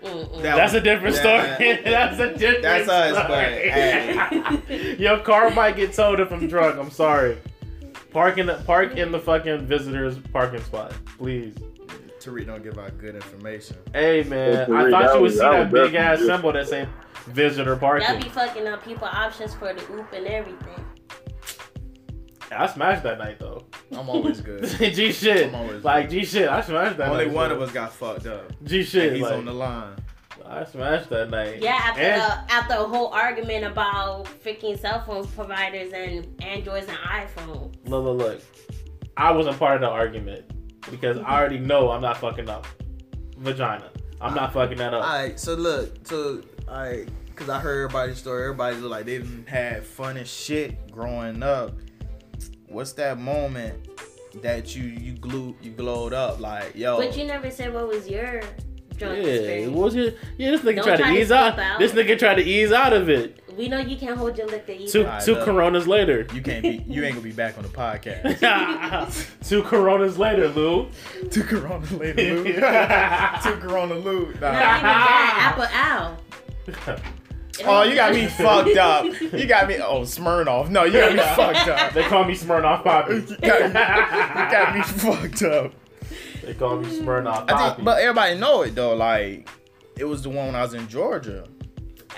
That 0.02 0.42
That's 0.56 0.74
a 0.74 0.80
different 0.82 1.16
that- 1.16 1.56
story. 1.56 1.80
That's 1.84 2.18
a 2.20 2.34
different. 2.36 2.62
That's 2.62 2.88
us, 2.88 3.14
story. 3.14 3.28
but, 3.28 4.68
hey. 4.68 4.96
Your 4.98 5.18
car 5.20 5.50
might 5.50 5.76
get 5.76 5.94
towed 5.94 6.20
if 6.20 6.30
I'm 6.30 6.46
drunk. 6.46 6.78
I'm 6.78 6.90
sorry. 6.90 7.38
Park 8.10 8.36
in 8.38 8.46
the 8.46 8.54
park 8.66 8.96
in 8.96 9.10
the 9.10 9.18
fucking 9.18 9.66
visitors 9.66 10.18
parking 10.32 10.62
spot, 10.62 10.92
please. 11.18 11.54
Tariq 12.24 12.46
don't 12.46 12.62
give 12.62 12.78
out 12.78 12.96
good 12.98 13.14
information. 13.14 13.76
Hey 13.92 14.22
man, 14.24 14.66
Hey, 14.66 14.72
I 14.74 14.90
thought 14.90 15.02
that 15.02 15.14
you 15.14 15.20
would 15.20 15.22
was- 15.22 15.32
see 15.34 15.38
that 15.40 15.70
that 15.70 15.72
big 15.72 15.94
ass 15.94 16.18
definitely 16.20 16.26
symbol 16.34 16.52
that 16.52 16.68
say 16.68 16.88
visitor 17.26 17.76
parking. 17.76 18.06
That 18.06 18.12
parking. 18.14 18.22
be 18.22 18.34
fucking 18.62 18.66
up 18.68 18.84
people 18.84 19.06
options 19.08 19.54
for 19.54 19.72
the 19.74 19.82
oop 19.92 20.12
and 20.12 20.26
everything. 20.26 20.84
I 22.52 22.66
smashed 22.66 23.02
that 23.02 23.18
night 23.18 23.38
though. 23.38 23.64
I'm 23.92 24.08
always 24.08 24.40
good. 24.42 24.64
G 24.78 25.10
shit, 25.12 25.48
I'm 25.48 25.54
always 25.54 25.82
like 25.84 26.08
G 26.10 26.24
shit. 26.24 26.48
I 26.48 26.60
smashed 26.60 26.96
that. 26.98 27.08
Only 27.10 27.26
night, 27.26 27.34
one 27.34 27.48
bro. 27.48 27.56
of 27.56 27.62
us 27.62 27.72
got 27.72 27.92
fucked 27.92 28.26
up. 28.26 28.52
G 28.64 28.78
And 28.80 28.88
shit. 28.88 29.12
he's 29.14 29.22
like, 29.22 29.32
on 29.34 29.44
the 29.44 29.52
line. 29.52 29.96
I 30.46 30.64
smashed 30.64 31.08
that 31.08 31.30
night. 31.30 31.62
Yeah, 31.62 31.72
after 31.72 32.00
And- 32.02 32.20
the 32.20 32.52
after 32.54 32.74
a 32.74 32.84
whole 32.84 33.08
argument 33.08 33.64
about 33.64 34.24
freaking 34.44 34.78
cell 34.78 35.02
phone 35.04 35.26
providers 35.28 35.92
and 35.92 36.26
Androids 36.44 36.86
and 36.86 36.96
iPhones. 36.98 37.74
Look, 37.88 38.04
look, 38.04 38.18
look. 38.18 38.40
I 39.16 39.32
wasn't 39.32 39.58
part 39.58 39.76
of 39.76 39.80
the 39.80 39.88
argument 39.88 40.44
because 40.90 41.18
I 41.18 41.38
already 41.38 41.58
know 41.58 41.90
I'm 41.90 42.02
not 42.02 42.18
fucking 42.18 42.48
up 42.48 42.66
vagina. 43.38 43.90
I'm 44.20 44.34
not 44.34 44.52
fucking 44.52 44.78
that 44.78 44.94
up. 44.94 45.04
Alright, 45.04 45.38
so 45.38 45.54
look, 45.54 46.06
so 46.06 46.40
I, 46.68 47.06
cause 47.34 47.48
I 47.48 47.58
heard 47.58 47.84
everybody's 47.84 48.18
story. 48.18 48.44
Everybody's 48.44 48.80
like 48.80 49.04
they 49.04 49.18
didn't 49.18 49.48
had 49.48 49.84
fun 49.84 50.16
and 50.16 50.26
shit 50.26 50.90
growing 50.90 51.42
up. 51.42 51.74
What's 52.68 52.92
that 52.94 53.18
moment 53.18 53.88
that 54.42 54.74
you 54.74 54.84
you 54.84 55.12
glue 55.12 55.54
you 55.62 55.70
glowed 55.70 56.12
up 56.12 56.40
like 56.40 56.74
yo? 56.74 56.96
But 56.96 57.16
you 57.16 57.24
never 57.24 57.50
said 57.50 57.72
what 57.72 57.86
was 57.86 58.08
your 58.08 58.40
drunk 58.96 59.18
yeah, 59.18 59.32
experience. 59.32 59.72
what 59.72 59.84
was 59.84 59.96
it? 59.96 60.16
Yeah, 60.38 60.52
this 60.52 60.62
nigga 60.62 60.76
Don't 60.76 60.84
tried 60.84 60.96
to 60.96 61.02
try 61.02 61.14
to 61.14 61.20
ease 61.20 61.32
out. 61.32 61.58
out. 61.58 61.78
This 61.78 61.92
nigga 61.92 62.18
tried 62.18 62.34
to 62.36 62.42
ease 62.42 62.72
out 62.72 62.92
of 62.92 63.08
it. 63.08 63.40
We 63.56 63.68
know 63.68 63.78
you 63.78 63.96
can't 63.96 64.16
hold 64.16 64.36
your 64.36 64.46
liquor 64.46 64.72
either. 64.72 64.90
Two 64.90 65.08
two 65.24 65.34
look. 65.34 65.44
coronas 65.44 65.86
later. 65.86 66.26
you 66.34 66.42
can't 66.42 66.62
be 66.62 66.84
you 66.88 67.04
ain't 67.04 67.14
gonna 67.14 67.24
be 67.24 67.32
back 67.32 67.56
on 67.56 67.62
the 67.62 67.68
podcast. 67.68 69.26
two 69.48 69.62
coronas 69.62 70.18
later, 70.18 70.48
Lou. 70.48 70.88
Two 71.30 71.42
Corona 71.44 71.86
later, 71.96 72.34
Lou. 72.34 72.44
Two 72.54 73.56
Corona 73.60 73.94
Lou. 73.94 74.26
Not 74.34 74.40
Nah. 74.40 74.48
even 74.48 74.82
that. 74.82 75.56
Apple 75.56 75.66
Owl. 75.72 76.98
Oh, 77.64 77.84
you 77.84 77.94
got 77.94 78.12
me 78.12 78.26
fucked 78.26 78.76
up. 78.76 79.04
You 79.20 79.46
got 79.46 79.68
me. 79.68 79.76
Oh, 79.76 80.00
Smirnoff. 80.00 80.70
No, 80.70 80.82
you 80.82 80.94
got 80.94 81.12
me 81.12 81.18
fucked 81.22 81.68
up. 81.68 81.92
They 81.92 82.02
call 82.02 82.24
me 82.24 82.34
Smirnoff 82.34 82.82
Poppy. 82.82 83.14
You 83.14 83.20
got, 83.36 83.60
you 83.68 83.72
got 83.72 84.74
me 84.74 84.82
fucked 84.82 85.42
up. 85.44 85.72
they 86.42 86.54
call 86.54 86.78
me 86.78 86.88
Smirnoff 86.88 87.44
I 87.44 87.52
Poppy. 87.52 87.74
think, 87.76 87.84
but 87.84 88.00
everybody 88.00 88.36
know 88.40 88.62
it 88.62 88.74
though. 88.74 88.96
Like, 88.96 89.48
it 89.96 90.02
was 90.04 90.22
the 90.22 90.30
one 90.30 90.46
when 90.46 90.56
I 90.56 90.62
was 90.62 90.74
in 90.74 90.88
Georgia. 90.88 91.46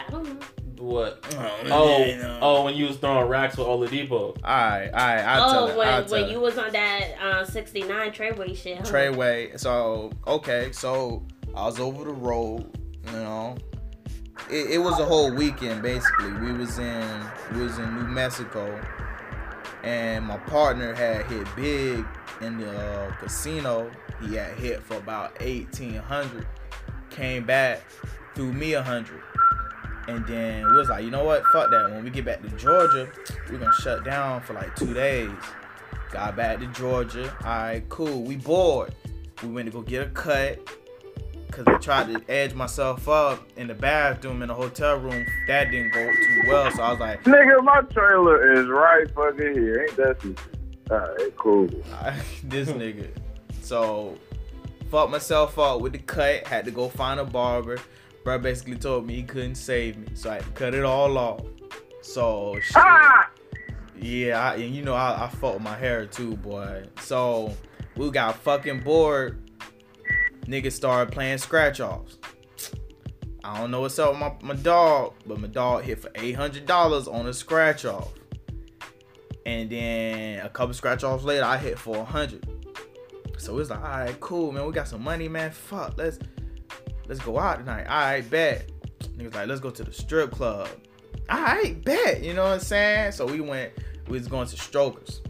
I 0.07 0.11
don't 0.11 0.25
know. 0.25 0.38
What? 0.87 1.25
Oh, 1.38 1.53
Oh, 1.70 2.38
oh, 2.40 2.64
when 2.64 2.75
you 2.75 2.87
was 2.87 2.96
throwing 2.96 3.29
racks 3.29 3.57
with 3.57 3.66
Oladipo. 3.66 4.12
All 4.12 4.35
right, 4.44 4.87
all 4.88 4.92
right. 4.92 5.18
I'll 5.20 5.51
tell 5.53 5.64
Oh, 5.64 5.66
it. 5.68 5.77
when, 5.77 5.88
I'll 5.88 6.03
tell 6.05 6.12
when 6.12 6.25
it. 6.25 6.31
you 6.31 6.40
was 6.40 6.57
on 6.59 6.72
that 6.72 7.03
uh, 7.22 7.44
69 7.44 8.11
Treyway 8.12 8.57
shit. 8.57 8.79
Huh? 8.79 8.85
Treyway. 8.85 9.59
So 9.59 10.12
okay, 10.27 10.70
so 10.72 11.27
I 11.55 11.64
was 11.66 11.81
over 11.81 12.05
the 12.05 12.12
road. 12.12 12.70
You 13.07 13.12
know, 13.12 13.57
it, 14.51 14.72
it 14.72 14.79
was 14.79 14.99
a 14.99 15.05
whole 15.05 15.33
weekend 15.35 15.83
basically. 15.83 16.33
We 16.35 16.53
was 16.53 16.79
in 16.79 17.05
we 17.55 17.62
was 17.62 17.79
in 17.79 17.94
New 17.94 18.07
Mexico, 18.09 18.81
and 19.83 20.25
my 20.25 20.37
partner 20.38 20.94
had 20.94 21.27
hit 21.27 21.46
big 21.57 22.05
in 22.40 22.59
the 22.59 22.70
uh, 22.70 23.11
casino. 23.16 23.90
He 24.20 24.35
had 24.37 24.55
hit 24.55 24.83
for 24.83 24.96
about 24.96 25.37
eighteen 25.40 25.94
hundred. 25.96 26.46
Came 27.11 27.44
back, 27.46 27.83
threw 28.35 28.53
me 28.53 28.75
a 28.75 28.83
hundred. 28.83 29.22
And 30.08 30.26
then 30.26 30.66
we 30.66 30.74
was 30.74 30.88
like, 30.88 31.04
you 31.04 31.10
know 31.10 31.24
what? 31.24 31.44
Fuck 31.46 31.70
that. 31.70 31.90
When 31.90 32.04
we 32.04 32.10
get 32.10 32.24
back 32.24 32.42
to 32.42 32.48
Georgia, 32.50 33.10
we're 33.50 33.58
gonna 33.58 33.72
shut 33.72 34.04
down 34.04 34.40
for 34.40 34.52
like 34.52 34.74
two 34.76 34.94
days. 34.94 35.30
Got 36.12 36.36
back 36.36 36.60
to 36.60 36.66
Georgia. 36.68 37.34
Alright, 37.42 37.88
cool. 37.88 38.22
We 38.22 38.36
bored. 38.36 38.94
We 39.42 39.48
went 39.48 39.66
to 39.66 39.72
go 39.72 39.82
get 39.82 40.06
a 40.06 40.10
cut. 40.10 40.60
Cause 41.50 41.64
I 41.68 41.78
tried 41.78 42.12
to 42.12 42.30
edge 42.30 42.54
myself 42.54 43.08
up 43.08 43.46
in 43.56 43.68
the 43.68 43.74
bathroom 43.74 44.42
in 44.42 44.48
the 44.48 44.54
hotel 44.54 44.98
room. 44.98 45.24
That 45.46 45.70
didn't 45.70 45.92
go 45.92 46.12
too 46.12 46.42
well. 46.48 46.70
So 46.72 46.82
I 46.82 46.90
was 46.90 47.00
like, 47.00 47.24
Nigga, 47.24 47.64
my 47.64 47.80
trailer 47.92 48.52
is 48.52 48.68
right 48.68 49.08
fucking 49.14 49.54
here. 49.54 49.86
Ain't 49.88 49.96
that 49.96 50.38
Alright, 50.90 51.36
cool. 51.36 51.66
this 52.44 52.68
nigga. 52.68 53.08
So 53.62 54.18
fucked 54.90 55.10
myself 55.10 55.58
up 55.58 55.80
with 55.80 55.92
the 55.92 55.98
cut. 55.98 56.46
Had 56.46 56.64
to 56.66 56.70
go 56.70 56.88
find 56.88 57.18
a 57.18 57.24
barber. 57.24 57.78
Bro 58.26 58.40
basically 58.40 58.74
told 58.74 59.06
me 59.06 59.14
he 59.14 59.22
couldn't 59.22 59.54
save 59.54 59.96
me. 59.98 60.08
So 60.14 60.30
I 60.30 60.40
cut 60.56 60.74
it 60.74 60.82
all 60.82 61.16
off. 61.16 61.42
So 62.02 62.58
shit. 62.60 62.76
Ah! 62.76 63.30
Yeah, 63.96 64.50
I, 64.50 64.54
and 64.56 64.74
you 64.74 64.82
know 64.82 64.94
I, 64.94 65.26
I 65.26 65.28
fuck 65.28 65.54
with 65.54 65.62
my 65.62 65.76
hair 65.76 66.06
too, 66.06 66.36
boy. 66.38 66.88
So 67.02 67.54
we 67.96 68.10
got 68.10 68.36
fucking 68.38 68.80
bored. 68.80 69.48
Niggas 70.40 70.72
started 70.72 71.12
playing 71.12 71.38
scratch 71.38 71.78
offs. 71.78 72.18
I 73.44 73.60
don't 73.60 73.70
know 73.70 73.82
what's 73.82 73.96
up 74.00 74.10
with 74.10 74.18
my, 74.18 74.32
my 74.42 74.60
dog, 74.60 75.14
but 75.24 75.38
my 75.38 75.46
dog 75.46 75.84
hit 75.84 76.00
for 76.00 76.10
eight 76.16 76.34
hundred 76.34 76.66
dollars 76.66 77.06
on 77.06 77.28
a 77.28 77.32
scratch 77.32 77.84
off. 77.84 78.12
And 79.46 79.70
then 79.70 80.44
a 80.44 80.48
couple 80.48 80.74
scratch 80.74 81.04
offs 81.04 81.22
later, 81.22 81.44
I 81.44 81.58
hit 81.58 81.78
for 81.78 81.98
a 81.98 82.04
hundred. 82.04 82.44
So 83.38 83.56
it's 83.60 83.70
like, 83.70 83.78
all 83.78 83.84
right, 83.84 84.18
cool, 84.18 84.50
man. 84.50 84.66
We 84.66 84.72
got 84.72 84.88
some 84.88 85.04
money, 85.04 85.28
man. 85.28 85.52
Fuck, 85.52 85.94
let's 85.96 86.18
let's 87.08 87.20
go 87.20 87.38
out 87.38 87.58
tonight. 87.58 87.86
All 87.86 88.00
right, 88.00 88.28
bet. 88.28 88.70
Niggas 89.16 89.34
like, 89.34 89.48
let's 89.48 89.60
go 89.60 89.70
to 89.70 89.84
the 89.84 89.92
strip 89.92 90.30
club. 90.30 90.68
All 91.28 91.40
right, 91.40 91.82
bet. 91.84 92.22
You 92.22 92.34
know 92.34 92.44
what 92.44 92.52
I'm 92.52 92.60
saying? 92.60 93.12
So 93.12 93.26
we 93.26 93.40
went. 93.40 93.72
We 94.08 94.18
was 94.18 94.28
going 94.28 94.46
to 94.46 94.56
Strokers. 94.56 95.20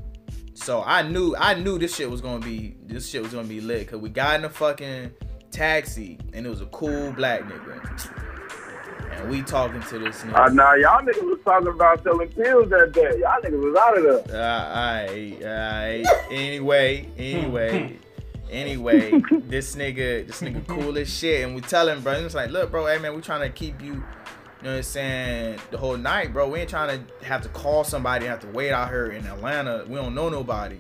So 0.55 0.83
I 0.83 1.03
knew 1.03 1.37
I 1.39 1.55
knew 1.55 1.79
this 1.79 1.95
shit 1.95 2.11
was 2.11 2.21
gonna 2.21 2.45
be 2.45 2.77
this 2.83 3.09
shit 3.09 3.23
was 3.23 3.33
gonna 3.33 3.47
be 3.47 3.61
lit 3.61 3.81
because 3.81 4.01
we 4.01 4.09
got 4.09 4.39
in 4.41 4.45
a 4.47 4.51
fucking 4.51 5.13
taxi 5.51 6.19
and 6.33 6.47
it 6.47 6.49
was 6.49 6.63
a 6.63 6.67
cool 6.67 7.13
black 7.13 7.43
nigga. 7.43 8.11
And 9.13 9.31
we 9.31 9.43
talking 9.43 9.83
to 9.83 9.99
this 9.99 10.23
nigga. 10.23 10.35
Uh, 10.35 10.49
nah, 10.53 10.75
y'all 10.75 11.03
niggas 11.03 11.23
was 11.23 11.39
talking 11.45 11.69
about 11.69 12.03
selling 12.03 12.29
pills 12.29 12.71
that 12.71 12.93
day. 12.93 13.19
Y'all 13.19 13.41
niggas 13.43 13.63
was 13.63 13.77
out 13.77 13.99
of 13.99 14.27
there. 14.27 14.43
Uh, 14.43 15.05
alright, 15.05 15.43
alright. 15.45 16.07
Anyway, 16.31 17.09
anyway, 17.19 17.99
anyway, 18.51 19.11
this 19.49 19.77
nigga, 19.77 20.27
this 20.27 20.41
nigga 20.41 20.67
cool 20.67 20.97
as 20.99 21.13
shit, 21.13 21.45
and 21.45 21.55
we 21.55 21.61
tell 21.61 21.89
him, 21.89 22.03
bro, 22.03 22.13
it's 22.15 22.35
like, 22.35 22.51
look, 22.51 22.71
bro, 22.71 22.87
hey 22.87 22.99
man, 22.99 23.15
we 23.15 23.23
trying 23.23 23.43
to 23.43 23.51
keep 23.51 23.81
you, 23.81 23.95
you 23.95 24.03
know 24.63 24.71
what 24.71 24.77
I'm 24.77 24.83
saying, 24.83 25.59
the 25.71 25.79
whole 25.79 25.97
night, 25.97 26.33
bro. 26.33 26.49
We 26.49 26.61
ain't 26.61 26.71
trying 26.71 26.99
to 26.99 27.25
have 27.25 27.43
to 27.43 27.49
call 27.51 27.85
somebody, 27.85 28.27
have 28.27 28.41
to 28.41 28.49
wait 28.49 28.73
out 28.73 28.89
here 28.89 29.07
in 29.07 29.27
Atlanta. 29.27 29.85
We 29.89 29.97
don't 29.97 30.15
know 30.15 30.29
nobody. 30.29 30.79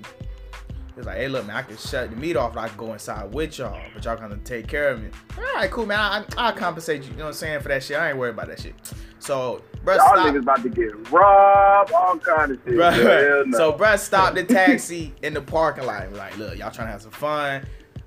It's 0.96 1.06
like, 1.06 1.18
hey, 1.18 1.28
look, 1.28 1.46
man, 1.46 1.56
I 1.56 1.62
can 1.62 1.76
shut 1.76 2.08
the 2.08 2.16
meat 2.16 2.36
off, 2.36 2.52
and 2.52 2.60
I 2.60 2.68
can 2.68 2.78
go 2.78 2.92
inside 2.94 3.30
with 3.32 3.58
y'all, 3.58 3.78
but 3.92 4.02
y'all 4.04 4.16
gonna 4.16 4.38
take 4.38 4.66
care 4.66 4.88
of 4.88 5.02
me. 5.02 5.10
All 5.36 5.44
right, 5.54 5.70
cool, 5.70 5.84
man. 5.84 5.98
I, 5.98 6.24
I'll 6.38 6.52
compensate 6.54 7.02
you. 7.02 7.10
You 7.10 7.16
know 7.16 7.24
what 7.24 7.28
I'm 7.28 7.34
saying 7.34 7.60
for 7.60 7.68
that 7.68 7.82
shit. 7.82 7.98
I 7.98 8.10
ain't 8.10 8.18
worried 8.18 8.30
about 8.30 8.48
that 8.48 8.60
shit. 8.60 8.74
So, 9.18 9.62
bro, 9.84 9.96
Y'all 9.96 10.06
stop. 10.06 10.26
niggas 10.26 10.38
about 10.40 10.62
to 10.62 10.70
get 10.70 11.10
robbed, 11.10 11.92
all 11.92 12.18
kind 12.18 12.52
of 12.52 12.60
shit. 12.64 12.74
Bruh, 12.74 13.46
no. 13.46 13.58
So 13.58 13.72
bruh 13.74 13.98
stop 13.98 14.34
the 14.34 14.44
taxi 14.44 15.12
in 15.22 15.34
the 15.34 15.42
parking 15.42 15.84
lot. 15.84 16.10
Like, 16.14 16.38
look, 16.38 16.56
y'all 16.58 16.70
trying 16.70 16.88
to 16.88 16.92
have 16.92 17.02
some 17.02 17.10
fun. 17.10 17.66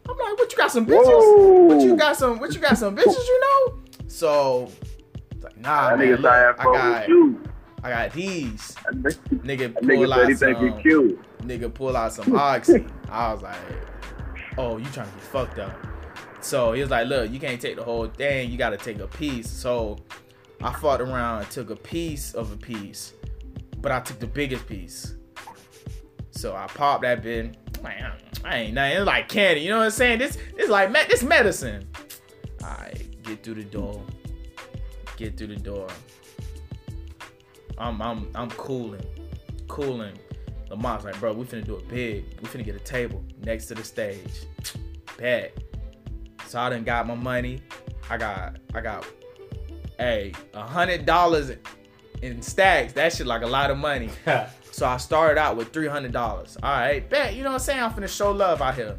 I'm 0.10 0.18
like, 0.18 0.40
what 0.40 0.52
you 0.52 0.58
got 0.58 0.72
some 0.72 0.88
bitches? 0.88 1.06
Whoa. 1.06 1.66
What 1.66 1.82
you 1.84 1.96
got 1.96 2.18
some 2.18 2.40
what 2.40 2.56
you 2.56 2.60
got 2.60 2.78
some 2.78 2.96
bitches, 2.96 3.06
you 3.06 3.40
know? 3.42 3.80
So 4.08 4.72
it's 5.30 5.44
like, 5.44 5.58
nah, 5.60 5.92
that 5.92 6.00
man, 6.00 6.08
nigga 6.08 6.20
look, 6.22 6.60
I 6.60 6.64
got. 6.64 7.50
I 7.82 7.90
got 7.90 8.14
these. 8.14 8.76
Nigga 8.92 9.14
Nigga 9.42 9.74
pull 9.76 9.84
nigga 9.84 10.32
out 10.32 10.38
some 10.38 10.82
cute. 10.82 11.20
Nigga 11.42 11.74
pull 11.74 11.96
out 11.96 12.14
some 12.14 12.36
oxy. 12.36 12.86
I 13.10 13.34
was 13.34 13.42
like, 13.42 13.58
oh, 14.58 14.78
you 14.78 14.86
trying 14.86 15.08
to 15.08 15.14
get 15.14 15.24
fucked 15.24 15.60
up. 15.60 15.76
So 16.42 16.74
he 16.74 16.82
was 16.82 16.90
like, 16.90 17.08
look, 17.08 17.32
you 17.32 17.40
can't 17.40 17.60
take 17.60 17.76
the 17.76 17.84
whole 17.84 18.08
thing. 18.08 18.50
You 18.50 18.58
got 18.58 18.70
to 18.70 18.78
take 18.78 19.00
a 19.00 19.08
piece. 19.08 19.50
So 19.50 19.98
I 20.62 20.74
fought 20.74 21.02
around 21.02 21.42
and 21.42 21.52
took 21.52 21.70
a 21.70 21.76
piece 21.76 22.34
of 22.34 22.52
a 22.52 22.58
piece, 22.58 23.14
but 23.78 23.92
I 23.92 24.00
took 24.00 24.20
the 24.20 24.28
biggest 24.28 24.68
piece. 24.68 25.16
So 26.32 26.56
I 26.56 26.68
popped 26.68 27.04
that 27.04 27.24
bit. 27.24 27.58
Man, 27.84 28.14
I 28.44 28.58
ain't 28.58 28.74
nothing. 28.74 28.98
It's 28.98 29.06
like 29.06 29.30
candy. 29.30 29.62
You 29.62 29.70
know 29.70 29.80
what 29.80 29.86
I'm 29.86 29.92
saying? 29.92 30.20
This, 30.20 30.38
this 30.56 30.70
like 30.70 30.92
this 31.08 31.24
medicine. 31.24 31.88
Right, 32.62 33.22
get 33.24 33.44
through 33.44 33.56
the 33.56 33.64
door. 33.64 34.04
Get 35.16 35.38
through 35.38 35.48
the 35.48 35.56
door. 35.56 35.88
I'm 37.78 38.02
I'm 38.02 38.30
I'm 38.36 38.50
cooling, 38.52 39.06
cooling. 39.68 40.18
Lamont's 40.70 41.06
like, 41.06 41.20
bro, 41.20 41.34
we 41.34 41.46
finna 41.46 41.66
do 41.66 41.76
it 41.76 41.88
big. 41.88 42.26
We 42.42 42.48
finna 42.48 42.66
get 42.66 42.76
a 42.76 42.80
table 42.80 43.24
next 43.44 43.66
to 43.68 43.76
the 43.76 43.84
stage. 43.84 44.46
Bet. 45.18 45.58
So 46.48 46.60
I 46.60 46.70
done 46.70 46.84
got 46.84 47.08
my 47.08 47.16
money. 47.16 47.62
I 48.10 48.18
got 48.18 48.58
I 48.74 48.82
got 48.82 49.06
hey, 49.98 50.34
a 50.54 50.62
hundred 50.62 51.06
dollars 51.06 51.52
in 52.22 52.42
stacks. 52.42 52.94
That 52.94 53.14
shit 53.14 53.28
like 53.28 53.42
a 53.42 53.48
lot 53.48 53.72
of 53.72 53.78
money. 53.78 54.10
So 54.72 54.86
I 54.86 54.96
started 54.96 55.38
out 55.38 55.58
with 55.58 55.74
three 55.74 55.88
hundred 55.88 56.14
dollars. 56.14 56.56
All 56.64 56.72
right, 56.72 57.08
bet. 57.10 57.36
You 57.36 57.44
know 57.44 57.50
what 57.50 57.56
I'm 57.56 57.60
saying? 57.60 57.84
I'm 57.84 57.92
finna 57.92 58.08
show 58.08 58.32
love 58.32 58.62
out 58.62 58.76
here. 58.76 58.98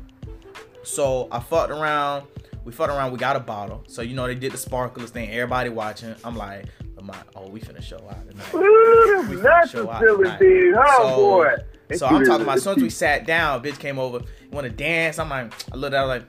So 0.83 1.29
I 1.31 1.41
fucked 1.41 1.71
around. 1.71 2.27
We 2.64 2.73
fucked 2.73 2.91
around. 2.91 3.12
We 3.12 3.18
got 3.18 3.37
a 3.37 3.41
bottle. 3.41 3.83
So 3.87 4.03
you 4.03 4.14
know 4.14 4.27
they 4.27 4.35
did 4.35 4.53
the 4.53 4.59
sparklers 4.59 5.11
thing. 5.11 5.31
Everybody 5.31 5.71
watching. 5.71 6.14
I'm 6.23 6.37
like, 6.37 6.66
I'm 7.01 7.11
oh, 7.36 7.48
we 7.48 7.61
finna 7.61 7.82
show 7.82 7.96
out 8.09 8.28
tonight. 8.28 8.55
Ooh, 8.55 9.26
We 9.28 9.36
finna 9.36 9.70
show 9.70 9.88
are 9.88 9.94
out 9.94 10.01
tonight. 10.18 10.38
big, 10.38 10.74
huh, 10.76 10.96
So- 10.98 11.16
boy? 11.16 11.55
So 11.96 12.07
I'm 12.07 12.24
talking 12.24 12.42
about 12.42 12.59
as 12.59 12.62
soon 12.62 12.76
as 12.76 12.82
we 12.84 12.90
sat 13.05 13.26
down, 13.26 13.62
bitch 13.64 13.78
came 13.80 13.98
over, 13.98 14.20
want 14.53 14.64
to 14.64 14.70
dance. 14.70 15.18
I'm 15.18 15.28
like, 15.28 15.53
I 15.72 15.76
looked 15.76 15.92
at 15.94 16.01
her 16.03 16.07
like, 16.07 16.22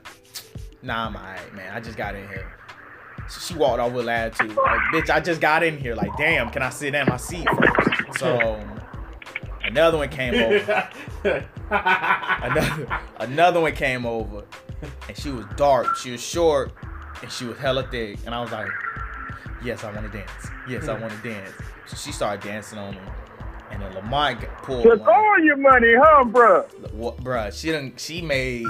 nah, 0.82 1.06
I'm 1.06 1.14
alright, 1.14 1.54
man. 1.54 1.72
I 1.72 1.78
just 1.78 1.96
got 1.96 2.16
in 2.16 2.26
here. 2.28 2.52
So 3.28 3.40
she 3.40 3.54
walked 3.54 3.78
off 3.78 3.92
with 3.92 4.08
attitude. 4.08 4.56
Like, 4.56 4.80
bitch, 4.92 5.08
I 5.08 5.20
just 5.20 5.40
got 5.40 5.62
in 5.62 5.78
here. 5.78 5.94
Like, 5.94 6.10
damn, 6.18 6.50
can 6.50 6.62
I 6.62 6.70
sit 6.70 6.94
in 6.96 7.06
my 7.08 7.16
seat 7.16 7.46
first? 7.48 8.18
So 8.18 8.60
another 9.62 9.98
one 9.98 10.08
came 10.08 10.34
over. 10.34 10.88
Another, 11.70 13.00
another 13.20 13.60
one 13.60 13.72
came 13.74 14.04
over, 14.04 14.44
and 15.08 15.16
she 15.16 15.30
was 15.30 15.46
dark. 15.56 15.96
She 15.96 16.10
was 16.10 16.22
short, 16.22 16.72
and 17.22 17.30
she 17.30 17.44
was 17.46 17.56
hella 17.58 17.86
thick. 17.88 18.18
And 18.26 18.34
I 18.34 18.40
was 18.42 18.50
like, 18.52 18.68
yes, 19.64 19.84
I 19.84 19.92
want 19.92 20.10
to 20.10 20.18
dance. 20.18 20.30
Yes, 20.68 20.88
I 20.88 20.98
want 20.98 21.12
to 21.12 21.28
dance. 21.28 21.50
So 21.86 21.96
she 21.96 22.12
started 22.12 22.42
dancing 22.46 22.78
on 22.78 22.94
me. 22.94 23.00
And 23.70 23.82
then 23.82 23.94
Lamont 23.94 24.40
got 24.40 24.62
pulled 24.62 24.82
Took 24.82 25.00
one. 25.00 25.08
all 25.08 25.38
your 25.40 25.56
money, 25.56 25.94
huh, 25.96 26.24
bruh? 26.24 26.92
What, 26.92 27.16
bruh, 27.18 27.52
she 27.58 27.72
done, 27.72 27.94
she 27.96 28.20
made 28.20 28.66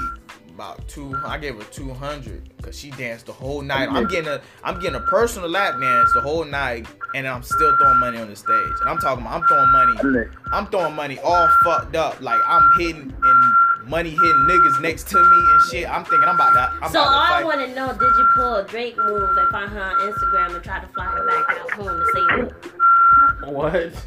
about 0.55 0.87
two. 0.87 1.17
I 1.25 1.39
gave 1.39 1.57
her 1.57 1.65
two 1.71 1.93
hundred 1.93 2.57
because 2.57 2.79
she 2.79 2.91
danced 2.91 3.27
the 3.27 3.33
whole 3.33 3.63
night. 3.63 3.89
I'm 3.91 4.07
getting 4.07 4.29
a, 4.29 4.41
I'm 4.63 4.79
getting 4.81 4.97
a 4.97 5.01
personal 5.01 5.49
lap 5.49 5.81
dance 5.81 6.13
the 6.15 6.21
whole 6.21 6.45
night, 6.45 6.87
and 7.15 7.27
I'm 7.27 7.43
still 7.43 7.77
throwing 7.79 7.99
money 7.99 8.19
on 8.19 8.29
the 8.29 8.37
stage. 8.37 8.75
And 8.81 8.89
I'm 8.89 8.99
talking 8.99 9.25
about, 9.25 9.41
I'm 9.43 9.49
throwing 9.49 9.73
money, 9.73 10.27
I'm 10.53 10.67
throwing 10.67 10.95
money 10.95 11.19
all 11.21 11.49
fucked 11.65 11.97
up. 11.97 12.21
Like 12.21 12.41
I'm 12.47 12.71
hitting 12.79 13.13
and 13.23 13.52
money 13.87 14.11
hitting 14.11 14.47
niggas 14.49 14.81
next 14.81 15.09
to 15.09 15.17
me 15.17 15.37
and 15.53 15.63
shit. 15.71 15.89
I'm 15.91 16.05
thinking 16.05 16.29
I'm 16.29 16.35
about 16.35 16.53
to, 16.53 16.85
I'm 16.85 16.91
So 16.93 17.01
all 17.01 17.07
about 17.09 17.27
to 17.29 17.35
I 17.35 17.39
fight. 17.39 17.45
want 17.45 17.61
to 17.61 17.75
know, 17.75 17.93
did 17.93 18.03
you 18.03 18.29
pull 18.35 18.57
a 18.57 18.65
Drake 18.65 18.97
move 18.97 19.37
and 19.37 19.49
find 19.51 19.71
her 19.71 19.81
on 19.83 20.13
Instagram 20.13 20.55
and 20.55 20.65
try 20.65 20.81
to 20.81 20.87
fly 20.89 21.05
her 21.07 21.27
back 21.27 21.59
out 21.61 21.71
home 21.73 22.01
to 22.01 22.07
say 22.13 23.49
what? 23.49 23.53
what? 23.53 24.07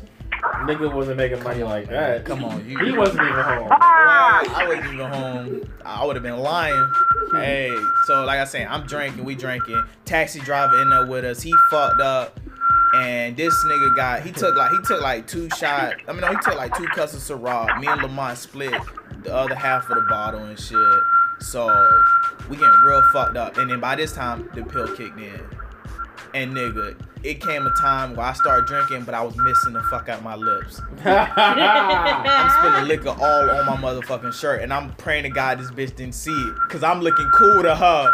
Nigga 0.68 0.94
wasn't 0.94 1.18
making 1.18 1.42
money 1.44 1.64
like 1.64 1.88
that. 1.90 2.24
Come 2.26 2.44
on, 2.44 2.68
you. 2.70 2.78
He 2.78 2.92
wasn't 2.92 3.22
even 3.22 3.34
home. 3.34 3.68
Ah! 3.72 4.44
I 4.56 4.68
wasn't 4.68 4.94
even 4.94 5.12
home. 5.12 5.62
I 5.84 6.06
would 6.06 6.16
have 6.16 6.24
been 6.24 6.38
lying. 6.38 6.92
Hey, 7.32 7.76
so 8.06 8.24
like 8.26 8.40
I 8.40 8.46
said, 8.46 8.68
I'm 8.68 8.86
drinking, 8.86 9.24
we 9.24 9.34
drinking. 9.36 9.82
Taxi 10.04 10.40
driver 10.42 10.82
in 10.82 10.90
there 10.90 11.06
with 11.08 11.26
us. 11.26 11.42
He 11.42 11.54
fucked 11.72 12.00
up. 12.02 12.40
And 12.96 13.36
this 13.36 13.54
nigga 13.66 13.96
got 13.96 14.22
he 14.22 14.32
took 14.32 14.56
like 14.56 14.72
he 14.72 14.78
took 14.86 15.02
like 15.02 15.28
two 15.28 15.50
shots. 15.58 15.96
I 16.08 16.12
mean 16.14 16.22
no, 16.22 16.28
he 16.30 16.36
took 16.36 16.56
like 16.56 16.76
two 16.78 16.86
cups 16.88 17.14
of 17.14 17.20
Ciroc. 17.20 17.78
Me 17.80 17.88
and 17.88 18.02
Lamont 18.02 18.38
split 18.38 18.74
the 19.26 19.36
other 19.36 19.56
half 19.56 19.90
of 19.90 19.96
the 19.96 20.02
bottle 20.04 20.44
and 20.44 20.60
shit. 20.60 20.80
So 21.40 21.68
we 22.50 22.56
getting 22.56 22.72
real 22.86 23.02
fucked 23.12 23.38
up. 23.38 23.58
And 23.58 23.70
then 23.70 23.80
by 23.80 23.96
this 23.96 24.14
time 24.14 24.50
the 24.54 24.64
pill 24.64 24.88
kicked 24.96 25.20
in. 25.20 25.42
And 26.34 26.54
nigga, 26.54 26.98
it 27.24 27.42
came 27.42 27.66
a 27.66 27.74
time 27.80 28.16
where 28.16 28.26
I 28.26 28.34
started 28.34 28.68
drinking, 28.68 29.04
but 29.04 29.16
I 29.16 29.24
was 29.24 29.36
missing 29.38 29.74
the 29.74 29.82
fuck 29.84 30.10
out 30.10 30.22
my 30.22 30.36
lips. 30.36 30.82
I'm 31.06 32.50
spilling 32.60 32.88
liquor 32.88 33.10
all 33.10 33.50
on 33.50 33.66
my 33.66 33.78
motherfucking 33.78 34.34
shirt, 34.34 34.62
and 34.62 34.74
I'm 34.74 34.94
praying 34.96 35.24
to 35.24 35.30
God 35.30 35.60
this 35.60 35.72
bitch 35.72 35.96
didn't 35.96 36.14
see 36.14 36.32
it, 36.32 36.56
cause 36.70 36.84
I'm 36.84 37.00
looking 37.02 37.30
cool 37.34 37.64
to 37.64 37.74
her, 37.74 38.14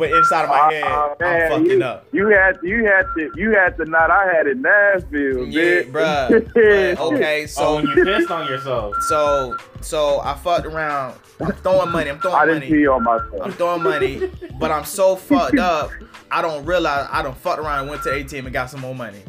but 0.00 0.10
inside 0.12 0.44
of 0.44 0.48
my 0.50 0.60
oh, 0.60 0.70
head, 0.70 0.84
Oh, 0.84 1.14
I'm 1.20 1.50
fucking 1.50 1.78
you, 1.78 1.84
up. 1.84 2.06
You 2.12 2.28
had 2.28 2.58
you 2.62 2.84
had 2.84 3.04
to 3.16 3.30
you 3.36 3.50
had 3.52 3.76
to 3.76 3.84
not. 3.84 4.10
I 4.10 4.32
had 4.32 4.46
it 4.46 4.56
Nashville, 4.56 5.46
Yeah, 5.46 5.82
bitch. 5.82 5.92
bruh. 5.92 6.52
But, 6.96 7.00
okay, 7.14 7.42
Oh, 7.42 7.46
so 7.46 7.74
when 7.76 7.86
you 7.86 8.04
pissed 8.04 8.30
on 8.30 8.48
yourself. 8.48 8.94
so 9.08 9.56
so 9.80 10.20
I 10.20 10.34
fucked 10.34 10.66
around. 10.66 11.16
I'm 11.40 11.52
throwing 11.52 11.90
money. 11.90 12.10
I'm 12.10 12.16
I 12.16 12.20
throwing 12.20 12.48
didn't 12.48 12.70
money. 12.70 12.82
pee 12.82 12.86
on 12.86 13.42
I'm 13.42 13.52
throwing 13.52 13.82
money, 13.82 14.30
but 14.58 14.70
I'm 14.70 14.84
so 14.84 15.16
fucked 15.16 15.58
up. 15.58 15.90
I 16.30 16.42
don't 16.42 16.64
realize 16.64 17.08
I 17.10 17.22
don't 17.22 17.36
fucked 17.36 17.60
around 17.60 17.80
and 17.80 17.90
went 17.90 18.02
to 18.04 18.10
ATM 18.10 18.44
and 18.44 18.52
got 18.52 18.70
some 18.70 18.80
more 18.80 18.94
money. 18.94 19.22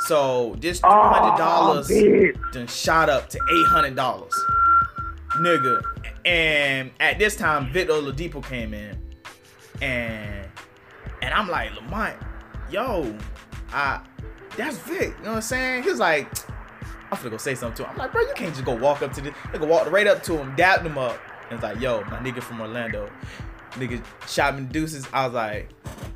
So 0.00 0.56
this 0.60 0.80
oh, 0.84 0.88
two 0.88 1.08
hundred 1.08 1.38
dollars 1.38 1.90
Oh, 1.90 2.32
then 2.52 2.66
shot 2.66 3.08
up 3.08 3.28
to 3.30 3.38
eight 3.38 3.66
hundred 3.66 3.96
dollars, 3.96 4.34
nigga. 5.38 5.82
And 6.24 6.90
at 7.00 7.18
this 7.18 7.36
time, 7.36 7.72
Victor 7.72 7.94
Oladipo 7.94 8.44
came 8.44 8.74
in, 8.74 8.98
and 9.82 10.48
and 11.22 11.34
I'm 11.34 11.48
like, 11.48 11.74
Lamont, 11.74 12.16
yo, 12.70 13.16
I 13.72 14.00
that's 14.56 14.78
Vic. 14.78 15.14
You 15.18 15.24
know 15.24 15.30
what 15.30 15.36
I'm 15.36 15.42
saying? 15.42 15.82
He's 15.82 15.98
like, 15.98 16.28
I'm 17.10 17.18
finna 17.18 17.30
go 17.30 17.36
say 17.36 17.54
something 17.54 17.76
to 17.76 17.84
him. 17.84 17.90
I'm 17.92 17.98
like, 17.98 18.12
bro, 18.12 18.22
you 18.22 18.34
can't 18.34 18.52
just 18.52 18.64
go 18.64 18.74
walk 18.74 19.02
up 19.02 19.12
to 19.14 19.20
this. 19.20 19.34
Nigga 19.52 19.66
walked 19.66 19.90
right 19.90 20.06
up 20.06 20.22
to 20.24 20.38
him, 20.38 20.54
dapped 20.56 20.84
him 20.84 20.98
up, 20.98 21.18
and 21.50 21.60
was 21.60 21.62
like, 21.62 21.80
yo, 21.80 22.00
my 22.04 22.18
nigga 22.18 22.42
from 22.42 22.60
Orlando. 22.60 23.10
Nigga 23.72 24.02
shot 24.26 24.58
me 24.58 24.64
deuces. 24.64 25.06
I 25.12 25.26
was 25.26 25.34
like, 25.34 25.68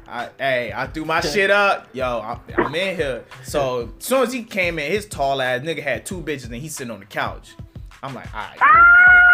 I, 0.09 0.31
hey, 0.39 0.73
I 0.75 0.87
threw 0.89 1.05
my 1.05 1.21
shit 1.21 1.51
up. 1.51 1.89
Yo, 1.93 2.21
I'm, 2.21 2.41
I'm 2.59 2.75
in 2.75 2.97
here. 2.97 3.25
So 3.45 3.93
as 3.99 4.05
soon 4.05 4.23
as 4.25 4.33
he 4.33 4.43
came 4.43 4.79
in, 4.79 4.91
his 4.91 5.07
tall 5.07 5.41
ass 5.41 5.61
nigga 5.61 5.83
had 5.83 6.05
two 6.05 6.21
bitches 6.23 6.47
and 6.47 6.55
he's 6.57 6.75
sitting 6.75 6.91
on 6.91 7.01
the 7.01 7.07
couch. 7.07 7.55
I'm 8.03 8.15
like, 8.15 8.35
all 8.35 8.41
right. 8.41 8.59
cool. 8.59 8.83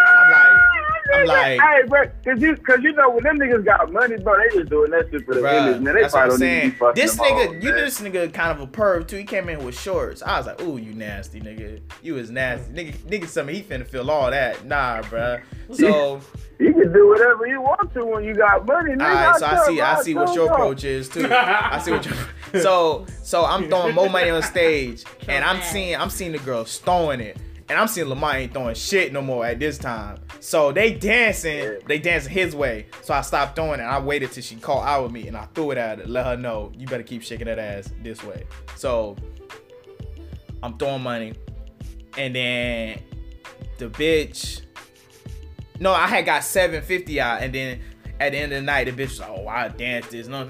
I'm 0.09 0.31
like, 0.31 0.66
I'm 1.13 1.25
like, 1.27 1.59
hey, 1.59 1.81
bro, 1.87 2.03
cause 2.25 2.41
you, 2.41 2.55
cause 2.57 2.79
you 2.81 2.93
know 2.93 3.09
when 3.11 3.23
them 3.23 3.37
niggas 3.39 3.65
got 3.65 3.91
money, 3.91 4.17
bro, 4.17 4.35
they 4.37 4.57
just 4.57 4.69
doing 4.69 4.91
that 4.91 5.09
shit 5.11 5.25
for 5.25 5.35
the 5.35 5.41
Bruh, 5.41 5.67
image, 5.69 5.81
man. 5.81 5.95
They 5.95 6.01
that's 6.01 6.13
what 6.13 6.23
I'm 6.23 6.29
probably 6.29 6.47
don't 6.47 6.63
need 6.63 6.71
to 6.71 6.77
saying. 6.79 6.93
be 6.95 7.01
This 7.01 7.15
them 7.15 7.25
nigga, 7.25 7.45
hoes, 7.47 7.63
you 7.63 7.69
man. 7.71 7.75
this 7.83 8.01
nigga 8.01 8.33
kind 8.33 8.51
of 8.51 8.61
a 8.61 8.67
perv 8.67 9.07
too. 9.07 9.17
He 9.17 9.23
came 9.23 9.49
in 9.49 9.63
with 9.65 9.77
shorts. 9.79 10.21
I 10.21 10.37
was 10.37 10.47
like, 10.47 10.61
ooh, 10.61 10.77
you 10.77 10.93
nasty 10.93 11.39
nigga. 11.39 11.81
You 12.01 12.17
is 12.17 12.29
nasty. 12.31 12.71
Nigga, 12.73 12.93
nigga, 12.99 13.27
something 13.27 13.55
he 13.55 13.61
finna 13.61 13.85
feel 13.87 14.09
all 14.11 14.31
that. 14.31 14.65
Nah, 14.65 15.01
bro. 15.03 15.39
So, 15.73 16.21
You 16.59 16.71
can 16.73 16.93
do 16.93 17.09
whatever 17.09 17.45
you 17.45 17.61
want 17.61 17.93
to 17.93 18.05
when 18.05 18.23
you 18.23 18.33
got 18.33 18.65
money, 18.65 18.93
nigga. 18.93 19.01
alright, 19.03 19.35
so 19.35 19.45
I 19.45 19.49
tell 19.49 19.65
see, 19.65 19.81
I 19.81 20.01
see 20.01 20.15
what 20.15 20.33
your 20.33 20.49
approach 20.49 20.85
is 20.85 21.09
too. 21.09 21.27
I 21.29 21.77
see 21.79 21.91
what 21.91 22.05
your. 22.05 22.15
So, 22.61 23.05
so 23.21 23.43
I'm 23.43 23.67
throwing 23.67 23.93
more 23.93 24.09
money 24.09 24.29
on 24.29 24.41
stage, 24.41 25.03
and 25.27 25.43
I'm 25.43 25.61
seeing, 25.61 25.97
I'm 25.97 26.09
seeing 26.09 26.31
the 26.31 26.37
girls 26.39 26.77
throwing 26.77 27.19
it. 27.19 27.35
And 27.69 27.77
I'm 27.77 27.89
seeing 27.89 28.07
Lamar 28.07 28.37
ain't 28.37 28.53
throwing 28.53 28.75
shit 28.75 29.11
no 29.11 29.21
more 29.21 29.45
at 29.45 29.59
this 29.59 29.77
time. 29.77 30.19
So 30.39 30.71
they 30.71 30.93
dancing, 30.93 31.79
they 31.87 31.99
dancing 31.99 32.31
his 32.31 32.55
way. 32.55 32.87
So 33.01 33.13
I 33.13 33.21
stopped 33.21 33.55
throwing 33.55 33.79
it. 33.79 33.83
I 33.83 33.99
waited 33.99 34.31
till 34.31 34.43
she 34.43 34.55
called 34.55 34.85
out 34.85 35.03
with 35.03 35.11
me 35.11 35.27
and 35.27 35.35
I 35.35 35.45
threw 35.53 35.71
it 35.71 35.77
at 35.77 35.99
her, 35.99 36.05
let 36.05 36.25
her 36.25 36.37
know, 36.37 36.71
you 36.77 36.87
better 36.87 37.03
keep 37.03 37.23
shaking 37.23 37.47
that 37.47 37.59
ass 37.59 37.91
this 38.03 38.23
way. 38.23 38.45
So 38.75 39.15
I'm 40.63 40.77
throwing 40.77 41.01
money. 41.03 41.33
And 42.17 42.35
then 42.35 42.99
the 43.77 43.89
bitch. 43.89 44.61
No, 45.79 45.91
I 45.91 46.07
had 46.07 46.25
got 46.25 46.43
750 46.43 47.21
out, 47.21 47.43
and 47.43 47.53
then 47.53 47.79
at 48.19 48.31
the 48.31 48.39
end 48.39 48.51
of 48.51 48.57
the 48.57 48.65
night, 48.65 48.85
the 48.85 48.91
bitch 48.91 49.09
was 49.09 49.19
like, 49.19 49.29
oh, 49.29 49.47
I 49.47 49.67
danced 49.67 50.09
this. 50.09 50.27
No, 50.27 50.49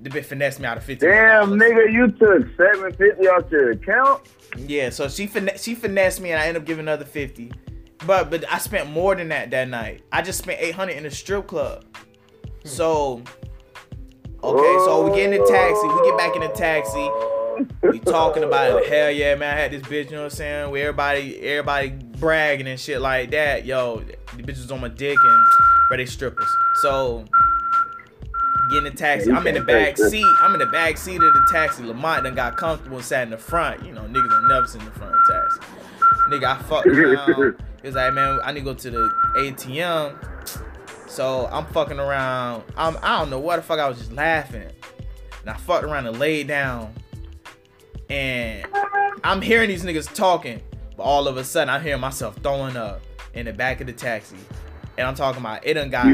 the 0.00 0.10
bitch 0.10 0.26
finessed 0.26 0.60
me 0.60 0.66
out 0.66 0.76
of 0.76 0.84
50 0.84 1.06
Damn, 1.06 1.50
nigga, 1.58 1.92
you 1.92 2.10
took 2.12 2.46
seven 2.56 2.92
fifty 2.92 3.26
off 3.26 3.50
your 3.50 3.70
account. 3.70 4.22
Yeah, 4.56 4.90
so 4.90 5.08
she 5.08 5.26
fin- 5.26 5.50
she 5.56 5.74
finessed 5.74 6.20
me 6.20 6.30
and 6.30 6.40
I 6.40 6.46
ended 6.46 6.62
up 6.62 6.66
giving 6.66 6.84
another 6.84 7.04
50. 7.04 7.50
But 8.06 8.30
but 8.30 8.50
I 8.52 8.58
spent 8.58 8.90
more 8.90 9.14
than 9.14 9.28
that 9.28 9.50
that 9.50 9.68
night. 9.68 10.02
I 10.12 10.22
just 10.22 10.38
spent 10.38 10.60
800 10.60 10.92
in 10.92 11.06
a 11.06 11.10
strip 11.10 11.46
club. 11.46 11.84
So 12.64 13.22
okay, 14.42 14.76
so 14.84 15.08
we 15.08 15.16
get 15.16 15.32
in 15.32 15.40
the 15.40 15.46
taxi. 15.46 15.86
We 15.86 16.08
get 16.08 16.18
back 16.18 16.34
in 16.34 16.42
the 16.42 16.48
taxi. 16.48 17.10
We 17.82 18.00
talking 18.00 18.42
about 18.42 18.82
it. 18.82 18.88
Hell 18.88 19.10
yeah, 19.10 19.34
man. 19.36 19.56
I 19.56 19.60
had 19.60 19.70
this 19.70 19.82
bitch, 19.82 20.06
you 20.06 20.12
know 20.12 20.24
what 20.24 20.24
I'm 20.24 20.30
saying? 20.30 20.70
Where 20.70 20.88
everybody 20.88 21.40
everybody 21.40 21.90
bragging 21.90 22.66
and 22.66 22.80
shit 22.80 23.00
like 23.00 23.30
that. 23.30 23.64
Yo, 23.64 24.02
the 24.36 24.42
bitch 24.42 24.56
was 24.56 24.70
on 24.70 24.80
my 24.80 24.88
dick 24.88 25.16
and 25.22 25.46
but 25.88 25.96
they 25.96 26.06
strippers. 26.06 26.48
So 26.82 27.24
get 28.70 28.78
in 28.78 28.84
the 28.84 28.90
taxi. 28.90 29.30
I'm 29.30 29.46
in 29.46 29.54
the 29.54 29.60
back 29.60 29.96
seat. 29.96 30.26
I'm 30.40 30.54
in 30.54 30.58
the 30.58 30.66
back 30.66 30.96
seat 30.96 31.22
of 31.22 31.34
the 31.34 31.46
taxi. 31.50 31.84
Lamont 31.84 32.24
done 32.24 32.34
got 32.34 32.56
comfortable 32.56 32.96
and 32.96 33.06
sat 33.06 33.24
in 33.24 33.30
the 33.30 33.38
front. 33.38 33.84
You 33.84 33.92
know, 33.92 34.02
niggas 34.02 34.30
don't 34.30 34.48
never 34.48 34.66
sit 34.66 34.80
in 34.80 34.86
the 34.86 34.92
front 34.92 35.14
of 35.14 35.20
the 35.26 35.34
taxi. 35.34 35.83
Nigga, 36.28 36.44
I 36.44 36.62
fucked 36.62 36.86
around. 36.88 37.62
He 37.82 37.88
was 37.88 37.96
like, 37.96 38.14
man, 38.14 38.40
I 38.42 38.52
need 38.52 38.60
to 38.60 38.64
go 38.64 38.74
to 38.74 38.90
the 38.90 39.08
ATM. 39.36 40.16
So 41.08 41.48
I'm 41.52 41.66
fucking 41.66 41.98
around. 41.98 42.64
I'm 42.76 42.96
I 43.02 43.18
don't 43.18 43.30
know 43.30 43.38
what 43.38 43.56
the 43.56 43.62
fuck 43.62 43.78
I 43.78 43.88
was 43.88 43.98
just 43.98 44.12
laughing. 44.12 44.68
And 45.42 45.50
I 45.50 45.54
fucked 45.54 45.84
around 45.84 46.06
and 46.06 46.18
laid 46.18 46.48
down. 46.48 46.92
And 48.10 48.66
I'm 49.22 49.40
hearing 49.40 49.68
these 49.68 49.84
niggas 49.84 50.12
talking, 50.14 50.60
but 50.96 51.02
all 51.02 51.28
of 51.28 51.36
a 51.36 51.44
sudden 51.44 51.68
I 51.68 51.78
hear 51.78 51.96
myself 51.98 52.36
throwing 52.42 52.76
up 52.76 53.00
in 53.34 53.46
the 53.46 53.52
back 53.52 53.80
of 53.80 53.86
the 53.86 53.92
taxi. 53.92 54.36
And 54.98 55.06
I'm 55.06 55.14
talking 55.14 55.40
about 55.40 55.66
it 55.66 55.74
done 55.74 55.90
got 55.90 56.06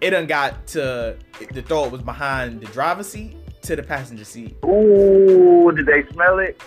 it 0.00 0.10
done 0.10 0.26
got 0.26 0.66
to 0.68 1.16
the 1.52 1.62
throw 1.62 1.88
was 1.88 2.02
behind 2.02 2.60
the 2.60 2.66
driver's 2.66 3.08
seat 3.08 3.36
to 3.62 3.76
the 3.76 3.82
passenger 3.82 4.24
seat. 4.24 4.56
Ooh, 4.64 5.72
did 5.74 5.86
they 5.86 6.04
smell 6.12 6.40
it? 6.40 6.60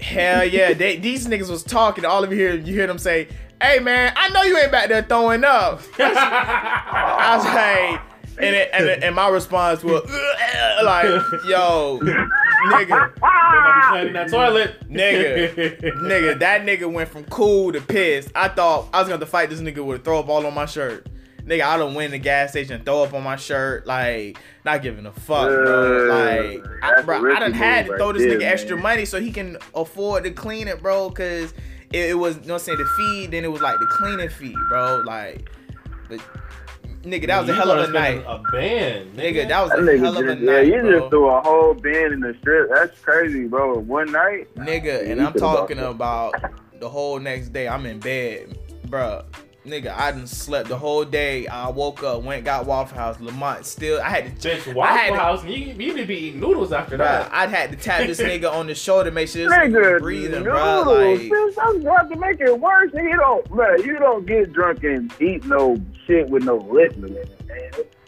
Hell 0.00 0.44
yeah, 0.44 0.72
they 0.74 0.96
these 0.96 1.26
niggas 1.26 1.50
was 1.50 1.62
talking. 1.62 2.04
All 2.04 2.22
of 2.24 2.30
you 2.30 2.38
hear 2.38 2.54
you 2.54 2.72
hear 2.74 2.86
them 2.86 2.98
say, 2.98 3.28
"Hey 3.60 3.78
man, 3.80 4.12
I 4.16 4.28
know 4.30 4.42
you 4.42 4.56
ain't 4.58 4.70
back 4.72 4.88
there 4.88 5.02
throwing 5.02 5.44
up." 5.44 5.80
I 5.98 7.34
was 7.36 7.44
like, 7.44 8.00
and 8.38 8.54
it, 8.54 8.70
and, 8.72 8.86
it- 8.86 9.02
and 9.02 9.14
my 9.16 9.28
response 9.28 9.82
was 9.82 10.02
like, 10.84 11.06
"Yo, 11.46 11.98
nigga." 12.02 13.12
in 14.06 14.12
that 14.12 14.28
toilet. 14.30 14.76
Nigga. 14.88 15.54
nigga, 16.02 16.38
that 16.38 16.62
nigga 16.62 16.90
went 16.92 17.08
from 17.08 17.24
cool 17.24 17.72
to 17.72 17.80
pissed. 17.80 18.30
I 18.34 18.48
thought 18.48 18.88
I 18.92 18.98
was 18.98 19.06
gonna 19.08 19.12
have 19.14 19.20
to 19.20 19.26
fight 19.26 19.50
this 19.50 19.60
nigga 19.60 19.84
with 19.84 20.00
a 20.00 20.04
throw 20.04 20.20
up 20.20 20.28
all 20.28 20.46
on 20.46 20.54
my 20.54 20.66
shirt. 20.66 21.06
Nigga, 21.48 21.62
I 21.62 21.78
don't 21.78 21.94
win 21.94 22.10
the 22.10 22.18
gas 22.18 22.50
station, 22.50 22.82
throw 22.84 23.02
up 23.04 23.14
on 23.14 23.22
my 23.22 23.36
shirt, 23.36 23.86
like 23.86 24.38
not 24.66 24.82
giving 24.82 25.06
a 25.06 25.12
fuck, 25.12 25.48
bro. 25.48 26.10
Uh, 26.10 26.14
Like, 26.14 26.64
I, 26.82 26.90
that's 26.90 27.00
a 27.00 27.04
bro, 27.04 27.16
I 27.16 27.20
risky 27.20 27.40
done 27.40 27.52
had 27.54 27.86
to 27.86 27.90
move 27.92 27.98
throw 27.98 28.06
right 28.08 28.14
this 28.18 28.22
there, 28.24 28.38
nigga 28.38 28.42
extra 28.44 28.76
man. 28.76 28.82
money 28.82 29.04
so 29.06 29.20
he 29.20 29.32
can 29.32 29.56
afford 29.74 30.24
to 30.24 30.30
clean 30.30 30.68
it, 30.68 30.82
bro. 30.82 31.10
Cause 31.10 31.54
it, 31.90 32.10
it 32.10 32.14
was, 32.18 32.36
you 32.36 32.42
know, 32.42 32.54
what 32.54 32.60
I'm 32.62 32.66
saying 32.66 32.78
the 32.78 32.84
fee, 32.98 33.26
then 33.28 33.44
it 33.44 33.50
was 33.50 33.62
like 33.62 33.78
the 33.78 33.86
cleaning 33.86 34.28
fee, 34.28 34.54
bro. 34.68 35.02
Like, 35.06 35.48
but 36.10 36.20
nigga, 37.02 37.26
that 37.28 37.40
was 37.40 37.48
a 37.48 37.54
hell 37.54 37.70
of 37.70 37.88
a 37.88 37.92
night, 37.92 38.22
A 38.26 38.38
band, 38.52 39.16
nigga. 39.16 39.48
That 39.48 39.62
was 39.62 39.70
That 39.70 39.78
a 39.78 39.82
nigga 39.82 39.98
hell 40.00 40.18
of 40.18 40.26
a 40.28 40.34
just, 40.34 40.42
yeah, 40.42 40.52
night, 40.52 40.66
you 40.66 40.80
bro. 40.82 40.98
just 40.98 41.10
threw 41.10 41.28
a 41.30 41.40
whole 41.40 41.72
band 41.72 42.12
in 42.12 42.20
the 42.20 42.36
strip. 42.40 42.68
That's 42.74 43.00
crazy, 43.00 43.46
bro. 43.46 43.78
One 43.78 44.12
night. 44.12 44.54
nigga, 44.56 45.10
and 45.10 45.22
I'm 45.22 45.32
talking 45.32 45.78
bought 45.78 46.34
about 46.34 46.34
the 46.78 46.90
whole 46.90 47.18
next 47.18 47.54
day. 47.54 47.68
I'm 47.68 47.86
in 47.86 48.00
bed, 48.00 48.58
bruh. 48.88 49.24
Nigga, 49.66 49.94
I 49.94 50.12
done 50.12 50.26
slept 50.26 50.68
the 50.68 50.78
whole 50.78 51.04
day. 51.04 51.46
I 51.46 51.68
woke 51.68 52.02
up, 52.02 52.22
went 52.22 52.44
got 52.44 52.64
Waffle 52.64 52.96
House. 52.96 53.20
Lamont 53.20 53.66
still, 53.66 54.00
I 54.00 54.08
had 54.08 54.40
to, 54.40 54.48
Bitch, 54.48 54.66
I 54.80 54.96
had 54.96 55.10
Waffle 55.10 55.14
to- 55.14 55.20
House. 55.20 55.44
You, 55.44 55.50
you 55.56 55.74
need 55.74 55.96
to 55.96 56.06
be 56.06 56.16
eating 56.16 56.40
noodles 56.40 56.72
after 56.72 56.94
bruh, 56.96 56.98
that. 57.00 57.32
I'd 57.32 57.50
had 57.50 57.70
to 57.72 57.76
tap 57.76 58.06
this 58.06 58.20
nigga 58.22 58.50
on 58.50 58.66
the 58.68 58.74
shoulder, 58.74 59.10
make 59.10 59.28
sure 59.28 59.44
this 59.44 59.52
Nigga, 59.52 59.74
nigga 59.74 59.98
breathing, 60.00 60.44
bruh. 60.44 60.86
noodles, 60.86 61.20
Like, 61.20 61.30
bitch, 61.30 61.54
that's 61.56 61.76
about 61.76 62.08
to 62.10 62.16
make 62.16 62.40
it 62.40 62.58
worse. 62.58 62.92
You 62.94 63.16
don't, 63.16 63.54
man, 63.54 63.82
you 63.84 63.98
don't 63.98 64.24
get 64.24 64.52
drunk 64.52 64.84
and 64.84 65.12
eat 65.20 65.44
no 65.44 65.76
shit 66.06 66.28
with 66.30 66.44
no 66.44 66.56
liquor 66.56 67.00
man. 67.00 67.24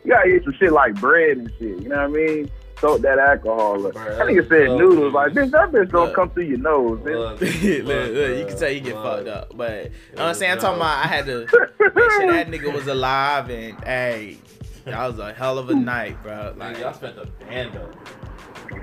You 0.04 0.12
gotta 0.12 0.28
eat 0.28 0.44
some 0.44 0.54
shit 0.54 0.72
like 0.72 0.94
bread 0.94 1.36
and 1.36 1.50
shit. 1.58 1.82
You 1.82 1.88
know 1.90 1.96
what 1.96 2.04
I 2.04 2.06
mean? 2.06 2.50
Soak 2.80 3.02
that 3.02 3.18
alcohol 3.18 3.86
up. 3.86 3.94
Bruh, 3.94 4.16
That 4.18 4.26
nigga 4.26 4.48
said 4.48 4.68
look, 4.70 4.78
noodles. 4.78 5.12
Like, 5.12 5.32
bitch, 5.32 5.50
that 5.50 5.70
bitch 5.70 5.90
don't 5.90 6.14
come 6.14 6.30
through 6.30 6.44
your 6.44 6.58
nose, 6.58 6.98
bitch. 7.00 7.10
Look, 7.20 7.40
look, 7.40 7.86
look, 7.86 8.14
look, 8.14 8.38
you 8.38 8.46
can 8.46 8.56
tell 8.58 8.70
you 8.70 8.80
get 8.80 8.94
look. 8.94 9.04
fucked 9.04 9.28
up. 9.28 9.56
But 9.56 9.84
you 9.84 9.90
know 10.16 10.22
what 10.22 10.28
I'm 10.28 10.34
saying? 10.34 10.52
I'm 10.52 10.58
talking 10.58 10.78
no. 10.78 10.84
about 10.84 11.04
I 11.04 11.08
had 11.08 11.26
to 11.26 11.38
make 11.80 12.10
sure 12.10 12.32
that 12.32 12.48
nigga 12.48 12.72
was 12.72 12.86
alive 12.86 13.50
and 13.50 13.84
hey, 13.84 14.38
that 14.86 15.06
was 15.06 15.18
a 15.18 15.32
hell 15.34 15.58
of 15.58 15.68
a 15.70 15.74
night, 15.94 16.22
bro. 16.22 16.54
Like, 16.56 16.74
Like 16.74 16.78
y'all 16.78 16.94
spent 16.94 17.18
a 17.18 17.26
band 17.44 17.74
though. 17.74 17.90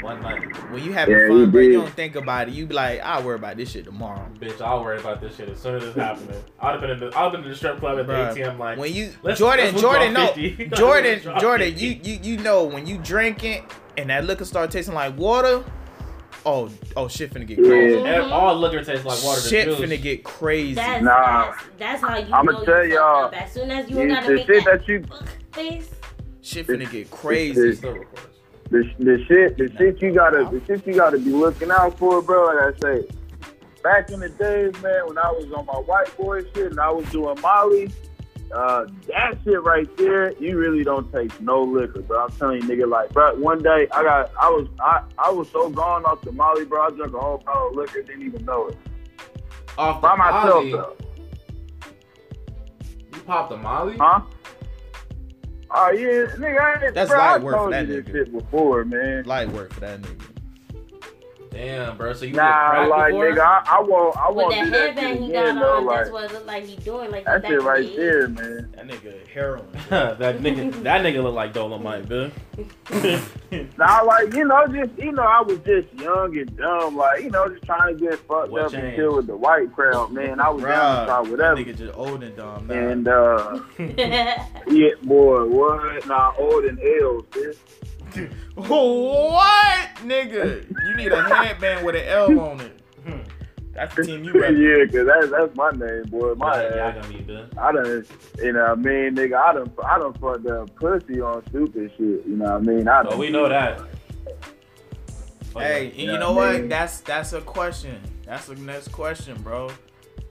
One 0.02 0.22
night. 0.22 0.42
when 0.72 0.84
you 0.84 0.92
having 0.92 1.16
Yeah, 1.18 1.28
fun, 1.30 1.38
you 1.40 1.48
bro, 1.48 1.62
you 1.62 1.74
don't 1.74 1.90
think 1.94 2.16
about 2.18 2.50
it. 2.50 2.54
You 2.54 2.66
be 2.66 2.74
like, 2.76 3.00
I'll 3.02 3.24
worry 3.24 3.36
about 3.38 3.56
this 3.56 3.72
shit 3.72 3.86
tomorrow. 3.86 4.28
Bitch, 4.38 4.60
I'll 4.62 4.84
worry 4.84 5.00
about 5.00 5.22
this 5.22 5.38
shit 5.38 5.48
as 5.50 5.60
soon 5.62 5.76
as 5.76 5.84
it's 5.86 5.96
happening. 5.96 6.44
I'd 6.60 6.72
have 6.74 6.82
been 6.82 6.90
in 6.92 7.00
the 7.00 7.08
I'd 7.08 7.24
have 7.24 7.32
been 7.32 7.44
in 7.46 7.50
the 7.50 7.56
strip 7.56 7.80
club 7.80 7.98
at 7.98 8.06
Bruh, 8.06 8.34
the 8.34 8.42
ATM 8.42 8.58
like 8.60 8.78
when 8.78 8.94
you 8.94 9.14
let's- 9.24 9.40
Jordan, 9.40 9.68
let's 9.68 9.82
Jordan, 9.82 10.14
no, 10.14 10.34
Jordan, 10.76 11.22
Jordan, 11.40 11.72
50. 11.72 11.86
you 11.86 12.00
you 12.04 12.20
you 12.22 12.38
know 12.44 12.66
when 12.66 12.86
you 12.86 12.98
drink 12.98 13.44
it 13.46 13.64
and 13.98 14.10
that 14.10 14.26
liquor 14.26 14.46
start 14.46 14.72
tasting 14.72 14.94
like 14.96 15.18
water, 15.18 15.64
oh 16.46 16.70
oh 16.96 17.08
shit 17.08 17.34
finna 17.34 17.46
get 17.48 17.58
crazy. 17.58 18.00
Yeah. 18.00 18.24
Ev- 18.26 18.32
all 18.32 18.56
liquor 18.56 18.84
tastes 18.84 19.06
like 19.06 19.22
water. 19.24 19.42
to 19.42 19.48
Shit 19.48 19.66
juice. 19.66 19.80
finna 19.80 20.02
get 20.02 20.24
crazy. 20.24 20.76
That's, 20.76 21.04
Nah. 21.04 21.52
that's, 21.52 21.64
that's 21.78 22.02
how 22.02 22.18
you 22.18 22.34
I'ma 22.34 22.52
know 22.52 22.64
tell 22.66 22.86
you 22.86 22.96
y'all, 22.96 23.26
up. 23.26 23.34
As 23.42 23.52
soon 23.52 23.72
as 23.72 23.90
you 23.90 24.02
You- 24.02 24.08
gotta 24.10 24.28
the 24.28 24.34
make 24.36 24.48
shit 24.48 24.66
that, 24.66 24.80
that 24.80 24.88
you, 24.88 25.04
face. 25.52 25.90
Shit 26.42 26.68
finna 26.68 26.90
get 26.90 27.12
crazy. 27.12 27.74
Still 27.76 27.94
recording. 27.94 28.32
the, 28.70 28.84
the 29.00 29.26
shit, 29.28 29.58
the 29.58 29.70
shit 29.78 30.02
you 30.02 30.14
gotta, 30.14 30.46
the 30.52 30.62
shit 30.66 30.86
you 30.88 30.94
gotta 30.96 31.18
be 31.18 31.32
looking 31.32 31.72
out 31.72 31.98
for, 31.98 32.22
bro. 32.22 32.46
Like 32.46 32.76
I 32.76 32.80
say, 32.80 33.08
back 33.84 34.10
in 34.12 34.20
the 34.22 34.30
days, 34.30 34.74
man, 34.82 35.08
when 35.08 35.18
I 35.18 35.30
was 35.32 35.52
on 35.54 35.66
my 35.66 35.74
white 35.74 36.16
boy 36.18 36.44
shit 36.54 36.72
and 36.72 36.80
I 36.80 36.90
was 36.90 37.06
doing 37.12 37.40
Molly, 37.42 37.90
uh, 38.54 38.86
that 39.08 39.38
shit 39.44 39.62
right 39.64 39.88
there, 39.98 40.32
you 40.34 40.58
really 40.58 40.84
don't 40.84 41.12
take 41.12 41.40
no 41.42 41.62
liquor, 41.64 42.02
bro. 42.02 42.26
I'm 42.26 42.32
telling 42.32 42.62
you, 42.62 42.68
nigga, 42.68 42.90
like, 42.90 43.12
bro, 43.12 43.36
one 43.36 43.62
day 43.62 43.88
I 43.92 44.04
got, 44.04 44.32
I 44.42 44.50
was, 44.50 44.68
I, 44.80 45.02
I 45.18 45.30
was 45.32 45.50
so 45.52 45.70
gone 45.70 46.06
off 46.06 46.22
the 46.22 46.32
Molly, 46.32 46.66
bro. 46.66 46.88
I 46.88 46.90
drank 46.92 47.14
a 47.14 47.20
whole 47.20 47.38
bottle 47.40 47.70
of 47.70 47.76
liquor, 47.76 48.02
didn't 48.02 48.24
even 48.24 48.46
know 48.46 48.68
it 48.68 48.78
Off 49.78 50.02
by 50.02 50.12
the 50.12 50.18
myself, 50.18 50.46
Molly, 50.46 50.72
though. 50.72 50.96
You 53.14 53.22
popped 53.22 53.50
the 53.50 53.58
Molly? 53.58 53.98
Huh? 53.98 54.22
Oh 55.70 55.92
yeah, 55.92 56.34
nigga, 56.38 56.60
I 56.62 56.86
ain't, 56.86 56.94
That's 56.96 57.10
bro, 57.12 57.20
I 57.20 57.32
light 57.34 57.42
work 57.42 57.56
for 57.58 57.70
that 57.72 57.88
you 57.90 58.02
this 58.02 58.06
nigga. 58.06 58.12
shit 58.26 58.32
before, 58.32 58.86
man. 58.86 59.24
Light 59.26 59.50
work 59.52 59.74
for 59.74 59.82
that 59.82 60.02
nigga. 60.02 60.27
Damn, 61.58 61.98
bro. 61.98 62.14
So 62.14 62.26
you 62.26 62.34
Nah, 62.34 62.70
crack 62.70 62.88
like 62.90 63.08
before? 63.14 63.32
nigga, 63.32 63.40
I, 63.40 63.64
I 63.68 63.82
won't, 63.82 64.16
I 64.16 64.28
With 64.30 64.36
won't 64.38 64.56
the 64.56 64.64
do 64.66 64.70
that 64.70 64.80
headband 64.80 65.08
shit 65.08 65.18
he 65.24 65.30
again, 65.32 65.56
got 65.56 65.62
though. 65.62 65.78
on, 65.78 65.86
Like, 65.88 65.98
that's 65.98 66.12
what 66.12 66.24
it 66.26 66.34
looked 66.34 66.46
like 66.46 66.64
he 66.66 66.76
doing. 66.76 67.10
Like 67.12 67.26
that 67.26 67.46
shit 67.48 67.62
right 67.64 67.96
there, 67.96 68.28
man. 68.28 68.74
That 68.76 68.88
nigga 68.88 69.28
heroin. 69.28 69.66
that 69.90 70.20
nigga, 70.20 70.84
that 70.84 71.02
nigga 71.02 71.24
look 71.24 71.34
like 71.34 71.54
Dolomite, 71.54 72.08
man. 72.08 72.32
Nah, 73.78 74.02
like 74.02 74.34
you 74.34 74.44
know, 74.46 74.68
just 74.68 74.92
you 75.00 75.12
know, 75.14 75.24
I 75.24 75.42
was 75.42 75.58
just 75.60 75.92
young 75.94 76.38
and 76.38 76.58
dumb, 76.58 76.98
like 76.98 77.24
you 77.24 77.30
know, 77.32 77.48
just 77.48 77.64
trying 77.64 77.98
to 77.98 78.02
get 78.06 78.20
fucked 78.28 78.50
What 78.52 78.62
up 78.64 78.74
and 78.74 78.82
changed? 78.84 78.98
chill 78.98 79.16
with 79.16 79.28
the 79.28 79.38
white 79.38 79.72
crowd, 79.74 80.12
man. 80.12 80.40
I 80.42 80.50
was 80.50 80.64
down 80.64 81.00
to 81.00 81.06
try 81.06 81.16
Bruh, 81.16 81.24
that 81.24 81.32
whatever. 81.32 81.56
nigga 81.56 81.78
just 81.78 81.98
old 81.98 82.24
and 82.24 82.36
dumb 82.36 82.68
now. 82.68 82.74
And 82.76 83.08
uh, 83.08 83.60
yeah, 84.68 84.92
boy, 85.04 85.46
what? 85.46 86.06
Nah, 86.08 86.34
old 86.38 86.66
and 86.66 86.78
L's, 86.80 87.24
bitch. 87.32 87.58
What, 88.56 89.90
nigga? 89.98 90.66
You 90.88 90.96
need 90.96 91.12
a 91.12 91.24
headband 91.24 91.86
with 91.86 91.96
an 91.96 92.06
L 92.08 92.40
on 92.40 92.62
it. 92.62 92.82
That's 93.78 93.94
the 93.96 94.04
team 94.06 94.24
you 94.24 94.34
rep. 94.34 94.54
yeah, 94.58 94.86
cause 94.86 95.06
that's 95.06 95.30
that's 95.30 95.56
my 95.56 95.70
name, 95.70 96.06
boy. 96.06 96.34
My 96.34 96.64
yeah, 96.64 96.68
ass. 96.68 96.96
y'all 96.96 97.02
gonna 97.04 97.14
be 97.14 97.24
good. 97.24 97.58
I 97.60 97.72
done, 97.72 98.06
you 98.40 98.54
know, 98.54 98.62
what 98.62 98.72
I 98.72 98.76
mean, 98.76 99.16
nigga, 99.16 99.36
I 99.36 99.54
done, 99.54 99.72
I 99.86 100.00
done 100.00 100.14
fucked 100.14 100.48
up 100.48 100.76
pussy 100.76 101.22
on 101.22 101.46
stupid 101.50 101.92
shit. 101.92 102.26
You 102.26 102.38
know 102.38 102.46
what 102.46 102.54
I 102.54 102.60
mean? 102.60 102.88
I 102.88 103.02
oh, 103.02 103.04
done, 103.04 103.14
Oh, 103.14 103.18
we 103.18 103.30
know 103.30 103.48
that. 103.48 103.80
Oh, 105.56 105.60
Hey, 105.60 105.90
and 105.90 105.96
you 105.96 106.18
know 106.18 106.34
man. 106.34 106.62
what? 106.62 106.70
That's 106.70 107.02
that's 107.02 107.34
a 107.34 107.42
question. 107.42 108.02
That's 108.26 108.48
the 108.48 108.56
next 108.56 108.88
question, 108.88 109.40
bro. 109.44 109.70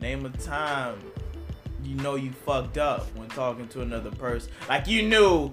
Name 0.00 0.26
a 0.26 0.30
time 0.30 0.98
you 1.86 1.94
know 1.96 2.16
you 2.16 2.32
fucked 2.32 2.78
up 2.78 3.06
when 3.16 3.28
talking 3.28 3.68
to 3.68 3.82
another 3.82 4.10
person. 4.10 4.50
Like 4.68 4.86
you 4.88 5.02
knew, 5.02 5.52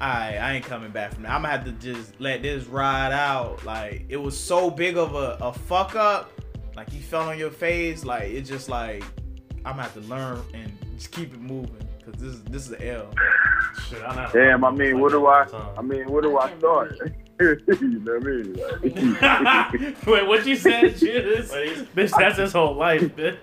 I 0.00 0.36
I 0.36 0.52
ain't 0.54 0.64
coming 0.64 0.90
back 0.90 1.14
from 1.14 1.22
that. 1.24 1.32
I'm 1.32 1.42
gonna 1.42 1.56
have 1.56 1.64
to 1.64 1.72
just 1.72 2.20
let 2.20 2.42
this 2.42 2.66
ride 2.66 3.12
out. 3.12 3.64
Like 3.64 4.04
it 4.08 4.16
was 4.16 4.38
so 4.38 4.70
big 4.70 4.96
of 4.96 5.14
a, 5.14 5.38
a 5.40 5.52
fuck 5.52 5.94
up. 5.96 6.30
Like 6.76 6.92
you 6.92 7.00
fell 7.00 7.28
on 7.28 7.38
your 7.38 7.50
face. 7.50 8.04
Like 8.04 8.24
it's 8.24 8.48
just 8.48 8.68
like 8.68 9.04
I'm 9.64 9.76
gonna 9.76 9.82
have 9.82 9.94
to 9.94 10.00
learn 10.00 10.42
and 10.52 10.72
just 10.96 11.10
keep 11.10 11.32
it 11.32 11.40
moving. 11.40 11.88
Cause 12.04 12.14
this 12.18 12.34
is 12.34 12.42
this 12.44 12.66
is 12.66 12.72
an 12.72 12.82
L. 12.82 13.14
Shit, 13.88 14.02
I'm 14.02 14.30
Damn, 14.32 14.64
I 14.64 14.70
mean, 14.70 15.00
what 15.00 15.12
do 15.12 15.26
I? 15.26 15.46
I 15.76 15.82
mean, 15.82 16.10
where 16.10 16.22
do 16.22 16.38
I 16.38 16.48
can't 16.48 16.60
start? 16.60 16.98
you 17.40 18.00
know 18.04 18.14
what 18.14 18.22
I 18.22 18.26
mean? 18.26 18.52
Like, 18.52 20.06
Wait, 20.06 20.26
what 20.28 20.46
you 20.46 20.54
said, 20.54 20.96
Judas? 20.96 21.50
Bitch, 21.50 22.12
that's 22.16 22.38
his 22.38 22.52
whole 22.52 22.74
life, 22.74 23.02
bitch. 23.16 23.38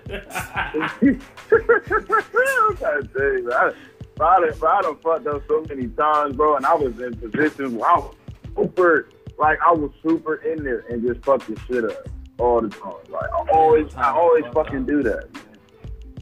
God 2.80 3.12
dang, 3.12 3.44
man. 3.44 3.52
I, 3.52 3.72
bro, 4.16 4.26
I, 4.28 4.40
done, 4.40 4.58
bro, 4.58 4.70
I 4.70 4.82
done 4.82 4.96
fucked 5.02 5.26
up 5.26 5.42
so 5.48 5.64
many 5.68 5.88
times, 5.88 6.36
bro, 6.36 6.56
and 6.56 6.66
I 6.66 6.74
was 6.74 6.98
in 7.00 7.14
positions 7.16 7.74
where 7.74 7.90
I 7.90 7.96
was 7.98 8.14
super, 8.56 9.08
like, 9.38 9.58
I 9.66 9.72
was 9.72 9.90
super 10.02 10.36
in 10.36 10.62
there 10.64 10.80
and 10.90 11.06
just 11.06 11.24
fucking 11.24 11.56
shit 11.66 11.84
up 11.84 12.08
all 12.38 12.60
the 12.60 12.68
time. 12.68 12.92
Like, 13.08 13.30
I 13.32 13.50
always, 13.52 13.94
I 13.94 14.10
always 14.10 14.44
fucking 14.52 14.86
do 14.86 15.02
that. 15.04 15.28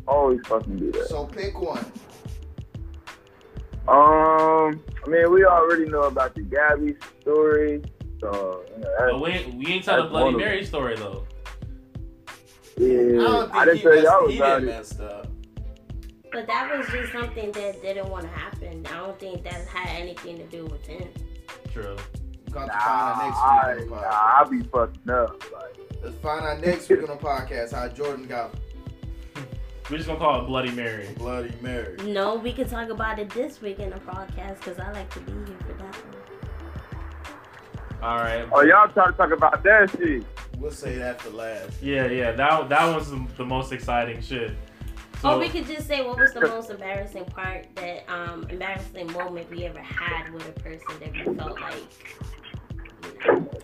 Always 0.08 0.40
fucking 0.46 0.76
do 0.76 0.92
that. 0.92 1.06
So 1.08 1.26
pick 1.26 1.60
one. 1.60 1.84
Um, 3.88 4.80
I 5.04 5.08
mean, 5.08 5.30
we 5.32 5.44
already 5.44 5.86
know 5.86 6.02
about 6.02 6.34
the 6.34 6.42
Gabby 6.42 6.94
story, 7.20 7.82
so 8.20 8.64
you 8.76 8.82
know, 8.82 8.90
but 8.98 9.20
we, 9.20 9.30
ain't- 9.30 9.54
we 9.54 9.66
ain't 9.66 9.84
tell 9.84 10.02
the 10.02 10.08
Bloody 10.08 10.36
Mary 10.36 10.64
story, 10.64 10.96
though. 10.96 11.26
yeah. 12.76 13.48
I 13.52 13.64
didn't 13.64 13.80
tell 13.82 14.02
y'all 14.02 14.34
about 14.36 14.62
it. 14.62 14.66
messed 14.66 15.00
up. 15.00 15.26
But 16.32 16.46
that 16.46 16.76
was 16.76 16.86
just 16.88 17.12
something 17.12 17.50
that 17.52 17.82
didn't 17.82 18.08
want 18.08 18.22
to 18.24 18.30
happen. 18.30 18.86
I 18.86 18.98
don't 18.98 19.18
think 19.18 19.42
that 19.44 19.66
had 19.66 20.00
anything 20.00 20.38
to 20.38 20.44
do 20.44 20.64
with 20.66 20.86
him. 20.86 21.08
True. 21.72 21.96
Got 22.52 22.68
Nah, 22.68 22.74
I, 22.74 23.84
nah, 23.88 23.96
I 24.00 24.44
be 24.50 24.62
fucking 24.62 25.10
up. 25.10 25.42
Like, 25.52 25.76
Let's 26.02 26.16
find 26.16 26.44
out 26.44 26.60
next 26.60 26.88
week 26.88 27.02
on 27.02 27.08
the 27.08 27.16
podcast 27.16 27.74
how 27.74 27.88
Jordan 27.88 28.26
got 28.26 28.54
We're 29.90 29.98
just 29.98 30.08
gonna 30.08 30.18
call 30.18 30.42
it 30.42 30.46
Bloody 30.46 30.70
Mary. 30.70 31.08
Bloody 31.16 31.52
Mary. 31.60 31.96
No, 32.04 32.36
we 32.36 32.52
can 32.52 32.68
talk 32.68 32.88
about 32.88 33.18
it 33.18 33.30
this 33.30 33.60
week 33.60 33.78
in 33.78 33.90
the 33.90 33.96
podcast 33.96 34.58
because 34.58 34.78
I 34.78 34.90
like 34.92 35.10
to 35.14 35.20
be 35.20 35.32
here 35.32 35.58
for 35.66 35.72
that 35.74 35.94
one. 35.94 36.20
All 38.02 38.16
right. 38.16 38.48
oh, 38.50 38.62
y'all 38.62 38.88
trying 38.88 39.12
to 39.12 39.16
talk 39.16 39.30
about 39.30 39.62
that 39.62 39.90
shit? 39.90 40.24
We'll 40.58 40.70
say 40.70 40.96
that 40.96 41.20
for 41.20 41.30
last. 41.30 41.82
Yeah, 41.82 42.06
yeah. 42.06 42.32
That 42.32 42.68
that 42.68 42.94
was 42.94 43.10
the, 43.10 43.26
the 43.36 43.44
most 43.44 43.72
exciting 43.72 44.22
shit. 44.22 44.52
So, 45.20 45.32
or 45.32 45.38
we 45.38 45.48
could 45.50 45.66
just 45.66 45.86
say 45.86 46.02
what 46.02 46.18
was 46.18 46.32
the 46.32 46.40
most 46.40 46.70
embarrassing 46.70 47.26
part 47.26 47.66
that 47.74 48.04
um 48.08 48.46
embarrassing 48.48 49.12
moment 49.12 49.50
we 49.50 49.64
ever 49.64 49.80
had 49.80 50.32
with 50.32 50.48
a 50.48 50.52
person 50.52 50.86
that 51.00 51.12
we 51.12 51.34
felt 51.36 51.60
like 51.60 51.74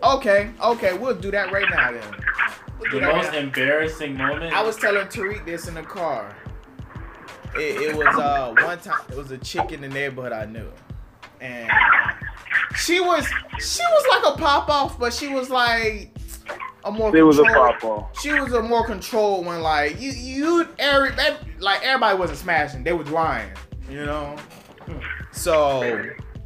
Okay, 0.02 0.50
okay, 0.62 0.92
we'll 0.98 1.14
do 1.14 1.30
that 1.30 1.50
right 1.50 1.68
now 1.70 1.92
then. 1.92 2.02
We'll 2.78 3.00
the 3.00 3.00
most 3.00 3.28
right 3.28 3.42
embarrassing 3.42 4.16
moment. 4.16 4.54
I 4.54 4.62
was 4.62 4.76
telling 4.76 5.06
Tariq 5.06 5.46
this 5.46 5.66
in 5.66 5.74
the 5.74 5.82
car. 5.82 6.36
It, 7.54 7.80
it 7.80 7.96
was 7.96 8.14
uh 8.18 8.54
one 8.62 8.78
time 8.80 9.00
it 9.08 9.16
was 9.16 9.30
a 9.30 9.38
chick 9.38 9.72
in 9.72 9.80
the 9.80 9.88
neighborhood 9.88 10.32
I 10.32 10.44
knew. 10.44 10.70
And 11.40 11.70
she 12.76 13.00
was 13.00 13.26
she 13.58 13.82
was 13.82 14.06
like 14.10 14.34
a 14.34 14.38
pop 14.38 14.68
off, 14.68 14.98
but 14.98 15.14
she 15.14 15.28
was 15.28 15.48
like 15.48 16.10
a 16.84 16.90
more 16.90 17.14
It 17.16 17.22
was 17.22 17.38
a 17.38 17.42
controlled- 17.44 17.74
pop 17.80 17.84
on. 17.84 18.06
she 18.20 18.32
was 18.38 18.52
a 18.52 18.62
more 18.62 18.84
controlled 18.86 19.44
one. 19.46 19.60
Like 19.62 20.00
you, 20.00 20.10
you, 20.12 20.68
every, 20.78 21.10
like 21.58 21.82
everybody 21.84 22.16
wasn't 22.18 22.38
smashing. 22.38 22.84
They 22.84 22.92
was 22.92 23.08
lying, 23.10 23.50
you 23.90 24.04
know. 24.06 24.36
So, 25.32 25.80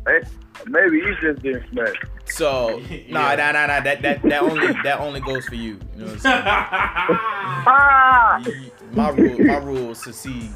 Hey, 0.07 0.22
maybe 0.66 0.96
you 0.98 1.14
just 1.20 1.42
didn't 1.42 1.68
smash. 1.70 1.94
so 2.26 2.80
nah, 3.09 3.34
nah, 3.34 3.53
nah, 3.53 3.66
nah. 3.66 3.80
That 3.80 4.01
that 4.03 4.22
that 4.22 4.42
only 4.42 4.72
that 4.82 4.98
only 5.01 5.20
goes 5.20 5.44
for 5.46 5.55
you. 5.57 5.78
You 5.96 6.05
know 6.05 6.07
what 6.07 6.12
I'm 6.14 6.18
saying? 6.20 6.42
Ah! 7.66 8.38
You- 8.46 8.70
my 8.92 9.11
rule, 9.11 9.38
my 9.44 9.57
rules 9.59 10.03
succeed. 10.03 10.51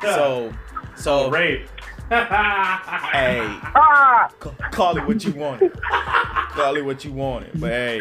So, 0.00 0.52
so 0.96 1.28
Rape. 1.30 1.66
hey, 2.08 3.40
Ah! 3.74 4.28
call 4.70 4.96
it 4.96 5.04
what 5.06 5.24
you 5.24 5.32
want. 5.32 5.60
Call 6.50 6.76
it 6.76 6.84
what 6.84 7.04
you 7.04 7.12
want. 7.12 7.58
But 7.60 7.70
hey, 7.70 8.00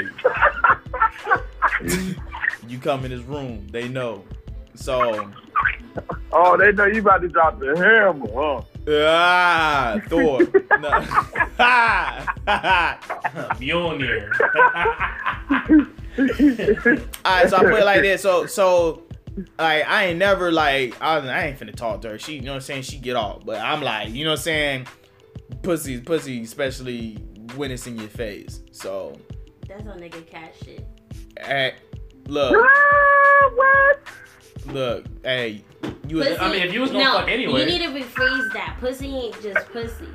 you 2.68 2.78
come 2.80 3.06
in 3.06 3.12
this 3.12 3.22
room, 3.22 3.68
they 3.72 3.88
know. 3.88 4.24
So, 4.76 5.30
Oh, 6.32 6.58
they 6.58 6.72
know 6.72 6.86
you 6.86 7.02
about 7.02 7.22
to 7.22 7.28
drop 7.28 7.60
the 7.60 7.78
hammer, 7.78 8.26
huh? 8.34 8.62
ah, 8.90 10.00
Thor. 10.08 10.40
No. 10.80 10.90
Mjolnir. 13.60 14.30
Alright, 17.26 17.50
so 17.50 17.58
I 17.58 17.62
put 17.62 17.74
it 17.80 17.86
like 17.86 18.02
this. 18.02 18.22
So, 18.22 18.46
so, 18.48 19.04
like, 19.60 19.88
I 19.88 20.06
ain't 20.06 20.20
never 20.20 20.52
like, 20.52 20.96
I, 21.00 21.18
I 21.18 21.44
ain't 21.46 21.60
finna 21.60 21.76
talk 21.76 22.02
to 22.02 22.10
her. 22.10 22.20
She, 22.20 22.36
you 22.36 22.42
know 22.42 22.52
what 22.52 22.56
I'm 22.56 22.62
saying? 22.62 22.82
She 22.84 22.98
get 22.98 23.16
off, 23.16 23.46
but 23.46 23.60
I'm 23.60 23.82
like, 23.82 24.10
you 24.10 24.26
know 24.26 24.32
what 24.32 24.40
I'm 24.40 24.44
saying? 24.44 24.88
Pussy, 25.62 26.00
pussy, 26.02 26.42
especially 26.42 27.16
when 27.56 27.72
it's 27.72 27.88
in 27.88 27.98
your 27.98 28.10
face. 28.10 28.62
So, 28.72 29.16
That's 29.68 29.88
on 29.88 30.00
nigga 30.00 30.26
cat 30.28 30.54
shit. 30.66 30.86
Hey, 31.40 31.74
look, 32.28 32.56
Ah, 32.56 33.50
what? 33.56 34.00
look, 34.74 35.06
hey, 35.24 35.64
you. 36.08 36.18
Pussy, 36.20 36.38
I 36.38 36.52
mean, 36.52 36.62
if 36.64 36.74
you 36.74 36.82
was 36.82 36.92
gonna 36.92 37.04
no, 37.04 37.20
fuck 37.20 37.30
anyway. 37.30 37.60
you 37.62 37.66
need 37.66 37.80
to 37.80 37.88
rephrase 38.06 38.54
that. 38.54 38.78
Pussy 38.80 39.08
ain't 39.08 39.42
just 39.42 39.68
pussy. 39.70 40.06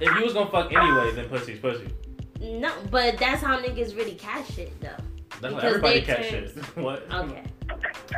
if 0.00 0.14
you 0.18 0.24
was 0.24 0.32
gonna 0.32 0.50
fuck 0.50 0.72
anyway, 0.72 1.12
then 1.14 1.28
pussy's 1.28 1.58
pussy. 1.60 1.88
No, 2.40 2.72
but 2.90 3.16
that's 3.18 3.42
how 3.42 3.58
niggas 3.58 3.96
really 3.96 4.14
cat 4.14 4.44
shit 4.54 4.78
though. 4.80 4.88
That's 5.40 5.54
what 5.54 5.62
Because 5.62 5.64
everybody 5.64 6.00
they 6.00 6.06
catch 6.06 6.28
shit. 6.28 6.50
what? 6.76 7.06
Okay, 7.12 7.42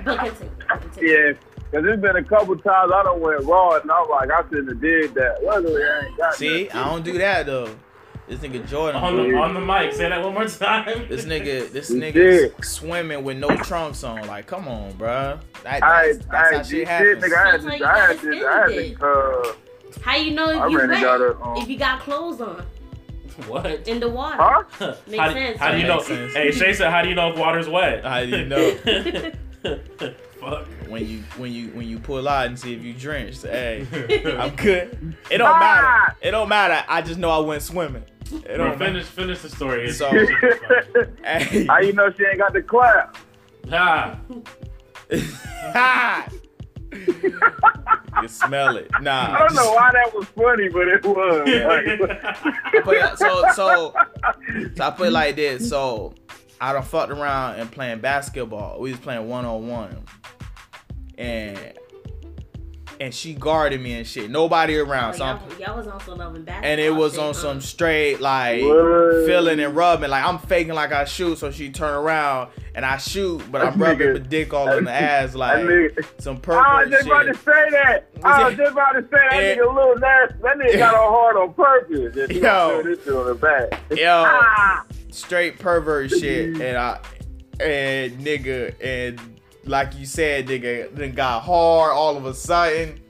but 0.04 0.18
continue. 0.18 0.52
continue. 0.68 1.08
Yeah, 1.12 1.32
because 1.70 1.84
there's 1.84 2.00
been 2.00 2.16
a 2.16 2.24
couple 2.24 2.56
times 2.56 2.92
I 2.94 3.02
don't 3.04 3.20
went 3.20 3.44
raw 3.44 3.76
and 3.76 3.90
I'm 3.90 4.08
like, 4.08 4.30
I 4.30 4.42
shouldn't 4.48 4.68
have 4.68 4.80
did 4.80 5.14
that. 5.14 5.42
Luckily, 5.44 5.82
I 5.82 6.06
ain't 6.06 6.16
got 6.16 6.34
See, 6.34 6.64
that. 6.64 6.74
I 6.76 6.84
don't 6.88 7.04
do 7.04 7.18
that 7.18 7.46
though. 7.46 7.70
This 8.28 8.40
nigga 8.40 8.66
Jordan. 8.68 9.00
On 9.02 9.16
the 9.16 9.36
on 9.36 9.54
the 9.54 9.60
mic, 9.60 9.92
say 9.92 10.08
that 10.08 10.20
one 10.22 10.34
more 10.34 10.46
time. 10.46 11.06
This 11.08 11.24
nigga, 11.24 11.70
this 11.70 11.90
You 11.90 12.00
nigga 12.00 12.12
did. 12.14 12.64
swimming 12.64 13.22
with 13.22 13.36
no 13.38 13.56
trunks 13.58 14.02
on. 14.02 14.26
Like, 14.26 14.46
come 14.46 14.66
on, 14.66 14.92
bruh. 14.94 15.38
That, 15.62 15.82
I, 15.82 16.06
that's, 16.12 16.18
that's 16.26 16.34
I, 16.34 16.56
how 16.56 16.62
shit, 16.62 16.66
shit 16.66 16.88
happens. 16.88 17.22
nigga, 17.24 17.36
I 17.36 17.50
had 17.52 17.60
Sometimes 17.60 17.80
to, 17.80 17.86
I 17.86 17.90
had 17.94 18.20
gotta 18.20 18.48
I 18.48 18.60
had 18.60 18.70
spend 18.70 18.98
to, 18.98 19.06
uh, 19.06 20.00
How 20.02 20.16
you 20.16 20.30
know 20.32 20.50
if 20.50 20.56
I 20.60 20.66
you 20.66 20.76
wet? 20.78 21.00
gotta, 21.02 21.40
um, 21.40 21.56
if 21.58 21.68
you 21.68 21.78
got 21.78 22.00
clothes 22.00 22.40
on 22.40 22.66
what? 23.46 23.86
in 23.86 24.00
the 24.00 24.08
water. 24.08 24.36
huh? 24.70 24.94
Makes 25.06 25.20
how, 25.20 25.28
do- 25.28 25.34
sense, 25.34 25.58
How 25.60 25.70
do 25.70 25.78
you 25.78 25.86
know? 25.86 26.00
Sense. 26.00 26.34
Hey, 26.34 26.50
Shay 26.50 26.72
said, 26.72 26.90
how 26.90 27.02
do 27.02 27.08
you 27.08 27.14
know 27.14 27.30
if 27.32 27.38
water's 27.38 27.68
wet? 27.68 28.04
How 28.04 28.20
do 28.24 28.26
you 28.28 28.44
know? 28.44 28.76
Fuck. 30.40 30.66
when 30.88 31.08
you 31.08 31.18
when 31.38 31.50
you 31.52 31.68
when 31.68 31.88
you 31.88 31.98
pull 31.98 32.28
out 32.28 32.46
and 32.46 32.58
see 32.58 32.74
if 32.74 32.82
you 32.82 32.92
drenched. 32.92 33.42
Hey, 33.42 33.86
I'm 34.38 34.54
good. 34.54 35.16
It 35.30 35.38
don't 35.38 35.58
matter. 35.58 35.86
Ah! 35.86 36.14
It 36.20 36.30
don't 36.32 36.48
matter. 36.48 36.84
I 36.88 37.02
just 37.02 37.18
know 37.18 37.30
I 37.30 37.38
went 37.38 37.62
swimming. 37.62 38.04
It 38.32 38.56
Bro, 38.56 38.56
don't 38.56 38.78
finish 38.78 39.04
finish 39.06 39.40
the 39.40 39.48
story. 39.48 39.90
So- 39.92 40.10
It's- 40.14 40.28
matter. 40.62 41.12
Hey. 41.24 41.66
How 41.66 41.80
you 41.80 41.92
know 41.92 42.10
she 42.12 42.24
ain't 42.24 42.38
got 42.38 42.52
the 42.52 42.62
clap? 42.62 43.16
ah, 43.72 44.18
Ha! 45.72 46.28
you 48.22 48.28
smell 48.28 48.76
it. 48.76 48.90
Nah. 49.00 49.34
I 49.34 49.38
don't 49.40 49.54
know 49.54 49.72
why 49.72 49.90
that 49.92 50.14
was 50.14 50.26
funny, 50.28 50.68
but 50.68 50.88
it 50.88 51.04
was. 51.04 51.46
Like, 51.46 52.84
But, 52.84 53.18
so 53.18 53.44
so 53.54 53.94
so 54.74 54.84
I 54.84 54.90
put 54.90 55.08
it 55.08 55.12
like 55.12 55.36
this. 55.36 55.68
So 55.68 56.14
I 56.60 56.72
done 56.72 56.82
fucked 56.82 57.10
around 57.12 57.56
and 57.60 57.70
playing 57.70 58.00
basketball. 58.00 58.80
We 58.80 58.90
was 58.92 59.00
playing 59.00 59.28
one 59.28 59.44
on 59.44 59.68
one, 59.68 60.04
and 61.18 61.58
and 63.00 63.14
she 63.14 63.34
guarded 63.34 63.80
me 63.80 63.94
and 63.94 64.06
shit. 64.06 64.30
Nobody 64.30 64.76
around. 64.78 65.14
Oh, 65.14 65.16
So 65.18 65.24
y'all, 65.24 65.60
y'all 65.60 65.76
was 65.76 65.86
on 65.86 66.00
some 66.00 66.18
loving 66.18 66.42
basketball. 66.42 66.70
and 66.70 66.80
it 66.80 66.90
was 66.94 67.12
shit, 67.12 67.20
on 67.20 67.26
huh? 67.28 67.32
some 67.34 67.60
straight 67.60 68.20
like 68.20 68.62
What? 68.62 69.26
feeling 69.26 69.60
and 69.60 69.74
rubbing. 69.76 70.10
Like 70.10 70.24
I'm 70.24 70.38
faking 70.38 70.74
like 70.74 70.92
I 70.92 71.04
shoot, 71.04 71.38
so 71.38 71.50
she 71.50 71.70
turn 71.70 71.94
around 71.94 72.50
and 72.74 72.84
I 72.84 72.96
shoot, 72.98 73.42
but 73.50 73.62
I'm 73.62 73.78
That 73.78 73.86
rubbing 73.88 74.06
nigga- 74.08 74.22
my 74.22 74.28
dick 74.28 74.52
all 74.54 74.70
in 74.72 74.84
the 74.84 74.92
ass 74.92 75.32
that 75.32 75.38
like 75.38 75.58
nigga, 75.64 76.04
some 76.20 76.40
I 76.48 76.82
was 76.84 76.90
just 76.90 77.06
about 77.06 77.22
to 77.24 77.34
say 77.34 77.70
that. 77.70 78.08
I 78.24 78.48
was 78.48 78.56
just 78.56 78.72
about 78.72 78.92
to 78.92 79.02
say 79.02 79.08
that 79.10 79.32
Eh. 79.32 79.54
nigga 79.56 79.70
a 79.70 79.74
little 79.74 79.96
nasty. 79.96 80.34
That 80.42 80.56
nigga 80.58 80.78
got 80.78 80.94
on 80.94 81.12
hard 81.12 81.36
on 81.36 81.54
purpose. 81.54 82.14
Just 82.14 82.32
Yo. 82.42 82.82
this 82.82 83.04
shit 83.04 83.14
on 83.14 83.26
the 83.26 83.34
back. 83.34 83.80
Yo, 83.90 84.24
Ah! 84.26 84.84
straight 85.10 85.58
pervert 85.58 86.10
shit, 86.10 86.56
and 86.60 86.76
I 86.76 86.98
and 87.60 88.18
nigga 88.20 88.74
and 88.82 89.35
like 89.66 89.94
you 89.98 90.06
said, 90.06 90.46
nigga, 90.46 90.94
then 90.94 91.12
got 91.12 91.42
hard 91.42 91.92
all 91.92 92.16
of 92.16 92.24
a 92.26 92.34
sudden. 92.34 93.00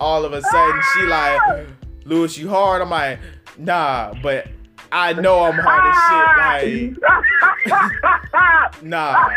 All 0.00 0.24
of 0.24 0.32
a 0.32 0.40
sudden, 0.42 0.80
she 0.94 1.02
like, 1.06 1.66
Lewis, 2.04 2.38
you 2.38 2.48
hard? 2.48 2.80
I'm 2.82 2.90
like, 2.90 3.18
nah, 3.58 4.14
but 4.22 4.46
I 4.92 5.12
know 5.12 5.40
I'm 5.42 5.54
hard 5.58 5.90
as 5.90 5.96
shit. 6.08 6.96
Like, 6.96 8.82
nah, 8.82 9.12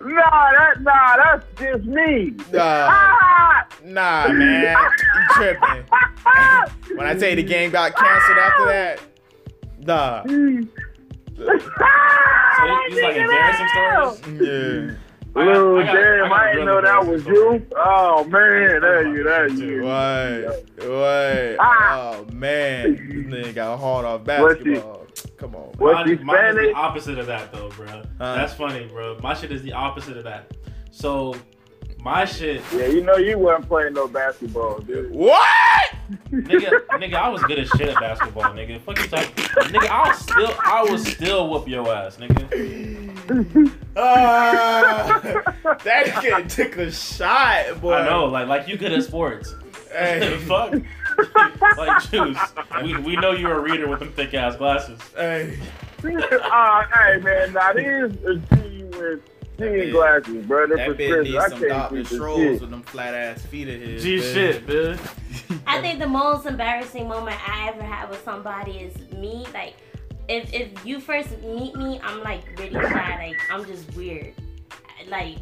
nah, 0.00 0.50
that 0.52 0.80
nah, 0.80 1.16
that's 1.16 1.46
just 1.58 1.84
me. 1.84 2.34
nah, 2.52 2.88
Ah! 2.90 3.66
nah, 3.84 4.28
man, 4.32 4.76
you 4.76 5.22
tripping. 5.34 5.84
When 6.96 7.06
I 7.06 7.14
tell 7.14 7.30
you 7.30 7.36
the 7.36 7.42
game 7.44 7.70
got 7.70 7.94
canceled 7.94 8.38
after 8.38 8.66
that, 8.66 9.00
nah, 9.78 10.22
so 10.24 10.28
these 12.90 13.02
like 13.02 13.16
embarrassing 13.16 13.68
stories. 13.68 14.40
yeah. 14.42 14.96
I 15.36 15.44
got- 15.44 15.78
I 15.78 15.84
got- 15.84 15.94
damn, 15.94 16.24
I 16.24 16.28
got 16.28 16.52
didn't 16.52 16.54
really 16.54 16.66
know 16.66 16.80
that 16.82 17.06
was 17.06 17.26
you. 17.26 17.66
Oh 17.76 18.24
man, 18.24 18.80
there 18.80 19.06
you, 19.16 19.22
there 19.22 19.48
you. 19.48 19.82
What? 19.82 20.64
What? 20.88 21.56
Ah. 21.60 22.16
Oh 22.16 22.26
man, 22.32 22.92
this 22.94 23.00
nigga 23.46 23.54
got 23.54 23.78
hard 23.78 24.04
off 24.06 24.24
basketball. 24.24 25.06
Come 25.36 25.54
on. 25.54 25.72
What 25.78 25.94
Mine, 25.94 26.08
you 26.08 26.18
mine 26.24 26.46
is 26.50 26.56
the 26.56 26.72
opposite 26.74 27.18
of 27.18 27.26
that 27.26 27.52
though, 27.52 27.68
bro. 27.70 28.02
That's 28.18 28.54
funny, 28.54 28.86
bro. 28.86 29.18
My 29.22 29.34
shit 29.34 29.52
is 29.52 29.62
the 29.62 29.72
opposite 29.72 30.16
of 30.16 30.24
that. 30.24 30.56
So 30.90 31.34
my 32.02 32.24
shit, 32.24 32.62
Yeah, 32.72 32.86
you 32.86 33.02
know 33.02 33.16
you 33.16 33.38
weren't 33.38 33.66
playing 33.68 33.94
no 33.94 34.08
basketball, 34.08 34.78
dude. 34.80 35.12
What? 35.12 35.48
nigga, 36.30 36.86
nigga, 36.88 37.14
I 37.14 37.28
was 37.28 37.42
good 37.42 37.58
as 37.58 37.68
shit 37.70 37.88
at 37.88 38.00
basketball, 38.00 38.44
nigga. 38.52 38.80
Fuck 38.82 38.98
you 38.98 39.06
talking, 39.06 39.34
nigga. 39.34 39.88
I 39.88 40.08
was 40.08 40.18
still, 40.18 40.54
I 40.64 40.82
was 40.82 41.06
still 41.06 41.48
whoop 41.50 41.68
your 41.68 41.86
ass, 41.92 42.16
nigga. 42.16 43.70
Ah, 43.96 45.20
that 45.84 46.20
kid 46.20 46.48
took 46.48 46.76
a 46.78 46.90
shot, 46.90 47.80
boy. 47.80 47.94
I 47.94 48.08
know, 48.08 48.26
like, 48.26 48.48
like 48.48 48.66
you 48.68 48.76
good 48.76 48.92
at 48.92 49.02
sports. 49.04 49.54
Hey, 49.92 50.38
Fuck. 50.46 50.74
like 51.76 52.10
juice. 52.10 52.38
We, 52.82 52.96
we 52.98 53.16
know 53.16 53.32
you're 53.32 53.58
a 53.58 53.60
reader 53.60 53.88
with 53.88 53.98
them 54.00 54.12
thick 54.12 54.34
ass 54.34 54.56
glasses. 54.56 55.00
hey. 55.16 55.58
uh, 56.04 56.84
hey 56.94 57.18
man, 57.18 57.52
now 57.52 57.72
these 57.72 57.86
are 57.86 58.36
genuine 58.36 59.22
seeing 59.60 59.90
glasses, 59.90 60.46
bro. 60.46 60.66
They're 60.66 60.76
That 60.76 60.98
bitch 60.98 61.24
needs 61.24 61.36
I 61.36 61.48
some 61.48 61.58
can't 61.58 61.70
Dr. 61.70 62.04
see 62.04 62.16
the 62.16 62.22
Scholl's 62.22 62.60
with 62.60 62.70
them 62.70 62.82
flat 62.82 63.14
ass 63.14 63.42
feet 63.42 63.68
of 63.68 63.80
his. 63.80 64.02
G 64.02 64.20
shit, 64.20 64.66
man. 64.66 64.98
I 65.66 65.80
think 65.80 65.98
the 65.98 66.08
most 66.08 66.46
embarrassing 66.46 67.08
moment 67.08 67.36
I 67.48 67.68
ever 67.68 67.82
had 67.82 68.10
with 68.10 68.22
somebody 68.24 68.72
is 68.72 68.96
me. 69.12 69.46
Like, 69.54 69.74
if 70.28 70.52
if 70.52 70.84
you 70.84 71.00
first 71.00 71.30
meet 71.42 71.76
me, 71.76 72.00
I'm 72.02 72.22
like 72.22 72.42
really 72.58 72.74
shy. 72.74 73.16
Like, 73.28 73.36
I'm 73.50 73.64
just 73.66 73.94
weird. 73.94 74.34
Like, 75.08 75.38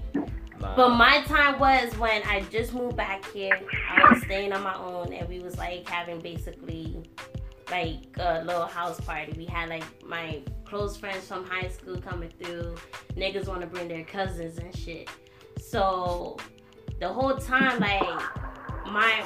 but 0.60 0.90
my 0.90 1.22
time 1.22 1.58
was 1.58 1.96
when 1.98 2.22
I 2.24 2.40
just 2.50 2.72
moved 2.74 2.96
back 2.96 3.24
here. 3.32 3.58
I 3.90 4.10
was 4.10 4.22
staying 4.22 4.52
on 4.52 4.62
my 4.62 4.74
own, 4.74 5.12
and 5.12 5.28
we 5.28 5.40
was 5.40 5.56
like 5.58 5.88
having 5.88 6.20
basically 6.20 7.02
like 7.70 7.98
a 8.18 8.42
little 8.44 8.66
house 8.66 9.00
party. 9.00 9.32
We 9.36 9.46
had 9.46 9.68
like 9.68 9.84
my 10.04 10.40
close 10.64 10.96
friends 10.96 11.26
from 11.26 11.44
high 11.44 11.68
school 11.68 12.00
coming 12.00 12.32
through. 12.42 12.76
Niggas 13.16 13.46
want 13.48 13.60
to 13.60 13.66
bring 13.66 13.88
their 13.88 14.04
cousins 14.04 14.58
and 14.58 14.74
shit. 14.76 15.08
So 15.60 16.36
the 17.00 17.08
whole 17.08 17.36
time, 17.36 17.80
like 17.80 18.02
my 18.86 19.24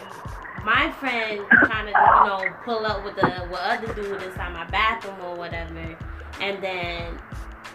my 0.64 0.92
friend 0.92 1.44
trying 1.64 1.86
to 1.86 1.92
you 1.92 2.48
know 2.48 2.54
pull 2.64 2.86
up 2.86 3.04
with 3.04 3.16
the 3.16 3.48
with 3.50 3.60
other 3.60 3.92
dude 3.94 4.22
inside 4.22 4.52
my 4.52 4.64
bathroom 4.70 5.20
or 5.24 5.36
whatever, 5.36 5.96
and 6.40 6.62
then 6.62 7.18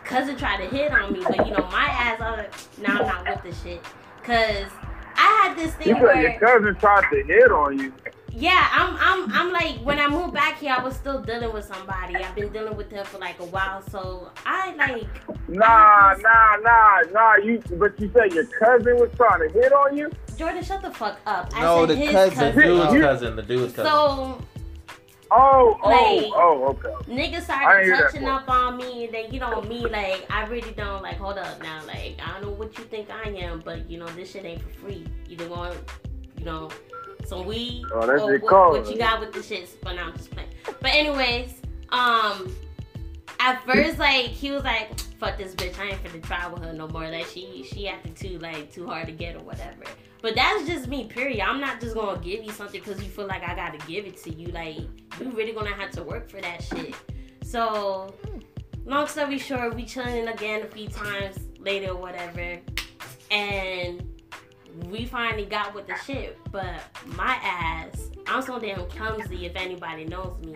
cousin 0.03 0.37
tried 0.37 0.57
to 0.57 0.75
hit 0.75 0.91
on 0.91 1.13
me, 1.13 1.21
but 1.21 1.45
you 1.45 1.53
know 1.53 1.67
my 1.71 1.85
ass, 1.85 2.21
I 2.21 2.31
was 2.31 2.39
like, 2.39 2.87
nah, 2.87 2.99
I'm 2.99 3.25
not 3.25 3.43
with 3.43 3.55
the 3.55 3.63
shit, 3.63 3.83
cause 4.23 4.71
I 5.17 5.47
had 5.47 5.57
this 5.57 5.73
thing 5.75 5.89
You 5.89 5.95
said 5.95 6.21
your 6.21 6.39
cousin 6.39 6.75
tried 6.75 7.09
to 7.11 7.23
hit 7.23 7.51
on 7.51 7.79
you. 7.79 7.93
Yeah, 8.39 8.67
I'm 8.71 8.95
I'm 8.99 9.31
I'm 9.33 9.51
like 9.51 9.77
when 9.83 9.99
I 9.99 10.07
moved 10.07 10.33
back 10.33 10.59
here, 10.59 10.75
I 10.77 10.83
was 10.83 10.95
still 10.95 11.19
dealing 11.21 11.51
with 11.51 11.65
somebody. 11.65 12.15
I've 12.17 12.35
been 12.35 12.49
dealing 12.53 12.77
with 12.77 12.89
them 12.91 13.03
for 13.05 13.17
like 13.17 13.39
a 13.39 13.45
while, 13.45 13.81
so 13.89 14.29
I 14.45 14.75
like 14.75 15.07
Nah, 15.47 16.13
nah, 16.21 16.55
nah, 16.61 17.01
nah. 17.11 17.35
You, 17.37 17.63
but 17.79 17.99
you 17.99 18.11
said 18.13 18.33
your 18.33 18.45
cousin 18.45 18.97
was 18.97 19.09
trying 19.15 19.47
to 19.47 19.53
hit 19.59 19.73
on 19.73 19.97
you. 19.97 20.11
Jordan, 20.37 20.63
shut 20.63 20.83
the 20.83 20.91
fuck 20.91 21.19
up. 21.25 21.51
I 21.55 21.61
No, 21.61 21.87
said 21.87 21.89
the 21.89 21.95
his 21.95 22.11
cousin. 22.13 22.55
The 22.55 22.61
dude's 22.61 22.93
You- 22.93 23.01
cousin. 23.01 23.35
The 23.35 23.41
dude's 23.43 23.73
cousin. 23.73 23.91
So 23.91 24.41
Oh, 25.29 25.77
oh, 25.77 25.79
oh 25.83 25.89
Like- 25.89 26.31
oh, 26.35 26.65
okay. 26.69 27.11
niggas 27.11 27.49
I 27.49 27.81
didn't 27.81 27.95
started 27.95 27.97
touching 28.11 28.27
up 28.27 28.47
on 28.49 28.77
me, 28.77 29.05
and 29.05 29.13
then 29.13 29.33
you 29.33 29.39
know 29.41 29.61
me, 29.61 29.81
like 29.87 30.25
I 30.29 30.45
really 30.45 30.71
don't 30.71 31.01
like. 31.01 31.17
Hold 31.17 31.37
up 31.37 31.61
now, 31.61 31.81
like 31.87 32.17
I 32.23 32.33
don't 32.33 32.43
know 32.43 32.51
what 32.51 32.77
you 32.77 32.83
think 32.85 33.09
I 33.09 33.29
am, 33.31 33.59
but 33.65 33.89
you 33.89 33.97
know 33.97 34.05
this 34.09 34.31
shit 34.31 34.45
ain't 34.45 34.61
for 34.61 34.69
free. 34.69 35.05
Either 35.27 35.49
want, 35.49 35.75
you 36.37 36.45
know, 36.45 36.69
some 37.27 37.45
weed 37.45 37.83
Oh, 37.93 38.05
that's 38.05 38.21
or 38.21 38.31
your 38.31 38.39
what, 38.39 38.49
call, 38.49 38.71
what 38.71 38.89
you 38.89 38.97
got 38.97 39.19
with 39.19 39.33
the 39.33 39.43
shit. 39.43 39.75
But 39.81 39.93
now 39.93 40.07
I'm 40.07 40.17
just 40.17 40.31
playing. 40.31 40.49
But 40.65 40.91
anyways, 40.93 41.61
um, 41.89 42.55
at 43.39 43.63
first 43.63 43.99
like 43.99 44.25
he 44.25 44.51
was 44.51 44.63
like, 44.63 44.99
"Fuck 45.19 45.37
this 45.37 45.53
bitch, 45.55 45.79
I 45.79 45.89
ain't 45.89 46.03
finna 46.03 46.23
try 46.23 46.47
with 46.47 46.63
her 46.63 46.73
no 46.73 46.87
more." 46.87 47.09
Like 47.09 47.25
she 47.25 47.63
she 47.63 47.87
acted 47.87 48.15
too 48.15 48.39
like 48.39 48.71
too 48.71 48.87
hard 48.87 49.07
to 49.07 49.13
get 49.13 49.35
or 49.35 49.43
whatever. 49.43 49.83
But 50.21 50.35
that's 50.35 50.67
just 50.67 50.87
me, 50.87 51.05
period. 51.05 51.41
I'm 51.41 51.61
not 51.61 51.79
just 51.79 51.95
gonna 51.95 52.19
give 52.19 52.43
you 52.43 52.51
something 52.51 52.81
because 52.81 53.01
you 53.03 53.09
feel 53.09 53.27
like 53.27 53.47
I 53.47 53.55
gotta 53.55 53.77
give 53.87 54.05
it 54.05 54.17
to 54.23 54.33
you. 54.33 54.47
Like 54.47 54.77
you 54.77 55.29
really 55.31 55.53
gonna 55.53 55.73
have 55.73 55.91
to 55.91 56.03
work 56.03 56.29
for 56.29 56.41
that 56.41 56.63
shit. 56.63 56.95
So, 57.43 58.13
long 58.85 59.07
story 59.07 59.37
short, 59.37 59.75
we 59.75 59.85
chilling 59.85 60.27
again 60.27 60.63
a 60.63 60.67
few 60.67 60.87
times 60.87 61.37
later 61.59 61.91
or 61.91 61.97
whatever, 61.97 62.59
and 63.31 64.03
we 64.85 65.05
finally 65.05 65.45
got 65.45 65.73
with 65.73 65.87
the 65.87 65.95
shit. 66.05 66.37
But 66.51 66.81
my 67.05 67.37
ass, 67.41 68.09
I'm 68.27 68.41
so 68.41 68.59
damn 68.59 68.85
clumsy. 68.87 69.45
If 69.45 69.55
anybody 69.55 70.05
knows 70.05 70.37
me. 70.43 70.55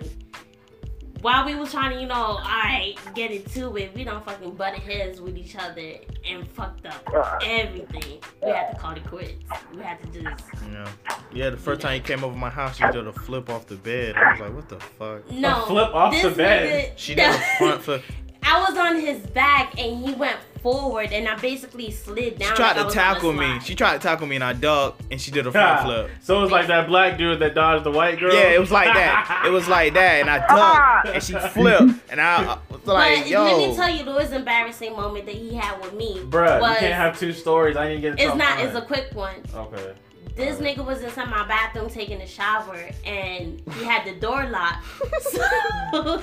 While 1.22 1.46
we 1.46 1.54
was 1.54 1.70
trying 1.70 1.92
to, 1.92 2.02
you 2.02 2.08
know, 2.08 2.16
alright, 2.16 2.98
get 3.14 3.30
into 3.30 3.78
it, 3.78 3.94
we 3.94 4.04
don't 4.04 4.26
fucking 4.26 4.56
butt 4.56 4.74
heads 4.74 5.22
with 5.22 5.38
each 5.38 5.56
other 5.56 5.98
and 6.28 6.48
fucked 6.48 6.88
up 6.88 7.08
uh-huh. 7.14 7.40
everything. 7.44 8.20
We 8.44 8.50
had 8.50 8.72
to 8.72 8.80
call 8.80 8.94
it 8.94 9.06
quits. 9.06 9.44
We 9.72 9.84
had 9.84 10.02
to 10.02 10.20
just 10.20 10.44
Yeah. 10.72 10.92
Yeah, 11.32 11.50
the 11.52 11.58
first 11.58 11.82
time 11.82 11.94
he 11.94 12.00
came 12.00 12.24
over 12.24 12.36
my 12.36 12.50
house, 12.50 12.78
she 12.78 12.88
did 12.88 13.06
a 13.06 13.14
flip 13.14 13.52
off 13.52 13.68
the 13.68 13.76
bed. 13.76 14.16
I 14.16 14.32
was 14.32 14.40
like, 14.42 14.54
what 14.56 14.70
the 14.70 14.80
fuck? 14.80 15.32
no 15.32 15.66
flip 15.68 15.94
off 15.94 16.20
the 16.20 16.32
bed? 16.32 16.90
nigga- 16.90 16.98
She 16.98 17.14
did 17.14 17.36
a 17.36 17.40
front 17.60 17.84
flip. 17.84 18.04
I 18.44 18.68
was 18.68 18.78
on 18.78 19.00
his 19.00 19.20
back 19.28 19.80
and 19.80 20.04
he 20.04 20.14
went 20.16 20.38
forward 20.62 21.12
and 21.12 21.28
I 21.28 21.36
basically 21.36 21.92
slid 21.92 22.40
down. 22.40 22.50
She 22.50 22.56
tried 22.56 22.68
like 22.68 22.78
to 22.78 22.84
was 22.86 22.98
on 22.98 23.02
a 23.02 23.14
tackle 23.14 23.34
me. 23.34 23.60
She 23.62 23.76
tried 23.76 23.94
to 23.94 24.00
tackle 24.00 24.28
me 24.28 24.36
and 24.36 24.44
I 24.44 24.54
ducked 24.54 25.02
and 25.12 25.20
she 25.20 25.32
did 25.32 25.48
a 25.48 25.52
front 25.52 25.84
flip. 25.84 26.12
So 26.22 26.38
it 26.38 26.42
was 26.42 26.52
like 26.52 26.68
that 26.68 26.88
black 26.88 27.18
dude 27.18 27.40
that 27.40 27.56
dodged 27.56 27.84
the 27.84 27.92
white 27.92 28.20
girl. 28.20 28.34
Yeah, 28.34 28.50
it 28.50 28.60
was 28.60 28.72
like 28.72 28.94
that. 28.94 29.44
It 29.46 29.50
was 29.50 29.68
like 29.68 29.94
that, 29.96 30.22
and 30.22 30.30
I 30.30 30.38
ducked, 31.04 31.16
and 31.16 31.24
she 31.24 31.34
flipped, 31.34 32.12
and 32.12 32.22
I, 32.22 32.44
I 32.44 32.60
was 32.70 32.86
like, 32.86 33.24
but 33.24 33.44
let 33.44 33.58
me 33.70 33.76
tell 33.76 33.90
you 33.90 34.04
the 34.06 34.14
most 34.14 34.32
embarrassing 34.32 34.94
moment 34.94 35.26
that 35.26 35.36
he 35.36 35.56
had 35.56 35.82
with 35.82 35.94
me 35.94 36.20
Bruh, 36.20 36.62
was 36.62 36.74
you 36.74 36.80
can't 36.80 36.94
have 36.94 37.20
two 37.20 37.34
stories. 37.34 37.76
I 37.76 37.88
didn't 37.88 38.02
get. 38.02 38.20
it's 38.20 38.36
not 38.36 38.60
it's 38.60 38.76
a 38.76 38.82
quick 38.82 39.14
one. 39.14 39.36
Okay. 39.54 39.94
This 40.36 40.60
nigga 40.60 40.86
was 40.86 41.02
inside 41.02 41.30
my 41.30 41.46
bathroom 41.48 41.90
taking 41.90 42.22
a 42.22 42.28
shower 42.28 42.90
and 43.06 43.62
he 43.76 43.84
had 43.84 44.06
the 44.06 44.20
door 44.20 44.46
locked. 44.48 44.86
So, 45.22 46.22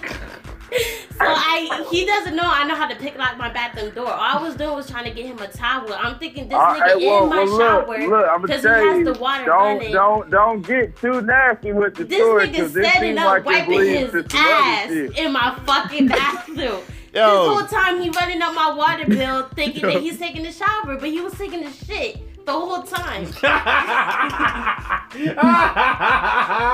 so 0.70 1.16
I 1.20 1.86
he 1.90 2.04
doesn't 2.04 2.36
know 2.36 2.44
I 2.44 2.64
know 2.66 2.74
how 2.74 2.86
to 2.86 2.96
pick 2.96 3.16
lock 3.16 3.36
my 3.38 3.50
bathroom 3.52 3.94
door. 3.94 4.06
All 4.06 4.38
I 4.38 4.42
was 4.42 4.54
doing 4.54 4.74
was 4.74 4.90
trying 4.90 5.04
to 5.04 5.10
get 5.10 5.26
him 5.26 5.38
a 5.38 5.48
towel. 5.48 5.92
I'm 5.92 6.18
thinking 6.18 6.48
this 6.48 6.56
All 6.56 6.74
nigga 6.74 6.80
right, 6.80 6.96
well, 6.96 7.24
in 7.24 7.30
my 7.30 7.36
well, 7.36 7.46
look, 7.46 7.60
shower 7.60 8.08
look, 8.08 8.42
because 8.42 8.62
he 8.62 8.68
has 8.68 8.98
you, 8.98 9.04
the 9.04 9.18
water 9.18 9.44
don't, 9.44 9.76
running. 9.78 9.92
don't, 9.92 10.30
don't 10.30 10.66
get 10.66 10.96
too 10.96 11.22
nasty 11.22 11.72
with 11.72 11.94
the 11.94 12.04
This 12.04 12.18
story 12.18 12.48
nigga 12.48 12.52
because 12.52 12.76
it 12.76 12.84
standing 12.84 13.18
up 13.18 13.26
like 13.26 13.44
wiping 13.44 13.80
his 13.80 14.10
to 14.12 14.30
some 14.30 14.40
other 14.40 14.52
ass 14.52 14.90
in 14.90 15.32
my 15.32 15.58
fucking 15.64 16.08
bathroom. 16.08 16.82
This 17.12 17.22
Yo. 17.22 17.54
whole 17.54 17.66
time 17.66 18.00
he 18.00 18.10
running 18.10 18.42
up 18.42 18.54
my 18.54 18.72
water 18.74 19.06
bill 19.06 19.48
thinking 19.54 19.82
that 19.82 20.02
he's 20.02 20.18
taking 20.18 20.44
a 20.46 20.52
shower, 20.52 20.96
but 20.96 21.08
he 21.08 21.20
was 21.20 21.32
taking 21.34 21.64
a 21.64 21.72
shit 21.72 22.27
the 22.48 22.54
whole 22.54 22.82
time. 22.82 23.26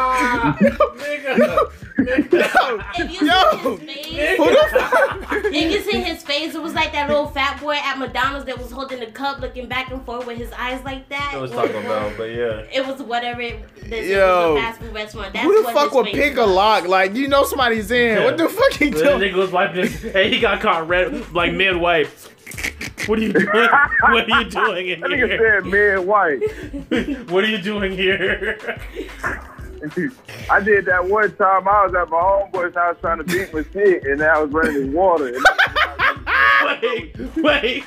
nigga, 0.04 1.68
nigga. 1.98 2.84
If 2.98 3.20
you 3.20 3.26
Yo. 3.28 3.76
see 3.78 3.86
his 3.86 4.28
face, 4.28 4.36
who 4.36 4.44
the 4.50 4.66
fuck?" 4.70 5.44
if 5.46 5.72
you 5.72 5.80
see 5.82 6.00
his 6.02 6.22
face, 6.22 6.54
it 6.54 6.62
was 6.62 6.74
like 6.74 6.92
that 6.92 7.08
little 7.08 7.26
fat 7.28 7.60
boy 7.60 7.74
at 7.76 7.98
McDonald's 7.98 8.44
that 8.46 8.58
was 8.58 8.70
holding 8.70 9.00
the 9.00 9.06
cup, 9.06 9.40
looking 9.40 9.68
back 9.68 9.90
and 9.90 10.04
forth 10.04 10.26
with 10.26 10.38
his 10.38 10.52
eyes 10.52 10.82
like 10.84 11.08
that. 11.08 11.32
It 11.34 11.40
was 11.40 11.52
Or- 11.52 11.66
Taco 11.66 11.82
Bell, 11.82 12.12
but 12.16 12.24
yeah. 12.30 12.62
It 12.72 12.86
was 12.86 13.02
whatever 13.02 13.40
it, 13.40 13.64
this 13.88 14.08
Yo. 14.08 14.54
was 14.54 14.60
a 14.62 14.64
fast 14.66 14.80
food 14.80 14.94
restaurant. 14.94 15.32
That's 15.32 15.44
Who 15.44 15.56
the 15.56 15.62
what 15.64 15.74
fuck 15.74 15.84
his 15.88 15.92
would 15.94 16.06
face 16.06 16.14
pick 16.14 16.36
a 16.36 16.40
was. 16.42 16.50
lock? 16.50 16.86
Like, 16.88 17.14
you 17.14 17.28
know 17.28 17.44
somebody's 17.44 17.90
in. 17.90 18.18
Yeah. 18.18 18.24
What 18.24 18.36
the 18.38 18.48
fuck 18.48 18.72
he 18.74 18.90
The 18.90 19.02
doing? 19.02 19.20
nigga 19.20 19.34
was 19.34 19.52
like 19.52 19.74
this. 19.74 20.02
Hey, 20.02 20.30
he 20.30 20.38
got 20.40 20.60
caught 20.60 20.86
red, 20.88 21.32
like 21.32 21.52
mid 21.52 21.76
wipe. 21.76 22.08
What 23.06 23.18
are 23.18 23.22
you 23.22 23.32
doing? 23.32 23.48
What 23.48 24.30
are 24.30 24.40
you 24.42 24.50
doing 24.50 24.88
in 24.88 25.00
That 25.00 25.10
nigga 25.10 25.28
here? 25.28 25.60
said 25.62 25.66
man 25.70 26.06
white. 26.06 27.28
what 27.30 27.44
are 27.44 27.48
you 27.48 27.58
doing 27.60 27.92
here? 27.92 28.58
I 30.50 30.60
did 30.60 30.86
that 30.86 31.04
one 31.06 31.34
time. 31.36 31.68
I 31.68 31.84
was 31.86 31.94
at 31.94 32.08
my 32.08 32.16
homeboy's 32.16 32.74
house 32.74 32.96
trying 33.00 33.18
to 33.18 33.24
beat 33.24 33.52
my 33.52 33.62
shit, 33.72 34.04
and 34.04 34.22
I 34.22 34.40
was 34.40 34.50
running 34.52 34.92
water. 34.94 35.34
And 36.66 36.82
wait, 36.82 37.16
wait, 37.36 37.36
wait, 37.36 37.84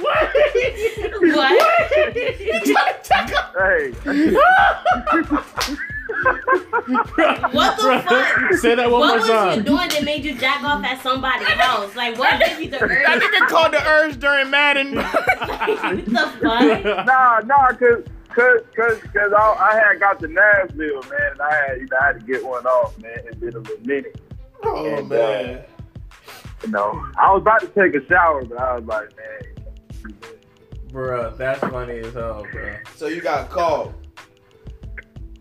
wait. 0.00 1.36
What? 1.36 1.56
hey, 3.56 3.92
What 7.52 7.76
the 7.76 8.02
fuck? 8.06 8.52
Say 8.58 8.74
that 8.74 8.90
one 8.90 9.00
What 9.00 9.08
more 9.08 9.16
was 9.18 9.26
you 9.28 9.32
time. 9.34 9.62
doing 9.64 9.88
that 9.88 10.02
made 10.04 10.24
you 10.24 10.34
jack 10.34 10.62
off 10.64 10.84
at 10.84 11.00
somebody's 11.02 11.48
house? 11.48 11.94
Like, 11.96 12.18
what 12.18 12.40
gave 12.40 12.60
you 12.60 12.70
the 12.70 12.82
urge? 12.82 13.06
That 13.06 13.20
nigga 13.22 13.46
called 13.48 13.72
the 13.72 13.86
urge 13.86 14.18
during 14.18 14.50
Madden. 14.50 14.96
what 14.96 16.04
the 16.04 16.32
fuck? 16.40 16.84
nah, 17.06 17.40
nah, 17.44 17.68
cause, 17.68 18.04
cause, 18.34 18.60
cause, 18.76 18.98
cause 19.14 19.32
I, 19.36 19.56
I 19.58 19.74
had 19.76 20.00
got 20.00 20.20
to 20.20 20.28
Nashville, 20.28 21.02
man, 21.10 21.32
and 21.32 21.40
I 21.40 21.54
had, 21.54 21.78
you 21.80 21.86
know, 21.90 21.96
I 22.00 22.06
had 22.06 22.20
to 22.20 22.26
get 22.26 22.44
one 22.44 22.66
off, 22.66 22.98
man. 22.98 23.18
It's 23.26 23.36
been 23.36 23.54
a 23.54 23.58
little 23.58 23.86
minute. 23.86 24.20
oh 24.64 24.86
And, 24.86 25.12
uh, 25.12 25.58
You 26.62 26.70
know, 26.70 27.02
I 27.18 27.32
was 27.32 27.40
about 27.42 27.60
to 27.60 27.66
take 27.68 27.94
a 27.94 28.06
shower, 28.06 28.44
but 28.44 28.58
I 28.58 28.76
was 28.78 28.84
like, 28.84 29.08
man, 29.16 30.14
Bruh, 30.88 31.36
that's 31.36 31.60
funny 31.60 31.98
as 32.00 32.12
hell, 32.14 32.44
bro. 32.50 32.76
so 32.96 33.06
you 33.06 33.20
got 33.20 33.48
called. 33.48 33.94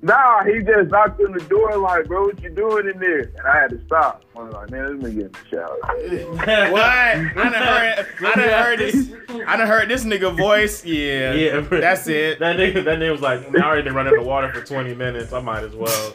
Nah, 0.02 0.46
he 0.46 0.60
just 0.62 0.92
knocked 0.92 1.20
on 1.20 1.34
the 1.34 1.44
door 1.50 1.76
like, 1.78 2.08
bro, 2.08 2.28
what 2.28 2.42
you 2.42 2.50
doing 2.50 2.88
in 2.88 3.00
there? 3.00 3.20
And 3.20 3.46
I 3.46 3.60
had 3.60 3.72
to 3.72 3.84
stop. 3.86 4.24
I 4.34 4.44
was 4.44 4.54
like, 4.54 4.70
man, 4.72 5.02
let 5.02 5.10
me 5.10 5.14
get 5.14 5.26
in 5.26 5.32
the 5.32 5.50
shower. 5.50 6.72
What? 6.72 6.82
I 6.82 7.34
done 7.34 7.54
heard. 7.54 8.08
I 8.22 8.34
done 8.36 8.50
heard 8.50 8.80
this. 8.80 9.12
I 9.46 9.58
done 9.58 9.68
heard 9.68 9.90
this 9.90 10.06
nigga 10.06 10.38
voice. 10.38 10.86
Yeah. 10.86 11.34
Yeah, 11.34 11.60
bro. 11.60 11.82
That's 11.82 12.08
it. 12.08 12.40
That 12.40 12.56
nigga, 12.56 12.86
that 12.86 13.00
nigga 13.00 13.12
was 13.12 13.20
like, 13.22 13.52
"Man, 13.52 13.62
I 13.62 13.66
already 13.68 13.82
been 13.84 13.94
running 13.96 14.16
the 14.16 14.22
water 14.24 14.54
for 14.54 14.62
20 14.66 14.96
minutes. 14.96 15.34
I 15.34 15.42
might 15.42 15.64
as 15.66 15.76
well. 15.76 16.14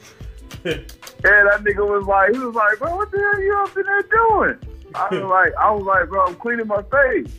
And 0.64 0.80
that 1.24 1.60
nigga 1.62 1.86
was 1.86 2.06
like, 2.06 2.32
he 2.32 2.38
was 2.38 2.54
like, 2.54 2.78
bro, 2.78 2.96
what 2.96 3.10
the 3.10 3.18
hell 3.18 3.40
you 3.42 3.54
up 3.58 3.76
in 3.76 3.82
there 3.84 4.02
doing? 4.02 4.58
I 4.94 5.08
was 5.10 5.22
like, 5.24 5.52
I 5.56 5.70
was 5.72 5.82
like, 5.84 6.08
bro, 6.08 6.26
I'm 6.26 6.34
cleaning 6.36 6.66
my 6.68 6.82
face. 6.82 7.32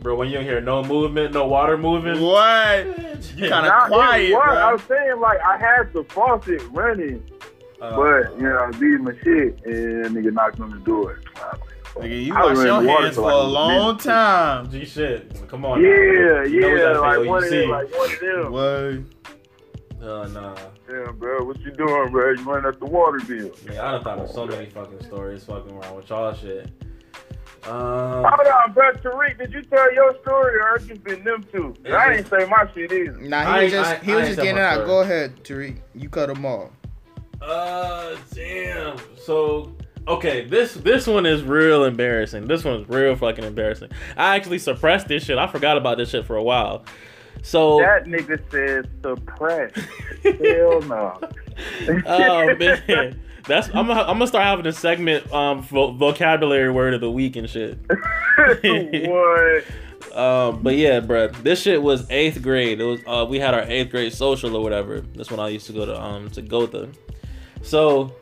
bro, 0.00 0.14
when 0.16 0.28
you 0.30 0.38
hear 0.40 0.60
no 0.60 0.82
movement, 0.82 1.34
no 1.34 1.46
water 1.46 1.76
moving. 1.76 2.20
What? 2.20 2.86
Yeah. 3.36 3.48
Kinda 3.50 3.84
quiet, 3.88 4.32
was. 4.32 4.44
bro. 4.44 4.56
I 4.56 4.72
was 4.72 4.82
saying 4.82 5.20
like 5.20 5.38
I 5.40 5.56
had 5.58 5.92
the 5.92 6.04
faucet 6.04 6.62
running, 6.70 7.22
Uh, 7.80 7.94
but 7.96 8.36
you 8.38 8.42
know, 8.48 8.56
I 8.56 8.66
was 8.68 8.76
beating 8.76 9.04
my 9.04 9.12
shit, 9.22 9.64
and 9.64 10.06
nigga 10.16 10.32
knocked 10.32 10.60
on 10.60 10.70
the 10.70 10.78
door. 10.78 11.20
Nigga, 11.96 12.24
you 12.26 12.34
I 12.34 12.44
was 12.44 12.58
wash 12.58 12.66
in 12.66 12.66
your 12.66 12.82
water 12.84 13.02
hands 13.04 13.14
for 13.16 13.22
for 13.22 13.26
like 13.26 13.34
a 13.34 13.36
a 13.36 13.48
long 13.58 13.86
minute. 13.88 14.00
time. 14.00 14.70
G 14.70 14.84
shit. 14.84 15.48
Come 15.48 15.64
on. 15.64 15.80
Yeah, 15.82 15.88
now. 15.88 16.42
You 16.42 16.60
know 16.60 16.68
we 16.68 16.74
yeah, 16.74 16.78
gotta 16.78 17.00
like 17.00 17.18
what 17.18 17.26
one 17.26 17.42
you 17.42 17.46
of 17.46 17.50
see. 17.50 17.60
them, 17.60 17.70
like 17.70 17.98
one 17.98 18.12
of 18.12 18.20
them. 18.20 18.52
What? 18.52 19.37
Uh, 20.00 20.28
nah. 20.28 20.56
Yeah, 20.88 21.10
bro, 21.12 21.44
what 21.44 21.60
you 21.60 21.72
doing, 21.72 22.10
bro? 22.10 22.30
You 22.30 22.42
running 22.44 22.66
up 22.66 22.78
the 22.78 22.86
water 22.86 23.18
bill? 23.26 23.50
Yeah, 23.70 23.88
I 23.88 23.90
done 23.92 24.04
thought 24.04 24.18
of 24.20 24.30
so 24.30 24.46
many 24.46 24.66
fucking 24.66 25.02
stories 25.04 25.44
fucking 25.44 25.72
around 25.72 25.96
with 25.96 26.08
y'all 26.08 26.34
shit. 26.34 26.70
Um, 27.64 28.24
Hold 28.24 28.46
on, 28.46 28.72
bro. 28.72 28.92
Tariq, 28.94 29.36
did 29.38 29.52
you 29.52 29.62
tell 29.62 29.92
your 29.92 30.16
story 30.22 30.60
or 30.60 30.78
just 30.78 31.02
been 31.02 31.24
them 31.24 31.44
two? 31.52 31.74
I 31.92 32.14
didn't 32.14 32.28
say 32.30 32.46
my 32.48 32.70
shit 32.72 32.92
either. 32.92 33.18
Nah, 33.20 33.38
I 33.40 33.58
he 33.58 33.64
was 33.64 33.72
just 33.72 33.90
I- 33.90 34.04
he 34.04 34.12
I 34.12 34.16
was 34.16 34.26
just 34.28 34.40
getting 34.40 34.58
out. 34.60 34.74
story. 34.74 34.86
Go 34.86 35.00
ahead, 35.00 35.42
Tariq. 35.44 35.78
You 35.94 36.08
cut 36.08 36.28
them 36.28 36.46
off. 36.46 36.70
Uh, 37.42 38.16
damn. 38.32 38.96
So, 39.16 39.76
okay, 40.06 40.44
this 40.46 40.74
this 40.74 41.06
one 41.08 41.26
is 41.26 41.42
real 41.42 41.84
embarrassing. 41.84 42.46
This 42.46 42.64
one 42.64 42.80
is 42.82 42.88
real 42.88 43.16
fucking 43.16 43.44
embarrassing. 43.44 43.90
I 44.16 44.36
actually 44.36 44.60
suppressed 44.60 45.08
this 45.08 45.24
shit. 45.24 45.38
I 45.38 45.48
forgot 45.48 45.76
about 45.76 45.98
this 45.98 46.10
shit 46.10 46.24
for 46.24 46.36
a 46.36 46.42
while. 46.42 46.84
So, 47.42 47.78
That 47.78 48.04
nigga 48.04 48.40
says 48.50 48.84
suppressed. 49.02 49.76
Hell 50.22 50.82
no. 50.82 51.20
oh 52.06 52.54
man, 52.56 53.20
that's 53.46 53.68
I'm 53.68 53.86
gonna, 53.86 54.00
I'm 54.00 54.06
gonna 54.18 54.26
start 54.26 54.44
having 54.44 54.66
a 54.66 54.72
segment 54.72 55.32
um 55.32 55.62
vo- 55.62 55.92
vocabulary 55.92 56.70
word 56.70 56.94
of 56.94 57.00
the 57.00 57.10
week 57.10 57.36
and 57.36 57.48
shit. 57.48 57.78
what? 58.36 59.64
Um, 60.14 60.62
but 60.62 60.76
yeah, 60.76 61.00
bruh, 61.00 61.32
this 61.42 61.60
shit 61.62 61.82
was 61.82 62.08
eighth 62.10 62.40
grade. 62.42 62.80
It 62.80 62.84
was 62.84 63.00
uh, 63.06 63.26
we 63.28 63.38
had 63.38 63.52
our 63.52 63.62
eighth 63.62 63.90
grade 63.90 64.12
social 64.12 64.56
or 64.56 64.62
whatever. 64.62 65.00
That's 65.00 65.30
when 65.30 65.38
I 65.38 65.48
used 65.48 65.66
to 65.66 65.72
go 65.72 65.86
to 65.86 66.00
um 66.00 66.30
to 66.30 66.42
Gotha. 66.42 66.88
So 67.62 68.14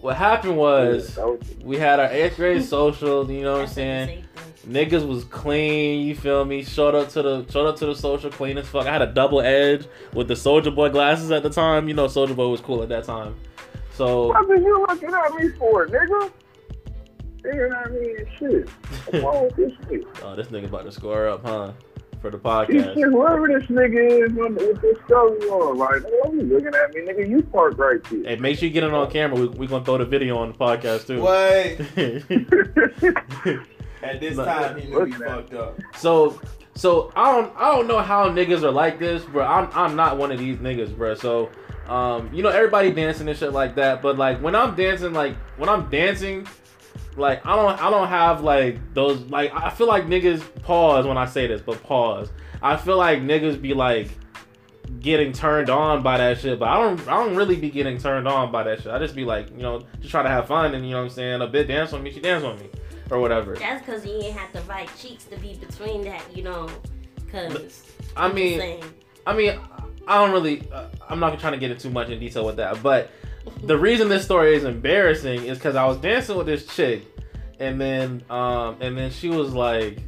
what 0.00 0.16
happened 0.16 0.56
was 0.56 1.18
we 1.62 1.76
had 1.76 2.00
our 2.00 2.08
eighth 2.10 2.36
grade 2.36 2.64
social. 2.64 3.30
You 3.30 3.42
know 3.42 3.52
what 3.52 3.62
I'm 3.62 3.68
saying? 3.68 4.24
Niggas 4.68 5.06
was 5.08 5.24
clean, 5.24 6.06
you 6.06 6.14
feel 6.14 6.44
me? 6.44 6.62
Showed 6.62 6.94
up 6.94 7.08
to 7.10 7.22
the 7.22 7.46
showed 7.50 7.66
up 7.66 7.76
to 7.76 7.86
the 7.86 7.94
social 7.94 8.30
clean 8.30 8.58
as 8.58 8.68
fuck. 8.68 8.86
I 8.86 8.92
had 8.92 9.00
a 9.02 9.06
double 9.06 9.40
edge 9.40 9.86
with 10.12 10.28
the 10.28 10.36
Soldier 10.36 10.70
Boy 10.70 10.90
glasses 10.90 11.30
at 11.30 11.42
the 11.42 11.48
time. 11.50 11.88
You 11.88 11.94
know, 11.94 12.08
Soldier 12.08 12.34
Boy 12.34 12.48
was 12.48 12.60
cool 12.60 12.82
at 12.82 12.90
that 12.90 13.04
time. 13.04 13.36
So 13.94 14.28
What 14.28 14.50
are 14.50 14.56
you 14.56 14.80
looking 14.88 15.12
at 15.14 15.34
me 15.34 15.48
for, 15.58 15.86
nigga? 15.86 16.30
Nigga, 17.42 17.86
I 17.86 17.90
mean, 17.90 18.16
shit. 18.38 18.68
What's 18.68 19.24
wrong 19.24 19.44
with 19.44 19.56
this 19.56 19.72
shit? 19.88 20.04
oh, 20.22 20.36
this 20.36 20.48
nigga 20.48 20.66
about 20.66 20.84
to 20.84 20.92
score 20.92 21.28
up, 21.28 21.42
huh? 21.44 21.72
For 22.20 22.28
the 22.30 22.36
podcast. 22.38 22.92
shit, 22.94 23.04
whoever 23.04 23.48
this 23.48 23.62
nigga 23.70 24.26
is 24.30 24.38
on, 24.38 24.54
with 24.56 24.78
this 24.82 24.98
story 25.06 25.38
on, 25.48 25.78
like, 25.78 26.02
what 26.04 26.32
are 26.32 26.34
you 26.34 26.42
looking 26.42 26.74
at 26.74 26.92
me, 26.94 27.00
nigga? 27.00 27.26
You 27.30 27.42
park 27.44 27.78
right 27.78 28.06
here. 28.08 28.24
Hey, 28.24 28.36
make 28.36 28.58
sure 28.58 28.68
you 28.68 28.74
get 28.74 28.84
it 28.84 28.92
on 28.92 29.10
camera. 29.10 29.40
We 29.40 29.46
we 29.48 29.66
gonna 29.66 29.86
throw 29.86 29.96
the 29.96 30.04
video 30.04 30.36
on 30.36 30.52
the 30.52 30.58
podcast 30.58 31.06
too. 31.06 31.22
Wait. 31.22 31.78
At 34.02 34.20
this 34.20 34.36
Look, 34.36 34.46
time, 34.46 34.78
he 34.78 34.88
knew 34.88 35.04
he 35.04 35.12
look 35.12 35.24
fucked 35.24 35.54
up. 35.54 35.80
So, 35.96 36.40
so 36.74 37.12
I 37.14 37.32
don't, 37.32 37.52
I 37.56 37.74
don't 37.74 37.86
know 37.86 38.00
how 38.00 38.28
niggas 38.28 38.62
are 38.62 38.70
like 38.70 38.98
this, 38.98 39.24
bro. 39.24 39.44
I'm, 39.44 39.68
I'm 39.74 39.96
not 39.96 40.16
one 40.16 40.32
of 40.32 40.38
these 40.38 40.56
niggas, 40.58 40.96
bro. 40.96 41.14
So, 41.14 41.50
um, 41.86 42.32
you 42.32 42.42
know, 42.42 42.48
everybody 42.48 42.90
dancing 42.92 43.28
and 43.28 43.36
shit 43.36 43.52
like 43.52 43.74
that. 43.74 44.00
But 44.00 44.16
like 44.16 44.40
when 44.40 44.54
I'm 44.54 44.74
dancing, 44.74 45.12
like 45.12 45.36
when 45.56 45.68
I'm 45.68 45.90
dancing, 45.90 46.46
like 47.16 47.44
I 47.44 47.56
don't, 47.56 47.82
I 47.82 47.90
don't 47.90 48.08
have 48.08 48.42
like 48.42 48.78
those. 48.94 49.20
Like 49.22 49.52
I 49.54 49.70
feel 49.70 49.88
like 49.88 50.06
niggas 50.06 50.42
pause 50.62 51.06
when 51.06 51.18
I 51.18 51.26
say 51.26 51.46
this, 51.46 51.60
but 51.60 51.82
pause. 51.82 52.30
I 52.62 52.76
feel 52.76 52.96
like 52.96 53.20
niggas 53.20 53.60
be 53.60 53.74
like 53.74 54.10
getting 55.00 55.32
turned 55.32 55.70
on 55.70 56.02
by 56.02 56.18
that 56.18 56.38
shit, 56.38 56.58
but 56.58 56.68
I 56.68 56.76
don't, 56.76 57.00
I 57.08 57.24
don't 57.24 57.36
really 57.36 57.56
be 57.56 57.70
getting 57.70 57.98
turned 57.98 58.26
on 58.26 58.50
by 58.50 58.64
that 58.64 58.82
shit. 58.82 58.92
I 58.92 58.98
just 58.98 59.14
be 59.14 59.24
like, 59.24 59.50
you 59.50 59.62
know, 59.62 59.82
just 60.00 60.10
try 60.10 60.22
to 60.22 60.28
have 60.28 60.46
fun 60.46 60.74
and 60.74 60.84
you 60.84 60.90
know 60.90 60.98
what 60.98 61.04
I'm 61.04 61.10
saying. 61.10 61.42
A 61.42 61.46
bit 61.46 61.68
dance 61.68 61.92
on 61.92 62.02
me, 62.02 62.10
she 62.10 62.20
dance 62.20 62.44
on 62.44 62.58
me, 62.58 62.68
or 63.10 63.20
whatever. 63.20 63.56
That's 63.56 63.84
because 63.84 64.06
you 64.06 64.14
ain't 64.14 64.36
have 64.36 64.52
the 64.52 64.62
right 64.62 64.90
cheeks 64.98 65.24
to 65.24 65.36
be 65.36 65.54
between 65.54 66.02
that, 66.02 66.24
you 66.36 66.42
know. 66.42 66.68
Cause 67.30 67.84
I 68.16 68.32
mean. 68.32 68.82
I 69.26 69.34
mean, 69.34 69.58
I 70.06 70.14
don't 70.16 70.32
really. 70.32 70.68
Uh, 70.72 70.86
I'm 71.08 71.20
not 71.20 71.38
trying 71.38 71.52
to 71.52 71.58
get 71.58 71.70
into 71.70 71.84
too 71.84 71.90
much 71.90 72.08
in 72.08 72.18
detail 72.18 72.44
with 72.46 72.56
that, 72.56 72.82
but 72.82 73.10
the 73.62 73.76
reason 73.78 74.08
this 74.08 74.24
story 74.24 74.54
is 74.54 74.64
embarrassing 74.64 75.44
is 75.44 75.58
because 75.58 75.76
I 75.76 75.84
was 75.86 75.98
dancing 75.98 76.36
with 76.36 76.46
this 76.46 76.66
chick, 76.66 77.04
and 77.58 77.80
then, 77.80 78.22
um, 78.30 78.76
and 78.80 78.96
then 78.96 79.10
she 79.10 79.28
was 79.28 79.52
like, 79.52 79.98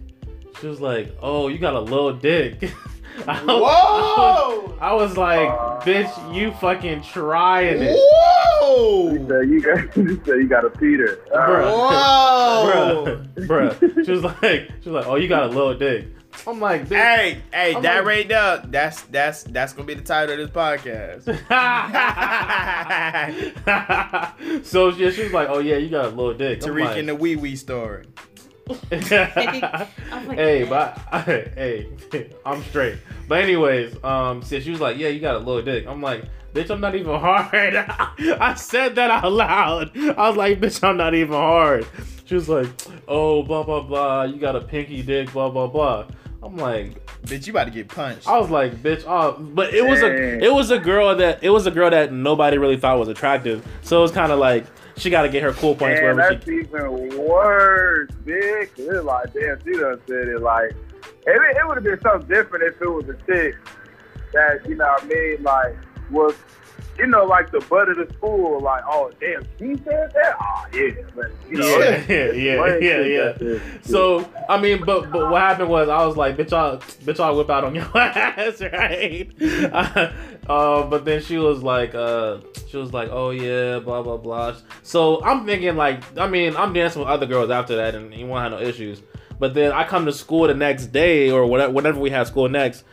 she 0.61 0.67
was 0.67 0.81
like, 0.81 1.15
"Oh, 1.21 1.49
you 1.49 1.59
got 1.59 1.75
a 1.75 1.81
little 1.81 2.13
dick." 2.13 2.73
I 3.27 3.45
was, 3.45 3.47
Whoa! 3.47 4.79
I 4.81 4.93
was 4.95 5.17
like, 5.17 5.49
"Bitch, 5.83 6.35
you 6.35 6.53
fucking 6.53 7.03
trying 7.03 7.83
it, 7.83 7.97
Whoa! 7.97 9.27
So 9.29 9.41
you 9.41 9.61
got, 9.61 9.97
you 9.97 10.21
say 10.25 10.33
you 10.37 10.49
got 10.49 10.65
a 10.65 10.71
Peter. 10.71 11.21
Bruh. 11.33 11.73
Whoa! 11.73 13.23
bruh, 13.37 13.47
bruh." 13.47 13.79
She 14.07 14.11
was 14.13 14.25
like, 14.25 14.71
she 14.83 14.89
was 14.91 14.95
like, 14.95 15.07
"Oh, 15.07 15.17
you 15.17 15.29
got 15.29 15.45
a 15.45 15.49
little 15.49 15.75
dick." 15.75 16.09
I'm 16.47 16.61
like, 16.61 16.87
bitch. 16.89 16.97
Hey, 16.97 17.43
hey, 17.53 17.75
I'm 17.75 17.83
that 17.83 17.99
like- 17.99 18.07
right 18.07 18.29
there, 18.29 18.63
that's 18.67 19.03
that's 19.03 19.43
that's 19.45 19.73
gonna 19.75 19.87
be 19.87 19.95
the 19.95 20.03
title 20.03 20.33
of 20.33 20.39
this 20.39 20.51
podcast. 20.51 21.25
so 24.65 24.89
yeah, 24.91 25.11
she 25.11 25.25
was 25.25 25.33
like, 25.33 25.49
"Oh 25.51 25.59
yeah, 25.59 25.77
you 25.77 25.91
got 25.91 26.07
a 26.07 26.09
little 26.09 26.35
dick." 26.35 26.63
I'm 26.65 26.71
Tariq 26.71 26.85
like- 26.87 26.97
and 26.97 27.09
the 27.09 27.15
wee 27.15 27.37
wee 27.37 27.57
story. 27.57 28.07
Hey, 28.91 30.67
but 30.69 30.99
hey, 31.25 31.89
I'm 32.45 32.63
straight. 32.65 32.99
But 33.29 33.43
anyways, 33.43 34.03
um, 34.05 34.43
so 34.43 34.61
she 34.61 34.71
was 34.71 34.81
like, 34.81 34.99
"Yeah, 34.99 35.09
you 35.09 35.21
got 35.21 35.37
a 35.37 35.39
little 35.39 35.63
dick." 35.63 35.87
I'm 35.87 36.03
like, 36.03 36.25
"Bitch, 36.55 36.71
I'm 36.71 36.81
not 36.81 36.95
even 36.95 37.19
hard." 37.21 37.75
I 37.77 38.55
said 38.55 38.95
that 38.97 39.11
out 39.11 39.33
loud. 39.33 39.97
I 39.97 40.29
was 40.29 40.37
like, 40.37 40.61
"Bitch, 40.61 40.83
I'm 40.87 40.97
not 40.97 41.15
even 41.15 41.35
hard." 41.35 41.87
She 42.25 42.35
was 42.35 42.49
like, 42.49 42.69
"Oh, 43.09 43.43
blah 43.43 43.63
blah 43.63 43.83
blah. 43.83 44.25
You 44.25 44.39
got 44.39 44.57
a 44.57 44.61
pinky 44.61 45.03
dick, 45.03 45.33
blah 45.33 45.51
blah 45.51 45.67
blah." 45.67 46.07
I'm 46.43 46.57
like, 46.57 46.99
Bitch, 47.23 47.47
you 47.47 47.53
about 47.53 47.65
to 47.65 47.71
get 47.71 47.89
punched. 47.89 48.27
I 48.27 48.37
was 48.39 48.51
like, 48.51 48.75
"Bitch," 48.83 49.05
oh, 49.07 49.39
but 49.41 49.73
it 49.73 49.85
was 49.85 50.03
a 50.03 50.45
it 50.45 50.53
was 50.53 50.71
a 50.71 50.79
girl 50.79 51.15
that 51.17 51.43
it 51.43 51.51
was 51.51 51.67
a 51.67 51.71
girl 51.71 51.89
that 51.91 52.13
nobody 52.13 52.59
really 52.59 52.77
thought 52.77 52.99
was 52.99 53.09
attractive. 53.09 53.67
So 53.83 53.99
it 53.99 54.03
was 54.03 54.11
kind 54.11 54.33
of 54.33 54.39
like 54.41 54.67
she 54.97 55.11
got 55.11 55.23
to 55.23 55.29
get 55.29 55.43
her 55.43 55.53
cool 55.53 55.75
points 55.75 56.01
Man, 56.01 56.17
wherever 56.17 56.35
that's 56.35 56.45
she. 56.45 56.61
even 56.61 57.19
worse, 57.19 58.11
big. 58.25 58.71
It's 58.77 59.05
like, 59.05 59.33
damn, 59.33 59.59
she 59.65 59.73
done 59.79 60.01
said 60.07 60.29
it 60.29 60.41
like, 60.41 60.71
it, 61.27 61.57
it 61.57 61.67
would 61.67 61.77
have 61.77 61.85
been 61.85 62.01
something 62.01 62.29
different 62.29 62.65
if 62.65 62.81
it 62.81 62.89
was 62.89 63.09
a 63.09 63.15
chick 63.27 63.57
that, 64.33 64.67
you 64.69 64.75
know 64.77 64.87
what 64.87 65.03
I 65.05 65.07
mean, 65.07 65.43
like, 65.43 65.77
was, 66.11 66.35
you 66.99 67.07
know, 67.07 67.25
like 67.25 67.51
the 67.51 67.61
butt 67.61 67.89
of 67.89 67.97
the 67.97 68.13
school, 68.15 68.61
like, 68.61 68.83
oh, 68.87 69.11
damn, 69.21 69.43
she 69.59 69.77
said 69.85 70.13
that? 70.15 70.37
Oh, 70.41 70.65
yeah. 70.73 70.91
But, 71.15 71.31
you 71.49 71.59
know, 71.59 71.79
Yeah, 71.79 71.85
it's- 71.91 72.37
yeah, 72.37 72.67
yeah, 72.79 73.01
yeah, 73.01 73.33
yeah. 73.41 73.59
So 73.83 74.29
I 74.49 74.61
mean, 74.61 74.85
but 74.85 75.11
but 75.11 75.31
what 75.31 75.41
happened 75.41 75.69
was 75.71 75.89
I 75.89 76.05
was 76.07 76.17
like, 76.17 76.37
bitch, 76.37 76.53
I'll 76.53 76.79
bitch, 76.79 77.19
I'll 77.21 77.37
whip 77.37 77.51
out 77.51 77.65
on 77.65 77.75
your 77.75 77.85
ass, 77.99 78.61
right? 78.61 79.31
uh, 80.49 80.83
but 80.85 81.05
then 81.05 81.23
she 81.23 81.39
was 81.39 81.63
like, 81.63 81.95
uh, 81.95 82.39
she 82.69 82.77
was 82.77 82.93
like, 82.93 83.09
oh 83.11 83.31
yeah, 83.31 83.79
blah 83.79 84.03
blah 84.03 84.17
blah. 84.17 84.55
So 84.83 85.23
I'm 85.25 85.47
thinking 85.47 85.77
like, 85.77 86.03
I 86.19 86.27
mean, 86.29 86.57
I'm 86.57 86.73
dancing 86.73 87.01
with 87.01 87.09
other 87.09 87.27
girls 87.27 87.51
after 87.51 87.77
that, 87.77 87.95
and 87.95 88.13
you 88.15 88.27
won't 88.27 88.43
have 88.43 88.53
no 88.61 88.67
issues. 88.67 89.03
But 89.39 89.55
then 89.55 89.73
I 89.73 89.85
come 89.85 90.07
to 90.07 90.13
school 90.13 90.47
the 90.47 90.55
next 90.55 90.87
day 90.89 91.31
or 91.31 91.47
whatever, 91.47 91.73
whenever 91.73 91.99
we 92.01 92.11
have 92.11 92.27
school 92.29 92.49
next. 92.49 92.85